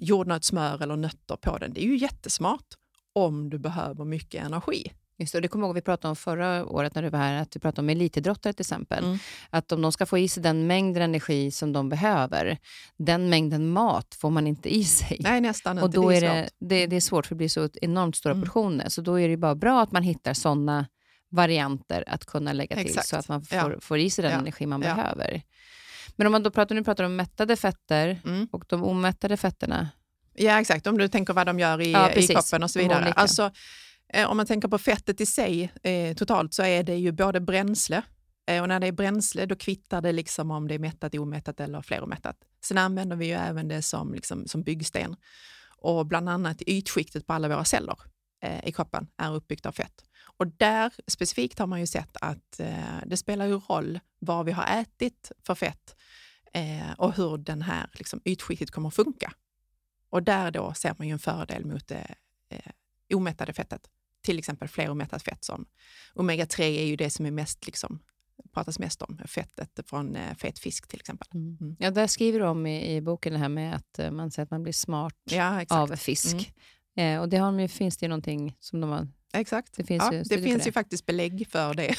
jordnötssmör 0.00 0.82
eller 0.82 0.96
nötter 0.96 1.36
på 1.36 1.58
den. 1.58 1.72
Det 1.72 1.84
är 1.84 1.86
ju 1.86 1.96
jättesmart 1.96 2.66
om 3.12 3.50
du 3.50 3.58
behöver 3.58 4.04
mycket 4.04 4.44
energi. 4.44 4.92
Just 5.20 5.32
det, 5.32 5.38
och 5.38 5.42
det 5.42 5.48
kommer 5.48 5.64
jag 5.64 5.68
ihåg 5.68 5.74
vi 5.74 5.80
pratade 5.82 6.08
om 6.10 6.16
förra 6.16 6.66
året 6.66 6.94
när 6.94 7.02
du 7.02 7.08
var 7.08 7.18
här, 7.18 7.42
att 7.42 7.56
vi 7.56 7.60
pratade 7.60 7.80
om 7.80 7.88
elitidrottare 7.90 8.52
till 8.52 8.62
exempel. 8.62 9.04
Mm. 9.04 9.18
Att 9.50 9.72
om 9.72 9.82
de 9.82 9.92
ska 9.92 10.06
få 10.06 10.18
i 10.18 10.28
sig 10.28 10.42
den 10.42 10.66
mängden 10.66 11.02
energi 11.02 11.50
som 11.50 11.72
de 11.72 11.88
behöver, 11.88 12.58
den 12.96 13.28
mängden 13.28 13.70
mat 13.70 14.14
får 14.20 14.30
man 14.30 14.46
inte 14.46 14.74
i 14.74 14.84
sig. 14.84 15.16
Nej, 15.20 15.40
nästan 15.40 15.78
och 15.78 15.84
inte. 15.86 15.96
då 15.96 16.10
det 16.10 16.16
är 16.16 16.20
det, 16.20 16.48
det, 16.60 16.86
det 16.86 16.96
är 16.96 17.00
svårt 17.00 17.26
för 17.26 17.34
det 17.34 17.38
blir 17.38 17.48
så 17.48 17.68
enormt 17.82 18.16
stora 18.16 18.32
Mm. 18.32 18.44
portioner. 18.44 18.88
Så 18.88 19.00
då 19.00 19.20
är 19.20 19.28
det 19.28 19.36
bra, 19.36 19.54
bra 19.54 19.82
att 19.82 19.92
man 19.92 20.02
hittar 20.02 20.34
sådana 20.34 20.86
varianter 21.30 22.04
att 22.06 22.24
kunna 22.26 22.52
lägga 22.52 22.76
till 22.76 22.86
Exakt. 22.86 23.08
så 23.08 23.16
att 23.16 23.28
man 23.28 23.44
Ja. 23.50 23.62
får, 23.62 23.78
får 23.80 23.98
i 23.98 24.10
sig 24.10 24.22
den 24.22 24.32
Ja. 24.32 24.38
energi 24.38 24.66
man 24.66 24.82
Ja. 24.82 24.94
behöver. 24.94 25.42
Men 26.16 26.26
om 26.26 26.32
man 26.32 26.42
då 26.42 26.50
pratar, 26.50 26.74
nu 26.74 26.84
pratar 26.84 27.04
om 27.04 27.16
mättade 27.16 27.56
fetter 27.56 28.20
Mm. 28.24 28.48
och 28.52 28.64
de 28.68 28.84
omättade 28.84 29.36
fetterna. 29.36 29.88
Ja, 30.34 30.60
exakt. 30.60 30.86
Om 30.86 30.98
du 30.98 31.08
tänker 31.08 31.32
vad 31.32 31.46
de 31.46 31.58
gör 31.58 31.80
i, 31.80 31.92
Ja, 31.92 32.10
i 32.10 32.26
kroppen 32.26 32.62
och 32.62 32.70
så 32.70 32.78
vidare. 32.78 33.12
Alltså, 33.12 33.50
Eh, 34.08 34.30
om 34.30 34.36
man 34.36 34.46
tänker 34.46 34.68
på 34.68 34.78
fettet 34.78 35.20
i 35.20 35.26
sig 35.26 35.72
eh, 35.82 36.16
totalt 36.16 36.54
så 36.54 36.62
är 36.62 36.82
det 36.82 36.96
ju 36.96 37.12
både 37.12 37.40
bränsle 37.40 38.02
eh, 38.46 38.62
och 38.62 38.68
när 38.68 38.80
det 38.80 38.86
är 38.86 38.92
bränsle 38.92 39.46
då 39.46 39.56
kvittar 39.56 40.02
det 40.02 40.12
liksom 40.12 40.50
om 40.50 40.68
det 40.68 40.74
är 40.74 40.78
mättat, 40.78 41.14
omättat 41.14 41.60
eller 41.60 41.82
fleromättat. 41.82 42.36
Sen 42.64 42.78
använder 42.78 43.16
vi 43.16 43.26
ju 43.26 43.32
även 43.32 43.68
det 43.68 43.82
som, 43.82 44.14
liksom, 44.14 44.46
som 44.46 44.62
byggsten 44.62 45.16
och 45.78 46.06
bland 46.06 46.28
annat 46.28 46.62
ytskiktet 46.62 47.26
på 47.26 47.32
alla 47.32 47.48
våra 47.48 47.64
celler 47.64 47.96
eh, 48.42 48.68
i 48.68 48.72
kroppen 48.72 49.06
är 49.16 49.34
uppbyggt 49.34 49.66
av 49.66 49.72
fett. 49.72 50.04
Och 50.36 50.46
där 50.46 50.92
specifikt 51.06 51.58
har 51.58 51.66
man 51.66 51.80
ju 51.80 51.86
sett 51.86 52.16
att 52.20 52.60
eh, 52.60 52.98
det 53.06 53.16
spelar 53.16 53.46
ju 53.46 53.58
roll 53.58 54.00
vad 54.18 54.46
vi 54.46 54.52
har 54.52 54.80
ätit 54.80 55.32
för 55.46 55.54
fett 55.54 55.96
eh, 56.52 56.92
och 56.98 57.16
hur 57.16 57.38
den 57.38 57.62
här 57.62 57.90
liksom, 57.92 58.20
ytskiktet 58.24 58.70
kommer 58.70 58.88
att 58.88 58.94
funka. 58.94 59.32
Och 60.10 60.22
där 60.22 60.50
då 60.50 60.74
ser 60.74 60.94
man 60.98 61.06
ju 61.06 61.12
en 61.12 61.18
fördel 61.18 61.64
mot 61.64 61.88
det 61.88 62.14
omättade 63.14 63.52
fettet. 63.52 63.90
Till 64.28 64.38
exempel 64.38 64.68
fleromättat 64.68 65.22
fett 65.22 65.44
som 65.44 65.66
omega-3 66.14 66.60
är 66.60 66.84
ju 66.84 66.96
det 66.96 67.10
som 67.10 67.26
är 67.26 67.30
mest 67.30 67.66
liksom, 67.66 67.98
pratas 68.54 68.78
mest 68.78 69.02
om, 69.02 69.18
fettet 69.26 69.80
från 69.86 70.16
eh, 70.16 70.34
fet 70.34 70.58
fisk 70.58 70.88
till 70.88 71.00
exempel. 71.00 71.28
Mm. 71.34 71.76
Ja, 71.78 71.90
där 71.90 72.06
skriver 72.06 72.40
du 72.40 72.46
om 72.46 72.66
i, 72.66 72.96
i 72.96 73.00
boken 73.00 73.32
det 73.32 73.38
här 73.38 73.48
med 73.48 73.74
att 73.74 73.98
eh, 73.98 74.10
man 74.10 74.30
säger 74.30 74.44
att 74.44 74.50
man 74.50 74.62
blir 74.62 74.72
smart 74.72 75.14
Ja, 75.24 75.64
av 75.68 75.96
fisk. 75.96 76.52
Eh, 76.96 77.20
och 77.20 77.28
det 77.28 77.36
har 77.36 77.68
finns 77.68 77.96
det 77.96 78.04
ju 78.04 78.08
någonting 78.08 78.56
som 78.60 78.80
de 78.80 78.90
har... 78.90 79.08
exakt. 79.32 79.76
Det 79.76 79.84
finns 79.84 80.04
ja, 80.06 80.14
ju 80.14 80.22
det 80.22 80.38
finns 80.38 80.62
det. 80.62 80.68
ju 80.68 80.72
faktiskt 80.72 81.06
belägg 81.06 81.48
för 81.50 81.74
det. 81.74 81.94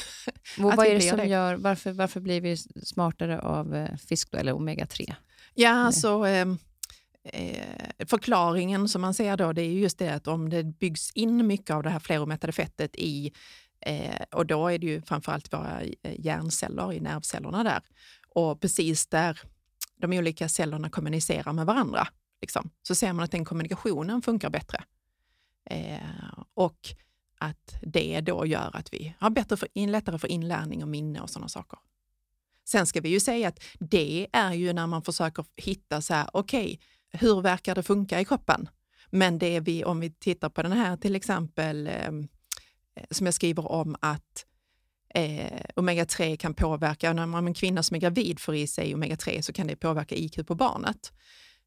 Vad 0.58 0.86
är 0.86 0.94
det 0.94 1.00
som 1.00 1.18
det. 1.18 1.26
gör, 1.26 1.54
varför, 1.54 1.92
varför 1.92 2.20
blir 2.20 2.40
vi 2.40 2.56
smartare 2.82 3.40
av 3.40 3.74
eh, 3.74 3.96
fisk 3.96 4.30
då, 4.30 4.38
eller 4.38 4.52
omega-3? 4.52 5.14
Ja, 5.54 5.70
alltså, 5.70 6.26
eh, 6.26 6.46
eh, 7.32 8.06
förklaringen 8.06 8.88
som 8.88 9.00
man 9.00 9.14
ser 9.14 9.36
då, 9.36 9.52
det 9.52 9.62
är 9.62 9.72
just 9.72 9.98
det 9.98 10.14
att 10.14 10.26
om 10.26 10.50
det 10.50 10.64
byggs 10.64 11.10
in 11.12 11.46
mycket 11.46 11.70
av 11.70 11.82
det 11.82 11.90
här 11.90 11.98
fleromättade 11.98 12.52
fettet 12.52 12.96
i, 12.96 13.32
eh, 13.80 14.22
och 14.30 14.46
då 14.46 14.68
är 14.68 14.78
det 14.78 14.86
ju 14.86 15.02
framförallt 15.02 15.52
våra 15.52 15.82
eh, 15.82 16.20
hjärnceller 16.20 16.92
i 16.92 17.00
nervcellerna 17.00 17.64
där, 17.64 17.82
och 18.28 18.60
precis 18.60 19.06
där 19.06 19.40
de 19.96 20.18
olika 20.18 20.48
cellerna 20.48 20.90
kommunicerar 20.90 21.52
med 21.52 21.66
varandra, 21.66 22.08
liksom, 22.40 22.70
så 22.82 22.94
ser 22.94 23.12
man 23.12 23.24
att 23.24 23.30
den 23.30 23.44
kommunikationen 23.44 24.22
funkar 24.22 24.50
bättre. 24.50 24.84
Eh, 25.64 26.42
och 26.54 26.94
att 27.38 27.74
det 27.82 28.20
då 28.20 28.46
gör 28.46 28.76
att 28.76 28.92
vi 28.92 29.14
har 29.18 29.30
bättre 29.30 29.56
för 29.56 29.68
in, 29.74 29.92
lättare 29.92 30.18
för 30.18 30.28
inlärning 30.28 30.82
och 30.82 30.88
minne 30.88 31.20
och 31.20 31.30
sådana 31.30 31.48
saker. 31.48 31.78
Sen 32.64 32.86
ska 32.86 33.00
vi 33.00 33.08
ju 33.08 33.20
säga 33.20 33.48
att 33.48 33.60
det 33.78 34.26
är 34.32 34.52
ju 34.52 34.72
när 34.72 34.86
man 34.86 35.02
försöker 35.02 35.44
hitta 35.56 36.02
så 36.02 36.14
här, 36.14 36.30
okej, 36.32 36.64
okay, 36.64 36.78
hur 37.12 37.40
verkar 37.40 37.74
det 37.74 37.82
funka 37.82 38.20
i 38.20 38.24
kroppen? 38.24 38.68
Men 39.10 39.38
det 39.38 39.56
är 39.56 39.60
vi, 39.60 39.84
om 39.84 40.00
vi 40.00 40.10
tittar 40.10 40.48
på 40.48 40.62
den 40.62 40.72
här 40.72 40.96
till 40.96 41.16
exempel, 41.16 41.86
ehm, 41.86 42.28
eh, 42.96 43.04
som 43.10 43.26
jag 43.26 43.34
skriver 43.34 43.72
om 43.72 43.96
att 44.00 44.46
eh, 45.14 45.62
omega-3 45.76 46.36
kan 46.36 46.54
påverka, 46.54 47.12
när 47.12 47.26
man 47.26 47.46
en 47.46 47.54
kvinna 47.54 47.82
som 47.82 47.94
är 47.94 48.00
gravid 48.00 48.40
får 48.40 48.54
i 48.54 48.66
sig 48.66 48.94
omega-3 48.94 49.40
så 49.40 49.52
kan 49.52 49.66
det 49.66 49.76
påverka 49.76 50.14
IQ 50.14 50.46
på 50.46 50.54
barnet. 50.54 51.12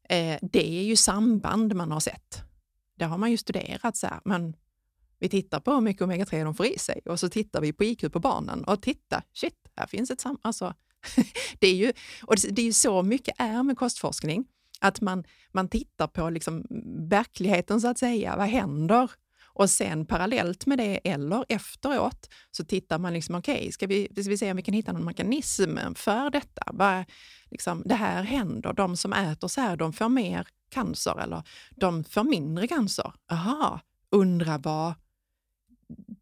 Eh, 0.08 0.38
det 0.42 0.68
är 0.68 0.82
ju 0.82 0.96
samband 0.96 1.74
man 1.74 1.92
har 1.92 2.00
sett. 2.00 2.42
Det 2.98 3.04
har 3.04 3.18
man 3.18 3.30
ju 3.30 3.36
studerat. 3.36 3.96
Så 3.96 4.06
här, 4.06 4.20
men 4.24 4.56
vi 5.18 5.28
tittar 5.28 5.60
på 5.60 5.72
hur 5.72 5.80
mycket 5.80 6.02
omega-3 6.02 6.44
de 6.44 6.54
får 6.54 6.66
i 6.66 6.78
sig 6.78 7.00
och 7.04 7.20
så 7.20 7.28
tittar 7.28 7.60
vi 7.60 7.72
på 7.72 7.84
IQ 7.84 8.12
på 8.12 8.20
barnen 8.20 8.64
och 8.64 8.82
titta, 8.82 9.22
shit, 9.32 9.68
här 9.76 9.86
finns 9.86 10.10
ett 10.10 10.20
samband. 10.20 10.40
Alltså, 10.42 10.74
det, 11.58 11.66
är 11.66 11.74
ju, 11.74 11.92
och 12.22 12.36
det, 12.36 12.48
det 12.48 12.62
är 12.62 12.66
ju 12.66 12.72
så 12.72 13.02
mycket 13.02 13.34
är 13.38 13.62
med 13.62 13.78
kostforskning, 13.78 14.44
att 14.80 15.00
man, 15.00 15.24
man 15.52 15.68
tittar 15.68 16.06
på 16.06 16.30
liksom 16.30 16.66
verkligheten 17.10 17.80
så 17.80 17.88
att 17.88 17.98
säga. 17.98 18.36
Vad 18.36 18.46
händer? 18.46 19.10
Och 19.56 19.70
sen 19.70 20.06
parallellt 20.06 20.66
med 20.66 20.78
det 20.78 21.00
eller 21.04 21.44
efteråt 21.48 22.28
så 22.50 22.64
tittar 22.64 22.98
man 22.98 23.12
liksom, 23.12 23.34
okej, 23.34 23.54
okay, 23.54 23.72
ska, 23.72 23.86
vi, 23.86 24.08
ska 24.08 24.30
vi 24.30 24.38
se 24.38 24.50
om 24.50 24.56
vi 24.56 24.62
kan 24.62 24.74
hitta 24.74 24.92
någon 24.92 25.04
mekanism 25.04 25.78
för 25.94 26.30
detta? 26.30 26.62
Vad, 26.72 27.04
liksom, 27.50 27.82
det 27.86 27.94
här 27.94 28.22
händer, 28.22 28.72
de 28.72 28.96
som 28.96 29.12
äter 29.12 29.48
så 29.48 29.60
här, 29.60 29.76
de 29.76 29.92
får 29.92 30.08
mer 30.08 30.46
cancer 30.70 31.20
eller 31.20 31.42
de 31.70 32.04
får 32.04 32.24
mindre 32.24 32.68
cancer. 32.68 33.12
Aha, 33.30 33.80
undra 34.10 34.58
vad 34.58 34.94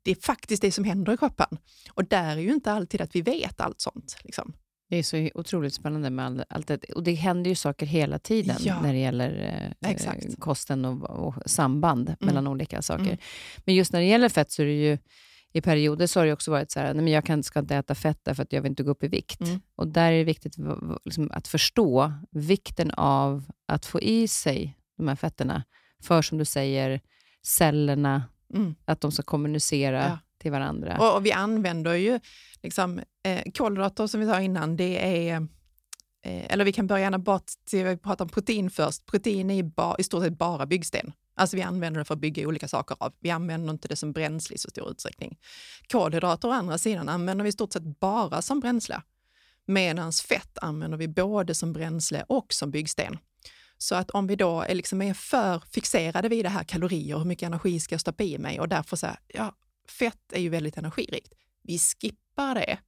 det 0.03 0.11
är 0.11 0.15
faktiskt 0.15 0.63
det 0.63 0.73
som 0.73 0.85
händer 0.85 1.13
i 1.13 1.17
kroppen. 1.17 1.59
Och 1.91 2.05
där 2.05 2.37
är 2.37 2.41
ju 2.41 2.53
inte 2.53 2.73
alltid 2.73 3.01
att 3.01 3.17
vi 3.17 3.23
vet 3.23 3.61
allt 3.61 3.81
sånt. 3.81 4.17
Liksom. 4.23 4.53
Det 4.93 4.99
är 4.99 5.03
så 5.03 5.30
otroligt 5.34 5.74
spännande 5.74 6.11
med 6.11 6.45
allt 6.49 6.66
det. 6.66 6.84
Och 6.84 7.03
det 7.03 7.14
händer 7.14 7.51
ju 7.51 7.55
saker 7.55 7.86
hela 7.86 8.18
tiden 8.18 8.57
ja. 8.61 8.80
när 8.80 8.93
det 8.93 8.99
gäller 8.99 9.74
eh, 9.80 9.95
kosten 10.38 10.84
och, 10.84 11.11
och 11.11 11.34
samband 11.47 12.09
mm. 12.09 12.16
mellan 12.20 12.47
olika 12.47 12.82
saker. 12.82 13.05
Mm. 13.05 13.18
Men 13.64 13.74
just 13.74 13.93
när 13.93 14.01
det 14.01 14.07
gäller 14.07 14.28
fett 14.28 14.51
så 14.51 14.62
är 14.62 14.66
det 14.66 14.72
ju 14.72 14.99
i 15.53 15.61
perioder 15.61 16.07
så 16.07 16.20
har 16.20 16.26
det 16.26 16.32
också 16.32 16.51
varit 16.51 16.70
så 16.70 16.80
här, 16.80 16.95
nej 16.95 17.05
men 17.05 17.12
jag 17.12 17.24
kan, 17.24 17.43
ska 17.43 17.59
inte 17.61 17.76
äta 17.76 17.95
fett 17.95 18.18
därför 18.22 18.43
att 18.43 18.53
jag 18.53 18.62
vill 18.62 18.70
inte 18.70 18.82
gå 18.82 18.90
upp 18.90 19.03
i 19.05 19.09
vikt. 19.09 19.40
Mm. 19.40 19.61
Och 19.76 19.88
där 19.88 20.12
är 20.12 20.18
det 20.18 20.24
viktigt 20.24 20.57
liksom, 21.05 21.30
att 21.32 21.49
förstå 21.49 22.12
vikten 22.30 22.90
av 22.90 23.45
att 23.68 23.86
få 23.86 24.01
i 24.01 24.28
sig 24.28 24.78
de 24.97 25.09
här 25.09 25.16
fetterna 25.16 25.64
för, 26.03 26.22
som 26.22 26.38
du 26.38 26.45
säger, 26.45 27.01
cellerna, 27.47 28.24
mm. 28.55 28.74
att 28.84 29.01
de 29.01 29.12
ska 29.12 29.22
kommunicera 29.22 30.03
ja 30.03 30.18
till 30.43 30.53
varandra. 30.53 30.97
Och, 31.01 31.16
och, 31.16 31.26
vi 31.26 31.32
använder 31.32 31.95
ju 31.95 32.20
liksom, 32.62 33.01
eh, 33.22 33.53
kolhydrater 33.55 34.07
som 34.07 34.20
vi 34.20 34.26
sa 34.26 34.40
innan, 34.40 34.76
det 34.76 35.26
är 35.28 35.36
eh, 36.24 36.53
eller 36.53 36.64
vi 36.64 36.72
kan 36.72 36.86
börja 36.86 37.03
gärna 37.03 37.18
bort 37.18 37.51
till, 37.64 37.84
vi 37.84 37.97
pratar 37.97 38.24
om 38.24 38.28
protein 38.28 38.70
först. 38.70 39.07
Protein 39.07 39.51
är 39.51 39.62
ba, 39.62 39.97
i 39.99 40.03
stort 40.03 40.24
sett 40.24 40.38
bara 40.38 40.66
byggsten. 40.66 41.12
Alltså 41.34 41.57
vi 41.57 41.62
använder 41.62 41.99
det 41.99 42.05
för 42.05 42.14
att 42.14 42.20
bygga 42.20 42.49
olika 42.49 42.68
saker 42.68 42.97
av. 43.01 43.12
Vi 43.20 43.30
använder 43.30 43.72
inte 43.72 43.88
det 43.88 43.97
som 43.97 44.12
bränsle 44.12 44.55
i 44.55 44.59
så 44.59 44.70
stor 44.70 44.90
utsträckning. 44.90 45.38
Kolhydrater 45.93 46.49
å 46.49 46.51
andra 46.51 46.78
sidan 46.78 47.09
använder 47.09 47.43
vi 47.43 47.49
i 47.49 47.53
stort 47.53 47.72
sett 47.72 48.01
bara 48.01 48.43
som 48.43 48.61
bränsle. 48.61 49.03
Medan 49.66 50.12
fett 50.12 50.59
använder 50.59 50.99
vi 50.99 51.09
både 51.09 51.55
som 51.55 51.72
bränsle 51.72 52.24
och 52.28 52.47
som 52.53 52.70
byggsten. 52.70 53.18
Så 53.78 53.95
att 53.95 54.11
om 54.11 54.26
vi 54.26 54.36
då 54.36 54.61
är, 54.61 54.74
liksom 54.74 55.03
är 55.03 55.14
för 55.14 55.62
fixerade 55.70 56.28
vid 56.28 56.45
det 56.45 56.49
här 56.49 56.64
kalorier, 56.64 57.18
hur 57.18 57.24
mycket 57.24 57.47
energi 57.47 57.80
ska 57.80 57.93
jag 57.93 58.01
stoppa 58.01 58.24
i 58.24 58.38
mig 58.38 58.61
och 58.61 58.68
därför 58.68 58.97
säga, 58.97 59.16
ja, 59.26 59.55
fett 59.93 60.32
är 60.32 60.40
ju 60.40 60.49
väldigt 60.49 60.76
energirikt. 60.76 61.34
Vi 61.62 61.78
skippar 61.78 62.55
det. 62.55 62.78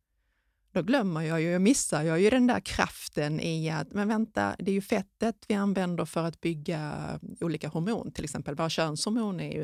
Då 0.74 0.82
glömmer 0.82 1.20
jag 1.22 1.40
ju, 1.40 1.58
missar 1.58 2.02
jag 2.02 2.20
ju 2.20 2.30
den 2.30 2.46
där 2.46 2.60
kraften 2.60 3.40
i 3.40 3.70
att, 3.70 3.92
men 3.92 4.08
vänta, 4.08 4.56
det 4.58 4.70
är 4.70 4.74
ju 4.74 4.80
fettet 4.80 5.36
vi 5.48 5.54
använder 5.54 6.04
för 6.04 6.24
att 6.24 6.40
bygga 6.40 6.94
olika 7.40 7.68
hormon, 7.68 8.12
till 8.12 8.24
exempel 8.24 8.54
våra 8.54 8.70
könshormon 8.70 9.40
är 9.40 9.52
ju, 9.52 9.62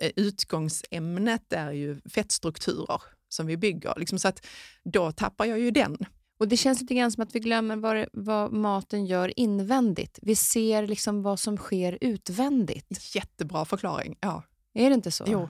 eh, 0.00 0.10
utgångsämnet 0.16 1.52
är 1.52 1.72
ju 1.72 2.00
fettstrukturer 2.00 3.02
som 3.28 3.46
vi 3.46 3.56
bygger. 3.56 3.94
Liksom 3.96 4.18
så 4.18 4.28
att 4.28 4.46
då 4.84 5.12
tappar 5.12 5.44
jag 5.44 5.58
ju 5.58 5.70
den. 5.70 5.96
Och 6.38 6.48
Det 6.48 6.56
känns 6.56 6.80
lite 6.80 6.94
grann 6.94 7.12
som 7.12 7.22
att 7.22 7.34
vi 7.34 7.40
glömmer 7.40 7.76
vad, 7.76 8.06
vad 8.12 8.52
maten 8.52 9.06
gör 9.06 9.40
invändigt. 9.40 10.18
Vi 10.22 10.36
ser 10.36 10.86
liksom 10.86 11.22
vad 11.22 11.40
som 11.40 11.56
sker 11.56 11.98
utvändigt. 12.00 13.14
Jättebra 13.14 13.64
förklaring. 13.64 14.16
Ja. 14.20 14.42
Är 14.74 14.90
det 14.90 14.94
inte 14.94 15.10
så? 15.10 15.24
Jo. 15.28 15.48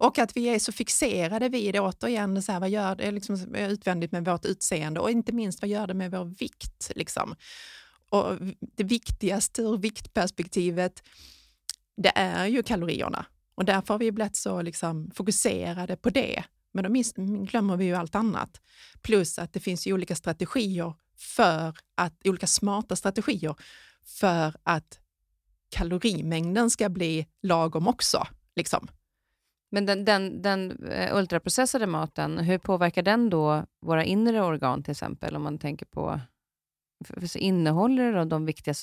Och 0.00 0.18
att 0.18 0.36
vi 0.36 0.48
är 0.48 0.58
så 0.58 0.72
fixerade 0.72 1.48
vid, 1.48 1.76
återigen, 1.76 2.42
så 2.42 2.52
här, 2.52 2.60
vad 2.60 2.70
gör 2.70 2.96
det 2.96 3.10
liksom, 3.10 3.54
utvändigt 3.54 4.12
med 4.12 4.24
vårt 4.24 4.44
utseende 4.44 5.00
och 5.00 5.10
inte 5.10 5.32
minst 5.32 5.62
vad 5.62 5.68
gör 5.68 5.86
det 5.86 5.94
med 5.94 6.10
vår 6.10 6.24
vikt? 6.24 6.90
Liksom. 6.94 7.34
Och 8.10 8.36
det 8.60 8.84
viktigaste 8.84 9.62
ur 9.62 9.78
viktperspektivet, 9.78 11.02
det 11.96 12.12
är 12.14 12.46
ju 12.46 12.62
kalorierna. 12.62 13.26
Och 13.54 13.64
därför 13.64 13.94
har 13.94 13.98
vi 13.98 14.12
blivit 14.12 14.36
så 14.36 14.62
liksom, 14.62 15.10
fokuserade 15.14 15.96
på 15.96 16.10
det. 16.10 16.44
Men 16.72 16.84
då 16.84 17.02
glömmer 17.44 17.76
vi 17.76 17.84
ju 17.84 17.94
allt 17.94 18.14
annat. 18.14 18.60
Plus 19.02 19.38
att 19.38 19.52
det 19.52 19.60
finns 19.60 19.86
ju 19.86 19.92
olika 19.92 20.16
strategier 20.16 20.94
för 21.18 21.76
att, 21.94 22.14
olika 22.24 22.46
smarta 22.46 22.96
strategier 22.96 23.54
för 24.04 24.54
att 24.62 24.98
kalorimängden 25.68 26.70
ska 26.70 26.88
bli 26.88 27.26
lagom 27.42 27.88
också. 27.88 28.26
Liksom. 28.56 28.88
Men 29.70 29.86
den, 29.86 30.04
den, 30.04 30.42
den 30.42 30.70
uh, 30.70 31.16
ultraprocessade 31.16 31.86
maten, 31.86 32.38
hur 32.38 32.58
påverkar 32.58 33.02
den 33.02 33.30
då 33.30 33.64
våra 33.82 34.04
inre 34.04 34.42
organ 34.42 34.82
till 34.82 34.90
exempel? 34.90 35.36
Om 35.36 35.42
man 35.42 35.58
tänker 35.58 35.86
på, 35.86 36.20
för, 37.04 37.36
innehåller 37.36 38.12
det 38.12 38.24
de 38.24 38.46
viktiga 38.46 38.74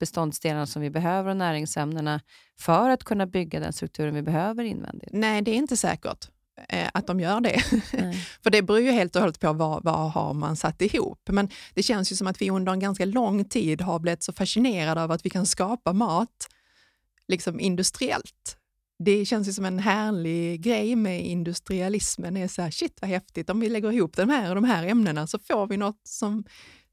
beståndsdelarna 0.00 0.66
som 0.66 0.82
vi 0.82 0.90
behöver 0.90 1.30
och 1.30 1.36
näringsämnena 1.36 2.20
för 2.58 2.90
att 2.90 3.04
kunna 3.04 3.26
bygga 3.26 3.60
den 3.60 3.72
strukturen 3.72 4.14
vi 4.14 4.22
behöver 4.22 4.64
invändigt? 4.64 5.10
Nej, 5.12 5.42
det 5.42 5.50
är 5.50 5.56
inte 5.56 5.76
säkert 5.76 6.30
eh, 6.68 6.88
att 6.94 7.06
de 7.06 7.20
gör 7.20 7.40
det. 7.40 7.60
För 8.42 8.50
det 8.50 8.62
beror 8.62 8.80
ju 8.80 8.90
helt 8.90 9.16
och 9.16 9.22
hållet 9.22 9.40
på 9.40 9.52
vad, 9.52 9.84
vad 9.84 10.12
har 10.12 10.34
man 10.34 10.56
satt 10.56 10.82
ihop. 10.82 11.20
Men 11.28 11.48
det 11.74 11.82
känns 11.82 12.12
ju 12.12 12.16
som 12.16 12.26
att 12.26 12.42
vi 12.42 12.50
under 12.50 12.72
en 12.72 12.80
ganska 12.80 13.04
lång 13.04 13.44
tid 13.44 13.80
har 13.80 13.98
blivit 13.98 14.22
så 14.22 14.32
fascinerade 14.32 15.02
av 15.02 15.10
att 15.10 15.26
vi 15.26 15.30
kan 15.30 15.46
skapa 15.46 15.92
mat 15.92 16.48
liksom 17.28 17.60
industriellt. 17.60 18.58
Det 18.98 19.24
känns 19.24 19.48
ju 19.48 19.52
som 19.52 19.64
en 19.64 19.78
härlig 19.78 20.60
grej 20.60 20.96
med 20.96 21.26
industrialismen. 21.26 22.34
Det 22.34 22.40
är 22.40 22.48
så 22.48 22.62
här, 22.62 22.70
shit 22.70 22.98
vad 23.00 23.10
häftigt, 23.10 23.50
om 23.50 23.60
vi 23.60 23.68
lägger 23.68 23.92
ihop 23.92 24.16
de 24.16 24.28
här 24.28 24.48
och 24.48 24.54
de 24.54 24.64
här 24.64 24.86
ämnena 24.86 25.26
så 25.26 25.38
får 25.38 25.66
vi 25.66 25.76
något 25.76 26.00
som 26.02 26.44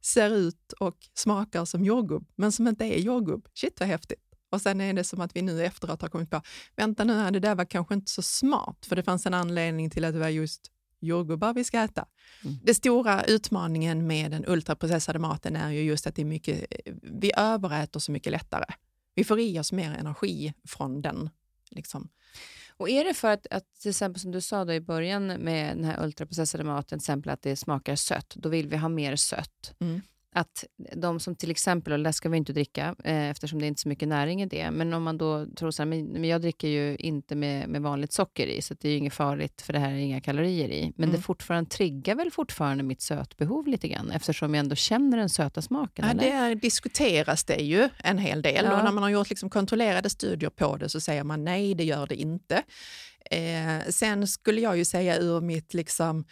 ser 0.03 0.29
ut 0.29 0.73
och 0.79 0.97
smakar 1.13 1.65
som 1.65 1.85
jordgubb, 1.85 2.27
men 2.35 2.51
som 2.51 2.67
inte 2.67 2.85
är 2.85 2.99
jordgubb. 2.99 3.47
Shit 3.53 3.79
vad 3.79 3.89
häftigt. 3.89 4.21
Och 4.51 4.61
sen 4.61 4.81
är 4.81 4.93
det 4.93 5.03
som 5.03 5.21
att 5.21 5.35
vi 5.35 5.41
nu 5.41 5.65
efteråt 5.65 6.01
har 6.01 6.09
kommit 6.09 6.29
på, 6.29 6.41
vänta 6.75 7.03
nu, 7.03 7.31
det 7.31 7.39
där 7.39 7.55
var 7.55 7.65
kanske 7.65 7.93
inte 7.93 8.11
så 8.11 8.21
smart, 8.21 8.85
för 8.85 8.95
det 8.95 9.03
fanns 9.03 9.25
en 9.25 9.33
anledning 9.33 9.89
till 9.89 10.05
att 10.05 10.13
det 10.13 10.19
var 10.19 10.29
just 10.29 10.71
jordgubbar 10.99 11.53
vi 11.53 11.63
ska 11.63 11.79
äta. 11.79 12.05
Mm. 12.43 12.57
Den 12.63 12.75
stora 12.75 13.23
utmaningen 13.23 14.07
med 14.07 14.31
den 14.31 14.45
ultraprocessade 14.47 15.19
maten 15.19 15.55
är 15.55 15.71
ju 15.71 15.81
just 15.81 16.07
att 16.07 16.15
det 16.15 16.21
är 16.21 16.25
mycket, 16.25 16.65
vi 17.01 17.31
överäter 17.37 17.99
så 17.99 18.11
mycket 18.11 18.31
lättare. 18.31 18.65
Vi 19.15 19.23
får 19.23 19.39
i 19.39 19.59
oss 19.59 19.71
mer 19.71 19.91
energi 19.91 20.53
från 20.67 21.01
den. 21.01 21.29
Liksom. 21.71 22.09
Och 22.77 22.89
är 22.89 23.05
det 23.05 23.13
för 23.13 23.27
att, 23.31 23.47
att, 23.47 23.63
till 23.81 23.89
exempel 23.89 24.19
som 24.19 24.31
du 24.31 24.41
sa 24.41 24.65
då 24.65 24.73
i 24.73 24.81
början 24.81 25.27
med 25.27 25.77
den 25.77 25.85
här 25.85 26.03
ultraprocessade 26.03 26.63
maten, 26.63 26.99
till 26.99 27.03
exempel 27.03 27.31
att 27.31 27.41
det 27.41 27.55
smakar 27.55 27.95
sött, 27.95 28.33
då 28.35 28.49
vill 28.49 28.67
vi 28.67 28.77
ha 28.77 28.89
mer 28.89 29.15
sött. 29.15 29.73
Mm 29.79 30.01
att 30.35 30.63
de 30.95 31.19
som 31.19 31.35
till 31.35 31.51
exempel, 31.51 31.93
och 31.93 31.99
det 31.99 32.13
ska 32.13 32.29
vi 32.29 32.37
inte 32.37 32.53
dricka 32.53 32.95
eh, 33.03 33.29
eftersom 33.29 33.59
det 33.59 33.65
är 33.65 33.67
inte 33.67 33.81
så 33.81 33.89
mycket 33.89 34.07
näring 34.07 34.41
i 34.41 34.45
det, 34.45 34.71
men 34.71 34.93
om 34.93 35.03
man 35.03 35.17
då 35.17 35.45
tror 35.45 35.71
så 35.71 35.81
här, 35.81 35.87
men, 35.87 36.05
men 36.05 36.23
jag 36.23 36.41
dricker 36.41 36.67
ju 36.67 36.95
inte 36.95 37.35
med, 37.35 37.69
med 37.69 37.81
vanligt 37.81 38.13
socker 38.13 38.47
i, 38.47 38.61
så 38.61 38.73
det 38.73 38.87
är 38.87 38.91
ju 38.91 38.97
inget 38.97 39.13
farligt 39.13 39.61
för 39.61 39.73
det 39.73 39.79
här 39.79 39.91
är 39.91 39.95
inga 39.95 40.21
kalorier 40.21 40.69
i. 40.69 40.93
Men 40.95 41.09
mm. 41.09 41.15
det 41.15 41.21
fortfarande 41.21 41.69
triggar 41.69 42.15
väl 42.15 42.31
fortfarande 42.31 42.83
mitt 42.83 43.01
sötbehov 43.01 43.67
lite 43.67 43.87
grann 43.87 44.11
eftersom 44.11 44.53
jag 44.53 44.59
ändå 44.59 44.75
känner 44.75 45.17
den 45.17 45.29
söta 45.29 45.61
smaken? 45.61 46.05
Ja, 46.05 46.11
eller? 46.11 46.49
Det 46.49 46.55
diskuteras 46.55 47.43
det 47.43 47.55
ju 47.55 47.89
en 47.97 48.17
hel 48.17 48.41
del 48.41 48.65
ja. 48.65 48.77
och 48.77 48.83
när 48.83 48.91
man 48.91 49.03
har 49.03 49.09
gjort 49.09 49.29
liksom 49.29 49.49
kontrollerade 49.49 50.09
studier 50.09 50.49
på 50.49 50.77
det 50.77 50.89
så 50.89 50.99
säger 50.99 51.23
man 51.23 51.43
nej, 51.43 51.75
det 51.75 51.83
gör 51.83 52.07
det 52.07 52.15
inte. 52.15 52.63
Eh, 53.31 53.89
sen 53.89 54.27
skulle 54.27 54.61
jag 54.61 54.77
ju 54.77 54.85
säga 54.85 55.17
ur 55.17 55.41
mitt 55.41 55.73
liksom 55.73 56.25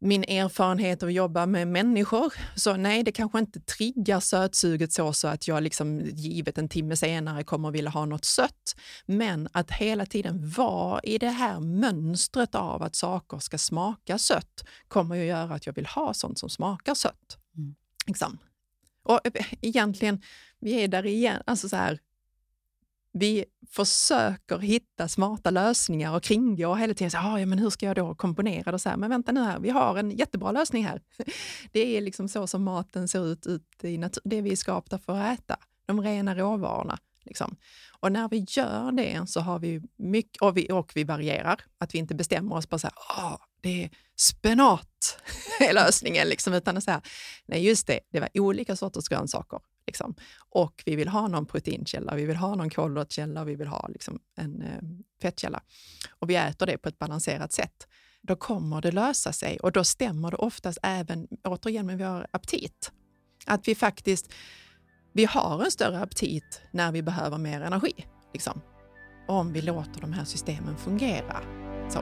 min 0.00 0.24
erfarenhet 0.24 1.02
av 1.02 1.06
att 1.06 1.14
jobba 1.14 1.46
med 1.46 1.68
människor. 1.68 2.34
Så 2.54 2.76
nej, 2.76 3.02
det 3.02 3.12
kanske 3.12 3.38
inte 3.38 3.60
triggar 3.60 4.20
sötsuget 4.20 4.92
så, 4.92 5.12
så 5.12 5.28
att 5.28 5.48
jag 5.48 5.62
liksom 5.62 6.00
givet 6.00 6.58
en 6.58 6.68
timme 6.68 6.96
senare 6.96 7.44
kommer 7.44 7.70
vilja 7.70 7.90
ha 7.90 8.04
något 8.04 8.24
sött. 8.24 8.76
Men 9.06 9.48
att 9.52 9.70
hela 9.70 10.06
tiden 10.06 10.50
vara 10.50 11.00
i 11.02 11.18
det 11.18 11.28
här 11.28 11.60
mönstret 11.60 12.54
av 12.54 12.82
att 12.82 12.96
saker 12.96 13.38
ska 13.38 13.58
smaka 13.58 14.18
sött 14.18 14.64
kommer 14.88 15.16
ju 15.16 15.24
göra 15.24 15.54
att 15.54 15.66
jag 15.66 15.74
vill 15.74 15.86
ha 15.86 16.14
sånt 16.14 16.38
som 16.38 16.50
smakar 16.50 16.94
sött. 16.94 17.38
Mm. 17.56 17.74
Liksom. 18.06 18.38
Och 19.02 19.20
eh, 19.24 19.46
egentligen, 19.60 20.22
vi 20.60 20.72
är 20.72 20.88
där 20.88 21.06
igen, 21.06 21.42
alltså 21.46 21.68
så 21.68 21.76
här, 21.76 21.98
vi 23.12 23.44
försöker 23.70 24.58
hitta 24.58 25.08
smarta 25.08 25.50
lösningar 25.50 26.16
och 26.16 26.22
kringgå 26.22 26.74
hela 26.74 26.94
tiden. 26.94 27.10
Så, 27.10 27.18
ah, 27.18 27.40
ja, 27.40 27.46
men 27.46 27.58
hur 27.58 27.70
ska 27.70 27.86
jag 27.86 27.96
då 27.96 28.14
komponera 28.14 28.72
det? 28.72 28.78
Så 28.78 28.88
här, 28.88 28.96
men 28.96 29.10
vänta 29.10 29.32
nu 29.32 29.40
här, 29.40 29.58
vi 29.60 29.70
har 29.70 29.96
en 29.96 30.10
jättebra 30.10 30.52
lösning 30.52 30.86
här. 30.86 31.02
Det 31.72 31.96
är 31.96 32.00
liksom 32.00 32.28
så 32.28 32.46
som 32.46 32.64
maten 32.64 33.08
ser 33.08 33.26
ut 33.26 33.46
ut 33.46 33.84
i 33.84 33.98
natur, 33.98 34.22
det 34.24 34.40
vi 34.40 34.52
är 34.52 34.56
skapta 34.56 34.98
för 34.98 35.16
att 35.16 35.38
äta. 35.38 35.56
De 35.86 36.00
rena 36.00 36.34
råvarorna. 36.34 36.98
Liksom. 37.24 37.56
Och 38.00 38.12
när 38.12 38.28
vi 38.28 38.46
gör 38.48 38.92
det 38.92 39.30
så 39.30 39.40
har 39.40 39.58
vi 39.58 39.82
mycket, 39.96 40.42
och 40.42 40.56
vi, 40.56 40.72
och 40.72 40.92
vi 40.94 41.04
varierar, 41.04 41.60
att 41.78 41.94
vi 41.94 41.98
inte 41.98 42.14
bestämmer 42.14 42.56
oss 42.56 42.66
på 42.66 42.78
så 42.78 42.86
här, 42.86 42.94
ah, 43.24 43.38
det 43.62 43.84
är 43.84 43.90
spenat 44.16 45.18
är 45.60 45.72
lösningen, 45.72 46.28
liksom, 46.28 46.54
utan 46.54 46.76
att 46.76 46.84
säga 46.84 47.02
nej 47.46 47.66
just 47.66 47.86
det, 47.86 48.00
det 48.12 48.20
var 48.20 48.28
olika 48.34 48.76
sorters 48.76 49.08
grönsaker. 49.08 49.60
Liksom. 49.86 50.14
Och 50.48 50.82
vi 50.86 50.96
vill 50.96 51.08
ha 51.08 51.28
någon 51.28 51.46
proteinkälla, 51.46 52.14
vi 52.14 52.24
vill 52.24 52.36
ha 52.36 52.54
någon 52.54 52.70
kolhydratkälla, 52.70 53.44
vi 53.44 53.54
vill 53.54 53.68
ha 53.68 53.88
liksom, 53.88 54.18
en 54.36 54.62
eh, 54.62 54.82
fettkälla. 55.22 55.62
Och 56.10 56.30
vi 56.30 56.36
äter 56.36 56.66
det 56.66 56.78
på 56.78 56.88
ett 56.88 56.98
balanserat 56.98 57.52
sätt. 57.52 57.88
Då 58.22 58.36
kommer 58.36 58.80
det 58.80 58.92
lösa 58.92 59.32
sig 59.32 59.58
och 59.60 59.72
då 59.72 59.84
stämmer 59.84 60.30
det 60.30 60.36
oftast 60.36 60.78
även, 60.82 61.28
återigen 61.44 61.86
med 61.86 61.98
vår 61.98 62.26
aptit. 62.30 62.92
Att 63.46 63.68
vi 63.68 63.74
faktiskt 63.74 64.32
vi 65.12 65.24
har 65.24 65.64
en 65.64 65.70
större 65.70 66.00
aptit 66.00 66.62
när 66.70 66.92
vi 66.92 67.02
behöver 67.02 67.38
mer 67.38 67.60
energi. 67.60 68.06
Liksom. 68.32 68.60
Om 69.28 69.52
vi 69.52 69.62
låter 69.62 70.00
de 70.00 70.12
här 70.12 70.24
systemen 70.24 70.76
fungera. 70.76 71.42
Så. 71.88 72.00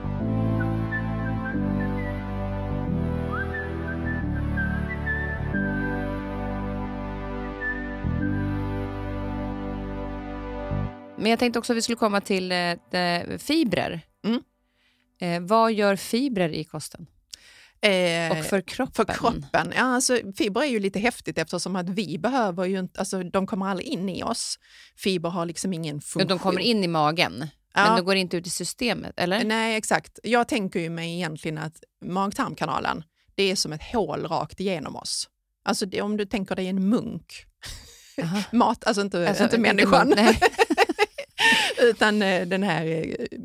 Men 11.19 11.29
jag 11.29 11.39
tänkte 11.39 11.59
också 11.59 11.73
att 11.73 11.77
vi 11.77 11.81
skulle 11.81 11.95
komma 11.95 12.21
till 12.21 12.51
eh, 12.51 13.37
fibrer. 13.37 14.01
Mm. 14.25 14.41
Eh, 15.21 15.47
vad 15.47 15.73
gör 15.73 15.95
fibrer 15.95 16.49
i 16.49 16.63
kosten? 16.63 17.07
Eh, 17.81 18.31
och 18.31 18.45
för 18.45 18.61
kroppen? 18.61 19.05
För 19.05 19.13
kroppen. 19.13 19.73
Ja, 19.75 19.81
alltså, 19.81 20.19
fiber 20.37 20.61
är 20.61 20.65
ju 20.65 20.79
lite 20.79 20.99
häftigt 20.99 21.37
eftersom 21.37 21.75
att 21.75 21.89
vi 21.89 22.17
behöver 22.17 22.65
ju 22.65 22.79
inte, 22.79 22.99
alltså, 22.99 23.23
de 23.23 23.47
kommer 23.47 23.67
aldrig 23.67 23.87
in 23.87 24.09
i 24.09 24.23
oss. 24.23 24.59
Fiber 24.97 25.29
har 25.29 25.45
liksom 25.45 25.73
ingen 25.73 26.01
funktion. 26.01 26.27
De 26.27 26.39
kommer 26.39 26.61
in 26.61 26.83
i 26.83 26.87
magen, 26.87 27.47
ja. 27.73 27.85
men 27.85 27.95
de 27.95 28.05
går 28.05 28.15
inte 28.15 28.37
ut 28.37 28.47
i 28.47 28.49
systemet, 28.49 29.13
eller? 29.19 29.43
Nej, 29.43 29.75
exakt. 29.75 30.19
Jag 30.23 30.47
tänker 30.47 30.79
ju 30.79 30.89
mig 30.89 31.15
egentligen 31.15 31.57
att 31.57 31.83
mag-tarmkanalen, 32.05 33.03
det 33.35 33.43
är 33.43 33.55
som 33.55 33.73
ett 33.73 33.83
hål 33.83 34.27
rakt 34.27 34.59
igenom 34.59 34.95
oss. 34.95 35.29
Alltså 35.63 35.85
det, 35.85 36.01
om 36.01 36.17
du 36.17 36.25
tänker 36.25 36.55
dig 36.55 36.67
en 36.67 36.89
munk. 36.89 37.45
Mat, 38.51 38.83
alltså 38.83 39.01
inte, 39.01 39.29
alltså, 39.29 39.43
inte 39.43 39.57
människan. 39.57 40.09
Inte 40.09 40.35
utan 41.81 42.21
eh, 42.21 42.47
den 42.47 42.63
här 42.63 42.85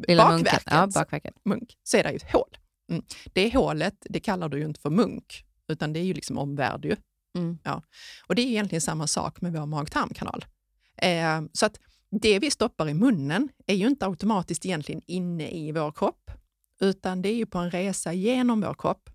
eh, 0.09 0.16
bakverket, 0.16 0.62
ja, 0.66 0.87
bakverket. 0.95 1.35
Munk, 1.45 1.76
så 1.82 1.97
är 1.97 2.03
det 2.03 2.11
ju 2.11 2.16
ett 2.16 2.32
hål. 2.32 2.57
Mm. 2.91 3.05
Det 3.32 3.55
hålet, 3.55 3.95
det 4.01 4.20
kallar 4.20 4.49
du 4.49 4.59
ju 4.59 4.64
inte 4.64 4.80
för 4.80 4.91
munk, 4.91 5.45
utan 5.68 5.93
det 5.93 6.01
är 6.01 6.05
ju 6.05 6.14
liksom 6.14 6.39
omvärld. 6.39 6.85
Ju. 6.85 6.97
Mm. 7.39 7.59
Ja. 7.62 7.82
Och 8.26 8.35
det 8.35 8.43
är 8.43 8.47
egentligen 8.47 8.80
samma 8.80 9.07
sak 9.07 9.41
med 9.41 9.53
vår 9.53 9.66
mag-tarmkanal. 9.66 10.45
Eh, 10.97 11.43
så 11.53 11.66
att 11.66 11.80
det 12.20 12.39
vi 12.39 12.51
stoppar 12.51 12.89
i 12.89 12.95
munnen 12.95 13.49
är 13.66 13.74
ju 13.74 13.87
inte 13.87 14.07
automatiskt 14.07 14.66
egentligen 14.66 15.03
inne 15.07 15.51
i 15.51 15.72
vår 15.72 15.93
kropp, 15.93 16.30
utan 16.80 17.22
det 17.22 17.28
är 17.28 17.35
ju 17.35 17.47
på 17.47 17.59
en 17.59 17.70
resa 17.70 18.12
genom 18.12 18.61
vår 18.61 18.74
kropp. 18.74 19.11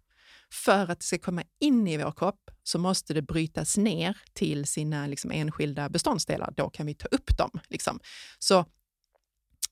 För 0.51 0.91
att 0.91 0.99
det 0.99 1.05
ska 1.05 1.17
komma 1.17 1.43
in 1.59 1.87
i 1.87 1.97
vår 1.97 2.11
kropp 2.11 2.51
så 2.63 2.79
måste 2.79 3.13
det 3.13 3.21
brytas 3.21 3.77
ner 3.77 4.17
till 4.33 4.65
sina 4.65 5.07
liksom, 5.07 5.31
enskilda 5.31 5.89
beståndsdelar. 5.89 6.53
Då 6.57 6.69
kan 6.69 6.85
vi 6.85 6.93
ta 6.93 7.07
upp 7.07 7.37
dem. 7.37 7.59
Liksom. 7.67 7.99
Så 8.39 8.65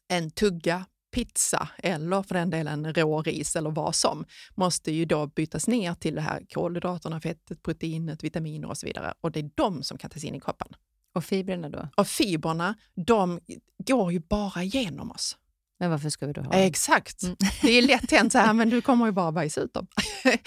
en 0.07 0.31
tugga 0.31 0.85
pizza 1.11 1.69
eller 1.77 2.23
för 2.23 2.35
den 2.35 2.49
delen 2.49 2.93
rå 2.93 3.21
ris 3.21 3.55
eller 3.55 3.69
vad 3.69 3.95
som 3.95 4.25
måste 4.55 4.91
ju 4.91 5.05
då 5.05 5.27
bytas 5.27 5.67
ner 5.67 5.93
till 5.93 6.15
det 6.15 6.21
här 6.21 6.45
kolhydraterna, 6.49 7.21
fettet, 7.21 7.63
proteinet, 7.63 8.23
vitaminer 8.23 8.69
och 8.69 8.77
så 8.77 8.85
vidare. 8.85 9.13
Och 9.21 9.31
det 9.31 9.39
är 9.39 9.49
de 9.55 9.83
som 9.83 9.97
kan 9.97 10.09
tas 10.09 10.23
in 10.23 10.35
i 10.35 10.39
kroppen. 10.39 10.67
Och 11.15 11.25
fibrerna 11.25 11.69
då? 11.69 11.89
Och 11.97 12.07
fibrerna, 12.07 12.75
de 12.95 13.39
går 13.77 14.11
ju 14.11 14.19
bara 14.19 14.63
genom 14.63 15.11
oss. 15.11 15.37
Men 15.79 15.91
varför 15.91 16.09
ska 16.09 16.27
vi 16.27 16.33
då 16.33 16.41
ha 16.41 16.51
dem? 16.51 16.61
Exakt. 16.61 17.23
Mm. 17.23 17.35
Det 17.61 17.71
är 17.71 17.81
lätt 17.81 18.11
hänt 18.11 18.31
så 18.31 18.37
här, 18.37 18.53
men 18.53 18.69
du 18.69 18.81
kommer 18.81 19.05
ju 19.05 19.11
bara 19.11 19.31
bajsa 19.31 19.61
ut 19.61 19.73
dem. 19.73 19.87
eh, 20.25 20.39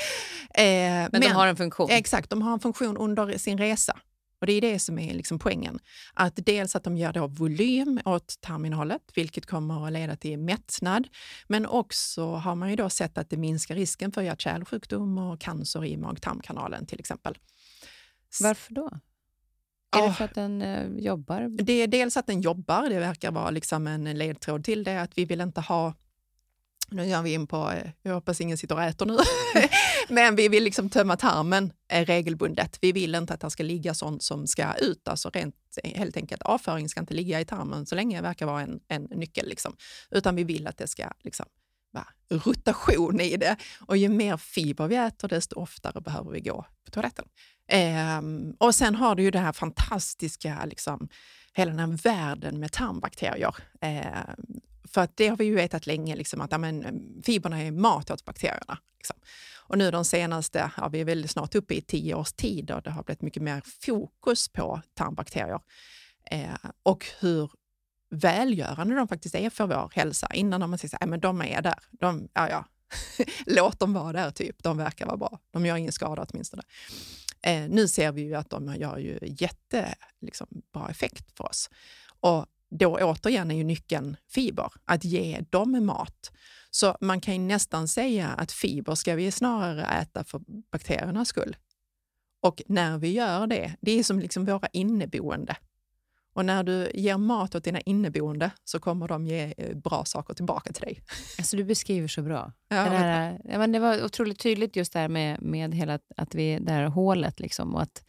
men, 0.55 1.09
men 1.13 1.21
de 1.21 1.29
har 1.29 1.47
en 1.47 1.57
funktion? 1.57 1.91
Exakt, 1.91 2.31
de 2.31 2.43
har 2.43 2.53
en 2.53 2.61
funktion 2.61 2.97
under 2.97 3.39
sin 3.39 3.59
resa. 3.59 3.99
Och 4.41 4.47
Det 4.47 4.53
är 4.53 4.61
det 4.61 4.79
som 4.79 4.99
är 4.99 5.15
liksom 5.15 5.39
poängen. 5.39 5.79
Att 6.15 6.33
dels 6.37 6.77
att 6.77 6.85
de 6.85 6.97
ger 6.97 7.13
då 7.13 7.27
volym 7.27 8.01
åt 8.05 8.41
tarminnehållet, 8.41 9.03
vilket 9.15 9.47
kommer 9.47 9.87
att 9.87 9.93
leda 9.93 10.17
till 10.17 10.39
mättnad. 10.39 11.09
Men 11.49 11.67
också 11.67 12.35
har 12.35 12.55
man 12.55 12.71
ju 12.71 12.77
då 12.77 12.91
sett 12.91 13.19
att 13.19 13.31
det 13.31 13.37
minskar 13.37 13.75
risken 13.75 14.13
för 14.13 14.23
hjärt-kärlsjukdom 14.23 15.19
och 15.19 15.41
cancer 15.41 15.85
i 15.85 15.97
mag-tarmkanalen 15.97 16.87
till 16.87 17.01
exempel. 17.01 17.39
Varför 18.43 18.75
då? 18.75 18.91
Är 19.97 20.09
det 20.09 20.15
för 20.15 20.25
att 20.25 20.35
den 20.35 20.63
eh, 20.63 20.87
jobbar? 20.99 21.49
Det 21.49 21.73
är 21.73 21.87
dels 21.87 22.17
att 22.17 22.27
den 22.27 22.41
jobbar, 22.41 22.89
det 22.89 22.99
verkar 22.99 23.31
vara 23.33 23.51
liksom 23.51 23.87
en 23.87 24.19
ledtråd 24.19 24.65
till 24.65 24.85
det, 24.85 25.03
att 25.03 25.19
vi 25.19 25.25
vill 25.25 25.41
inte 25.41 25.61
ha 25.61 25.95
nu 26.91 27.07
gör 27.07 27.23
vi 27.23 27.33
in 27.33 27.47
på, 27.47 27.71
eh, 27.71 27.91
jag 28.03 28.15
hoppas 28.15 28.41
ingen 28.41 28.59
sitter 28.59 28.75
och 28.75 28.83
äter 28.83 29.07
nu, 29.07 29.19
men 30.09 30.37
vi 30.37 30.49
vill 30.49 30.65
liksom 30.65 30.91
tömma 30.91 31.17
tarmen 31.17 31.73
eh, 31.93 32.05
regelbundet. 32.05 32.79
Vi 32.81 32.93
vill 32.93 33.15
inte 33.15 33.35
att 33.35 33.41
det 33.41 33.51
ska 33.51 33.63
ligga 33.63 33.95
sånt 33.95 34.23
som 34.23 34.47
ska 34.47 34.75
ut, 34.75 35.09
alltså 35.09 35.31
rent 35.31 35.55
eh, 35.83 35.99
helt 35.99 36.17
enkelt 36.17 36.43
avföring 36.43 36.89
ska 36.89 37.01
inte 37.01 37.15
ligga 37.15 37.41
i 37.41 37.45
tarmen 37.45 37.87
så 37.87 37.95
länge 37.95 38.17
det 38.17 38.23
verkar 38.23 38.47
vara 38.47 38.61
en, 38.61 38.81
en 38.89 39.03
nyckel, 39.03 39.49
liksom. 39.49 39.77
utan 40.11 40.37
vi 40.37 40.45
vill 40.45 40.67
att 40.67 40.79
det 40.79 40.87
ska 40.87 41.11
liksom, 41.25 41.47
vara 41.91 42.07
rotation 42.31 43.21
i 43.21 43.37
det. 43.37 43.57
Och 43.81 43.97
ju 43.97 44.09
mer 44.09 44.37
fiber 44.37 44.89
vi 44.89 44.97
äter, 44.97 45.29
desto 45.29 45.57
oftare 45.57 46.01
behöver 46.01 46.31
vi 46.31 46.41
gå 46.41 46.67
på 46.85 46.91
toaletten. 46.91 47.25
Ehm, 47.69 48.55
och 48.59 48.75
sen 48.75 48.95
har 48.95 49.15
du 49.15 49.23
ju 49.23 49.31
det 49.31 49.39
här 49.39 49.53
fantastiska, 49.53 50.65
liksom, 50.65 51.09
hela 51.53 51.71
den 51.71 51.81
här 51.81 51.99
världen 52.03 52.61
med 52.61 52.73
tarmbakterier. 52.73 53.55
Ehm, 53.81 54.61
för 54.95 55.01
att 55.01 55.17
det 55.17 55.29
har 55.29 55.37
vi 55.37 55.45
ju 55.45 55.55
vetat 55.55 55.87
länge, 55.87 56.17
liksom, 56.17 56.41
att 56.41 56.53
amen, 56.53 56.85
mm, 56.85 57.23
fibrerna 57.23 57.63
är 57.63 57.71
mat 57.71 58.11
åt 58.11 58.25
bakterierna. 58.25 58.79
Liksom. 58.99 59.17
Och 59.57 59.79
nu 59.79 59.91
de 59.91 60.05
senaste, 60.05 60.71
ja, 60.77 60.89
vi 60.89 61.01
är 61.01 61.05
väl 61.05 61.29
snart 61.29 61.55
uppe 61.55 61.75
i 61.75 61.81
tio 61.81 62.15
års 62.15 62.33
tid 62.33 62.71
och 62.71 62.83
det 62.83 62.91
har 62.91 63.03
blivit 63.03 63.23
mycket 63.23 63.43
mer 63.43 63.63
fokus 63.65 64.49
på 64.49 64.81
tarmbakterier 64.95 65.61
eh, 66.31 66.55
och 66.83 67.07
hur 67.21 67.51
välgörande 68.11 68.95
de 68.95 69.09
faktiskt 69.09 69.35
är 69.35 69.51
för 69.51 69.67
vår 69.67 69.91
hälsa. 69.95 70.29
Innan 70.35 70.61
har 70.61 70.69
man 70.69 70.79
sagt 70.79 70.95
att 70.95 71.03
äh, 71.03 71.17
de 71.17 71.43
är 71.43 71.63
där, 71.63 71.79
de, 71.91 72.29
ja, 72.35 72.49
ja. 72.49 72.65
låt 73.47 73.79
dem 73.79 73.93
vara 73.93 74.13
där, 74.13 74.31
typ. 74.31 74.63
de 74.63 74.77
verkar 74.77 75.07
vara 75.07 75.17
bra. 75.17 75.39
De 75.51 75.67
gör 75.67 75.77
ingen 75.77 75.93
skada 75.93 76.27
åtminstone. 76.29 76.63
Eh, 77.43 77.69
nu 77.69 77.89
ser 77.89 78.13
vi 78.13 78.23
ju 78.23 78.35
att 78.35 78.51
de 78.51 78.75
gör 78.77 78.99
ju 78.99 79.19
jättebra 79.23 79.95
liksom, 80.21 80.47
effekt 80.91 81.37
för 81.37 81.45
oss. 81.45 81.71
Och 82.21 82.47
då 82.71 82.99
återigen 83.01 83.51
är 83.51 83.55
ju 83.55 83.65
nyckeln 83.65 84.17
fiber, 84.29 84.73
att 84.85 85.05
ge 85.05 85.45
dem 85.51 85.87
mat. 85.87 86.33
Så 86.71 86.97
man 87.01 87.21
kan 87.21 87.49
nästan 87.49 87.89
säga 87.89 88.29
att 88.29 88.53
fiber 88.53 88.95
ska 88.95 89.15
vi 89.15 89.31
snarare 89.31 89.85
äta 89.85 90.25
för 90.25 90.41
bakteriernas 90.73 91.29
skull. 91.29 91.57
Och 92.43 92.63
när 92.67 92.99
vi 92.99 93.13
gör 93.13 93.47
det, 93.47 93.77
det 93.81 93.99
är 93.99 94.03
som 94.03 94.21
liksom 94.21 94.45
våra 94.45 94.69
inneboende. 94.73 95.57
Och 96.33 96.45
när 96.45 96.63
du 96.63 96.91
ger 96.95 97.19
mat 97.19 97.55
åt 97.55 97.65
dina 97.65 97.81
inneboende 97.81 98.51
så 98.65 98.81
kommer 98.81 99.09
de 99.09 99.27
ge 99.27 99.55
eh, 99.57 99.77
bra 99.77 100.05
saker 100.05 100.35
tillbaka 100.35 100.73
till 100.73 100.83
dig. 100.83 101.01
Alltså 101.39 101.57
du 101.57 101.65
beskriver 101.65 102.09
så 102.09 102.23
bra. 102.23 102.53
Ja, 102.69 102.77
det, 102.77 102.97
här, 102.97 103.41
ja, 103.45 103.59
men 103.59 103.73
det 103.73 103.79
var 103.79 104.05
otroligt 104.05 104.39
tydligt 104.39 104.77
just 104.77 104.93
där 104.93 105.09
med, 105.09 105.43
med 105.43 105.75
hela 105.75 105.99
att 106.17 106.35
vi, 106.35 106.59
det 106.59 106.73
här 106.73 106.85
hålet 106.85 107.41
liksom, 107.41 107.75
och 107.75 107.83
att 107.83 108.03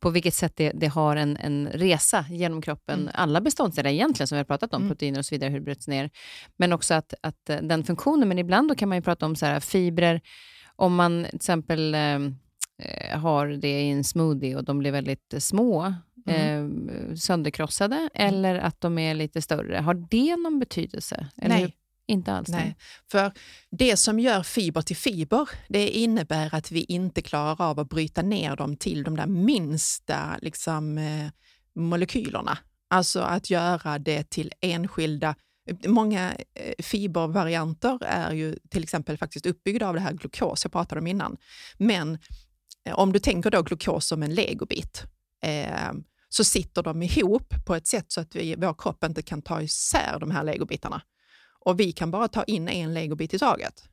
på 0.00 0.10
vilket 0.10 0.34
sätt 0.34 0.52
det, 0.56 0.70
det 0.74 0.86
har 0.86 1.16
en, 1.16 1.36
en 1.36 1.68
resa 1.68 2.24
genom 2.30 2.62
kroppen. 2.62 3.00
Mm. 3.00 3.12
Alla 3.14 3.40
beståndsdelar 3.40 3.90
egentligen 3.90 4.28
som 4.28 4.36
vi 4.36 4.40
har 4.40 4.44
pratat 4.44 4.74
om, 4.74 4.82
mm. 4.82 4.90
proteiner 4.90 5.18
och 5.18 5.26
så 5.26 5.34
vidare, 5.34 5.50
hur 5.50 5.58
det 5.58 5.64
bryts 5.64 5.88
ner. 5.88 6.10
Men 6.56 6.72
också 6.72 6.94
att, 6.94 7.14
att 7.20 7.50
eh, 7.50 7.56
den 7.56 7.84
funktionen, 7.84 8.28
men 8.28 8.38
ibland 8.38 8.68
då 8.68 8.74
kan 8.74 8.88
man 8.88 8.98
ju 8.98 9.02
prata 9.02 9.26
om 9.26 9.36
så 9.36 9.46
här, 9.46 9.60
fibrer, 9.60 10.20
om 10.76 10.94
man 10.94 11.24
till 11.24 11.36
exempel 11.36 11.94
eh, 11.94 12.00
eh 12.78 13.18
har 13.18 13.46
det 13.48 13.80
i 13.82 13.90
en 13.90 14.04
smoothie 14.04 14.56
och 14.56 14.64
de 14.64 14.78
blir 14.78 14.92
väldigt 14.92 15.34
små, 15.38 15.94
mm. 16.26 16.88
eh, 16.88 17.14
sönderkrossade, 17.14 17.96
mm. 17.96 18.34
eller 18.34 18.54
att 18.54 18.80
de 18.80 18.98
är 18.98 19.14
lite 19.14 19.42
större. 19.42 19.76
Har 19.76 19.94
det 20.10 20.36
någon 20.36 20.58
betydelse? 20.58 21.26
Eller 21.36 21.54
Nej. 21.54 21.76
Inte 22.06 22.32
alls. 22.32 22.48
Nej. 22.48 22.76
För 23.10 23.32
det 23.70 23.96
som 23.96 24.20
gör 24.20 24.42
fiber 24.42 24.82
till 24.82 24.96
fiber, 24.96 25.48
det 25.68 25.88
innebär 25.88 26.54
att 26.54 26.70
vi 26.70 26.84
inte 26.84 27.22
klarar 27.22 27.62
av 27.62 27.80
att 27.80 27.88
bryta 27.88 28.22
ner 28.22 28.56
dem 28.56 28.76
till 28.76 29.02
de 29.02 29.16
där 29.16 29.26
minsta 29.26 30.38
liksom, 30.42 30.98
eh, 30.98 31.28
molekylerna. 31.74 32.58
Alltså 32.90 33.20
att 33.20 33.50
göra 33.50 33.98
det 33.98 34.30
till 34.30 34.52
enskilda 34.60 35.34
Många 35.86 36.34
eh, 36.54 36.74
fibervarianter 36.78 37.98
är 38.04 38.32
ju 38.32 38.58
till 38.70 38.82
exempel 38.82 39.18
faktiskt 39.18 39.46
uppbyggda 39.46 39.88
av 39.88 39.94
det 39.94 40.00
här 40.00 40.12
glukos 40.12 40.64
jag 40.64 40.72
pratade 40.72 41.00
om 41.00 41.06
innan. 41.06 41.36
Men 41.78 42.18
eh, 42.86 42.98
om 42.98 43.12
du 43.12 43.18
tänker 43.18 43.50
då 43.50 43.62
glukos 43.62 44.06
som 44.06 44.22
en 44.22 44.34
legobit, 44.34 45.02
eh, 45.42 45.92
så 46.28 46.44
sitter 46.44 46.82
de 46.82 47.02
ihop 47.02 47.54
på 47.66 47.74
ett 47.74 47.86
sätt 47.86 48.12
så 48.12 48.20
att 48.20 48.36
vi, 48.36 48.54
vår 48.58 48.74
kropp 48.78 49.04
inte 49.04 49.22
kan 49.22 49.42
ta 49.42 49.62
isär 49.62 50.18
de 50.20 50.30
här 50.30 50.44
legobitarna. 50.44 51.02
Och 51.64 51.80
vi 51.80 51.92
kan 51.92 52.10
bara 52.10 52.28
ta 52.28 52.44
in 52.44 52.68
en 52.68 52.94
legobit 52.94 53.34
i 53.34 53.38
taget. 53.38 53.88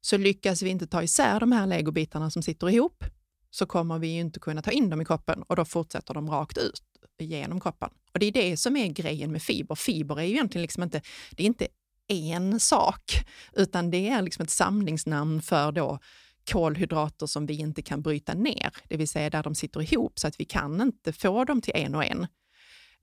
Så 0.00 0.16
lyckas 0.16 0.62
vi 0.62 0.70
inte 0.70 0.86
ta 0.86 1.02
isär 1.02 1.40
de 1.40 1.52
här 1.52 1.66
legobitarna 1.66 2.30
som 2.30 2.42
sitter 2.42 2.70
ihop 2.70 3.04
så 3.50 3.66
kommer 3.66 3.98
vi 3.98 4.08
inte 4.08 4.40
kunna 4.40 4.62
ta 4.62 4.70
in 4.70 4.90
dem 4.90 5.00
i 5.00 5.04
kroppen 5.04 5.42
och 5.42 5.56
då 5.56 5.64
fortsätter 5.64 6.14
de 6.14 6.30
rakt 6.30 6.58
ut 6.58 6.82
genom 7.18 7.60
kroppen. 7.60 7.90
Och 8.12 8.18
det 8.18 8.26
är 8.26 8.32
det 8.32 8.56
som 8.56 8.76
är 8.76 8.86
grejen 8.86 9.32
med 9.32 9.42
fiber. 9.42 9.74
Fiber 9.74 10.18
är 10.18 10.24
ju 10.24 10.30
egentligen 10.30 10.62
liksom 10.62 10.82
inte, 10.82 11.02
det 11.30 11.42
är 11.42 11.46
inte 11.46 11.68
en 12.08 12.60
sak, 12.60 13.24
utan 13.52 13.90
det 13.90 14.08
är 14.08 14.22
liksom 14.22 14.42
ett 14.42 14.50
samlingsnamn 14.50 15.42
för 15.42 15.72
då 15.72 15.98
kolhydrater 16.52 17.26
som 17.26 17.46
vi 17.46 17.54
inte 17.54 17.82
kan 17.82 18.02
bryta 18.02 18.34
ner, 18.34 18.70
det 18.88 18.96
vill 18.96 19.08
säga 19.08 19.30
där 19.30 19.42
de 19.42 19.54
sitter 19.54 19.92
ihop 19.92 20.18
så 20.18 20.28
att 20.28 20.40
vi 20.40 20.44
kan 20.44 20.80
inte 20.80 21.12
få 21.12 21.44
dem 21.44 21.60
till 21.60 21.74
en 21.76 21.94
och 21.94 22.04
en. 22.04 22.26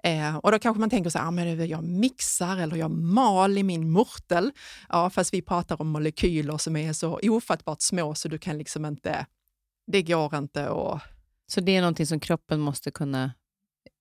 Eh, 0.03 0.35
och 0.35 0.51
då 0.51 0.59
kanske 0.59 0.79
man 0.79 0.89
tänker 0.89 1.09
så 1.09 1.19
här, 1.19 1.27
ah, 1.27 1.31
men 1.31 1.67
jag 1.67 1.83
mixar 1.83 2.57
eller 2.57 2.75
jag 2.75 2.91
mal 2.91 3.57
i 3.57 3.63
min 3.63 3.91
mortel. 3.91 4.51
Ja, 4.89 5.09
fast 5.09 5.33
vi 5.33 5.41
pratar 5.41 5.81
om 5.81 5.87
molekyler 5.87 6.57
som 6.57 6.75
är 6.75 6.93
så 6.93 7.19
ofattbart 7.23 7.81
små 7.81 8.15
så 8.15 8.27
du 8.27 8.37
kan 8.37 8.57
liksom 8.57 8.85
inte, 8.85 9.25
det 9.91 10.01
går 10.01 10.35
inte 10.35 10.69
att... 10.69 11.01
Så 11.49 11.61
det 11.61 11.75
är 11.75 11.81
någonting 11.81 12.05
som 12.05 12.19
kroppen 12.19 12.59
måste 12.59 12.91
kunna 12.91 13.31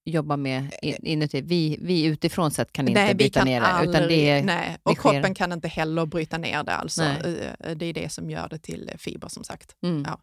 jobba 0.05 0.37
med 0.37 0.75
inuti. 0.83 1.41
Vi, 1.41 1.79
vi 1.81 2.05
utifrån 2.05 2.51
sett 2.51 2.73
kan 2.73 2.89
inte 2.89 3.05
nej, 3.05 3.15
bryta 3.15 3.41
kan 3.41 3.49
ner 3.49 3.61
det. 3.61 3.67
Aldrig, 3.67 3.97
utan 3.97 4.09
det, 4.09 4.43
nej. 4.43 4.79
Och 4.83 4.99
kroppen 4.99 5.35
kan 5.35 5.53
inte 5.53 5.69
heller 5.69 6.07
bryta 6.07 6.39
ner 6.39 6.63
det. 6.63 6.75
Alltså. 6.75 7.03
Nej. 7.03 7.55
Det 7.77 7.87
är 7.87 7.93
det 7.93 8.13
som 8.13 8.31
gör 8.31 8.49
det 8.49 8.59
till 8.59 8.91
fiber 8.99 9.29
som 9.29 9.45
sagt. 9.45 9.77
Mm. 9.83 10.07
Ja. 10.07 10.21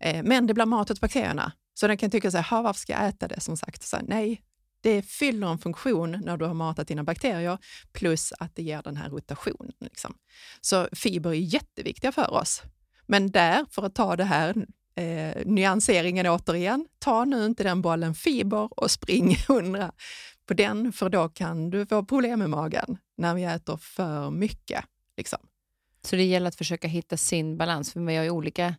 Eh, 0.00 0.22
men 0.22 0.46
det 0.46 0.54
blir 0.54 0.66
mat 0.66 0.90
åt 0.90 1.00
bakterierna. 1.00 1.52
Så 1.74 1.86
den 1.86 1.96
kan 1.96 2.10
tycka 2.10 2.30
så 2.30 2.38
här, 2.38 2.62
varför 2.62 2.80
ska 2.80 2.92
jag 2.92 3.06
äta 3.06 3.28
det? 3.28 3.40
Som 3.40 3.56
sagt, 3.56 3.82
så 3.82 3.96
här, 3.96 4.04
nej, 4.08 4.42
det 4.82 5.02
fyller 5.02 5.46
en 5.46 5.58
funktion 5.58 6.10
när 6.24 6.36
du 6.36 6.44
har 6.44 6.54
matat 6.54 6.88
dina 6.88 7.04
bakterier 7.04 7.58
plus 7.92 8.32
att 8.38 8.56
det 8.56 8.62
ger 8.62 8.82
den 8.82 8.96
här 8.96 9.10
rotationen. 9.10 9.72
Liksom. 9.80 10.14
Så 10.60 10.88
fiber 10.92 11.30
är 11.30 11.34
jätteviktiga 11.34 12.12
för 12.12 12.30
oss. 12.30 12.62
Men 13.06 13.30
där, 13.30 13.66
för 13.70 13.82
att 13.82 13.94
ta 13.94 14.16
det 14.16 14.24
här 14.24 14.66
eh, 14.94 15.46
nyanseringen 15.46 16.26
återigen, 16.26 16.86
ta 16.98 17.24
nu 17.24 17.46
inte 17.46 17.62
den 17.62 17.82
bollen 17.82 18.14
fiber 18.14 18.80
och 18.80 18.90
spring 18.90 19.36
hundra 19.48 19.92
på 20.46 20.54
den, 20.54 20.92
för 20.92 21.08
då 21.08 21.28
kan 21.28 21.70
du 21.70 21.86
få 21.86 22.04
problem 22.04 22.38
med 22.38 22.50
magen 22.50 22.98
när 23.16 23.34
vi 23.34 23.44
äter 23.44 23.76
för 23.76 24.30
mycket. 24.30 24.84
Liksom. 25.16 25.38
Så 26.04 26.16
det 26.16 26.24
gäller 26.24 26.48
att 26.48 26.56
försöka 26.56 26.88
hitta 26.88 27.16
sin 27.16 27.56
balans, 27.56 27.92
för 27.92 28.00
vi 28.00 28.16
har 28.16 28.24
ju 28.24 28.30
olika 28.30 28.74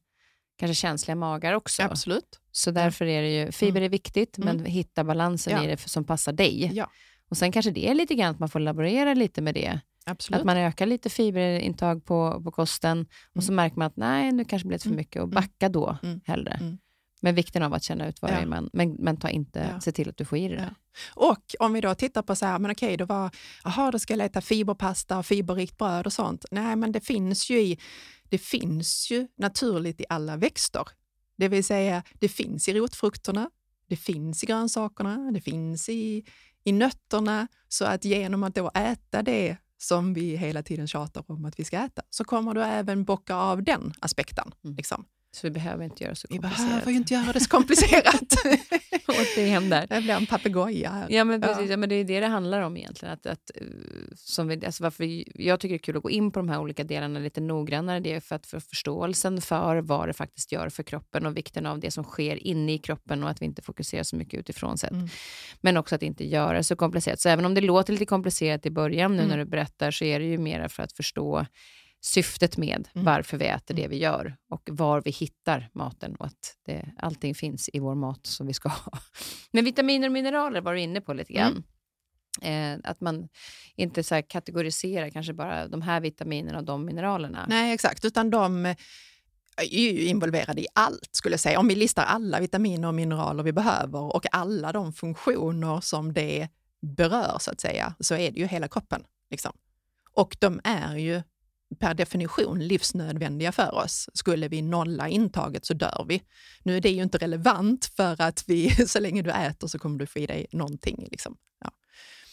kanske 0.57 0.75
känsliga 0.75 1.15
magar 1.15 1.53
också. 1.53 1.83
Absolut. 1.83 2.39
Så 2.51 2.71
därför 2.71 3.05
är 3.05 3.21
det 3.21 3.29
ju, 3.29 3.51
fiber 3.51 3.81
är 3.81 3.89
viktigt, 3.89 4.37
mm. 4.37 4.57
men 4.57 4.65
hitta 4.65 5.03
balansen 5.03 5.53
ja. 5.53 5.63
i 5.63 5.67
det 5.67 5.77
som 5.77 6.03
passar 6.03 6.33
dig. 6.33 6.71
Ja. 6.73 6.89
Och 7.29 7.37
sen 7.37 7.51
kanske 7.51 7.71
det 7.71 7.89
är 7.89 7.95
lite 7.95 8.15
grann 8.15 8.31
att 8.31 8.39
man 8.39 8.49
får 8.49 8.59
laborera 8.59 9.13
lite 9.13 9.41
med 9.41 9.53
det. 9.53 9.79
Absolut. 10.05 10.39
Att 10.39 10.45
man 10.45 10.57
ökar 10.57 10.85
lite 10.85 11.09
fiberintag 11.09 12.05
på, 12.05 12.41
på 12.43 12.51
kosten 12.51 12.97
mm. 12.97 13.07
och 13.35 13.43
så 13.43 13.51
mm. 13.51 13.63
märker 13.63 13.77
man 13.77 13.87
att 13.87 13.97
nej, 13.97 14.31
nu 14.31 14.45
kanske 14.45 14.67
blir 14.67 14.77
det 14.77 14.81
för 14.81 14.89
mm. 14.89 14.97
mycket 14.97 15.21
och 15.21 15.27
mm. 15.27 15.35
backa 15.35 15.69
då 15.69 15.97
mm. 16.03 16.21
hellre. 16.25 16.51
Mm. 16.51 16.77
Men 17.21 17.35
vikten 17.35 17.63
av 17.63 17.73
att 17.73 17.83
känna 17.83 18.07
ut 18.07 18.21
vad 18.21 18.31
ja. 18.31 18.35
är 18.35 18.45
man, 18.45 18.69
men, 18.73 18.95
men 18.99 19.17
ta 19.17 19.29
inte, 19.29 19.69
ja. 19.73 19.81
se 19.81 19.91
till 19.91 20.09
att 20.09 20.17
du 20.17 20.25
får 20.25 20.37
i 20.37 20.47
dig 20.47 20.57
det. 20.57 20.69
Ja. 20.69 20.75
Och 21.13 21.55
om 21.59 21.73
vi 21.73 21.81
då 21.81 21.95
tittar 21.95 22.21
på 22.21 22.35
så 22.35 22.45
här, 22.45 22.59
men 22.59 22.71
okej, 22.71 22.97
då 22.97 23.05
var, 23.05 23.29
aha, 23.63 23.91
då 23.91 23.99
ska 23.99 24.13
jag 24.13 24.17
leta 24.17 24.41
fiberpasta 24.41 25.17
och 25.17 25.25
fiberrikt 25.25 25.77
bröd 25.77 26.05
och 26.05 26.13
sånt. 26.13 26.45
Nej, 26.51 26.75
men 26.75 26.91
det 26.91 27.01
finns 27.01 27.49
ju 27.49 27.61
i, 27.61 27.79
det 28.33 28.37
finns 28.37 29.11
ju 29.11 29.27
naturligt 29.35 30.01
i 30.01 30.05
alla 30.09 30.37
växter. 30.37 30.87
Det 31.35 31.47
vill 31.47 31.63
säga, 31.63 32.03
det 32.13 32.29
finns 32.29 32.69
i 32.69 32.73
rotfrukterna, 32.73 33.49
det 33.87 33.95
finns 33.95 34.43
i 34.43 34.45
grönsakerna, 34.47 35.31
det 35.31 35.41
finns 35.41 35.89
i, 35.89 36.25
i 36.63 36.71
nötterna. 36.71 37.47
Så 37.67 37.85
att 37.85 38.05
genom 38.05 38.43
att 38.43 38.55
då 38.55 38.71
äta 38.75 39.21
det 39.21 39.57
som 39.77 40.13
vi 40.13 40.35
hela 40.35 40.63
tiden 40.63 40.87
tjatar 40.87 41.23
om 41.27 41.45
att 41.45 41.59
vi 41.59 41.63
ska 41.63 41.77
äta, 41.77 42.01
så 42.09 42.23
kommer 42.23 42.53
du 42.53 42.63
även 42.63 43.03
bocka 43.03 43.35
av 43.35 43.63
den 43.63 43.93
aspekten. 43.99 44.51
Mm. 44.63 44.75
Liksom. 44.75 45.05
Så 45.35 45.47
vi 45.47 45.51
behöver 45.51 45.83
inte 45.83 46.03
göra 46.03 46.15
så 46.15 46.27
komplicerat. 46.27 46.59
Vi 46.59 46.65
behöver 46.65 46.91
ju 46.91 46.97
inte 46.97 47.13
göra 47.13 47.31
det 47.33 47.39
så 47.39 47.49
komplicerat. 47.49 48.33
Där. 49.69 49.87
Jag 49.89 50.03
blir 50.03 50.13
en 50.13 50.25
papegoja. 50.25 51.07
Ja, 51.09 51.23
men 51.23 51.41
precis. 51.41 51.57
Ja. 51.65 51.71
ja. 51.71 51.77
men 51.77 51.89
det 51.89 51.95
är 51.95 52.03
det 52.03 52.19
det 52.19 52.27
handlar 52.27 52.61
om 52.61 52.77
egentligen. 52.77 53.13
Att, 53.13 53.25
att, 53.25 53.51
eh, 53.55 53.67
som 54.15 54.47
vi, 54.47 54.65
alltså 54.65 54.83
varför 54.83 55.23
jag 55.41 55.59
tycker 55.59 55.73
det 55.73 55.77
är 55.77 55.83
kul 55.83 55.97
att 55.97 56.03
gå 56.03 56.09
in 56.09 56.31
på 56.31 56.39
de 56.39 56.49
här 56.49 56.59
olika 56.59 56.83
delarna 56.83 57.19
lite 57.19 57.41
noggrannare. 57.41 57.99
Det 57.99 58.13
är 58.13 58.19
för 58.19 58.35
att 58.35 58.45
få 58.45 58.59
förståelsen 58.59 59.41
för 59.41 59.77
vad 59.77 60.09
det 60.09 60.13
faktiskt 60.13 60.51
gör 60.51 60.69
för 60.69 60.83
kroppen 60.83 61.25
och 61.25 61.37
vikten 61.37 61.65
av 61.65 61.79
det 61.79 61.91
som 61.91 62.03
sker 62.03 62.47
inne 62.47 62.73
i 62.73 62.77
kroppen 62.77 63.23
och 63.23 63.29
att 63.29 63.41
vi 63.41 63.45
inte 63.45 63.61
fokuserar 63.61 64.03
så 64.03 64.15
mycket 64.15 64.39
utifrån 64.39 64.77
sett. 64.77 64.91
Mm. 64.91 65.07
Men 65.61 65.77
också 65.77 65.95
att 65.95 66.03
inte 66.03 66.27
göra 66.27 66.57
det 66.57 66.63
så 66.63 66.75
komplicerat. 66.75 67.19
Så 67.19 67.29
även 67.29 67.45
om 67.45 67.53
det 67.53 67.61
låter 67.61 67.93
lite 67.93 68.05
komplicerat 68.05 68.65
i 68.65 68.71
början 68.71 69.11
nu 69.11 69.17
mm. 69.17 69.29
när 69.29 69.37
du 69.37 69.45
berättar 69.45 69.91
så 69.91 70.05
är 70.05 70.19
det 70.19 70.25
ju 70.25 70.37
mer 70.37 70.67
för 70.67 70.83
att 70.83 70.93
förstå 70.93 71.45
syftet 72.05 72.57
med 72.57 72.87
mm. 72.93 73.05
varför 73.05 73.37
vi 73.37 73.45
äter 73.45 73.75
det 73.75 73.81
mm. 73.81 73.91
vi 73.91 73.97
gör 73.97 74.37
och 74.49 74.69
var 74.71 75.01
vi 75.01 75.11
hittar 75.11 75.69
maten 75.73 76.15
och 76.15 76.25
att 76.25 76.57
det, 76.65 76.91
allting 76.97 77.35
finns 77.35 77.69
i 77.73 77.79
vår 77.79 77.95
mat 77.95 78.25
som 78.25 78.47
vi 78.47 78.53
ska 78.53 78.69
ha. 78.69 78.91
Men 79.51 79.65
vitaminer 79.65 80.07
och 80.07 80.13
mineraler 80.13 80.61
var 80.61 80.73
du 80.73 80.79
inne 80.79 81.01
på 81.01 81.13
lite 81.13 81.33
grann. 81.33 81.63
Mm. 82.41 82.81
Eh, 82.81 82.89
att 82.89 83.01
man 83.01 83.27
inte 83.75 84.03
så 84.03 84.21
kategoriserar 84.21 85.09
kanske 85.09 85.33
bara 85.33 85.67
de 85.67 85.81
här 85.81 86.01
vitaminerna 86.01 86.57
och 86.57 86.63
de 86.63 86.85
mineralerna. 86.85 87.45
Nej, 87.49 87.73
exakt, 87.73 88.05
utan 88.05 88.29
de 88.29 88.65
är 89.57 89.63
ju 89.63 90.05
involverade 90.05 90.61
i 90.61 90.67
allt 90.73 91.09
skulle 91.11 91.33
jag 91.33 91.39
säga. 91.39 91.59
Om 91.59 91.67
vi 91.67 91.75
listar 91.75 92.03
alla 92.03 92.39
vitaminer 92.39 92.87
och 92.87 92.93
mineraler 92.93 93.43
vi 93.43 93.53
behöver 93.53 94.15
och 94.15 94.25
alla 94.31 94.71
de 94.71 94.93
funktioner 94.93 95.81
som 95.81 96.13
det 96.13 96.49
berör 96.81 97.37
så 97.39 97.51
att 97.51 97.61
säga, 97.61 97.95
så 97.99 98.15
är 98.15 98.31
det 98.31 98.39
ju 98.39 98.47
hela 98.47 98.67
kroppen. 98.67 99.03
Liksom. 99.29 99.51
Och 100.13 100.37
de 100.39 100.61
är 100.63 100.95
ju 100.95 101.21
per 101.75 101.93
definition 101.93 102.59
livsnödvändiga 102.59 103.51
för 103.51 103.75
oss. 103.75 104.09
Skulle 104.13 104.47
vi 104.47 104.61
nolla 104.61 105.09
intaget 105.09 105.65
så 105.65 105.73
dör 105.73 106.05
vi. 106.07 106.23
Nu 106.63 106.77
är 106.77 106.81
det 106.81 106.89
ju 106.89 107.03
inte 107.03 107.17
relevant 107.17 107.85
för 107.85 108.21
att 108.21 108.43
vi, 108.47 108.69
så 108.87 108.99
länge 108.99 109.21
du 109.21 109.31
äter 109.31 109.67
så 109.67 109.79
kommer 109.79 109.99
du 109.99 110.05
få 110.05 110.19
i 110.19 110.25
dig 110.25 110.45
någonting. 110.51 111.07
Liksom. 111.11 111.37
Ja. 111.61 111.71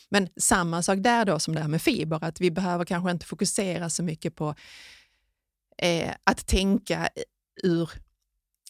Men 0.08 0.28
samma 0.36 0.82
sak 0.82 0.98
där 0.98 1.24
då 1.24 1.38
som 1.38 1.54
det 1.54 1.60
här 1.60 1.68
med 1.68 1.82
fiber, 1.82 2.24
att 2.24 2.40
vi 2.40 2.50
behöver 2.50 2.84
kanske 2.84 3.10
inte 3.10 3.26
fokusera 3.26 3.90
så 3.90 4.02
mycket 4.02 4.36
på 4.36 4.54
eh, 5.78 6.14
att 6.24 6.46
tänka 6.46 7.08
ur 7.62 7.90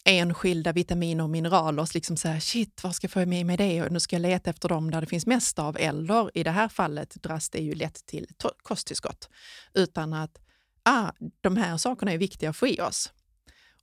enskilda 0.05 0.73
vitaminer 0.73 1.25
och 1.25 1.31
mineraler, 1.31 1.89
liksom 1.95 2.16
så 2.16 2.29
här, 2.29 2.41
shit, 2.41 2.85
vad 2.85 2.95
ska 2.95 3.05
jag 3.05 3.12
få 3.12 3.27
med 3.27 3.47
mig 3.47 3.57
det 3.57 3.83
och 3.83 3.93
nu 3.93 4.01
ska 4.01 4.16
jag 4.16 4.23
leta 4.23 4.51
efter 4.51 4.68
dem 4.68 4.91
där 4.91 5.01
det 5.01 5.07
finns 5.07 5.27
mest 5.27 5.59
av, 5.59 5.77
eller 5.77 6.39
i 6.39 6.43
det 6.43 6.51
här 6.51 6.68
fallet 6.68 7.14
dras 7.23 7.51
det 7.51 7.59
ju 7.59 7.75
lätt 7.75 8.07
till 8.07 8.27
kosttillskott. 8.62 9.29
Utan 9.75 10.12
att 10.12 10.39
ah, 10.83 11.12
de 11.41 11.57
här 11.57 11.76
sakerna 11.76 12.12
är 12.12 12.18
viktiga 12.18 12.51
att 12.51 12.57
få 12.57 12.66
i 12.66 12.81
oss. 12.81 13.12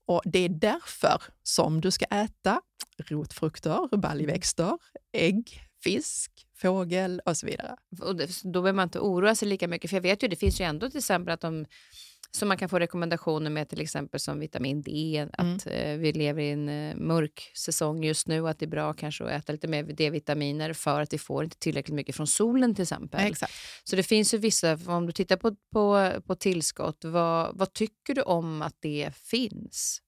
Och 0.05 0.21
det 0.25 0.39
är 0.39 0.49
därför 0.49 1.21
som 1.43 1.81
du 1.81 1.91
ska 1.91 2.05
äta 2.05 2.61
rotfrukter, 2.97 3.97
baljväxter, 3.97 4.77
ägg, 5.13 5.61
fisk, 5.83 6.47
fågel 6.55 7.21
och 7.25 7.37
så 7.37 7.45
vidare. 7.45 7.75
Och 8.01 8.15
då 8.43 8.61
behöver 8.61 8.73
man 8.73 8.83
inte 8.83 8.99
oroa 8.99 9.35
sig 9.35 9.47
lika 9.47 9.67
mycket, 9.67 9.89
för 9.89 9.97
jag 9.97 10.01
vet 10.01 10.23
ju, 10.23 10.27
det 10.27 10.35
finns 10.35 10.61
ju 10.61 10.65
ändå 10.65 10.89
till 10.89 10.97
exempel 10.97 11.33
att 11.33 11.41
de 11.41 11.65
som 12.31 12.47
man 12.47 12.57
kan 12.57 12.69
få 12.69 12.79
rekommendationer 12.79 13.49
med 13.49 13.69
till 13.69 13.81
exempel 13.81 14.19
som 14.19 14.39
vitamin 14.39 14.81
D, 14.81 15.27
att 15.33 15.65
mm. 15.65 15.79
eh, 15.79 15.97
vi 15.97 16.13
lever 16.13 16.41
i 16.41 16.51
en 16.51 16.69
eh, 16.69 16.95
mörk 16.95 17.51
säsong 17.55 18.03
just 18.03 18.27
nu 18.27 18.41
och 18.41 18.49
att 18.49 18.59
det 18.59 18.65
är 18.65 18.69
bra 18.69 18.93
kanske 18.93 19.23
att 19.23 19.31
äta 19.31 19.53
lite 19.53 19.67
mer 19.67 19.83
D-vitaminer 19.83 20.73
för 20.73 21.01
att 21.01 21.13
vi 21.13 21.17
får 21.17 21.43
inte 21.43 21.57
tillräckligt 21.57 21.95
mycket 21.95 22.15
från 22.15 22.27
solen 22.27 22.75
till 22.75 22.83
exempel. 22.83 23.25
Exakt. 23.25 23.53
Så 23.83 23.95
det 23.95 24.03
finns 24.03 24.33
ju 24.33 24.37
vissa, 24.37 24.79
om 24.85 25.05
du 25.05 25.11
tittar 25.11 25.37
på, 25.37 25.55
på, 25.73 26.13
på 26.27 26.35
tillskott, 26.35 26.97
vad, 27.03 27.57
vad 27.57 27.73
tycker 27.73 28.13
du 28.13 28.21
om 28.21 28.61
att 28.61 28.75
det 28.79 29.11
finns? 29.15 30.01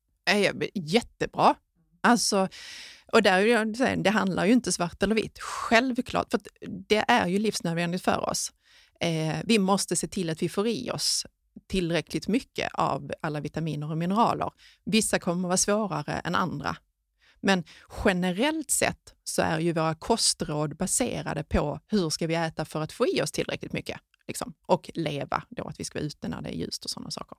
Jättebra. 0.74 1.56
Alltså, 2.02 2.48
och 3.12 3.24
där, 3.24 3.96
det 3.96 4.10
handlar 4.10 4.46
ju 4.46 4.54
inte 4.54 4.72
svart 4.72 5.04
eller 5.04 5.16
vitt, 5.16 5.40
självklart, 5.40 6.32
för 6.32 6.40
det 6.88 7.06
är 7.08 7.28
ju 7.28 7.40
livsnödvändigt 7.40 8.04
för 8.04 8.30
oss. 8.30 8.52
Eh, 9.00 9.38
vi 9.46 9.60
måste 9.60 9.96
se 9.96 10.08
till 10.08 10.30
att 10.30 10.42
vi 10.42 10.50
får 10.50 10.68
i 10.68 10.92
oss 10.92 11.26
tillräckligt 11.68 12.28
mycket 12.28 12.70
av 12.74 13.12
alla 13.22 13.40
vitaminer 13.40 13.92
och 13.92 13.98
mineraler. 13.98 14.52
Vissa 14.86 15.20
kommer 15.20 15.42
att 15.42 15.50
vara 15.50 15.58
svårare 15.58 16.14
än 16.14 16.36
andra. 16.36 16.78
Men 17.42 17.64
generellt 18.06 18.72
sett 18.72 19.14
så 19.24 19.42
är 19.42 19.60
ju 19.60 19.74
våra 19.74 19.96
kostråd 19.96 20.78
baserade 20.78 21.44
på 21.44 21.80
hur 21.88 22.10
ska 22.10 22.28
vi 22.28 22.36
äta 22.36 22.66
för 22.66 22.82
att 22.82 22.92
få 22.92 23.08
i 23.08 23.22
oss 23.22 23.32
tillräckligt 23.32 23.74
mycket. 23.74 24.00
Liksom. 24.28 24.54
Och 24.66 24.90
leva, 24.94 25.44
då 25.50 25.64
att 25.64 25.80
vi 25.80 25.84
ska 25.84 26.00
vara 26.00 26.06
ute 26.06 26.28
när 26.28 26.42
det 26.42 26.50
är 26.50 26.54
ljust 26.54 26.86
och 26.86 26.92
sådana 26.92 27.12
saker. 27.12 27.38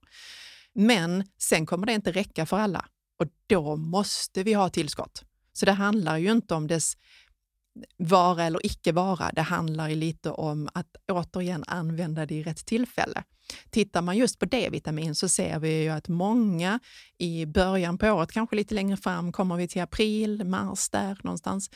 Men 0.72 1.24
sen 1.38 1.66
kommer 1.66 1.86
det 1.86 1.92
inte 1.92 2.12
räcka 2.12 2.46
för 2.46 2.58
alla 2.58 2.88
och 3.18 3.26
då 3.46 3.76
måste 3.76 4.42
vi 4.42 4.52
ha 4.52 4.70
tillskott. 4.70 5.24
Så 5.52 5.66
det 5.66 5.72
handlar 5.72 6.16
ju 6.16 6.30
inte 6.30 6.54
om 6.54 6.66
dess 6.66 6.96
vara 7.96 8.44
eller 8.44 8.66
icke 8.66 8.92
vara. 8.92 9.30
Det 9.32 9.42
handlar 9.42 9.88
ju 9.88 9.94
lite 9.94 10.30
om 10.30 10.68
att 10.74 10.96
återigen 11.12 11.64
använda 11.66 12.26
det 12.26 12.34
i 12.34 12.42
rätt 12.42 12.66
tillfälle. 12.66 13.22
Tittar 13.70 14.02
man 14.02 14.16
just 14.16 14.38
på 14.38 14.44
D-vitamin 14.44 15.14
så 15.14 15.28
ser 15.28 15.58
vi 15.58 15.82
ju 15.82 15.88
att 15.88 16.08
många 16.08 16.80
i 17.18 17.46
början 17.46 17.98
på 17.98 18.06
året, 18.10 18.32
kanske 18.32 18.56
lite 18.56 18.74
längre 18.74 18.96
fram, 18.96 19.32
kommer 19.32 19.56
vi 19.56 19.68
till 19.68 19.82
april, 19.82 20.44
mars 20.44 20.88
där 20.88 21.18
någonstans, 21.22 21.70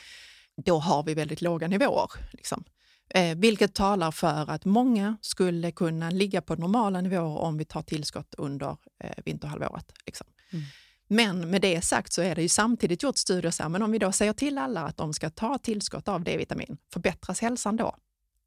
då 0.65 0.79
har 0.79 1.03
vi 1.03 1.13
väldigt 1.13 1.41
låga 1.41 1.67
nivåer. 1.67 2.11
Liksom. 2.31 2.63
Eh, 3.09 3.37
vilket 3.37 3.73
talar 3.73 4.11
för 4.11 4.49
att 4.49 4.65
många 4.65 5.17
skulle 5.21 5.71
kunna 5.71 6.09
ligga 6.09 6.41
på 6.41 6.55
normala 6.55 7.01
nivåer 7.01 7.37
om 7.37 7.57
vi 7.57 7.65
tar 7.65 7.81
tillskott 7.81 8.35
under 8.37 8.77
eh, 9.03 9.23
vinterhalvåret. 9.25 9.93
Liksom. 10.05 10.27
Mm. 10.51 10.65
Men 11.07 11.49
med 11.49 11.61
det 11.61 11.81
sagt 11.81 12.13
så 12.13 12.21
är 12.21 12.35
det 12.35 12.41
ju 12.41 12.49
samtidigt 12.49 13.03
gjort 13.03 13.17
studier 13.17 13.51
så 13.51 13.63
här, 13.63 13.69
men 13.69 13.81
om 13.81 13.91
vi 13.91 13.97
då 13.97 14.11
säger 14.11 14.33
till 14.33 14.57
alla 14.57 14.81
att 14.81 14.97
de 14.97 15.13
ska 15.13 15.29
ta 15.29 15.57
tillskott 15.57 16.07
av 16.07 16.23
D-vitamin, 16.23 16.77
förbättras 16.93 17.41
hälsan 17.41 17.75
då? 17.75 17.95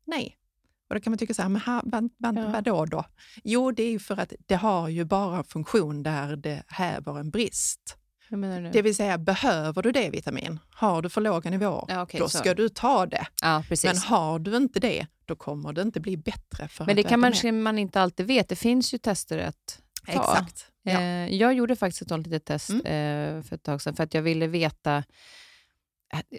Nej. 0.07 0.37
Och 0.89 0.95
då 0.95 1.01
kan 1.01 1.11
man 1.11 1.19
tycka 1.19 1.35
så 1.35 1.43
här, 1.43 1.49
men 1.49 1.61
ha, 1.63 1.83
vad, 1.85 2.11
vad, 2.17 2.53
vadå 2.53 2.85
då? 2.85 3.05
Jo, 3.45 3.71
det 3.73 3.83
är 3.83 3.91
ju 3.91 3.99
för 3.99 4.17
att 4.17 4.33
det 4.47 4.55
har 4.55 4.89
ju 4.89 5.05
bara 5.05 5.45
funktion 5.45 6.03
där 6.03 6.37
det 6.37 6.63
häver 6.67 7.19
en 7.19 7.31
brist. 7.31 7.97
Det 8.73 8.83
vill 8.83 8.97
säga, 8.97 9.19
behöver 9.19 9.83
du 9.83 9.93
D-vitamin, 9.93 10.59
har 10.71 11.03
du 11.03 11.09
för 11.09 11.21
låga 11.21 11.51
nivåer, 11.51 11.85
ja, 11.89 12.03
okay, 12.03 12.21
då 12.21 12.29
så. 12.29 12.39
ska 12.39 12.55
du 12.55 12.69
ta 12.69 13.07
det. 13.07 13.27
Ja, 13.43 13.63
men 13.85 13.99
har 13.99 14.39
du 14.39 14.57
inte 14.57 14.81
det, 14.81 15.07
då 15.25 15.37
kommer 15.37 15.73
det 15.73 15.83
inte 15.83 16.01
bli 16.01 16.17
bättre. 16.17 16.69
För 16.69 16.87
men 16.87 16.97
det 16.97 17.03
kan 17.03 17.21
man, 17.21 17.63
man 17.63 17.79
inte 17.79 18.01
alltid 18.01 18.27
vet. 18.27 18.49
Det 18.49 18.57
finns 18.57 18.95
ju 18.95 18.99
tester 18.99 19.39
att. 19.39 19.83
Exakt. 20.09 20.67
Ja. 20.83 21.01
Eh, 21.01 21.35
jag 21.35 21.55
gjorde 21.55 21.77
faktiskt 21.77 22.03
ett 22.03 22.09
sånt 22.09 22.27
litet 22.27 22.45
test 22.45 22.71
mm. 22.71 22.81
eh, 22.81 23.43
för 23.43 23.57
ett 23.57 23.63
tag 23.63 23.83
sedan 23.83 23.97
för 23.97 24.05
att 24.05 24.15
jag 24.15 24.23
ville 24.23 24.47
veta 24.47 25.05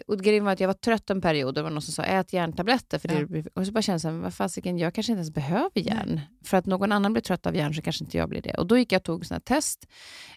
och 0.06 0.18
grejen 0.18 0.44
var 0.44 0.52
att 0.52 0.60
jag 0.60 0.68
var 0.68 0.74
trött 0.74 1.10
en 1.10 1.20
period 1.20 1.48
och 1.48 1.54
det 1.54 1.62
var 1.62 1.70
någon 1.70 1.82
som 1.82 1.92
sa 1.92 2.02
ät 2.02 2.32
järntabletter. 2.32 2.98
För 2.98 3.08
ja. 3.08 3.26
det, 3.28 3.46
och 3.54 3.66
så 3.66 3.72
bara 3.72 3.82
kände 3.82 4.08
jag, 4.08 4.12
vad 4.12 4.34
fasiken, 4.34 4.78
jag 4.78 4.94
kanske 4.94 5.12
inte 5.12 5.18
ens 5.18 5.34
behöver 5.34 5.70
järn. 5.74 6.14
Nej. 6.14 6.30
För 6.44 6.56
att 6.56 6.66
någon 6.66 6.92
annan 6.92 7.12
blir 7.12 7.22
trött 7.22 7.46
av 7.46 7.56
järn 7.56 7.74
så 7.74 7.82
kanske 7.82 8.04
inte 8.04 8.16
jag 8.16 8.28
blir 8.28 8.42
det. 8.42 8.54
Och 8.54 8.66
då 8.66 8.78
gick 8.78 8.92
jag 8.92 8.98
och 8.98 9.04
tog 9.04 9.26
såna 9.26 9.40
test. 9.40 9.86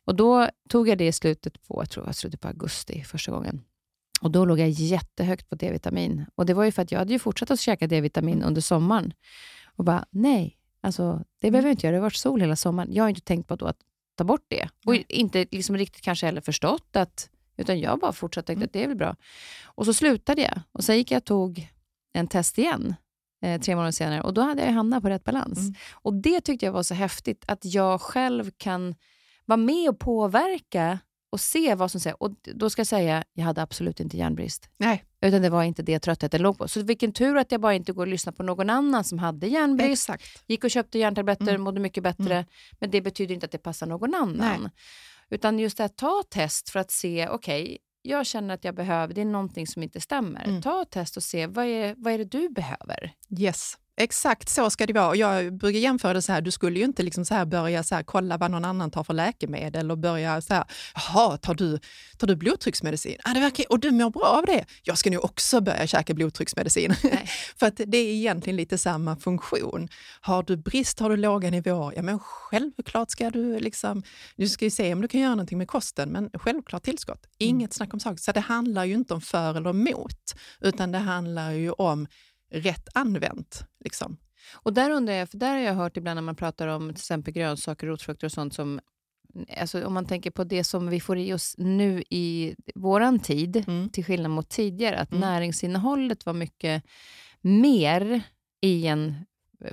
Och 0.05 0.15
då 0.15 0.49
tog 0.69 0.87
jag 0.87 0.97
det 0.97 1.07
i 1.07 1.11
slutet 1.11 1.67
på, 1.67 1.81
jag 1.81 1.89
tror 1.89 2.03
var 2.05 2.11
slutet 2.11 2.41
på 2.41 2.47
augusti 2.47 3.03
första 3.03 3.31
gången. 3.31 3.61
Och 4.21 4.31
då 4.31 4.45
låg 4.45 4.59
jag 4.59 4.69
jättehögt 4.69 5.49
på 5.49 5.55
D-vitamin. 5.55 6.25
Och 6.35 6.45
det 6.45 6.53
var 6.53 6.63
ju 6.63 6.71
för 6.71 6.81
att 6.81 6.91
jag 6.91 6.99
hade 6.99 7.13
ju 7.13 7.19
fortsatt 7.19 7.51
att 7.51 7.59
käka 7.59 7.87
D-vitamin 7.87 8.43
under 8.43 8.61
sommaren. 8.61 9.13
Och 9.75 9.83
bara, 9.83 10.05
nej, 10.11 10.57
alltså, 10.83 11.23
det 11.41 11.51
behöver 11.51 11.69
jag 11.69 11.73
inte 11.73 11.87
göra. 11.87 11.91
Det 11.91 11.97
har 11.97 12.03
varit 12.03 12.15
sol 12.15 12.41
hela 12.41 12.55
sommaren. 12.55 12.93
Jag 12.93 13.03
har 13.03 13.09
inte 13.09 13.21
tänkt 13.21 13.47
på 13.47 13.53
att 13.53 13.77
ta 14.17 14.23
bort 14.23 14.45
det. 14.47 14.69
Och 14.85 14.95
inte 14.95 15.45
liksom 15.51 15.77
riktigt 15.77 16.01
kanske 16.01 16.25
heller 16.25 16.41
förstått 16.41 16.95
att, 16.95 17.29
utan 17.57 17.79
jag 17.79 17.99
bara 17.99 18.11
fortsatte 18.11 18.47
tänkte 18.47 18.59
mm. 18.59 18.65
att 18.65 18.73
det 18.73 18.83
är 18.83 18.87
väl 18.87 18.97
bra. 18.97 19.15
Och 19.63 19.85
så 19.85 19.93
slutade 19.93 20.41
jag 20.41 20.61
och 20.71 20.83
sen 20.83 20.97
gick 20.97 21.11
jag 21.11 21.17
och 21.17 21.25
tog 21.25 21.67
en 22.13 22.27
test 22.27 22.57
igen 22.57 22.95
eh, 23.41 23.61
tre 23.61 23.75
månader 23.75 23.91
senare 23.91 24.21
och 24.21 24.33
då 24.33 24.41
hade 24.41 24.65
jag 24.65 24.71
hamnat 24.71 25.03
på 25.03 25.09
rätt 25.09 25.23
balans. 25.23 25.59
Mm. 25.59 25.73
Och 25.91 26.13
det 26.13 26.41
tyckte 26.41 26.65
jag 26.65 26.73
var 26.73 26.83
så 26.83 26.93
häftigt, 26.93 27.43
att 27.47 27.65
jag 27.65 28.01
själv 28.01 28.51
kan 28.57 28.95
vara 29.45 29.57
med 29.57 29.89
och 29.89 29.99
påverka 29.99 30.99
och 31.33 31.41
se 31.41 31.75
vad 31.75 31.91
som 31.91 31.99
säger. 31.99 32.23
Och 32.23 32.31
då 32.41 32.69
ska 32.69 32.79
jag 32.79 32.87
säga, 32.87 33.23
jag 33.33 33.45
hade 33.45 33.61
absolut 33.61 33.99
inte 33.99 34.17
järnbrist. 34.17 34.69
Nej. 34.77 35.03
Utan 35.21 35.41
det 35.41 35.49
var 35.49 35.63
inte 35.63 35.83
det 35.83 35.99
tröttheten 35.99 36.41
låg 36.41 36.57
på. 36.57 36.67
Så 36.67 36.81
vilken 36.81 37.11
tur 37.11 37.37
att 37.37 37.51
jag 37.51 37.61
bara 37.61 37.73
inte 37.73 37.93
går 37.93 38.01
och 38.01 38.07
lyssnar 38.07 38.33
på 38.33 38.43
någon 38.43 38.69
annan 38.69 39.03
som 39.03 39.19
hade 39.19 39.47
järnbrist. 39.47 40.09
Exakt. 40.09 40.43
Gick 40.47 40.63
och 40.63 40.71
köpte 40.71 40.99
järntabletter, 40.99 41.47
mm. 41.47 41.61
mådde 41.61 41.79
mycket 41.79 42.03
bättre. 42.03 42.33
Mm. 42.35 42.45
Men 42.79 42.91
det 42.91 43.01
betyder 43.01 43.33
inte 43.33 43.45
att 43.45 43.51
det 43.51 43.57
passar 43.57 43.87
någon 43.87 44.15
annan. 44.15 44.61
Nej. 44.61 44.71
Utan 45.29 45.59
just 45.59 45.79
att 45.79 45.97
ta 45.97 46.23
test 46.29 46.69
för 46.69 46.79
att 46.79 46.91
se, 46.91 47.27
okej, 47.27 47.63
okay, 47.63 47.77
jag 48.01 48.25
känner 48.25 48.53
att 48.53 48.63
jag 48.63 48.75
behöver, 48.75 49.13
det 49.13 49.21
är 49.21 49.25
någonting 49.25 49.67
som 49.67 49.83
inte 49.83 50.01
stämmer. 50.01 50.43
Mm. 50.43 50.61
Ta 50.61 50.85
test 50.85 51.17
och 51.17 51.23
se, 51.23 51.47
vad 51.47 51.65
är, 51.65 51.95
vad 51.97 52.13
är 52.13 52.17
det 52.17 52.25
du 52.31 52.49
behöver? 52.49 53.13
Yes. 53.39 53.77
Exakt 53.97 54.49
så 54.49 54.69
ska 54.69 54.85
det 54.85 54.93
vara. 54.93 55.15
Jag 55.15 55.53
brukar 55.53 55.79
jämföra 55.79 56.13
det 56.13 56.21
så 56.21 56.31
här, 56.31 56.41
du 56.41 56.51
skulle 56.51 56.79
ju 56.79 56.85
inte 56.85 57.03
liksom 57.03 57.25
så 57.25 57.33
här 57.33 57.45
börja 57.45 57.83
så 57.83 57.95
här, 57.95 58.03
kolla 58.03 58.37
vad 58.37 58.51
någon 58.51 58.65
annan 58.65 58.91
tar 58.91 59.03
för 59.03 59.13
läkemedel 59.13 59.91
och 59.91 59.97
börja 59.97 60.41
så 60.41 60.53
här, 60.53 60.65
jaha, 60.95 61.37
tar 61.37 61.53
du, 61.53 61.79
tar 62.17 62.27
du 62.27 62.35
blodtrycksmedicin? 62.35 63.17
Ah, 63.23 63.33
det 63.33 63.39
verkar, 63.39 63.65
och 63.69 63.79
du 63.79 63.91
mår 63.91 64.09
bra 64.09 64.25
av 64.25 64.45
det? 64.45 64.65
Jag 64.83 64.97
ska 64.97 65.09
nu 65.09 65.17
också 65.17 65.61
börja 65.61 65.87
käka 65.87 66.13
blodtrycksmedicin. 66.13 66.95
för 67.59 67.65
att 67.65 67.81
det 67.87 67.97
är 67.97 68.13
egentligen 68.13 68.57
lite 68.57 68.77
samma 68.77 69.15
funktion. 69.15 69.89
Har 70.21 70.43
du 70.43 70.57
brist, 70.57 70.99
har 70.99 71.09
du 71.09 71.17
låga 71.17 71.49
nivåer, 71.49 71.93
ja 71.95 72.01
men 72.01 72.19
självklart 72.19 73.11
ska 73.11 73.29
du 73.29 73.59
liksom, 73.59 74.03
du 74.35 74.49
ska 74.49 74.65
ju 74.65 74.71
se 74.71 74.93
om 74.93 75.01
du 75.01 75.07
kan 75.07 75.21
göra 75.21 75.35
någonting 75.35 75.57
med 75.57 75.67
kosten, 75.67 76.09
men 76.09 76.29
självklart 76.33 76.83
tillskott. 76.83 77.27
Inget 77.37 77.59
mm. 77.59 77.71
snack 77.71 77.93
om 77.93 77.99
saker. 77.99 78.17
Så 78.17 78.31
det 78.31 78.39
handlar 78.39 78.85
ju 78.85 78.93
inte 78.93 79.13
om 79.13 79.21
för 79.21 79.57
eller 79.57 79.69
emot, 79.69 80.35
utan 80.61 80.91
det 80.91 80.97
handlar 80.97 81.51
ju 81.51 81.71
om 81.71 82.07
rätt 82.53 82.87
använt. 82.93 83.65
Liksom. 83.79 84.17
Och 84.53 84.73
där 84.73 84.89
undrar 84.89 85.13
jag, 85.13 85.29
för 85.29 85.37
där 85.37 85.49
har 85.49 85.61
jag 85.61 85.73
hört 85.73 85.97
ibland 85.97 86.17
när 86.17 86.21
man 86.21 86.35
pratar 86.35 86.67
om 86.67 86.89
till 86.89 87.01
exempel 87.01 87.33
grönsaker, 87.33 87.87
rotfrukter 87.87 88.27
och 88.27 88.31
sånt 88.31 88.53
som 88.53 88.79
Alltså 89.57 89.85
om 89.85 89.93
man 89.93 90.05
tänker 90.05 90.31
på 90.31 90.43
det 90.43 90.63
som 90.63 90.87
vi 90.87 90.99
får 90.99 91.17
i 91.17 91.33
oss 91.33 91.55
nu 91.57 92.03
i 92.09 92.55
våran 92.75 93.19
tid, 93.19 93.63
mm. 93.67 93.89
till 93.89 94.05
skillnad 94.05 94.31
mot 94.31 94.49
tidigare, 94.49 94.99
att 94.99 95.11
mm. 95.11 95.21
näringsinnehållet 95.21 96.25
var 96.25 96.33
mycket 96.33 96.83
mer 97.41 98.21
i 98.61 98.87
en 98.87 99.15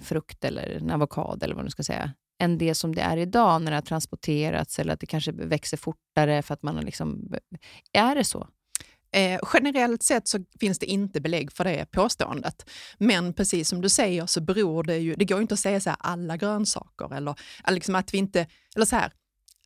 frukt 0.01 0.45
eller 0.45 0.77
en 0.77 0.91
avokado 0.91 1.45
eller 1.45 1.55
vad 1.55 1.65
man 1.65 1.71
ska 1.71 1.83
säga, 1.83 2.13
än 2.39 2.59
det 2.59 2.75
som 2.75 2.95
det 2.95 3.01
är 3.01 3.17
idag 3.17 3.63
när 3.63 3.71
det 3.71 3.77
har 3.77 3.83
transporterats 3.83 4.79
eller 4.79 4.93
att 4.93 5.01
det 5.01 5.07
kanske 5.07 5.33
växer 5.33 5.77
fortare 5.77 6.43
för 6.43 6.55
att 6.55 6.63
man 6.63 6.77
har 6.77 6.83
liksom... 6.83 7.35
Är 7.93 8.15
det 8.15 8.25
så? 8.25 8.49
Eh, 9.13 9.41
generellt 9.55 10.03
sett 10.03 10.29
så 10.29 10.39
finns 10.61 10.79
det 10.79 10.87
inte 10.87 11.21
belägg 11.21 11.53
för 11.53 11.65
det 11.65 11.87
påståendet. 11.91 12.71
Men 12.99 13.33
precis 13.33 13.69
som 13.69 13.81
du 13.81 13.89
säger 13.89 14.27
så 14.27 14.41
beror 14.41 14.85
det 14.85 14.99
ju, 14.99 15.15
det 15.15 15.25
går 15.25 15.39
ju 15.39 15.43
inte 15.43 15.55
att 15.55 15.61
säga 15.61 15.81
så 15.81 15.91
här, 15.91 15.99
alla 16.01 16.37
grönsaker 16.37 17.15
eller 17.15 17.35
liksom 17.71 17.95
att 17.95 18.15
vi 18.15 18.19
inte, 18.19 18.47
eller 18.77 18.87
så 18.87 18.97
här, 18.97 19.13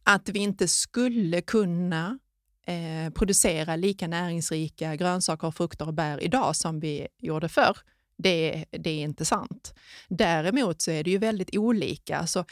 att 0.05 0.29
vi 0.29 0.39
inte 0.39 0.69
skulle 0.69 1.41
kunna 1.41 2.19
eh, 2.67 3.13
producera 3.13 3.77
lika 3.77 4.09
näringsrika 4.09 4.97
grönsaker, 4.97 5.51
frukter 5.51 5.87
och 5.87 5.95
bär 5.95 6.23
idag 6.23 6.57
som 6.57 6.81
vi 6.81 7.09
gjorde 7.19 7.49
förr. 7.49 7.77
Det, 8.19 8.65
det, 8.71 8.91
är 8.91 9.03
inte 9.03 9.25
sant. 9.25 9.75
Däremot 10.09 10.83
så 10.83 10.91
är 10.91 11.05
det 11.05 11.11
ju 11.11 11.19
väldigt 11.19 11.57
olika. 11.57 12.19
Alltså, 12.19 12.45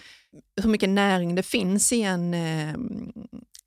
hur 0.62 0.70
mycket 0.70 0.88
näring 0.88 1.34
det 1.34 1.42
finns 1.42 1.92
i 1.92 2.02
en, 2.02 2.34
eh, 2.34 2.74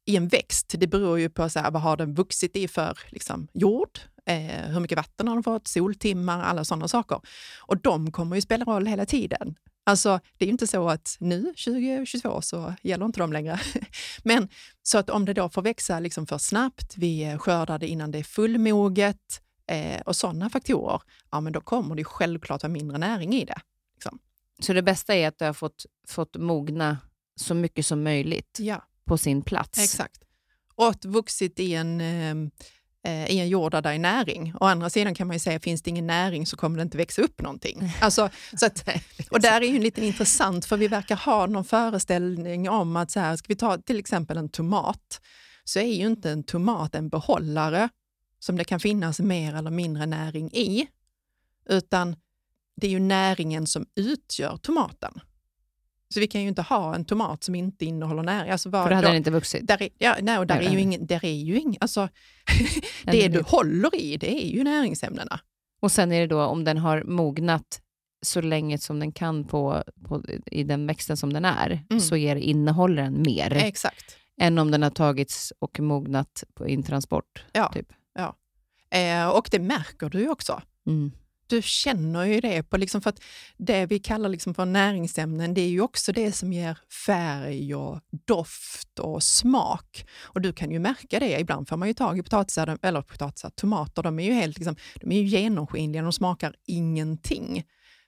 i 0.06 0.16
en 0.16 0.28
växt, 0.28 0.74
det 0.78 0.88
beror 0.88 1.20
ju 1.20 1.30
på 1.30 1.50
så 1.50 1.60
här, 1.60 1.72
vad 1.72 1.82
har 1.82 1.98
den 1.98 2.14
vuxit 2.14 2.56
i 2.56 2.68
för 2.68 3.00
liksom, 3.10 3.48
jord, 3.54 4.00
eh, 4.26 4.72
hur 4.72 4.80
mycket 4.80 4.98
vatten 4.98 5.28
har 5.28 5.36
den 5.36 5.44
fått, 5.44 5.68
soltimmar, 5.68 6.44
alla 6.44 6.66
sådana 6.66 6.88
saker. 6.88 7.22
Och 7.60 7.78
de 7.78 8.12
kommer 8.12 8.36
ju 8.36 8.42
spela 8.42 8.66
roll 8.66 8.88
hela 8.88 9.06
tiden. 9.06 9.56
Alltså, 9.84 10.20
det 10.38 10.46
är 10.46 10.48
ju 10.48 10.52
inte 10.52 10.68
så 10.68 10.90
att 10.90 11.18
nu, 11.20 11.42
2022, 11.42 12.42
så 12.42 12.74
gäller 12.82 13.06
inte 13.06 13.20
de 13.20 13.34
längre. 13.34 13.60
Men 14.24 14.50
så 14.84 14.98
att 14.98 15.10
om 15.10 15.26
det 15.26 15.34
då 15.34 15.50
får 15.50 15.62
växa 15.62 16.00
liksom 16.00 16.28
för 16.28 16.38
snabbt, 16.38 16.98
vi 16.98 17.38
skördar 17.40 17.80
det 17.80 17.88
innan 17.88 18.12
det 18.12 18.20
är 18.20 18.24
fullmoget 18.24 19.42
eh, 19.68 20.02
och 20.02 20.16
sådana 20.16 20.50
faktorer, 20.50 21.02
ja 21.32 21.42
men 21.42 21.54
då 21.54 21.62
kommer 21.62 21.96
det 21.96 22.04
självklart 22.04 22.64
vara 22.64 22.74
mindre 22.74 22.98
näring 22.98 23.34
i 23.34 23.46
det. 23.46 23.62
Liksom. 23.96 24.20
Så 24.60 24.74
det 24.74 24.82
bästa 24.82 25.16
är 25.16 25.28
att 25.28 25.38
det 25.38 25.46
har 25.46 25.54
fått, 25.54 25.86
fått 26.08 26.36
mogna 26.36 26.98
så 27.36 27.54
mycket 27.54 27.86
som 27.86 28.04
möjligt? 28.04 28.58
Ja 28.60 28.86
på 29.06 29.18
sin 29.18 29.42
plats. 29.42 29.80
Exakt. 29.80 30.22
Och 30.76 30.96
vuxit 31.06 31.60
i 31.60 31.74
en, 31.74 32.02
ehm, 32.02 32.52
eh, 33.06 33.32
i 33.32 33.40
en 33.40 33.50
jord 33.50 33.72
där 33.72 33.98
näring. 33.98 34.54
Å 34.60 34.66
andra 34.66 34.90
sidan 34.90 35.16
kan 35.16 35.28
man 35.28 35.36
ju 35.36 35.40
säga, 35.40 35.60
finns 35.60 35.82
det 35.82 35.90
ingen 35.90 36.08
näring 36.08 36.46
så 36.46 36.58
kommer 36.58 36.78
det 36.78 36.84
inte 36.84 36.98
växa 36.98 37.22
upp 37.22 37.42
någonting. 37.42 37.92
Alltså, 38.02 38.30
så 38.60 38.66
att, 38.66 38.90
och 39.30 39.42
där 39.42 39.62
är 39.62 39.68
ju 39.68 39.80
lite 39.80 40.06
intressant, 40.06 40.66
för 40.66 40.78
vi 40.78 40.88
verkar 40.88 41.16
ha 41.16 41.46
någon 41.46 41.66
föreställning 41.66 42.70
om 42.70 42.96
att 42.96 43.12
så 43.12 43.20
här, 43.20 43.36
ska 43.36 43.46
vi 43.48 43.56
ta 43.56 43.78
till 43.78 44.00
exempel 44.00 44.38
en 44.38 44.50
tomat, 44.50 45.22
så 45.64 45.80
är 45.80 45.94
ju 45.94 46.06
inte 46.08 46.32
en 46.32 46.44
tomat 46.44 46.96
en 46.96 47.10
behållare 47.10 47.90
som 48.40 48.58
det 48.58 48.64
kan 48.64 48.80
finnas 48.80 49.20
mer 49.20 49.56
eller 49.56 49.72
mindre 49.72 50.06
näring 50.06 50.52
i, 50.52 50.88
utan 51.70 52.16
det 52.82 52.88
är 52.88 52.92
ju 52.92 53.00
näringen 53.00 53.68
som 53.68 53.86
utgör 53.96 54.58
tomaten. 54.58 55.20
Så 56.16 56.20
vi 56.20 56.28
kan 56.28 56.42
ju 56.42 56.48
inte 56.48 56.62
ha 56.62 56.96
en 56.96 57.06
tomat 57.06 57.44
som 57.44 57.56
inte 57.56 57.86
innehåller 57.86 58.24
näring. 58.24 58.52
Alltså 58.52 58.70
var, 58.70 58.84
För 58.84 58.90
då 58.90 58.96
hade 58.96 59.08
den 59.08 59.16
inte 59.16 59.32
vuxit? 59.32 59.68
Där 59.68 59.82
är, 59.82 59.90
ja, 59.98 60.16
nej, 60.22 60.38
och 60.38 60.48
där 60.48 60.58
är 60.58 60.70
ju 60.70 60.80
ingen, 60.80 61.06
där 61.06 61.26
är 61.26 61.34
ju 61.34 61.60
ing, 61.60 61.78
alltså, 61.80 62.10
det 63.04 63.28
du 63.28 63.42
håller 63.42 63.96
i, 63.96 64.18
det 64.18 64.44
är 64.44 64.48
ju 64.48 64.64
näringsämnena. 64.64 65.40
Och 65.82 65.92
sen 65.92 66.12
är 66.12 66.22
det 66.22 66.28
då 66.28 66.42
om 66.42 66.64
den 66.64 66.78
har 66.78 67.04
mognat 67.04 67.82
så 68.22 68.42
länge 68.42 68.78
som 68.78 69.00
den 69.00 69.12
kan 69.12 69.44
på, 69.44 69.84
på 70.08 70.24
i 70.46 70.64
den 70.64 70.88
växten 70.88 71.18
som 71.18 71.34
den 71.34 71.46
är, 71.46 71.84
mm. 71.90 72.00
så 72.00 72.16
är, 72.16 72.36
innehåller 72.36 73.04
den 73.04 73.22
mer. 73.22 73.54
Exakt. 73.54 74.18
Än 74.42 74.58
om 74.58 74.72
den 74.72 74.84
har 74.84 74.90
tagits 74.90 75.54
och 75.60 75.80
mognat 75.80 76.44
på 76.54 76.68
intransport. 76.68 77.46
Ja. 77.52 77.72
Typ. 77.74 77.94
ja. 78.14 78.36
Eh, 78.98 79.28
och 79.28 79.48
det 79.52 79.60
märker 79.60 80.10
du 80.10 80.20
ju 80.20 80.30
också. 80.30 80.62
Mm 80.88 81.12
du 81.48 81.62
känner 81.62 82.26
ju 82.26 82.40
det. 82.42 82.64
på 82.64 82.78
liksom 82.78 83.02
för 83.02 83.10
att 83.10 83.22
Det 83.58 83.86
vi 83.86 84.00
kallar 84.00 84.30
liksom 84.30 84.54
för 84.54 84.66
näringsämnen, 84.66 85.54
det 85.54 85.62
är 85.62 85.70
ju 85.70 85.82
också 85.82 86.12
det 86.12 86.32
som 86.32 86.54
ger 86.54 86.78
färg 87.06 87.76
och 87.76 88.00
doft 88.26 89.00
och 89.00 89.24
smak. 89.24 90.06
Och 90.22 90.42
du 90.42 90.54
kan 90.54 90.72
ju 90.72 90.80
märka 90.80 91.20
det. 91.20 91.40
Ibland 91.40 91.70
får 91.70 91.78
man 91.78 91.88
ju 91.88 91.94
tag 91.94 92.20
i 92.20 92.24
potatisar, 92.24 92.78
eller 92.82 93.02
potatisar, 93.02 93.50
tomater. 93.50 94.04
De 94.04 94.20
är 94.20 94.26
ju 94.26 94.34
helt 94.34 94.58
liksom, 94.58 94.76
de 95.02 95.12
är 95.12 95.22
ju 95.22 95.26
genomskinliga, 95.26 96.02
de 96.02 96.14
smakar 96.14 96.56
ingenting. 96.66 97.64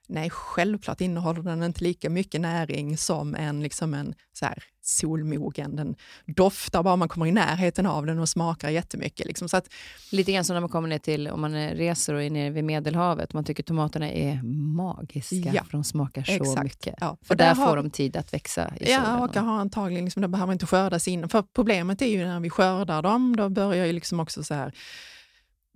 Nej, 0.09 0.29
självklart 0.29 1.01
innehåller 1.01 1.41
den 1.43 1.63
inte 1.63 1.83
lika 1.83 2.09
mycket 2.09 2.41
näring 2.41 2.97
som 2.97 3.35
en, 3.35 3.63
liksom 3.63 3.93
en 3.93 4.13
så 4.33 4.45
här, 4.45 4.63
solmogen. 4.81 5.75
Den 5.75 5.95
doftar 6.25 6.83
bara 6.83 6.95
man 6.95 7.09
kommer 7.09 7.25
i 7.25 7.31
närheten 7.31 7.85
av 7.85 8.05
den 8.05 8.19
och 8.19 8.29
smakar 8.29 8.69
jättemycket. 8.69 9.25
Liksom. 9.25 9.49
Så 9.49 9.57
att, 9.57 9.73
Lite 10.11 10.31
grann 10.31 10.43
som 10.43 10.53
när 10.53 10.61
man 10.61 10.69
kommer 10.69 10.87
ner 10.89 10.97
till, 10.99 11.27
om 11.27 11.41
man 11.41 11.53
reser 11.69 12.13
och 12.13 12.23
är 12.23 12.29
nere 12.29 12.49
vid 12.49 12.63
Medelhavet, 12.63 13.33
man 13.33 13.43
tycker 13.43 13.63
tomaterna 13.63 14.11
är 14.11 14.43
magiska, 14.75 15.35
Ja, 15.53 15.63
för 15.63 15.71
de 15.71 15.83
smakar 15.83 16.23
så 16.23 16.31
exakt. 16.31 16.63
mycket. 16.63 16.95
Ja, 16.99 17.17
för 17.21 17.35
där, 17.35 17.55
har- 17.55 17.67
får 17.67 17.75
de 17.75 17.89
tid 17.89 18.17
att 18.17 18.33
växa 18.33 18.73
i 18.79 18.85
solen. 18.85 19.01
Ja, 19.03 19.23
och 19.23 19.35
har 19.35 19.59
antagligen, 19.59 20.05
liksom, 20.05 20.21
de 20.21 20.31
behöver 20.31 20.53
inte 20.53 20.65
skördas 20.65 21.07
in. 21.07 21.29
För 21.29 21.41
problemet 21.55 22.01
är 22.01 22.05
ju 22.05 22.25
när 22.25 22.39
vi 22.39 22.49
skördar 22.49 23.01
dem, 23.01 23.35
då 23.35 23.49
börjar 23.49 23.85
ju 23.85 23.93
liksom 23.93 24.19
också 24.19 24.43
så 24.43 24.53
här 24.53 24.73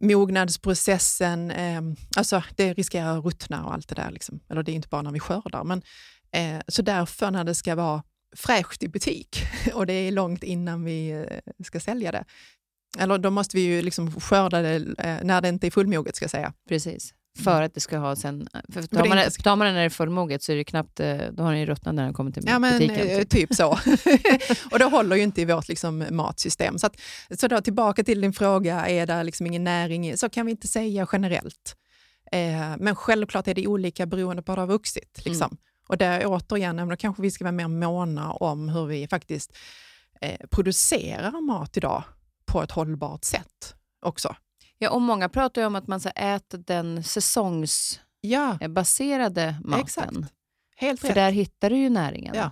mognadsprocessen, 0.02 1.52
eh, 1.52 1.82
alltså 2.16 2.44
det 2.56 2.74
riskerar 2.74 3.18
att 3.18 3.26
ruttna 3.26 3.66
och 3.66 3.74
allt 3.74 3.88
det 3.88 3.96
där. 3.96 4.12
Liksom. 4.12 4.40
Eller 4.50 4.64
det 4.64 4.72
är 4.72 4.74
inte 4.74 4.88
bara 4.88 5.02
när 5.02 5.12
vi 5.12 5.20
skördar. 5.20 5.64
Men, 5.64 5.82
eh, 6.32 6.62
så 6.68 6.82
därför 6.82 7.32
när 7.32 7.44
det 7.44 7.56
ska 7.56 7.76
vara 7.76 8.04
fräscht 8.36 8.84
i 8.84 8.88
butik 8.88 9.44
och 9.74 9.86
det 9.86 9.94
är 9.94 10.12
långt 10.12 10.44
innan 10.44 10.84
vi 10.84 11.10
eh, 11.12 11.64
ska 11.64 11.80
sälja 11.80 12.12
det, 12.12 12.26
eller 13.00 13.18
då 13.18 13.30
måste 13.30 13.58
vi 13.58 13.64
ju 13.64 13.82
liksom 13.82 14.22
skörda 14.22 14.62
det 14.62 14.76
eh, 14.76 15.18
när 15.24 15.42
det 15.42 15.50
inte 15.50 15.68
är 15.68 15.72
fullmoget 15.72 16.16
ska 16.16 16.24
jag 16.24 16.32
säga. 16.32 16.54
Precis. 16.70 17.14
För 17.40 17.62
att 17.62 17.74
det 17.74 17.80
ska 17.80 17.98
ha 17.98 18.16
sen... 18.16 18.48
För 18.74 18.82
tar, 18.82 19.08
man, 19.08 19.20
inte 19.20 19.44
tar 19.44 19.56
man 19.56 19.66
den 19.66 19.74
när 19.74 19.82
det 19.82 19.86
är 19.86 19.90
fullmoget 19.90 20.44
så 20.44 20.52
är 20.52 20.56
det 20.56 20.64
knappt, 20.64 21.00
eh, 21.00 21.18
då 21.32 21.44
har 21.44 21.52
den 21.52 21.60
ju 21.60 21.66
ruttnat 21.66 21.96
när 21.96 22.04
den 22.04 22.14
kommer 22.14 22.32
till 22.32 22.44
Ja, 22.46 22.60
men 22.60 22.80
butiken. 22.80 23.10
eh, 23.10 23.18
typ. 23.18 23.30
typ 23.30 23.54
så. 23.54 23.68
och 24.72 24.80
det 24.80 24.86
håller 24.86 25.16
ju 25.16 25.22
inte 25.22 25.42
i 25.42 25.46
vårt 25.46 25.68
liksom, 25.68 26.06
matsystem. 26.12 26.80
Så, 26.80 26.88
att, 26.88 27.00
så 27.40 27.48
då, 27.48 27.62
tillbaka 27.62 28.04
till 28.04 28.22
din 28.22 28.34
fråga, 28.34 28.88
är 28.88 29.06
det 29.06 29.24
liksom 29.24 29.46
ingen 29.46 29.64
näring? 29.64 30.18
Så 30.18 30.30
kan 30.30 30.46
vi 30.46 30.52
inte 30.52 30.68
säga 30.68 31.08
generellt. 31.12 31.76
Eh, 32.32 32.78
men 32.80 32.96
självklart 32.96 33.48
är 33.48 33.54
det 33.54 33.68
olika 33.68 34.06
beroende 34.06 34.42
på 34.42 34.52
hur 34.52 34.56
det 34.56 34.62
har 34.62 34.68
vuxit. 34.68 35.22
Liksom. 35.26 35.58
Och 35.88 35.98
där 35.98 36.24
återigen, 36.26 36.90
då 36.90 36.96
kanske 36.96 37.22
vi 37.22 37.32
ska 37.32 37.44
vara 37.44 37.52
mer 37.52 37.68
måna 37.68 38.32
om 38.32 38.70
hur 38.70 38.86
vi 38.86 39.08
faktiskt 39.08 39.58
eh, 40.22 40.48
producerar 40.50 41.42
mat 41.42 41.78
idag 41.78 42.04
på 42.46 42.64
ett 42.64 42.72
hållbart 42.72 43.24
sätt 43.24 43.76
också. 44.02 44.36
Ja, 44.84 44.90
och 44.90 45.02
många 45.02 45.30
pratar 45.30 45.62
ju 45.62 45.68
om 45.68 45.76
att 45.76 45.88
man 45.88 46.00
ska 46.00 46.10
äta 46.10 46.58
den 46.58 47.04
säsongsbaserade 47.04 48.00
Ja, 48.22 48.58
maten. 49.70 49.86
exakt. 49.86 50.14
Helt 50.76 51.02
För 51.02 51.08
rätt. 51.08 51.16
där 51.16 51.32
hittar 51.32 51.70
du 51.70 51.78
ju 51.78 51.90
näringen. 51.90 52.36
Ja. 52.36 52.52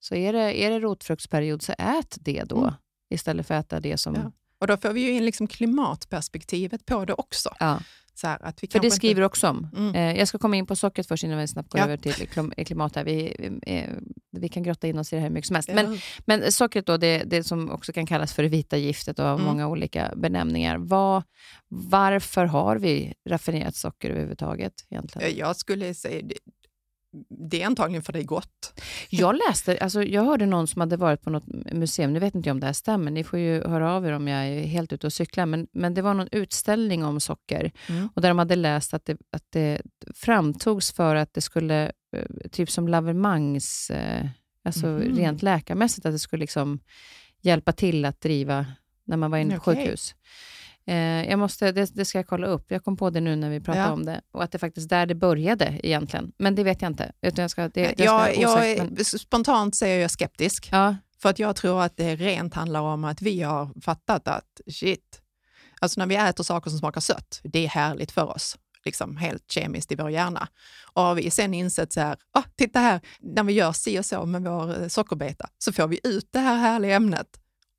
Så 0.00 0.14
är 0.14 0.32
det, 0.32 0.62
är 0.64 0.70
det 0.70 0.80
rotfruktsperiod, 0.80 1.62
så 1.62 1.72
ät 1.78 2.16
det 2.20 2.44
då. 2.44 2.58
Mm. 2.58 2.72
Istället 3.10 3.46
för 3.46 3.54
att 3.54 3.66
äta 3.66 3.80
det 3.80 3.96
som... 3.98 4.14
Ja. 4.14 4.32
Och 4.58 4.66
då 4.66 4.76
får 4.76 4.90
vi 4.92 5.00
ju 5.00 5.10
in 5.10 5.24
liksom 5.24 5.46
klimatperspektivet 5.46 6.86
på 6.86 7.04
det 7.04 7.14
också. 7.14 7.54
Ja. 8.22 8.28
Här, 8.28 8.38
att 8.42 8.62
vi 8.62 8.68
För 8.68 8.78
det 8.80 8.90
skriver 8.90 9.20
du 9.20 9.26
också 9.26 9.48
om. 9.48 9.68
Mm. 9.76 9.94
Eh, 9.94 10.18
jag 10.18 10.28
ska 10.28 10.38
komma 10.38 10.56
in 10.56 10.66
på 10.66 10.76
sockret 10.76 11.08
först 11.08 11.24
innan 11.24 11.38
vi 11.38 11.48
snabbt 11.48 11.68
går 11.72 11.78
Ja. 11.78 11.84
över 11.84 11.96
till 11.96 12.12
klim- 12.12 12.64
klimat. 12.64 12.96
Här. 12.96 13.04
Vi, 13.04 13.34
eh, 13.66 13.90
vi 14.32 14.48
kan 14.48 14.62
grotta 14.62 14.88
in 14.88 14.98
oss 14.98 15.12
i 15.12 15.16
det 15.16 15.20
här 15.20 15.28
hur 15.28 15.34
mycket 15.34 15.46
som 15.48 15.54
helst. 15.56 15.68
Inte, 15.68 15.82
Men, 15.82 15.98
men 16.40 16.52
sockret 16.52 16.86
då, 16.86 16.96
det, 16.96 17.22
det 17.26 17.44
som 17.44 17.70
också 17.70 17.92
kan 17.92 18.06
kallas 18.06 18.32
för 18.34 18.42
det 18.42 18.48
vita 18.48 18.76
giftet 18.76 19.18
och 19.18 19.24
har 19.24 19.34
Mm. 19.34 19.46
många 19.46 19.68
olika 19.68 20.12
benämningar. 20.16 20.76
Vad, 20.78 21.22
varför 21.68 22.44
har 22.44 22.76
vi 22.76 23.14
raffinerat 23.28 23.76
socker 23.76 24.10
överhuvudtaget? 24.10 24.72
Egentligen? 24.90 25.36
Jag 25.38 25.56
skulle 25.56 25.94
säga 25.94 26.22
det, 27.50 27.62
är 27.62 27.66
antagligen 27.66 28.02
för 28.02 28.16
är 28.16 28.22
gott. 28.22 28.80
Jag 29.10 29.36
läste, 29.48 29.78
alltså 29.78 30.02
jag 30.02 30.24
hörde 30.24 30.46
någon 30.46 30.66
som 30.66 30.80
hade 30.80 30.96
varit 30.96 31.22
på 31.22 31.30
något 31.30 31.46
museum, 31.72 32.12
nu 32.12 32.18
vet 32.18 32.34
inte 32.34 32.48
jag 32.48 32.54
om 32.54 32.60
det 32.60 32.66
här 32.66 32.72
stämmer, 32.72 33.10
ni 33.10 33.24
får 33.24 33.38
ju 33.38 33.62
höra 33.68 33.92
av 33.92 34.06
er 34.06 34.12
om 34.12 34.28
jag 34.28 34.46
är 34.46 34.62
helt 34.66 34.92
ute 34.92 35.06
och 35.06 35.12
cyklar, 35.12 35.46
men, 35.46 35.66
men 35.72 35.94
det 35.94 36.02
var 36.02 36.14
någon 36.14 36.28
utställning 36.32 37.04
om 37.04 37.20
socker 37.20 37.70
Mm. 37.88 38.08
och 38.14 38.22
där 38.22 38.28
de 38.28 38.38
hade 38.38 38.56
läst 38.56 38.94
att 38.94 39.04
det, 39.04 39.16
att 39.32 39.44
det 39.50 39.80
framtogs 40.14 40.92
för 40.92 41.14
att 41.16 41.34
det 41.34 41.40
skulle, 41.40 41.92
eh, 42.16 42.48
typ 42.50 42.70
som 42.70 42.88
lavemangs, 42.88 43.90
eh, 43.90 44.26
alltså 44.64 44.86
Mhm. 44.86 45.16
rent 45.16 45.42
läkarmässigt, 45.42 46.06
att 46.06 46.12
det 46.14 46.18
skulle 46.18 46.40
liksom 46.40 46.80
hjälpa 47.40 47.72
till 47.72 48.04
att 48.04 48.20
driva 48.20 48.66
när 49.04 49.16
man 49.16 49.30
var 49.30 49.38
inne 49.38 49.58
på 49.60 49.70
Okej. 49.70 49.84
sjukhus. 49.84 50.14
Eh, 50.86 50.96
jag 51.30 51.38
måste, 51.38 51.72
det, 51.72 51.94
det 51.94 52.04
ska 52.04 52.18
jag 52.18 52.26
kolla 52.26 52.46
upp. 52.46 52.70
Jag 52.70 52.84
kom 52.84 52.96
på 52.96 53.10
det 53.10 53.20
nu 53.20 53.36
när 53.36 53.50
vi 53.50 53.60
pratade 53.60 53.84
Ja. 53.86 53.92
om 53.92 54.04
det. 54.04 54.20
Och 54.32 54.42
att 54.44 54.52
det 54.52 54.58
faktiskt 54.58 54.88
där 54.88 55.06
det 55.06 55.14
började 55.14 55.80
egentligen. 55.82 56.32
Men 56.38 56.54
det 56.54 56.64
vet 56.64 56.82
jag 56.82 56.90
inte. 56.90 57.12
Utan 57.22 57.42
jag 57.42 57.50
ska, 57.50 57.68
det, 57.68 57.80
jag 57.80 57.92
ska 57.92 58.04
jag, 58.04 58.12
vara 58.12 58.34
jag, 58.34 58.50
osäker, 58.54 58.84
men- 58.84 59.04
Spontant 59.04 59.76
säger 59.76 60.00
jag 60.02 60.10
skeptisk. 60.10 60.68
Ja, 60.72 60.96
För 61.22 61.28
att 61.28 61.38
jag 61.38 61.56
tror 61.56 61.82
att 61.82 61.96
det 61.96 62.16
rent 62.16 62.54
handlar 62.54 62.80
om 62.80 63.04
att 63.04 63.22
vi 63.22 63.42
har 63.42 63.80
fattat 63.82 64.28
att 64.28 64.60
shit, 64.72 65.20
alltså 65.80 66.00
när 66.00 66.06
vi 66.06 66.16
äter 66.16 66.44
saker 66.44 66.70
som 66.70 66.78
smakar 66.78 67.00
sött, 67.00 67.40
det 67.44 67.64
är 67.64 67.68
härligt 67.68 68.12
för 68.12 68.30
oss. 68.30 68.56
Liksom 68.84 69.16
helt 69.16 69.50
kemiskt 69.50 69.92
i 69.92 69.94
vår 69.94 70.10
hjärna. 70.10 70.48
Och 70.92 71.02
har 71.02 71.14
vi 71.14 71.30
sen 71.30 71.54
insett 71.54 71.92
så 71.92 72.00
här, 72.00 72.16
ah, 72.32 72.42
titta 72.56 72.80
här, 72.80 73.00
när 73.20 73.42
vi 73.44 73.52
gör 73.52 73.72
si 73.72 73.98
och 73.98 74.04
så 74.06 74.26
med 74.26 74.42
vår 74.42 74.82
eh, 74.82 74.88
sockerbeta 74.88 75.48
så 75.58 75.72
får 75.72 75.88
vi 75.88 76.00
ut 76.04 76.28
det 76.32 76.38
här 76.38 76.56
härliga 76.56 76.96
ämnet. 76.96 77.26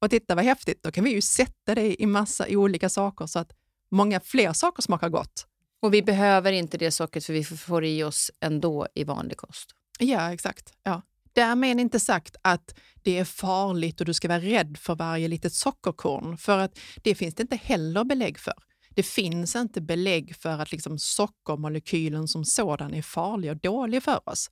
Och 0.03 0.09
titta 0.09 0.35
vad 0.35 0.45
häftigt, 0.45 0.83
då 0.83 0.91
kan 0.91 1.03
vi 1.03 1.11
ju 1.11 1.21
sätta 1.21 1.75
det 1.75 2.01
i 2.01 2.05
massa 2.05 2.45
olika 2.49 2.89
saker 2.89 3.25
så 3.25 3.39
att 3.39 3.51
många 3.91 4.19
fler 4.19 4.53
saker 4.53 4.81
smakar 4.81 5.09
gott. 5.09 5.47
och 5.81 5.93
vi 5.93 6.01
behöver 6.03 6.51
inte 6.51 6.77
det 6.77 6.91
sockret 6.91 7.25
för 7.25 7.33
vi 7.33 7.43
får- 7.43 7.85
i 7.85 8.03
oss 8.03 8.31
ändå 8.41 8.87
i 8.95 9.03
vanlig 9.03 9.37
kost. 9.37 9.69
Ja, 9.99 10.33
exakt. 10.33 10.73
Ja. 10.83 11.01
Därmed 11.33 11.79
inte 11.79 11.99
sagt 11.99 12.35
att 12.41 12.75
det 13.03 13.17
är 13.19 13.25
farligt 13.25 13.99
och 13.99 14.05
du 14.05 14.13
ska 14.13 14.27
vara 14.27 14.39
rädd 14.39 14.77
för 14.77 14.95
varje 14.95 15.27
litet 15.27 15.53
sockerkorn, 15.53 16.37
för 16.37 16.57
att 16.57 16.79
det 17.03 17.15
finns 17.15 17.35
det 17.35 17.41
inte 17.41 17.55
heller 17.55 18.03
belägg 18.03 18.39
för. 18.39 18.53
Det 18.89 19.03
finns 19.03 19.55
inte 19.55 19.81
belägg 19.81 20.35
för 20.35 20.49
att 20.49 20.71
liksom 20.71 20.99
sockermolekylen 20.99 22.27
som 22.27 22.45
sådan 22.45 22.93
är 22.93 23.01
farlig 23.01 23.51
och 23.51 23.57
dålig 23.57 24.03
för 24.03 24.29
oss. 24.29 24.49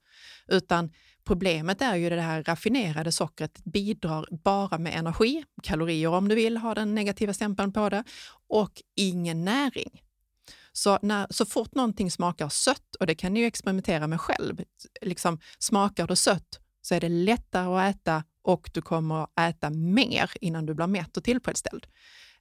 Utan 0.47 0.91
problemet 1.24 1.82
är 1.82 1.95
ju 1.95 2.09
det 2.09 2.22
här 2.22 2.43
raffinerade 2.43 3.11
sockret 3.11 3.63
bidrar 3.63 4.26
bara 4.32 4.78
med 4.78 4.95
energi, 4.95 5.43
kalorier 5.63 6.09
om 6.09 6.28
du 6.28 6.36
vill 6.36 6.57
ha 6.57 6.76
den 6.76 6.95
negativa 6.95 7.34
stämpeln 7.34 7.74
på 7.74 7.89
det, 7.89 8.03
och 8.47 8.82
ingen 8.95 9.45
näring. 9.45 10.01
Så, 10.74 10.99
när, 11.01 11.28
så 11.30 11.45
fort 11.45 11.76
någonting 11.76 12.11
smakar 12.11 12.49
sött, 12.49 12.95
och 12.99 13.07
det 13.07 13.15
kan 13.15 13.34
ni 13.34 13.39
ju 13.39 13.45
experimentera 13.45 14.07
med 14.07 14.22
själv, 14.22 14.61
liksom, 15.01 15.39
smakar 15.59 16.07
det 16.07 16.15
sött 16.15 16.59
så 16.82 16.95
är 16.95 16.99
det 16.99 17.09
lättare 17.09 17.89
att 17.89 17.95
äta 17.95 18.24
och 18.43 18.69
du 18.74 18.82
kommer 18.82 19.24
att 19.24 19.39
äta 19.39 19.69
mer 19.69 20.32
innan 20.41 20.65
du 20.65 20.74
blir 20.74 20.88
mätt 20.88 21.17
och 21.17 21.24
tillfredsställd. 21.24 21.88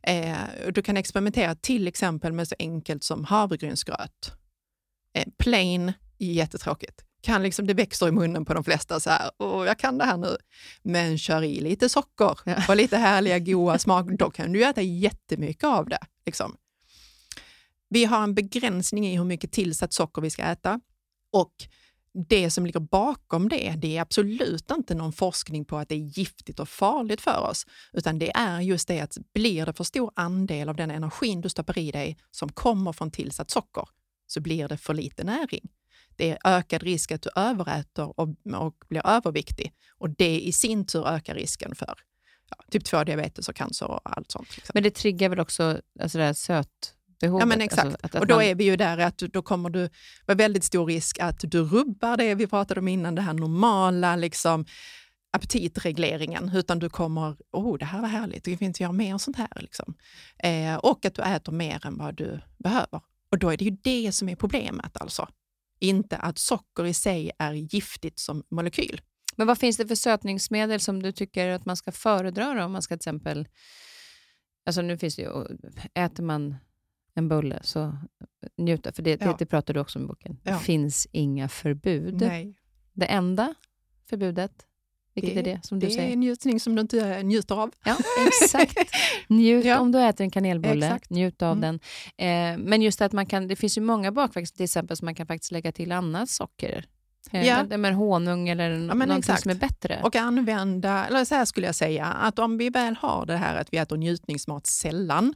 Eh, 0.03 0.37
du 0.75 0.83
kan 0.83 0.97
experimentera 0.97 1.55
till 1.55 1.89
exempel 1.89 2.33
med 2.33 2.49
så 2.49 2.55
enkelt 2.59 3.05
som 3.05 3.25
havregrynsgröt. 3.25 4.33
Eh, 5.15 5.29
plain, 5.39 5.93
jättetråkigt. 6.19 7.05
Kan 7.21 7.43
liksom, 7.43 7.67
det 7.67 7.75
växer 7.75 8.09
i 8.09 8.13
munnen 8.13 8.45
på 8.45 8.55
de 8.55 8.65
flesta 8.65 9.01
så 9.01 9.11
här, 9.11 9.31
Åh, 9.39 9.67
jag 9.67 9.79
kan 9.79 9.99
det 9.99 10.05
här 10.05 10.17
nu. 10.17 10.37
Men 10.83 11.19
kör 11.19 11.43
i 11.43 11.61
lite 11.61 11.89
socker 11.89 12.39
och 12.69 12.77
lite 12.77 12.97
härliga 12.97 13.39
goda 13.39 13.79
smak, 13.79 14.07
då 14.19 14.31
kan 14.31 14.53
du 14.53 14.65
äta 14.65 14.83
jättemycket 14.83 15.65
av 15.65 15.89
det. 15.89 15.99
Liksom. 16.27 16.57
Vi 17.89 18.05
har 18.05 18.23
en 18.23 18.35
begränsning 18.35 19.07
i 19.07 19.17
hur 19.17 19.25
mycket 19.25 19.53
tillsatt 19.53 19.93
socker 19.93 20.23
vi 20.23 20.31
ska 20.31 20.43
äta 20.43 20.81
och 21.33 21.53
det 22.29 22.51
som 22.51 22.67
ligger 22.67 22.81
bakom 22.81 23.49
det, 23.49 23.75
det 23.79 23.97
är 23.97 24.01
absolut 24.01 24.71
inte 24.71 24.95
någon 24.95 25.13
forskning 25.13 25.65
på 25.65 25.77
att 25.77 25.89
det 25.89 25.95
är 25.95 26.19
giftigt 26.19 26.61
och 26.61 26.69
farligt 26.69 27.21
för 27.21 27.41
oss, 27.51 27.67
utan 27.93 28.19
det 28.19 28.37
är 28.37 28.61
just 28.61 28.89
det 28.89 29.01
att 29.01 29.19
blir 29.35 29.67
det 29.67 29.73
för 29.73 29.85
stor 29.85 30.11
andel 30.17 30.69
av 30.69 30.77
den 30.77 30.91
energin 30.91 31.41
du 31.41 31.49
stoppar 31.49 31.79
i 31.79 31.91
dig 31.91 32.19
som 32.31 32.53
kommer 32.53 32.93
från 32.93 33.11
tillsatt 33.11 33.51
socker, 33.51 33.89
så 34.27 34.41
blir 34.41 34.69
det 34.69 34.77
för 34.77 34.95
lite 34.95 35.25
näring. 35.25 35.69
Det 36.17 36.31
är 36.31 36.39
ökad 36.45 36.83
risk 36.83 37.13
att 37.13 37.23
du 37.23 37.31
överäter 37.37 38.21
och, 38.21 38.29
och 38.55 38.75
blir 38.89 39.07
överviktig 39.07 39.73
och 39.99 40.11
det 40.11 40.41
i 40.41 40.53
sin 40.53 40.87
tur 40.87 41.09
ökar 41.09 41.35
risken 41.35 41.75
för 41.75 41.95
ja, 42.51 42.57
typ 42.71 42.85
2 42.85 43.05
diabetes 43.05 43.49
och 43.49 43.57
cancer 43.57 43.87
och 43.91 44.01
allt 44.05 44.31
sånt. 44.31 44.57
Liksom. 44.57 44.73
Men 44.75 44.83
det 44.83 44.91
triggar 44.91 45.29
väl 45.29 45.41
också 45.41 45.81
alltså 46.01 46.19
det 46.19 46.25
här 46.25 46.33
sötbehovet? 46.33 47.41
Ja, 47.41 47.47
men 47.47 47.61
exakt. 47.61 47.85
Alltså 47.85 47.99
att, 48.03 48.15
att 48.15 48.21
och 48.21 48.27
då 48.27 48.35
man- 48.35 48.45
är 48.45 48.55
vi 48.55 48.65
ju 48.65 48.77
där 48.77 48.99
att 48.99 49.19
då 49.19 49.43
kommer 49.43 49.71
du 49.71 49.89
vara 50.27 50.37
väldigt 50.37 50.65
stor 50.65 50.87
risk 50.87 51.19
att 51.19 51.41
du 51.41 51.63
rubbar 51.63 52.17
det 52.17 52.35
vi 52.35 52.47
pratade 52.47 52.81
om 52.81 52.89
innan, 52.89 53.15
det 53.15 53.23
här 53.23 53.35
normala 53.35 54.17
liksom, 54.17 54.65
aptitregleringen, 55.33 56.51
utan 56.55 56.79
du 56.79 56.89
kommer, 56.89 57.37
oh 57.53 57.79
det 57.79 57.85
här 57.85 58.01
var 58.01 58.09
härligt, 58.09 58.45
det 58.45 58.57
finns 58.57 58.81
göra 58.81 58.93
mer 58.93 59.19
sånt 59.19 59.37
här. 59.37 59.61
Liksom. 59.61 59.95
Eh, 60.39 60.75
och 60.75 61.05
att 61.05 61.15
du 61.15 61.23
äter 61.23 61.53
mer 61.53 61.87
än 61.87 61.99
vad 61.99 62.15
du 62.17 62.41
behöver. 62.59 63.01
Och 63.31 63.39
då 63.39 63.51
är 63.51 63.57
det 63.57 63.65
ju 63.65 63.71
det 63.71 64.13
som 64.13 64.29
är 64.29 64.37
problemet 64.37 64.97
alltså. 64.97 65.29
Inte 65.81 66.17
att 66.17 66.39
socker 66.39 66.85
i 66.87 66.95
sig 66.95 67.31
är 67.39 67.53
giftigt 67.53 68.19
som 68.19 68.43
molekyl. 68.51 69.01
Men 69.37 69.47
vad 69.47 69.59
finns 69.59 69.77
det 69.77 69.87
för 69.87 69.95
sötningsmedel 69.95 70.81
som 70.81 71.03
du 71.03 71.13
tycker 71.13 71.49
att 71.49 71.65
man 71.65 71.77
ska 71.77 71.93
föredra 71.93 72.55
då, 72.55 72.63
om 72.65 72.73
man 72.73 72.83
ska 72.83 72.95
till 72.95 72.99
exempel... 72.99 73.49
Alltså 74.67 74.83
nu 74.83 74.99
finns 74.99 75.17
det 75.17 75.23
ju, 75.23 75.47
äter 75.95 76.23
man 76.23 76.57
en 77.15 77.29
bulle, 77.29 77.61
så 77.63 77.97
njuta. 78.57 78.93
För 78.93 79.03
det, 79.03 79.21
Ja. 79.21 79.27
det, 79.27 79.37
det 79.39 79.47
pratar 79.47 79.75
du 79.75 79.81
också 79.81 79.99
om 79.99 80.05
i 80.05 80.09
boken. 80.09 80.41
Ja. 80.43 80.53
Det 80.53 80.59
finns 80.59 81.07
inga 81.13 81.49
förbud. 81.49 82.21
Nej. 82.21 82.55
Det 82.93 83.07
enda 83.07 83.55
förbudet, 84.07 84.67
vilket 85.15 85.35
Det- 85.35 85.41
är 85.51 85.55
det 85.55 85.61
som 85.67 85.79
du 85.81 85.87
Det 85.87 85.93
säger? 85.93 86.09
är 86.09 86.13
en 86.13 86.21
njutning 86.21 86.61
som 86.61 86.75
du 86.75 86.81
inte 86.81 87.01
eh, 87.01 87.25
njuter 87.25 87.55
av. 87.55 87.71
Ja, 87.85 87.97
exakt. 88.43 88.79
Njut 89.29 89.65
Ja. 89.65 89.79
om 89.79 89.93
du 89.93 89.99
äter 90.01 90.25
en 90.25 90.31
kanelbulle, 90.31 90.87
Exakt. 90.87 91.11
njut 91.11 91.43
av 91.43 91.57
Mm. 91.57 91.61
den. 92.17 92.53
Eh, 92.53 92.59
men 92.59 92.83
just 92.83 93.01
att 93.01 93.13
man 93.13 93.27
kan, 93.27 93.49
det 93.49 93.57
finns 93.57 93.79
ju 93.79 93.83
många 93.83 94.13
bakverk 94.13 94.53
till 94.53 94.65
exempel 94.65 94.97
som 94.97 95.05
man 95.05 95.15
kan 95.15 95.27
faktiskt 95.27 95.53
lägga 95.53 95.73
till 95.73 95.93
annat 95.93 96.29
socker. 96.31 96.85
Eh, 97.33 97.47
Ja. 97.47 97.65
med, 97.77 97.95
honung 97.95 98.49
eller 98.49 98.71
Ja, 98.71 98.79
någonting 98.79 99.19
exakt. 99.19 99.43
som 99.43 99.51
är 99.51 99.55
bättre. 99.55 100.01
Och 100.03 100.17
använda, 100.17 101.07
eller 101.07 101.25
så 101.25 101.35
här 101.35 101.45
skulle 101.45 101.67
jag 101.67 101.75
säga, 101.75 102.07
att 102.07 102.39
om 102.39 102.59
vi 102.59 102.71
väl 102.71 102.97
har 102.97 103.27
det 103.27 103.37
här 103.37 103.57
att 103.57 103.69
vi 103.73 103.77
äter 103.79 103.97
njutningsmat 103.97 104.67
sällan, 104.67 105.35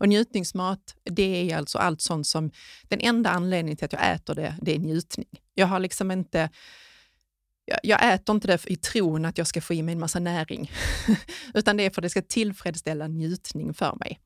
och 0.00 0.08
njutningsmat, 0.08 0.94
det 1.04 1.50
är 1.52 1.56
alltså 1.56 1.78
allt 1.78 2.00
sånt 2.00 2.26
som, 2.26 2.50
den 2.88 3.00
enda 3.00 3.30
anledningen 3.30 3.76
till 3.76 3.84
att 3.84 3.92
jag 3.92 4.10
äter 4.14 4.34
det, 4.34 4.54
det 4.62 4.74
är 4.74 4.78
njutning. 4.78 5.26
Jag 5.54 5.66
har 5.66 5.80
liksom 5.80 6.10
inte, 6.10 6.50
jag, 7.82 8.14
äter 8.14 8.34
inte 8.34 8.46
det 8.46 8.70
i 8.70 8.76
tron 8.76 9.24
att 9.24 9.38
jag 9.38 9.46
ska 9.46 9.60
få 9.60 9.74
i 9.74 9.82
mig 9.82 9.92
en 9.92 10.00
massa 10.00 10.18
näring, 10.18 10.70
utan 11.54 11.76
det 11.76 11.82
är 11.82 11.90
för 11.90 12.00
att 12.00 12.02
det 12.02 12.10
ska 12.10 12.22
tillfredsställa 12.22 13.06
njutning 13.06 13.74
för 13.74 13.96
mig. 14.00 14.20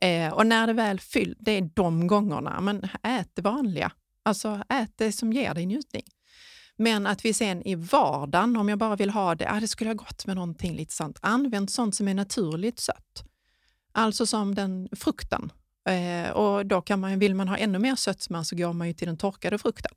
Eh, 0.00 0.32
och 0.32 0.46
när 0.46 0.66
det 0.66 0.72
väl 0.72 1.00
fyllt, 1.00 1.38
det 1.40 1.52
är 1.52 1.70
de 1.74 2.06
gångerna, 2.06 2.60
men 2.60 2.88
ät 3.02 3.30
det 3.34 3.42
vanliga. 3.42 3.92
Alltså 4.22 4.62
ät 4.68 4.92
det 4.96 5.12
som 5.12 5.32
ger 5.32 5.54
dig 5.54 5.66
njutning. 5.66 6.04
Men 6.76 7.06
att 7.06 7.24
vi 7.24 7.32
sen 7.32 7.62
i 7.62 7.74
vardagen, 7.74 8.56
om 8.56 8.68
jag 8.68 8.78
bara 8.78 8.96
vill 8.96 9.10
ha 9.10 9.34
det, 9.34 9.50
ah, 9.50 9.60
det 9.60 9.68
skulle 9.68 9.90
ha 9.90 9.94
gått 9.94 10.26
med 10.26 10.36
någonting 10.36 10.76
lite 10.76 10.94
sant. 10.94 11.18
Använd 11.22 11.70
sånt 11.70 11.94
som 11.94 12.08
är 12.08 12.14
naturligt 12.14 12.78
sött. 12.78 13.24
Alltså 13.92 14.26
som 14.26 14.54
den 14.54 14.88
frukten. 14.92 15.52
Eh, 15.88 16.30
och 16.30 16.66
då 16.66 16.82
kan 16.82 17.00
man, 17.00 17.18
vill 17.18 17.34
man 17.34 17.48
ha 17.48 17.56
ännu 17.56 17.78
mer 17.78 17.94
sötma 17.94 18.44
så 18.44 18.56
går 18.56 18.72
man 18.72 18.86
ju 18.88 18.94
till 18.94 19.06
den 19.06 19.16
torkade 19.16 19.58
frukten. 19.58 19.92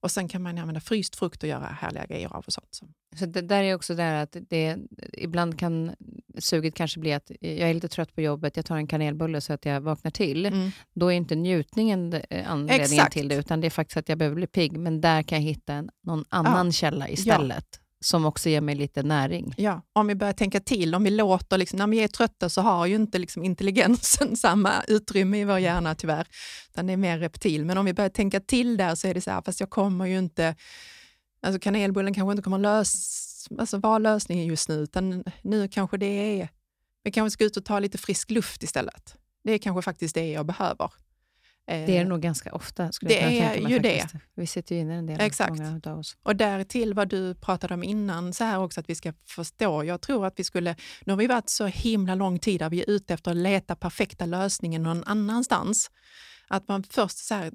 Och 0.00 0.10
sen 0.10 0.28
kan 0.28 0.42
man 0.42 0.58
använda 0.58 0.80
fryst 0.80 1.16
frukt 1.16 1.42
och 1.42 1.48
göra 1.48 1.66
härliga 1.66 2.06
grejer 2.06 2.28
av 2.36 2.44
och 2.46 2.52
sånt. 2.52 2.68
Så. 2.70 2.86
Så 3.16 3.26
det 3.26 3.40
där 3.40 3.62
är 3.62 3.74
också 3.74 3.94
där 3.94 4.22
att 4.22 4.36
det, 4.48 4.76
ibland 5.12 5.58
kan 5.58 5.94
suget 6.38 6.74
kanske 6.74 7.00
bli 7.00 7.12
att 7.12 7.30
jag 7.40 7.70
är 7.70 7.74
lite 7.74 7.88
trött 7.88 8.14
på 8.14 8.20
jobbet, 8.20 8.56
jag 8.56 8.66
tar 8.66 8.76
en 8.76 8.86
kanelbulle 8.86 9.40
så 9.40 9.52
att 9.52 9.64
jag 9.64 9.80
vaknar 9.80 10.10
till. 10.10 10.46
Mm. 10.46 10.70
Då 10.94 11.12
är 11.12 11.16
inte 11.16 11.34
njutningen 11.34 12.12
eh, 12.12 12.50
anledningen 12.50 12.92
Exakt. 12.92 13.12
till 13.12 13.28
det, 13.28 13.34
utan 13.34 13.60
det 13.60 13.66
är 13.66 13.70
faktiskt 13.70 13.96
att 13.96 14.08
jag 14.08 14.18
behöver 14.18 14.34
bli 14.34 14.46
pigg. 14.46 14.78
Men 14.78 15.00
där 15.00 15.22
kan 15.22 15.38
jag 15.38 15.44
hitta 15.44 15.74
en, 15.74 15.90
någon 16.02 16.24
annan 16.28 16.72
källa 16.72 17.08
istället, 17.08 17.79
som 18.04 18.24
också 18.24 18.48
ger 18.48 18.60
mig 18.60 18.74
lite 18.74 19.02
näring. 19.02 19.54
Ja, 19.56 19.82
om 19.92 20.06
vi 20.06 20.14
börjar 20.14 20.32
tänka 20.32 20.60
till, 20.60 20.94
om 20.94 21.04
vi 21.04 21.10
låter, 21.10 21.58
liksom, 21.58 21.78
när 21.78 21.86
vi 21.86 22.02
är 22.02 22.08
trötta 22.08 22.48
så 22.48 22.60
har 22.60 22.86
ju 22.86 22.94
inte 22.94 23.18
liksom 23.18 23.44
intelligensen 23.44 24.36
samma 24.36 24.72
utrymme 24.88 25.40
i 25.40 25.44
vår 25.44 25.58
hjärna 25.58 25.94
tyvärr, 25.94 26.26
utan 26.70 26.86
det 26.86 26.92
är 26.92 26.96
mer 26.96 27.18
reptil. 27.18 27.64
Men 27.64 27.78
om 27.78 27.84
vi 27.84 27.94
börjar 27.94 28.10
tänka 28.10 28.40
till 28.40 28.76
där 28.76 28.94
så 28.94 29.08
är 29.08 29.14
det 29.14 29.20
så 29.20 29.30
här, 29.30 29.42
fast 29.42 29.60
jag 29.60 29.70
kommer 29.70 30.06
ju 30.06 30.18
inte, 30.18 30.54
alltså 31.42 31.60
kanelbullen 31.60 32.14
kanske 32.14 32.32
inte 32.32 32.42
kommer 32.42 32.58
lös, 32.58 33.48
alltså 33.58 33.78
vara 33.78 33.98
lösningen 33.98 34.46
just 34.46 34.68
nu, 34.68 34.74
utan 34.74 35.24
nu 35.42 35.68
kanske 35.68 35.96
det 35.96 36.40
är, 36.40 36.48
vi 37.02 37.10
kanske 37.10 37.30
ska 37.30 37.44
ut 37.44 37.56
och 37.56 37.64
ta 37.64 37.78
lite 37.78 37.98
frisk 37.98 38.30
luft 38.30 38.62
istället. 38.62 39.16
Det 39.44 39.52
är 39.52 39.58
kanske 39.58 39.82
faktiskt 39.82 40.14
det 40.14 40.30
jag 40.30 40.46
behöver. 40.46 40.90
Eh, 41.70 41.86
Det 41.86 41.96
är 41.96 42.02
det 42.04 42.08
nog 42.08 42.20
ganska 42.20 42.52
ofta, 42.54 42.92
skulle 42.92 43.08
Det 43.08 43.20
jag 43.20 43.30
kunna 43.30 43.48
tänka 43.50 43.62
mig. 43.62 43.72
ju 43.72 43.78
det. 43.78 44.00
faktiskt. 44.00 44.24
Vi 44.34 44.46
sitter 44.46 44.74
ju 44.74 44.80
inne 44.80 44.94
en 44.94 45.06
del, 45.06 45.20
Exakt. 45.20 45.50
många 45.58 45.80
av 45.84 45.98
oss. 45.98 46.16
Och 46.22 46.36
där 46.36 46.64
till 46.64 46.94
vad 46.94 47.08
du 47.08 47.34
pratade 47.34 47.74
om 47.74 47.82
innan, 47.82 48.32
så 48.32 48.44
här 48.44 48.58
också 48.58 48.80
att 48.80 48.90
vi 48.90 48.94
ska 48.94 49.12
förstå. 49.26 49.84
Jag 49.84 50.00
tror 50.00 50.26
att 50.26 50.38
vi 50.38 50.44
skulle, 50.44 50.76
nu 51.04 51.12
har 51.12 51.18
vi 51.18 51.26
varit 51.26 51.48
så 51.48 51.66
himla 51.66 52.14
lång 52.14 52.38
tid 52.38 52.60
där 52.60 52.70
vi 52.70 52.80
är 52.82 52.90
ute 52.90 53.14
efter 53.14 53.30
att 53.30 53.36
leta 53.36 53.76
perfekta 53.76 54.26
lösningen 54.26 54.82
någon 54.82 55.04
annanstans. 55.04 55.90
Att 56.48 56.68
man 56.68 56.82
först 56.82 57.18
så 57.18 57.34
här, 57.34 57.52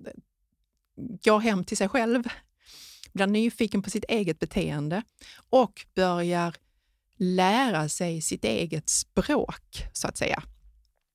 går 1.24 1.40
hem 1.40 1.64
till 1.64 1.78
sig 1.78 1.90
själv, 1.90 2.24
blir 3.14 3.28
nyfiken 3.28 3.82
på 3.82 3.90
sitt 3.90 4.04
eget 4.10 4.40
beteende 4.40 5.02
och 5.50 5.86
börjar 5.96 6.56
lära 7.18 7.90
sig 7.90 8.22
sitt 8.22 8.46
eget 8.46 8.90
språk, 8.90 9.88
så 9.94 10.08
att 10.08 10.18
säga. 10.18 10.44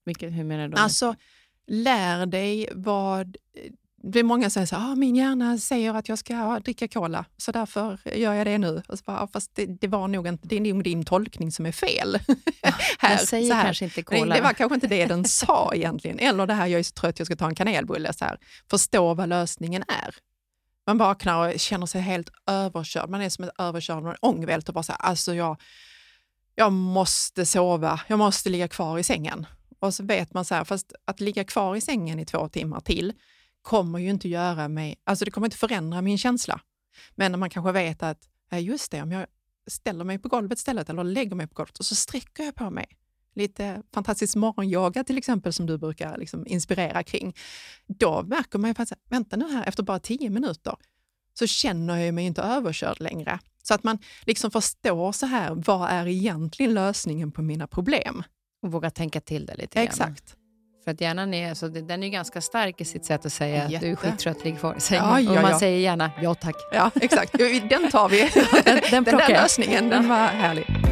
Vilket, 0.05 0.33
hur 0.33 0.45
menar 0.45 0.69
du? 0.69 0.77
Alltså, 0.77 1.15
lär 1.71 2.27
dig 2.27 2.69
vad... 2.73 3.37
Det 4.03 4.19
är 4.19 4.25
många 4.25 4.51
som 4.51 4.67
säger 4.67 4.83
att 4.83 4.91
ah, 4.91 4.95
min 4.95 5.17
hjärna 5.17 5.59
säger 5.59 5.95
att 5.95 6.09
jag 6.09 6.19
ska 6.19 6.61
dricka 6.65 6.89
cola, 6.89 7.25
så 7.37 7.53
därför 7.53 7.99
gör 8.15 8.35
jag 8.35 8.47
det 8.47 8.59
nu. 8.59 8.83
Och 8.89 8.99
så 8.99 9.05
bara, 9.07 9.21
"Ah, 9.21 9.27
fast 9.27 9.51
det, 9.55 9.67
det 9.67 9.89
var 9.89 10.09
nog 10.09 10.27
inte, 10.27 10.49
det 10.49 10.57
är 10.57 10.61
nog 10.61 10.85
din 10.85 11.05
tolkning 11.05 11.53
som 11.53 11.67
är 11.67 11.73
fel. 11.73 12.19
den 13.01 13.19
säger 13.19 13.49
så 13.49 13.55
här. 13.55 13.65
kanske 13.65 13.85
inte 13.85 14.03
cola. 14.03 14.35
Det 14.35 14.41
var 14.41 14.53
kanske 14.53 14.75
inte 14.75 14.87
det 14.87 15.07
den 15.07 15.25
sa 15.25 15.73
egentligen. 15.75 16.19
Eller 16.19 16.47
det 16.47 16.55
här, 16.55 16.67
jag 16.67 16.79
är 16.79 16.83
så 16.83 16.93
trött, 16.93 17.19
jag 17.19 17.27
ska 17.27 17.37
ta 17.37 17.49
en 17.49 17.55
kanelbulle. 17.55 18.13
Så 18.13 18.25
här. 18.25 18.39
Förstå 18.71 19.15
vad 19.15 19.29
lösningen 19.29 19.83
är. 19.89 20.15
Man 20.87 20.99
vaknar 20.99 21.49
och 21.49 21.61
känner 21.61 21.87
sig 21.87 22.01
helt 22.01 22.31
överkörd. 22.47 23.11
Man 23.11 23.23
är 23.23 23.29
som 23.29 23.45
ett 23.45 23.55
överkörd 23.59 24.05
en 24.05 24.17
ångvält 24.21 24.69
och 24.69 24.75
bara 24.75 24.83
så 24.83 24.93
här, 24.93 25.01
alltså 25.01 25.35
jag, 25.35 25.61
jag 26.55 26.73
måste 26.73 27.47
sova, 27.47 28.01
jag 28.09 28.19
måste 28.19 28.51
ligga 28.51 28.69
kvar 28.69 28.99
i 28.99 29.03
sängen. 29.03 29.47
Och 29.81 29.95
så 29.95 30.05
vet 30.05 30.35
man 30.35 30.45
så 30.45 30.55
här, 30.55 30.65
fast 30.65 30.93
att 31.05 31.21
ligga 31.21 31.45
kvar 31.45 31.77
i 31.77 31.81
sängen 31.81 32.19
i 32.19 32.25
två 32.25 32.49
timmar 32.49 32.81
till 32.81 33.13
kommer 33.63 33.99
ju 33.99 34.11
inte 34.11 34.29
göra 34.29 34.69
mig, 34.69 35.01
alltså 35.05 35.25
det 35.25 35.31
kommer 35.31 35.47
inte 35.47 35.57
förändra 35.57 36.03
min 36.03 36.19
känsla. 36.19 36.61
Men 37.15 37.33
när 37.33 37.39
man 37.39 37.51
kanske 37.51 37.73
vet 37.73 38.03
att, 38.03 38.29
just 38.53 38.91
det, 38.91 39.03
om 39.03 39.13
jag 39.13 39.27
ställer 39.67 40.05
mig 40.05 40.19
på 40.19 40.29
golvet 40.29 40.59
istället 40.59 40.91
eller 40.91 41.05
lägger 41.05 41.37
mig 41.37 41.47
på 41.47 41.55
golvet 41.55 41.79
och 41.79 41.87
så 41.87 41.95
sträcker 41.95 42.45
jag 42.45 42.55
på 42.55 42.71
mig. 42.71 42.87
Lite 43.35 43.83
fantastisk 43.95 44.37
morgonyoga 44.37 45.05
till 45.05 45.19
exempel 45.19 45.53
som 45.53 45.67
du 45.67 45.79
brukar 45.79 46.19
liksom 46.19 46.47
inspirera 46.47 47.03
kring. 47.03 47.37
Då 47.87 48.23
märker 48.23 48.59
man 48.59 48.71
ju 48.71 48.75
faktiskt, 48.75 49.01
vänta 49.09 49.37
nu 49.37 49.53
här, 49.53 49.69
efter 49.69 49.83
bara 49.83 49.99
tio 49.99 50.31
minuter 50.31 50.77
så 51.35 51.47
känner 51.47 51.97
jag 51.97 52.15
mig 52.15 52.27
inte 52.27 52.43
överkörd 52.43 53.01
längre. 53.01 53.39
Så 53.63 53.75
att 53.75 53.85
man 53.85 53.99
liksom 54.27 54.51
förstår 54.51 55.13
så 55.13 55.27
här, 55.27 55.55
vad 55.55 55.91
är 55.91 56.07
egentligen 56.07 56.75
lösningen 56.75 57.33
på 57.33 57.43
mina 57.43 57.67
problem? 57.67 58.23
Och 58.63 58.73
våga 58.73 58.91
tänka 58.91 59.21
till 59.21 59.47
det 59.47 59.55
lite 59.55 59.75
grann. 59.75 59.85
Exakt. 59.85 60.37
För 60.85 60.91
att 60.91 61.01
hjärnan 61.01 61.35
är, 61.35 61.49
alltså, 61.49 61.69
det- 61.69 61.81
den 61.83 62.03
är 62.03 62.07
ju 62.07 62.13
ganska 62.13 62.41
stark 62.41 62.81
i 62.81 62.85
sitt 62.85 63.05
sätt 63.05 63.27
att 63.27 63.33
säga 63.33 63.63
att 63.63 63.69
du 63.71 63.77
är 63.77 63.81
Jätte. 63.91 63.97
skittrött, 63.97 64.45
ligg 64.45 64.59
kvar 64.59 64.75
i 64.77 64.81
sängen. 64.81 65.05
Ja, 65.05 65.21
ja, 65.21 65.31
och 65.37 65.43
man 65.43 65.51
ja. 65.51 65.59
säger 65.59 65.79
gärna 65.79 66.11
ja 66.23 66.35
tack. 66.35 66.57
Ja, 66.73 66.91
exakt. 67.01 67.33
Den 67.71 67.91
tar 67.91 68.09
vi. 68.09 68.31
Den, 68.65 68.81
den 68.91 69.05
Den 69.05 69.17
där 69.17 69.29
lösningen, 69.29 69.89
den 69.89 70.09
var 70.09 70.17
härlig. 70.17 70.90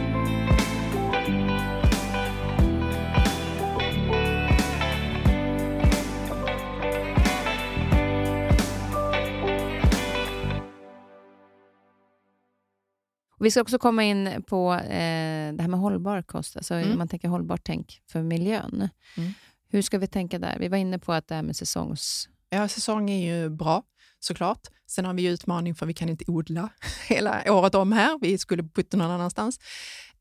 Vi 13.40 13.50
ska 13.50 13.60
också 13.60 13.78
komma 13.78 14.04
in 14.04 14.42
på 14.46 14.74
eh, 14.74 15.52
det 15.54 15.62
här 15.62 15.68
med 15.68 15.80
hållbar 15.80 16.22
kost, 16.22 16.56
alltså 16.56 16.74
Mm. 16.74 16.98
man 16.98 17.08
tänker 17.08 17.28
hållbart 17.28 17.60
tänk 17.64 18.02
för 18.10 18.22
miljön. 18.22 18.88
Mm. 19.16 19.32
Hur 19.70 19.82
ska 19.82 19.98
vi 19.98 20.06
tänka 20.06 20.38
där? 20.38 20.56
Vi 20.60 20.68
var 20.68 20.76
inne 20.78 20.98
på 20.98 21.12
att 21.12 21.28
det 21.28 21.34
här 21.34 21.42
med 21.42 21.56
säsongs... 21.56 22.28
Ja, 22.50 22.68
säsong 22.68 23.10
är 23.10 23.34
ju 23.34 23.48
bra 23.50 23.82
såklart. 24.20 24.60
Sen 24.86 25.04
har 25.04 25.14
vi 25.14 25.22
ju 25.22 25.30
utmaning 25.30 25.74
för 25.74 25.86
vi 25.86 25.94
kan 25.94 26.08
inte 26.08 26.24
odla 26.28 26.68
hela 27.08 27.42
året 27.52 27.74
om 27.74 27.92
här. 27.92 28.18
Vi 28.20 28.38
skulle 28.38 28.62
putta 28.62 28.96
någon 28.96 29.10
annanstans. 29.10 29.58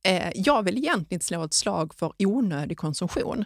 Eh, 0.04 0.32
jag 0.36 0.64
vill 0.64 0.78
egentligen 0.78 1.22
slå 1.22 1.44
ett 1.44 1.54
slag 1.54 1.94
för 1.94 2.14
onödig 2.20 2.78
konsumtion. 2.78 3.46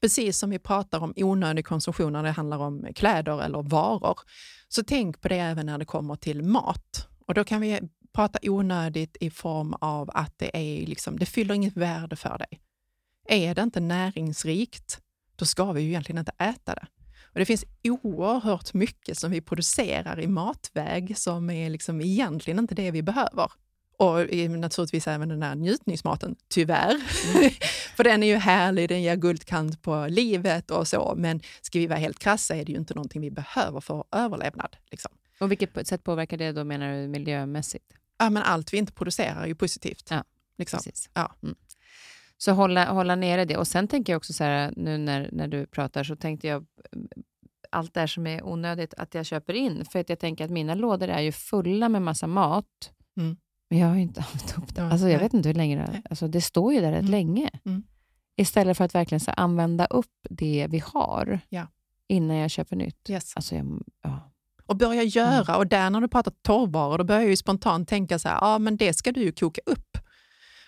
Precis 0.00 0.38
som 0.38 0.50
vi 0.50 0.58
pratar 0.58 1.00
om 1.00 1.12
onödig 1.16 1.66
konsumtion 1.66 2.12
när 2.12 2.22
det 2.22 2.30
handlar 2.30 2.58
om 2.58 2.86
kläder 2.94 3.42
eller 3.42 3.62
varor. 3.62 4.18
Så 4.68 4.82
tänk 4.84 5.20
på 5.20 5.28
det 5.28 5.36
även 5.38 5.66
när 5.66 5.78
det 5.78 5.84
kommer 5.84 6.16
till 6.16 6.42
mat. 6.42 7.08
Och 7.26 7.34
då 7.34 7.44
kan 7.44 7.60
vi 7.60 7.80
prata 8.18 8.38
onödigt 8.42 9.16
i 9.20 9.30
form 9.30 9.74
av 9.80 10.10
att 10.14 10.38
det, 10.38 10.56
är 10.56 10.86
liksom, 10.86 11.18
det 11.18 11.26
fyller 11.26 11.54
inget 11.54 11.76
värde 11.76 12.16
för 12.16 12.38
dig. 12.38 12.60
Är 13.28 13.54
det 13.54 13.62
inte 13.62 13.80
näringsrikt, 13.80 15.00
då 15.36 15.44
ska 15.44 15.72
vi 15.72 15.80
ju 15.80 15.88
egentligen 15.88 16.18
inte 16.18 16.32
äta 16.38 16.74
det. 16.74 16.86
Och 17.32 17.38
det 17.38 17.44
finns 17.44 17.64
oerhört 17.84 18.74
mycket 18.74 19.18
som 19.18 19.30
vi 19.30 19.40
producerar 19.40 20.20
i 20.20 20.26
matväg 20.26 21.18
som 21.18 21.50
är 21.50 21.70
liksom 21.70 22.00
egentligen 22.00 22.58
inte 22.58 22.74
det 22.74 22.90
vi 22.90 23.02
behöver. 23.02 23.52
Och 23.96 24.18
naturligtvis 24.58 25.06
även 25.06 25.28
den 25.28 25.42
här 25.42 25.54
njutningsmaten, 25.54 26.36
tyvärr. 26.48 26.98
För 27.96 28.04
den 28.04 28.22
är 28.22 28.26
ju 28.26 28.36
härlig, 28.36 28.88
den 28.88 29.02
ger 29.02 29.16
guldkant 29.16 29.82
på 29.82 30.06
livet 30.06 30.70
och 30.70 30.88
så. 30.88 31.14
Men 31.16 31.40
ska 31.60 31.78
vi 31.78 31.86
vara 31.86 31.98
helt 31.98 32.18
krassa 32.18 32.56
är 32.56 32.64
det 32.64 32.72
ju 32.72 32.78
inte 32.78 32.94
någonting 32.94 33.20
vi 33.20 33.30
behöver 33.30 33.80
för 33.80 34.04
överlevnad. 34.12 34.76
Liksom. 34.90 35.10
Och 35.40 35.50
vilket 35.50 35.88
sätt 35.88 36.04
påverkar 36.04 36.36
det 36.36 36.52
då, 36.52 36.64
menar 36.64 36.92
du, 36.92 37.08
miljömässigt? 37.08 37.94
Ja, 38.18 38.30
men 38.30 38.42
allt 38.42 38.72
vi 38.72 38.78
inte 38.78 38.92
producerar 38.92 39.42
är 39.42 39.46
ju 39.46 39.54
positivt. 39.54 40.06
Ja, 40.10 40.24
liksom. 40.58 40.76
Precis. 40.76 41.10
Ja. 41.14 41.34
Mm. 41.42 41.54
Så 42.38 42.52
hålla, 42.52 42.92
hålla 42.92 43.14
nere 43.16 43.44
det. 43.44 43.56
Och 43.56 43.66
sen 43.68 43.88
tänker 43.88 44.12
jag 44.12 44.16
också 44.18 44.32
så 44.32 44.44
här, 44.44 44.72
nu 44.76 44.98
när, 44.98 45.28
när 45.32 45.48
du 45.48 45.66
pratar, 45.66 46.04
så 46.04 46.16
tänkte 46.16 46.46
jag 46.46 46.66
allt 47.70 47.94
det 47.94 48.00
här 48.00 48.06
som 48.06 48.26
är 48.26 48.44
onödigt 48.46 48.94
att 48.94 49.14
jag 49.14 49.26
köper 49.26 49.52
in. 49.54 49.84
För 49.84 49.98
att 49.98 50.08
jag 50.08 50.18
tänker 50.18 50.44
att 50.44 50.50
mina 50.50 50.74
lådor 50.74 51.08
är 51.08 51.20
ju 51.20 51.32
fulla 51.32 51.88
med 51.88 52.02
massa 52.02 52.26
mat. 52.26 52.92
Mm. 53.16 53.36
Men 53.70 53.78
jag 53.78 53.88
har 53.88 53.94
ju 53.94 54.02
inte 54.02 54.20
använt 54.32 54.58
upp 54.58 54.74
det. 54.74 54.82
Alltså, 54.82 55.08
jag 55.08 55.16
nej. 55.16 55.22
vet 55.24 55.34
inte 55.34 55.48
hur 55.48 55.54
länge 55.54 55.76
det 55.76 56.02
alltså, 56.10 56.28
Det 56.28 56.40
står 56.40 56.72
ju 56.74 56.80
där 56.80 56.90
rätt 56.92 56.98
Mm. 57.00 57.10
länge. 57.10 57.50
Mm. 57.64 57.82
Istället 58.36 58.76
för 58.76 58.84
att 58.84 58.94
verkligen 58.94 59.20
så 59.20 59.30
använda 59.30 59.86
upp 59.86 60.10
det 60.30 60.66
vi 60.70 60.78
har 60.78 61.40
Ja. 61.48 61.66
innan 62.06 62.36
jag 62.36 62.50
köper 62.50 62.76
nytt. 62.76 63.10
Yes. 63.10 63.36
Alltså, 63.36 63.54
jag, 63.54 63.82
ja. 64.02 64.30
Och 64.68 64.76
börja 64.76 65.02
göra. 65.02 65.56
Och 65.56 65.66
där 65.66 65.90
när 65.90 66.00
du 66.00 66.08
pratar 66.08 66.32
torrvaror, 66.42 66.98
då 66.98 67.04
börjar 67.04 67.20
jag 67.20 67.30
ju 67.30 67.36
spontant 67.36 67.88
tänka 67.88 68.18
så 68.18 68.28
här, 68.28 68.38
ja 68.40 68.58
men 68.58 68.76
det 68.76 68.94
ska 68.94 69.12
du 69.12 69.20
ju 69.20 69.32
koka 69.32 69.60
upp. 69.66 69.98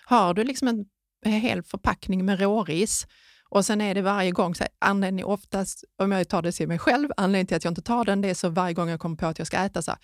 Har 0.05 0.33
du 0.33 0.43
liksom 0.43 0.67
en 0.67 0.85
hel 1.31 1.63
förpackning 1.63 2.25
med 2.25 2.39
råris 2.39 3.07
och 3.49 3.65
sen 3.65 3.81
är 3.81 3.95
det 3.95 4.01
varje 4.01 4.31
gång, 4.31 4.55
så 4.55 4.63
här, 4.63 4.71
anledning 4.79 5.25
oftast, 5.25 5.83
om 5.97 6.11
jag 6.11 6.29
tar 6.29 6.41
det 6.41 6.51
till 6.51 6.67
mig 6.67 6.79
själv, 6.79 7.09
anledningen 7.17 7.47
till 7.47 7.57
att 7.57 7.63
jag 7.63 7.71
inte 7.71 7.81
tar 7.81 8.05
den, 8.05 8.21
det 8.21 8.29
är 8.29 8.33
så 8.33 8.49
varje 8.49 8.73
gång 8.73 8.89
jag 8.89 8.99
kommer 8.99 9.15
på 9.15 9.25
att 9.25 9.37
jag 9.37 9.47
ska 9.47 9.57
äta 9.57 9.81
så 9.81 9.91
här, 9.91 9.99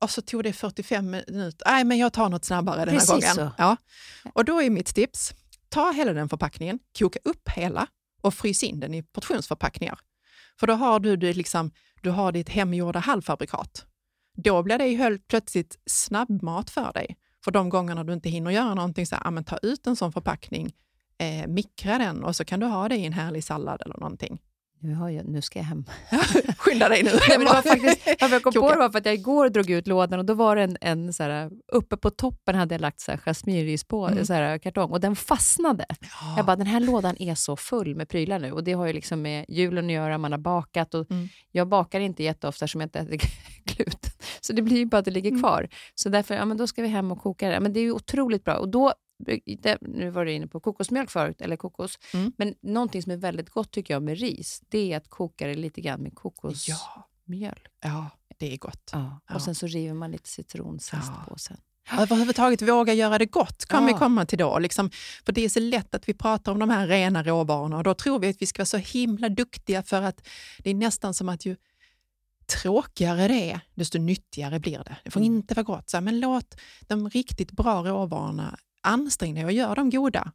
och 0.00 0.10
så 0.10 0.22
tog 0.22 0.44
det 0.44 0.52
45 0.52 1.10
minuter, 1.10 1.70
nej 1.70 1.84
men 1.84 1.98
jag 1.98 2.12
tar 2.12 2.28
något 2.28 2.44
snabbare 2.44 2.76
den 2.84 2.88
här 2.88 2.94
Precis 2.94 3.10
gången. 3.10 3.34
så. 3.34 3.50
Ja. 3.58 3.76
Och 4.34 4.44
då 4.44 4.62
är 4.62 4.70
mitt 4.70 4.94
tips, 4.94 5.34
ta 5.68 5.90
hela 5.92 6.12
den 6.12 6.28
förpackningen, 6.28 6.78
koka 6.98 7.18
upp 7.24 7.48
hela 7.48 7.86
och 8.20 8.34
frys 8.34 8.62
in 8.62 8.80
den 8.80 8.94
i 8.94 9.02
portionsförpackningar. 9.02 9.98
För 10.60 10.66
då 10.66 10.74
har 10.74 11.00
du, 11.00 11.16
det 11.16 11.32
liksom, 11.32 11.70
du 12.02 12.10
har 12.10 12.32
ditt 12.32 12.48
hemgjorda 12.48 12.98
halvfabrikat. 12.98 13.86
Då 14.36 14.62
blir 14.62 14.78
det 14.78 14.86
ju 14.86 14.96
helt 14.96 15.28
plötsligt 15.28 15.78
snabbmat 15.86 16.70
för 16.70 16.92
dig. 16.92 17.16
För 17.44 17.50
de 17.50 17.68
gångerna 17.68 18.04
du 18.04 18.12
inte 18.12 18.28
hinner 18.28 18.50
göra 18.50 18.74
någonting, 18.74 19.06
så 19.06 19.14
här, 19.14 19.22
ja, 19.24 19.30
men 19.30 19.44
ta 19.44 19.56
ut 19.56 19.86
en 19.86 19.96
sån 19.96 20.12
förpackning, 20.12 20.72
eh, 21.18 21.46
mikra 21.46 21.98
den 21.98 22.24
och 22.24 22.36
så 22.36 22.44
kan 22.44 22.60
du 22.60 22.66
ha 22.66 22.88
det 22.88 22.96
i 22.96 23.06
en 23.06 23.12
härlig 23.12 23.44
sallad 23.44 23.82
eller 23.82 23.98
någonting 23.98 24.40
nu, 24.80 24.94
har 24.94 25.10
jag, 25.10 25.28
nu 25.28 25.42
ska 25.42 25.58
jag 25.58 25.66
hem. 25.66 25.84
Skynda 26.58 26.88
dig 26.88 27.02
nu. 27.02 27.10
Nej, 27.28 27.38
men 27.38 27.40
det 27.40 27.52
var 27.52 27.62
faktiskt, 27.62 28.06
varför 28.20 28.34
jag 28.36 28.42
kom 28.42 28.52
på 28.52 28.72
det 28.72 28.78
var 28.78 28.90
för 28.90 28.98
att 28.98 29.06
jag 29.06 29.14
igår 29.14 29.48
drog 29.48 29.70
ut 29.70 29.86
lådan 29.86 30.18
och 30.18 30.24
då 30.24 30.34
var 30.34 30.56
det 30.56 30.62
en, 30.62 30.76
en 30.80 31.12
så 31.12 31.22
här, 31.22 31.50
uppe 31.72 31.96
på 31.96 32.10
toppen 32.10 32.54
hade 32.54 32.74
jag 32.74 32.80
lagt 32.80 33.00
så 33.00 33.10
här 33.10 33.18
jasminris 33.18 33.84
på 33.84 34.08
Mm. 34.08 34.90
och 34.92 35.00
den 35.00 35.16
fastnade. 35.16 35.84
Ja. 36.00 36.34
Jag 36.36 36.46
bara, 36.46 36.56
den 36.56 36.66
här 36.66 36.80
lådan 36.80 37.16
är 37.18 37.34
så 37.34 37.56
full 37.56 37.94
med 37.96 38.08
prylar 38.08 38.38
nu 38.38 38.52
och 38.52 38.64
det 38.64 38.72
har 38.72 38.86
ju 38.86 38.92
liksom 38.92 39.22
med 39.22 39.44
julen 39.48 39.86
att 39.86 39.92
göra, 39.92 40.18
man 40.18 40.32
har 40.32 40.38
bakat 40.38 40.94
och 40.94 41.10
Mm. 41.10 41.28
jag 41.52 41.68
bakar 41.68 42.00
inte 42.00 42.22
jätteofta 42.22 42.68
som 42.68 42.80
jag 42.80 42.86
inte 42.86 42.98
äter 42.98 43.18
gluten. 43.64 44.10
Så 44.40 44.52
det 44.52 44.62
blir 44.62 44.76
ju 44.76 44.86
bara 44.86 44.98
att 44.98 45.04
det 45.04 45.10
ligger 45.10 45.30
Mm. 45.30 45.42
kvar. 45.42 45.68
Så 45.94 46.08
därför, 46.08 46.34
ja 46.34 46.44
men 46.44 46.56
då 46.56 46.66
ska 46.66 46.82
vi 46.82 46.88
hem 46.88 47.12
och 47.12 47.22
koka 47.22 47.48
det. 47.48 47.60
Men 47.60 47.72
det 47.72 47.80
är 47.80 47.84
ju 47.84 47.92
otroligt 47.92 48.44
bra. 48.44 48.54
Och 48.56 48.68
då, 48.68 48.92
nu 49.80 50.10
var 50.10 50.24
du 50.24 50.32
inne 50.32 50.46
på 50.46 50.60
kokosmjölk 50.60 51.10
förut, 51.10 51.40
eller 51.40 51.56
kokos. 51.56 51.98
Mm. 52.14 52.32
Men 52.36 52.54
någonting 52.60 53.02
som 53.02 53.12
är 53.12 53.16
väldigt 53.16 53.50
gott 53.50 53.70
tycker 53.70 53.94
jag 53.94 54.02
med 54.02 54.18
ris, 54.18 54.62
det 54.68 54.92
är 54.92 54.96
att 54.96 55.08
koka 55.08 55.46
det 55.46 55.54
lite 55.54 55.80
grann 55.80 56.02
med 56.02 56.14
kokosmjölk. 56.14 56.80
ja, 57.24 57.60
ja, 57.82 58.10
det 58.38 58.52
är 58.52 58.56
gott. 58.58 58.90
Ja. 58.92 59.20
Och 59.34 59.42
sen 59.42 59.54
så 59.54 59.66
river 59.66 59.94
man 59.94 60.10
lite 60.10 60.28
citronzest 60.28 61.10
Ja. 61.16 61.24
på 61.32 61.38
sen. 61.38 61.56
Överhuvudtaget 61.98 62.62
våga 62.62 62.94
göra 62.94 63.18
det 63.18 63.26
gott 63.26 63.66
kan 63.66 63.86
vi 63.86 63.92
Ja. 63.92 63.98
komma 63.98 64.26
till 64.26 64.38
då. 64.38 64.58
Liksom, 64.58 64.90
för 65.26 65.32
det 65.32 65.44
är 65.44 65.48
så 65.48 65.60
lätt 65.60 65.94
att 65.94 66.08
vi 66.08 66.14
pratar 66.14 66.52
om 66.52 66.58
de 66.58 66.70
här 66.70 66.86
rena 66.86 67.22
råvarorna 67.22 67.76
och 67.76 67.84
då 67.84 67.94
tror 67.94 68.18
vi 68.18 68.28
att 68.28 68.42
vi 68.42 68.46
ska 68.46 68.60
vara 68.60 68.66
så 68.66 68.76
himla 68.76 69.28
duktiga 69.28 69.82
för 69.82 70.02
att 70.02 70.28
det 70.58 70.70
är 70.70 70.74
nästan 70.74 71.14
som 71.14 71.28
att 71.28 71.46
ju 71.46 71.56
tråkigare 72.46 73.28
det 73.28 73.50
är, 73.50 73.60
desto 73.74 73.98
nyttigare 73.98 74.60
blir 74.60 74.78
det. 74.78 74.96
Det 75.04 75.10
får 75.10 75.20
Mm. 75.20 75.34
inte 75.34 75.54
vara 75.54 75.62
gott. 75.64 75.90
Så 75.90 76.00
men 76.00 76.20
låt 76.20 76.60
de 76.80 77.10
riktigt 77.10 77.52
bra 77.52 77.82
råvarorna 77.82 78.58
anstränga 78.82 79.34
dig 79.34 79.44
och 79.44 79.52
gör 79.52 79.74
dem 79.74 79.90
goda. 79.90 80.32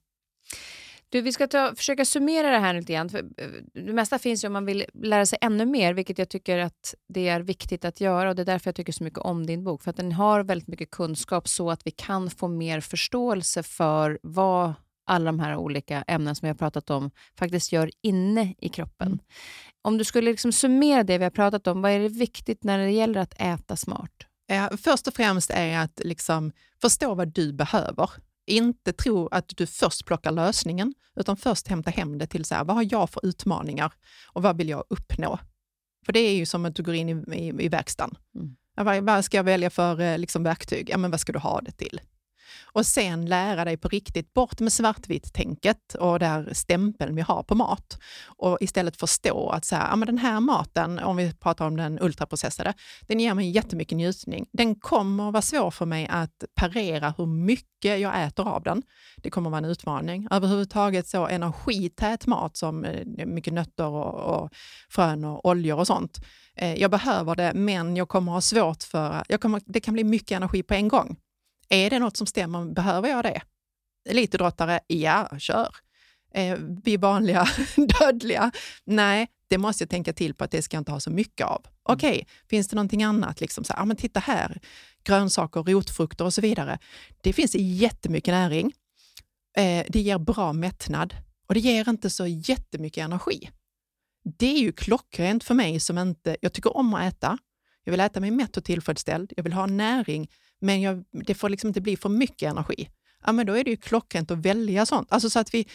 Du, 1.14 1.22
vi 1.22 1.32
ska 1.32 1.48
ta, 1.48 1.76
försöka 1.76 2.06
summera 2.06 2.52
det 2.52 2.58
här 2.58 2.74
lite 2.74 2.94
grann. 2.94 3.10
För 3.10 3.18
eh, 3.18 3.48
det 3.74 3.94
mesta 3.94 4.20
finns 4.20 4.44
ju 4.44 4.48
om 4.48 4.54
man 4.54 4.66
vill 4.66 4.86
lära 4.94 5.26
sig 5.26 5.38
ännu 5.42 5.66
mer, 5.66 5.94
vilket 5.94 6.18
jag 6.18 6.30
tycker 6.30 6.58
att 6.58 6.96
det 7.08 7.28
är 7.28 7.40
viktigt 7.40 7.86
att 7.86 8.02
göra. 8.02 8.30
och 8.30 8.36
Det 8.36 8.42
är 8.42 8.46
därför 8.46 8.68
jag 8.68 8.76
tycker 8.76 8.94
så 8.94 9.04
mycket 9.04 9.20
om 9.20 9.46
din 9.46 9.64
bok. 9.64 9.84
För 9.84 9.90
att 9.90 9.98
den 9.98 10.12
har 10.12 10.44
väldigt 10.44 10.68
mycket 10.68 10.92
kunskap 10.92 11.48
så 11.48 11.72
att 11.72 11.88
vi 11.88 11.92
kan 11.92 12.30
få 12.30 12.48
mer 12.48 12.82
förståelse 12.82 13.64
för 13.64 14.20
vad 14.24 14.74
alla 15.06 15.26
de 15.26 15.40
här 15.40 15.56
olika 15.56 16.04
ämnen 16.08 16.36
som 16.36 16.46
vi 16.46 16.50
har 16.50 16.56
pratat 16.56 16.90
om 16.90 17.12
faktiskt 17.36 17.72
gör 17.72 17.92
inne 18.02 18.56
i 18.58 18.70
kroppen. 18.70 19.08
Mm. 19.08 19.20
Om 19.82 19.98
du 19.98 20.04
skulle 20.04 20.32
liksom 20.32 20.52
summera 20.52 21.04
det 21.04 21.18
vi 21.18 21.24
har 21.24 21.32
pratat 21.32 21.68
om, 21.68 21.82
vad 21.82 21.92
är 21.92 22.00
det 22.00 22.10
viktigt 22.10 22.64
när 22.64 22.78
det 22.78 22.92
gäller 22.92 23.20
att 23.20 23.34
äta 23.42 23.76
smart? 23.76 24.12
Först 24.78 25.08
och 25.08 25.14
främst 25.14 25.50
är 25.50 25.78
att 25.78 26.02
liksom 26.04 26.52
förstå 26.82 27.16
vad 27.16 27.28
du 27.28 27.54
behöver. 27.54 28.10
Inte 28.46 28.94
tro 28.94 29.28
att 29.28 29.58
du 29.58 29.68
först 29.68 30.06
plockar 30.06 30.32
lösningen, 30.32 30.94
utan 31.16 31.38
först 31.38 31.68
hämta 31.68 31.92
hem 31.92 32.18
det 32.18 32.28
till 32.28 32.46
så 32.46 32.56
här, 32.56 32.64
vad 32.64 32.76
har 32.76 32.88
jag 32.92 33.10
för 33.10 33.26
utmaningar 33.26 33.94
och 34.34 34.44
vad 34.44 34.58
vill 34.58 34.70
jag 34.70 34.84
uppnå? 34.90 35.40
För 36.06 36.14
det 36.14 36.20
är 36.20 36.36
ju 36.36 36.46
som 36.46 36.66
att 36.66 36.76
du 36.76 36.84
går 36.84 36.96
in 36.96 37.10
i, 37.10 37.36
i, 37.38 37.66
i 37.66 37.70
verkstaden. 37.70 38.18
Mm. 38.36 38.56
Vad, 38.76 39.04
vad 39.04 39.26
ska 39.26 39.38
jag 39.38 39.44
välja 39.44 39.70
för 39.70 40.02
eh, 40.02 40.18
liksom, 40.18 40.44
verktyg? 40.44 40.90
Ja, 40.90 40.98
men 40.98 41.12
vad 41.12 41.20
ska 41.20 41.32
du 41.32 41.40
ha 41.40 41.62
det 41.62 41.72
till? 41.72 42.02
Och 42.74 42.86
sen 42.86 43.26
lära 43.26 43.66
dig 43.66 43.78
på 43.78 43.88
riktigt, 43.88 44.34
bort 44.34 44.60
med 44.60 44.74
svartvitt-tänket 44.74 45.96
och 46.00 46.20
där 46.20 46.50
stämpeln 46.54 47.16
vi 47.16 47.22
har 47.22 47.44
på 47.44 47.56
mat. 47.56 48.00
Och 48.26 48.58
istället 48.62 48.98
förstå 48.98 49.50
att 49.50 49.66
så 49.66 49.76
här, 49.76 49.90
ja, 49.90 49.96
men 49.96 50.06
den 50.06 50.18
här 50.18 50.40
maten, 50.40 51.00
om 51.00 51.18
vi 51.18 51.34
pratar 51.34 51.68
om 51.68 51.78
den 51.78 52.00
ultraprocessade, 52.02 52.74
den 53.02 53.20
ger 53.20 53.34
mig 53.34 53.50
jättemycket 53.50 53.98
njutning. 53.98 54.46
Den 54.54 54.76
kommer 54.76 55.32
vara 55.32 55.42
svår 55.42 55.72
för 55.72 55.86
mig 55.86 56.08
att 56.10 56.44
parera 56.56 57.14
hur 57.18 57.26
mycket 57.26 58.00
jag 58.00 58.24
äter 58.24 58.48
av 58.48 58.64
den. 58.64 58.84
Det 59.18 59.30
kommer 59.30 59.50
vara 59.50 59.58
en 59.58 59.66
utmaning. 59.66 60.28
Överhuvudtaget 60.32 61.08
så 61.08 61.28
energität 61.28 62.28
mat 62.28 62.58
som 62.58 62.86
eh, 62.86 63.26
mycket 63.26 63.54
nötter 63.54 63.88
och, 63.88 64.14
och 64.14 64.50
frön 64.90 65.26
och 65.26 65.46
oljor 65.46 65.80
och 65.80 65.88
sånt. 65.88 66.20
Eh, 66.56 66.74
jag 66.74 66.92
behöver 66.92 67.36
det, 67.36 67.52
men 67.54 67.96
jag 67.96 68.10
kommer 68.10 68.32
ha 68.32 68.42
svårt 68.42 68.84
för... 68.84 69.24
Jag 69.28 69.42
kommer, 69.42 69.62
det 69.66 69.80
kan 69.80 69.94
bli 69.94 70.04
mycket 70.04 70.36
energi 70.36 70.64
på 70.64 70.74
en 70.74 70.88
gång. 70.88 71.18
Är 71.74 71.90
det 71.90 72.00
något 72.00 72.18
som 72.18 72.28
stämmer, 72.28 72.66
behöver 72.66 73.10
jag 73.10 73.24
det? 73.24 73.42
Elitidrottare, 74.10 74.80
ja, 74.88 75.30
kör. 75.40 75.76
Eh, 76.34 76.58
vi 76.84 76.98
vanliga 76.98 77.48
dödliga, 78.00 78.52
nej, 78.84 79.28
det 79.48 79.58
måste 79.58 79.84
jag 79.84 79.90
tänka 79.90 80.14
till 80.14 80.34
på 80.34 80.44
att 80.44 80.52
det 80.52 80.62
ska 80.62 80.76
jag 80.76 80.82
inte 80.82 80.92
ha 80.92 81.00
så 81.00 81.12
mycket 81.12 81.48
av. 81.48 81.66
Okej, 81.84 82.28
finns 82.50 82.68
det 82.68 82.76
någonting 82.76 83.04
annat? 83.04 83.42
Liksom 83.42 83.64
så 83.64 83.74
ja, 83.78 83.86
men 83.86 83.98
titta 83.98 84.20
här, 84.20 84.60
grönsaker, 85.04 85.64
rotfrukter 85.64 86.26
och 86.26 86.34
så 86.34 86.42
vidare. 86.42 86.80
Det 87.22 87.34
finns 87.34 87.56
jättemycket 87.56 88.32
näring. 88.32 88.74
Eh, 89.58 89.86
det 89.90 90.00
ger 90.00 90.18
bra 90.18 90.54
mättnad 90.54 91.16
och 91.48 91.54
det 91.54 91.60
ger 91.60 91.90
inte 91.90 92.10
så 92.10 92.28
jättemycket 92.28 93.04
energi. 93.04 93.50
Det 94.38 94.56
är 94.56 94.60
ju 94.60 94.72
klockrent 94.72 95.44
för 95.44 95.54
mig 95.54 95.80
som 95.80 95.98
inte, 95.98 96.38
jag 96.42 96.54
tycker 96.54 96.78
om 96.78 96.94
att 96.94 97.14
äta. 97.14 97.38
Jag 97.84 97.92
vill 97.92 98.00
äta 98.00 98.20
mig 98.20 98.32
mätt 98.32 98.58
och 98.58 98.64
tillfredsställd. 98.64 99.34
Jag 99.36 99.44
vill 99.44 99.54
ha 99.54 99.66
näring, 99.66 100.30
men 100.64 100.82
jag, 100.82 101.04
det 101.12 101.34
får 101.34 101.50
liksom 101.50 101.68
inte 101.68 101.82
bli 101.82 101.98
för 101.98 102.10
mycket 102.10 102.52
energi. 102.52 102.90
Ja, 103.26 103.32
men 103.32 103.46
då 103.46 103.54
är 103.54 103.64
det 103.64 103.70
ju 103.70 103.78
klockrent 103.78 104.32
att 104.32 104.38
välja 104.38 104.86
sånt. 104.86 105.12
Alltså 105.12 105.30
så 105.30 105.40
att 105.40 105.54
vi, 105.54 105.68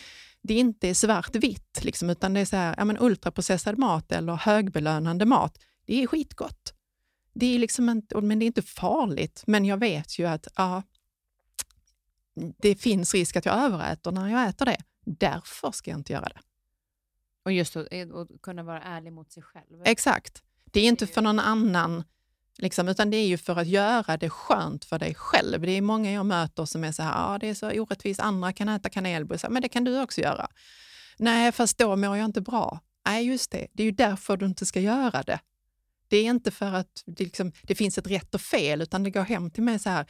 det 0.42 0.54
inte 0.54 0.88
är 0.88 0.94
svartvitt, 0.94 1.84
liksom, 1.84 2.10
utan 2.10 2.34
det 2.34 2.40
är 2.40 2.44
så 2.44 2.56
här, 2.56 2.74
ja, 2.78 2.84
men 2.84 2.98
ultraprocessad 3.00 3.78
mat 3.78 4.12
eller 4.12 4.34
högbelönande 4.34 5.24
mat. 5.24 5.58
Det 5.86 6.02
är 6.02 6.06
skitgott. 6.06 6.74
Det 7.34 7.54
är 7.54 7.58
liksom 7.58 7.88
inte, 7.88 8.20
men 8.20 8.38
det 8.38 8.44
är 8.44 8.46
inte 8.46 8.62
farligt. 8.62 9.44
Men 9.46 9.64
jag 9.64 9.76
vet 9.76 10.18
ju 10.18 10.26
att 10.26 10.48
ja, 10.56 10.82
det 12.58 12.74
finns 12.74 13.14
risk 13.14 13.36
att 13.36 13.44
jag 13.44 13.58
överäter 13.58 14.12
när 14.12 14.28
jag 14.28 14.48
äter 14.48 14.64
det. 14.66 14.78
Därför 15.04 15.70
ska 15.70 15.90
jag 15.90 16.00
inte 16.00 16.12
göra 16.12 16.28
det. 16.28 16.40
Och 17.44 17.52
just 17.52 17.76
att, 17.76 17.92
att 17.92 18.28
kunna 18.42 18.62
vara 18.62 18.82
ärlig 18.82 19.12
mot 19.12 19.32
sig 19.32 19.42
själv. 19.42 19.82
Exakt. 19.84 20.42
Det 20.64 20.80
är 20.80 20.88
inte 20.88 21.06
för 21.06 21.22
någon 21.22 21.40
annan, 21.40 22.04
liksom, 22.58 22.88
utan 22.88 23.10
det 23.10 23.16
är 23.16 23.26
ju 23.26 23.38
för 23.38 23.56
att 23.56 23.66
göra 23.66 24.16
det 24.16 24.30
skönt 24.30 24.84
för 24.84 24.98
dig 24.98 25.14
själv. 25.14 25.60
Det 25.60 25.70
är 25.70 25.82
många 25.82 26.12
jag 26.12 26.26
möter 26.26 26.64
som 26.64 26.84
är 26.84 26.92
så 26.92 27.02
här, 27.02 27.12
ah, 27.16 27.38
det 27.38 27.48
är 27.48 27.54
så 27.54 27.70
orättvist, 27.70 28.20
andra 28.20 28.52
kan 28.52 28.68
äta 28.68 28.88
kanelbullar, 28.88 29.50
men 29.50 29.62
det 29.62 29.68
kan 29.68 29.84
du 29.84 30.00
också 30.02 30.20
göra. 30.20 30.48
Nej, 31.16 31.52
fast 31.52 31.78
då 31.78 31.96
mår 31.96 32.16
jag 32.16 32.24
inte 32.24 32.40
bra. 32.40 32.80
Nej, 33.06 33.26
just 33.26 33.50
det. 33.50 33.66
Det 33.72 33.82
är 33.82 33.84
ju 33.84 33.92
därför 33.92 34.36
du 34.36 34.46
inte 34.46 34.66
ska 34.66 34.80
göra 34.80 35.22
det. 35.22 35.40
Det 36.08 36.16
är 36.16 36.24
inte 36.24 36.50
för 36.50 36.72
att 36.72 37.02
det, 37.06 37.24
liksom, 37.24 37.52
det 37.62 37.74
finns 37.74 37.98
ett 37.98 38.06
rätt 38.06 38.34
och 38.34 38.40
fel, 38.40 38.82
utan 38.82 39.02
det 39.02 39.10
går 39.10 39.22
hem 39.22 39.50
till 39.50 39.62
mig 39.62 39.78
så 39.78 39.90
här, 39.90 40.06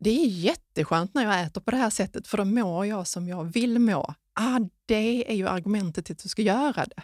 det 0.00 0.10
är 0.10 0.26
jätteskönt 0.26 1.14
när 1.14 1.24
jag 1.24 1.42
äter 1.42 1.60
på 1.60 1.70
det 1.70 1.76
här 1.76 1.90
sättet, 1.90 2.28
för 2.28 2.38
då 2.38 2.44
mår 2.44 2.86
jag 2.86 3.06
som 3.06 3.28
jag 3.28 3.44
vill 3.44 3.78
må. 3.78 4.14
Ah, 4.34 4.60
det 4.86 5.30
är 5.30 5.34
ju 5.34 5.48
argumentet 5.48 6.06
till 6.06 6.12
att 6.12 6.22
du 6.22 6.28
ska 6.28 6.42
göra 6.42 6.84
det. 6.84 7.02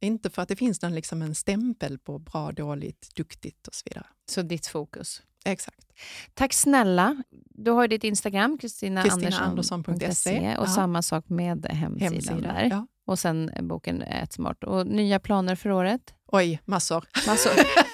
Inte 0.00 0.30
för 0.30 0.42
att 0.42 0.48
det 0.48 0.56
finns 0.56 0.82
någon, 0.82 0.94
liksom 0.94 1.22
en 1.22 1.34
stämpel 1.34 1.98
på 1.98 2.18
bra, 2.18 2.52
dåligt, 2.52 3.10
duktigt 3.14 3.66
och 3.68 3.74
så 3.74 3.82
vidare. 3.84 4.06
Så 4.30 4.42
ditt 4.42 4.66
fokus. 4.66 5.22
Exakt. 5.44 5.86
Tack 6.34 6.52
snälla. 6.52 7.22
Du 7.50 7.70
har 7.70 7.82
ju 7.82 7.88
ditt 7.88 8.04
Instagram, 8.04 8.58
kristinaandersson.se 8.58 10.56
och 10.56 10.64
Ja. 10.64 10.74
samma 10.74 11.02
sak 11.02 11.28
med 11.28 11.66
hemsidan 11.70 12.12
Hemsida. 12.12 12.40
där. 12.40 12.68
Ja. 12.70 12.86
Och 13.06 13.18
sen 13.18 13.50
boken 13.60 14.02
Ät 14.02 14.32
smart. 14.32 14.64
Och 14.64 14.86
nya 14.86 15.20
planer 15.20 15.54
för 15.56 15.70
året? 15.70 16.14
Oj, 16.26 16.60
massor. 16.64 17.04
Massor. 17.26 17.52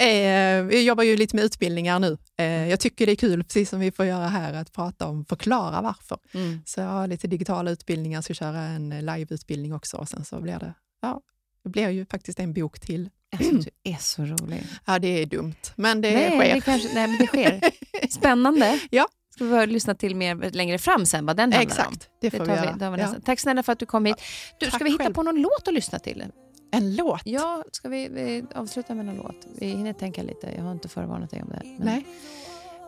Eh, 0.00 0.08
jag 0.76 0.82
jobbar 0.82 1.04
ju 1.04 1.16
lite 1.16 1.36
med 1.36 1.44
utbildningar 1.44 1.98
nu. 1.98 2.18
Eh, 2.38 2.68
jag 2.68 2.80
tycker 2.80 3.06
det 3.06 3.12
är 3.12 3.16
kul, 3.16 3.44
precis 3.44 3.70
som 3.70 3.80
vi 3.80 3.92
får 3.92 4.06
göra 4.06 4.28
här, 4.28 4.52
att 4.54 4.72
prata 4.72 5.06
om, 5.06 5.24
förklara 5.24 5.80
varför. 5.80 6.18
Mm. 6.34 6.62
Så 6.66 6.80
jag 6.80 6.86
har 6.88 7.06
lite 7.06 7.26
digitala 7.26 7.70
utbildningar, 7.70 8.22
ska 8.22 8.34
köra 8.34 8.58
en 8.60 8.92
eh, 8.92 9.02
liveutbildning 9.02 9.74
också 9.74 9.96
och 9.96 10.08
sen 10.08 10.24
så 10.24 10.40
blir 10.40 10.58
det, 10.58 10.74
ja, 11.02 11.20
det 11.64 11.68
blir 11.70 11.88
ju 11.88 12.06
faktiskt 12.06 12.40
en 12.40 12.52
bok 12.52 12.80
till. 12.80 13.10
Alltså, 13.32 13.54
du 13.54 13.70
är 13.90 13.96
så 14.00 14.22
rolig. 14.24 14.62
Ja, 14.86 14.98
det 14.98 15.08
är 15.08 15.26
dumt, 15.26 15.54
men 15.76 16.00
det 16.00 16.10
nej, 16.14 16.38
sker. 16.40 16.54
Det 16.54 16.60
kanske, 16.60 16.88
nej, 16.94 17.06
men 17.08 17.18
det 17.18 17.26
sker. 17.26 17.60
Spännande. 18.10 18.80
Ja. 18.90 19.08
får 19.38 19.44
vi 19.44 19.66
lyssna 19.66 19.94
till 19.94 20.16
mer 20.16 20.50
längre 20.50 20.78
fram 20.78 21.06
sen 21.06 21.26
vad 21.26 21.36
den 21.36 21.52
handlar 21.52 21.86
om. 21.86 21.92
Exakt, 21.92 22.10
det 22.20 22.30
får 22.30 22.38
Det 22.38 22.44
vi 22.44 22.84
göra. 22.86 22.96
vi 22.96 23.02
Ja. 23.02 23.14
Tack 23.24 23.40
snälla 23.40 23.62
för 23.62 23.72
att 23.72 23.78
du 23.78 23.86
kom 23.86 24.04
hit. 24.04 24.16
Du, 24.60 24.66
ska 24.66 24.84
vi 24.84 24.90
hitta 24.90 25.04
själv. 25.04 25.14
på 25.14 25.22
någon 25.22 25.42
låt 25.42 25.68
att 25.68 25.74
lyssna 25.74 25.98
till? 25.98 26.24
En 26.70 26.96
låt? 26.96 27.20
Ja, 27.24 27.64
ska 27.72 27.88
vi, 27.88 28.08
vi 28.08 28.44
avsluta 28.54 28.94
med 28.94 29.06
någon 29.06 29.16
låt? 29.16 29.46
Vi 29.58 29.66
hinner 29.66 29.92
tänka 29.92 30.22
lite. 30.22 30.52
Jag 30.56 30.62
har 30.64 30.72
inte 30.72 30.88
förvarnat 30.88 31.30
dig 31.30 31.42
om 31.42 31.48
det 31.48 31.54
här. 31.54 31.64
Men- 31.78 31.86
Nej. 31.86 32.06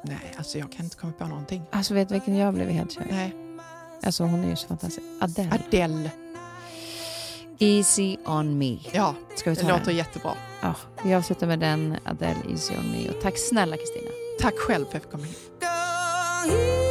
Nej, 0.04 0.34
alltså 0.36 0.58
jag 0.58 0.72
kan 0.72 0.84
inte 0.84 0.96
komma 0.96 1.12
på 1.18 1.26
någonting. 1.26 1.62
Alltså 1.70 1.94
vet 1.94 2.08
du 2.08 2.12
vilken 2.14 2.36
jag 2.36 2.54
blev 2.54 2.68
helt 2.68 2.92
kär? 2.92 3.06
Nej. 3.10 3.34
Alltså 4.02 4.24
hon 4.24 4.44
är 4.44 4.48
ju 4.48 4.56
så 4.56 4.66
fantastisk. 4.68 5.06
Adele. 5.20 5.50
Adele. 5.68 6.10
Easy 7.58 8.16
on 8.26 8.58
me. 8.58 8.78
Ja, 8.92 9.14
Ska 9.36 9.50
vi 9.50 9.56
ta 9.56 9.62
det 9.62 9.68
den? 9.68 9.78
låter 9.78 9.92
jättebra. 9.92 10.32
Ja, 10.62 10.74
vi 11.04 11.14
avslutar 11.14 11.46
med 11.46 11.58
den, 11.58 11.96
Adele 12.04 12.36
Easy 12.50 12.74
on 12.76 12.90
me. 12.92 13.10
Och 13.10 13.20
tack 13.22 13.38
snälla 13.38 13.76
Kristina. 13.76 14.10
Tack 14.40 14.54
själv 14.58 14.84
för 14.84 14.88
att 14.88 14.94
jag 14.94 15.02
fick 15.02 15.10
komma 15.10 15.24
hit. 15.24 16.81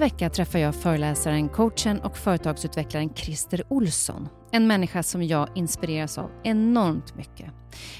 Nästa 0.00 0.14
vecka 0.14 0.30
träffar 0.30 0.58
jag 0.58 0.74
föreläsaren, 0.74 1.48
coachen 1.48 2.00
och 2.00 2.16
företagsutvecklaren 2.16 3.14
Christer 3.14 3.62
Olsson. 3.68 4.28
En 4.50 4.66
människa 4.66 5.02
som 5.02 5.22
jag 5.22 5.48
inspireras 5.54 6.18
av 6.18 6.30
enormt 6.42 7.16
mycket. 7.16 7.52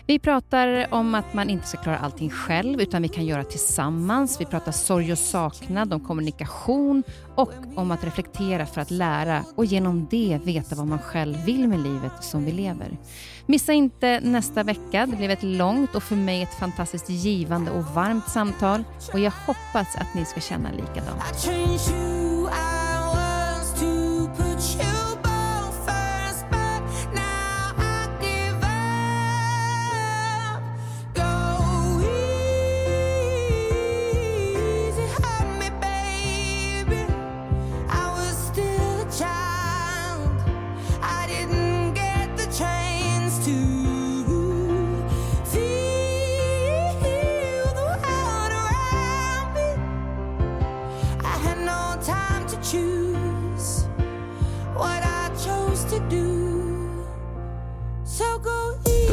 Vi 0.06 0.18
pratar 0.18 0.94
om 0.94 1.14
att 1.14 1.34
man 1.34 1.50
inte 1.50 1.66
ska 1.66 1.78
klara 1.78 1.98
allting 1.98 2.30
själv 2.30 2.80
utan 2.80 3.02
vi 3.02 3.08
kan 3.08 3.26
göra 3.26 3.44
tillsammans. 3.44 4.40
Vi 4.40 4.44
pratar 4.44 4.72
sorg 4.72 5.12
och 5.12 5.18
saknad, 5.18 5.92
om 5.92 6.00
kommunikation 6.00 7.02
och 7.34 7.52
om 7.74 7.90
att 7.90 8.04
reflektera 8.04 8.66
för 8.66 8.80
att 8.80 8.90
lära 8.90 9.44
och 9.56 9.64
genom 9.64 10.06
det 10.10 10.40
veta 10.44 10.74
vad 10.74 10.86
man 10.86 10.98
själv 10.98 11.44
vill 11.44 11.68
med 11.68 11.80
livet 11.80 12.12
som 12.24 12.44
vi 12.44 12.52
lever. 12.52 12.98
Missa 13.46 13.72
inte 13.72 14.20
nästa 14.20 14.62
vecka. 14.62 15.06
Det 15.06 15.16
blev 15.16 15.30
ett 15.30 15.42
långt 15.42 15.94
och 15.94 16.02
för 16.02 16.16
mig 16.16 16.42
ett 16.42 16.54
fantastiskt 16.54 17.10
givande 17.10 17.70
och 17.70 17.84
varmt 17.84 18.28
samtal 18.28 18.84
och 19.12 19.20
jag 19.20 19.32
hoppas 19.46 19.96
att 19.96 20.14
ni 20.14 20.24
ska 20.24 20.40
känna 20.40 20.70
likadant. 20.72 22.15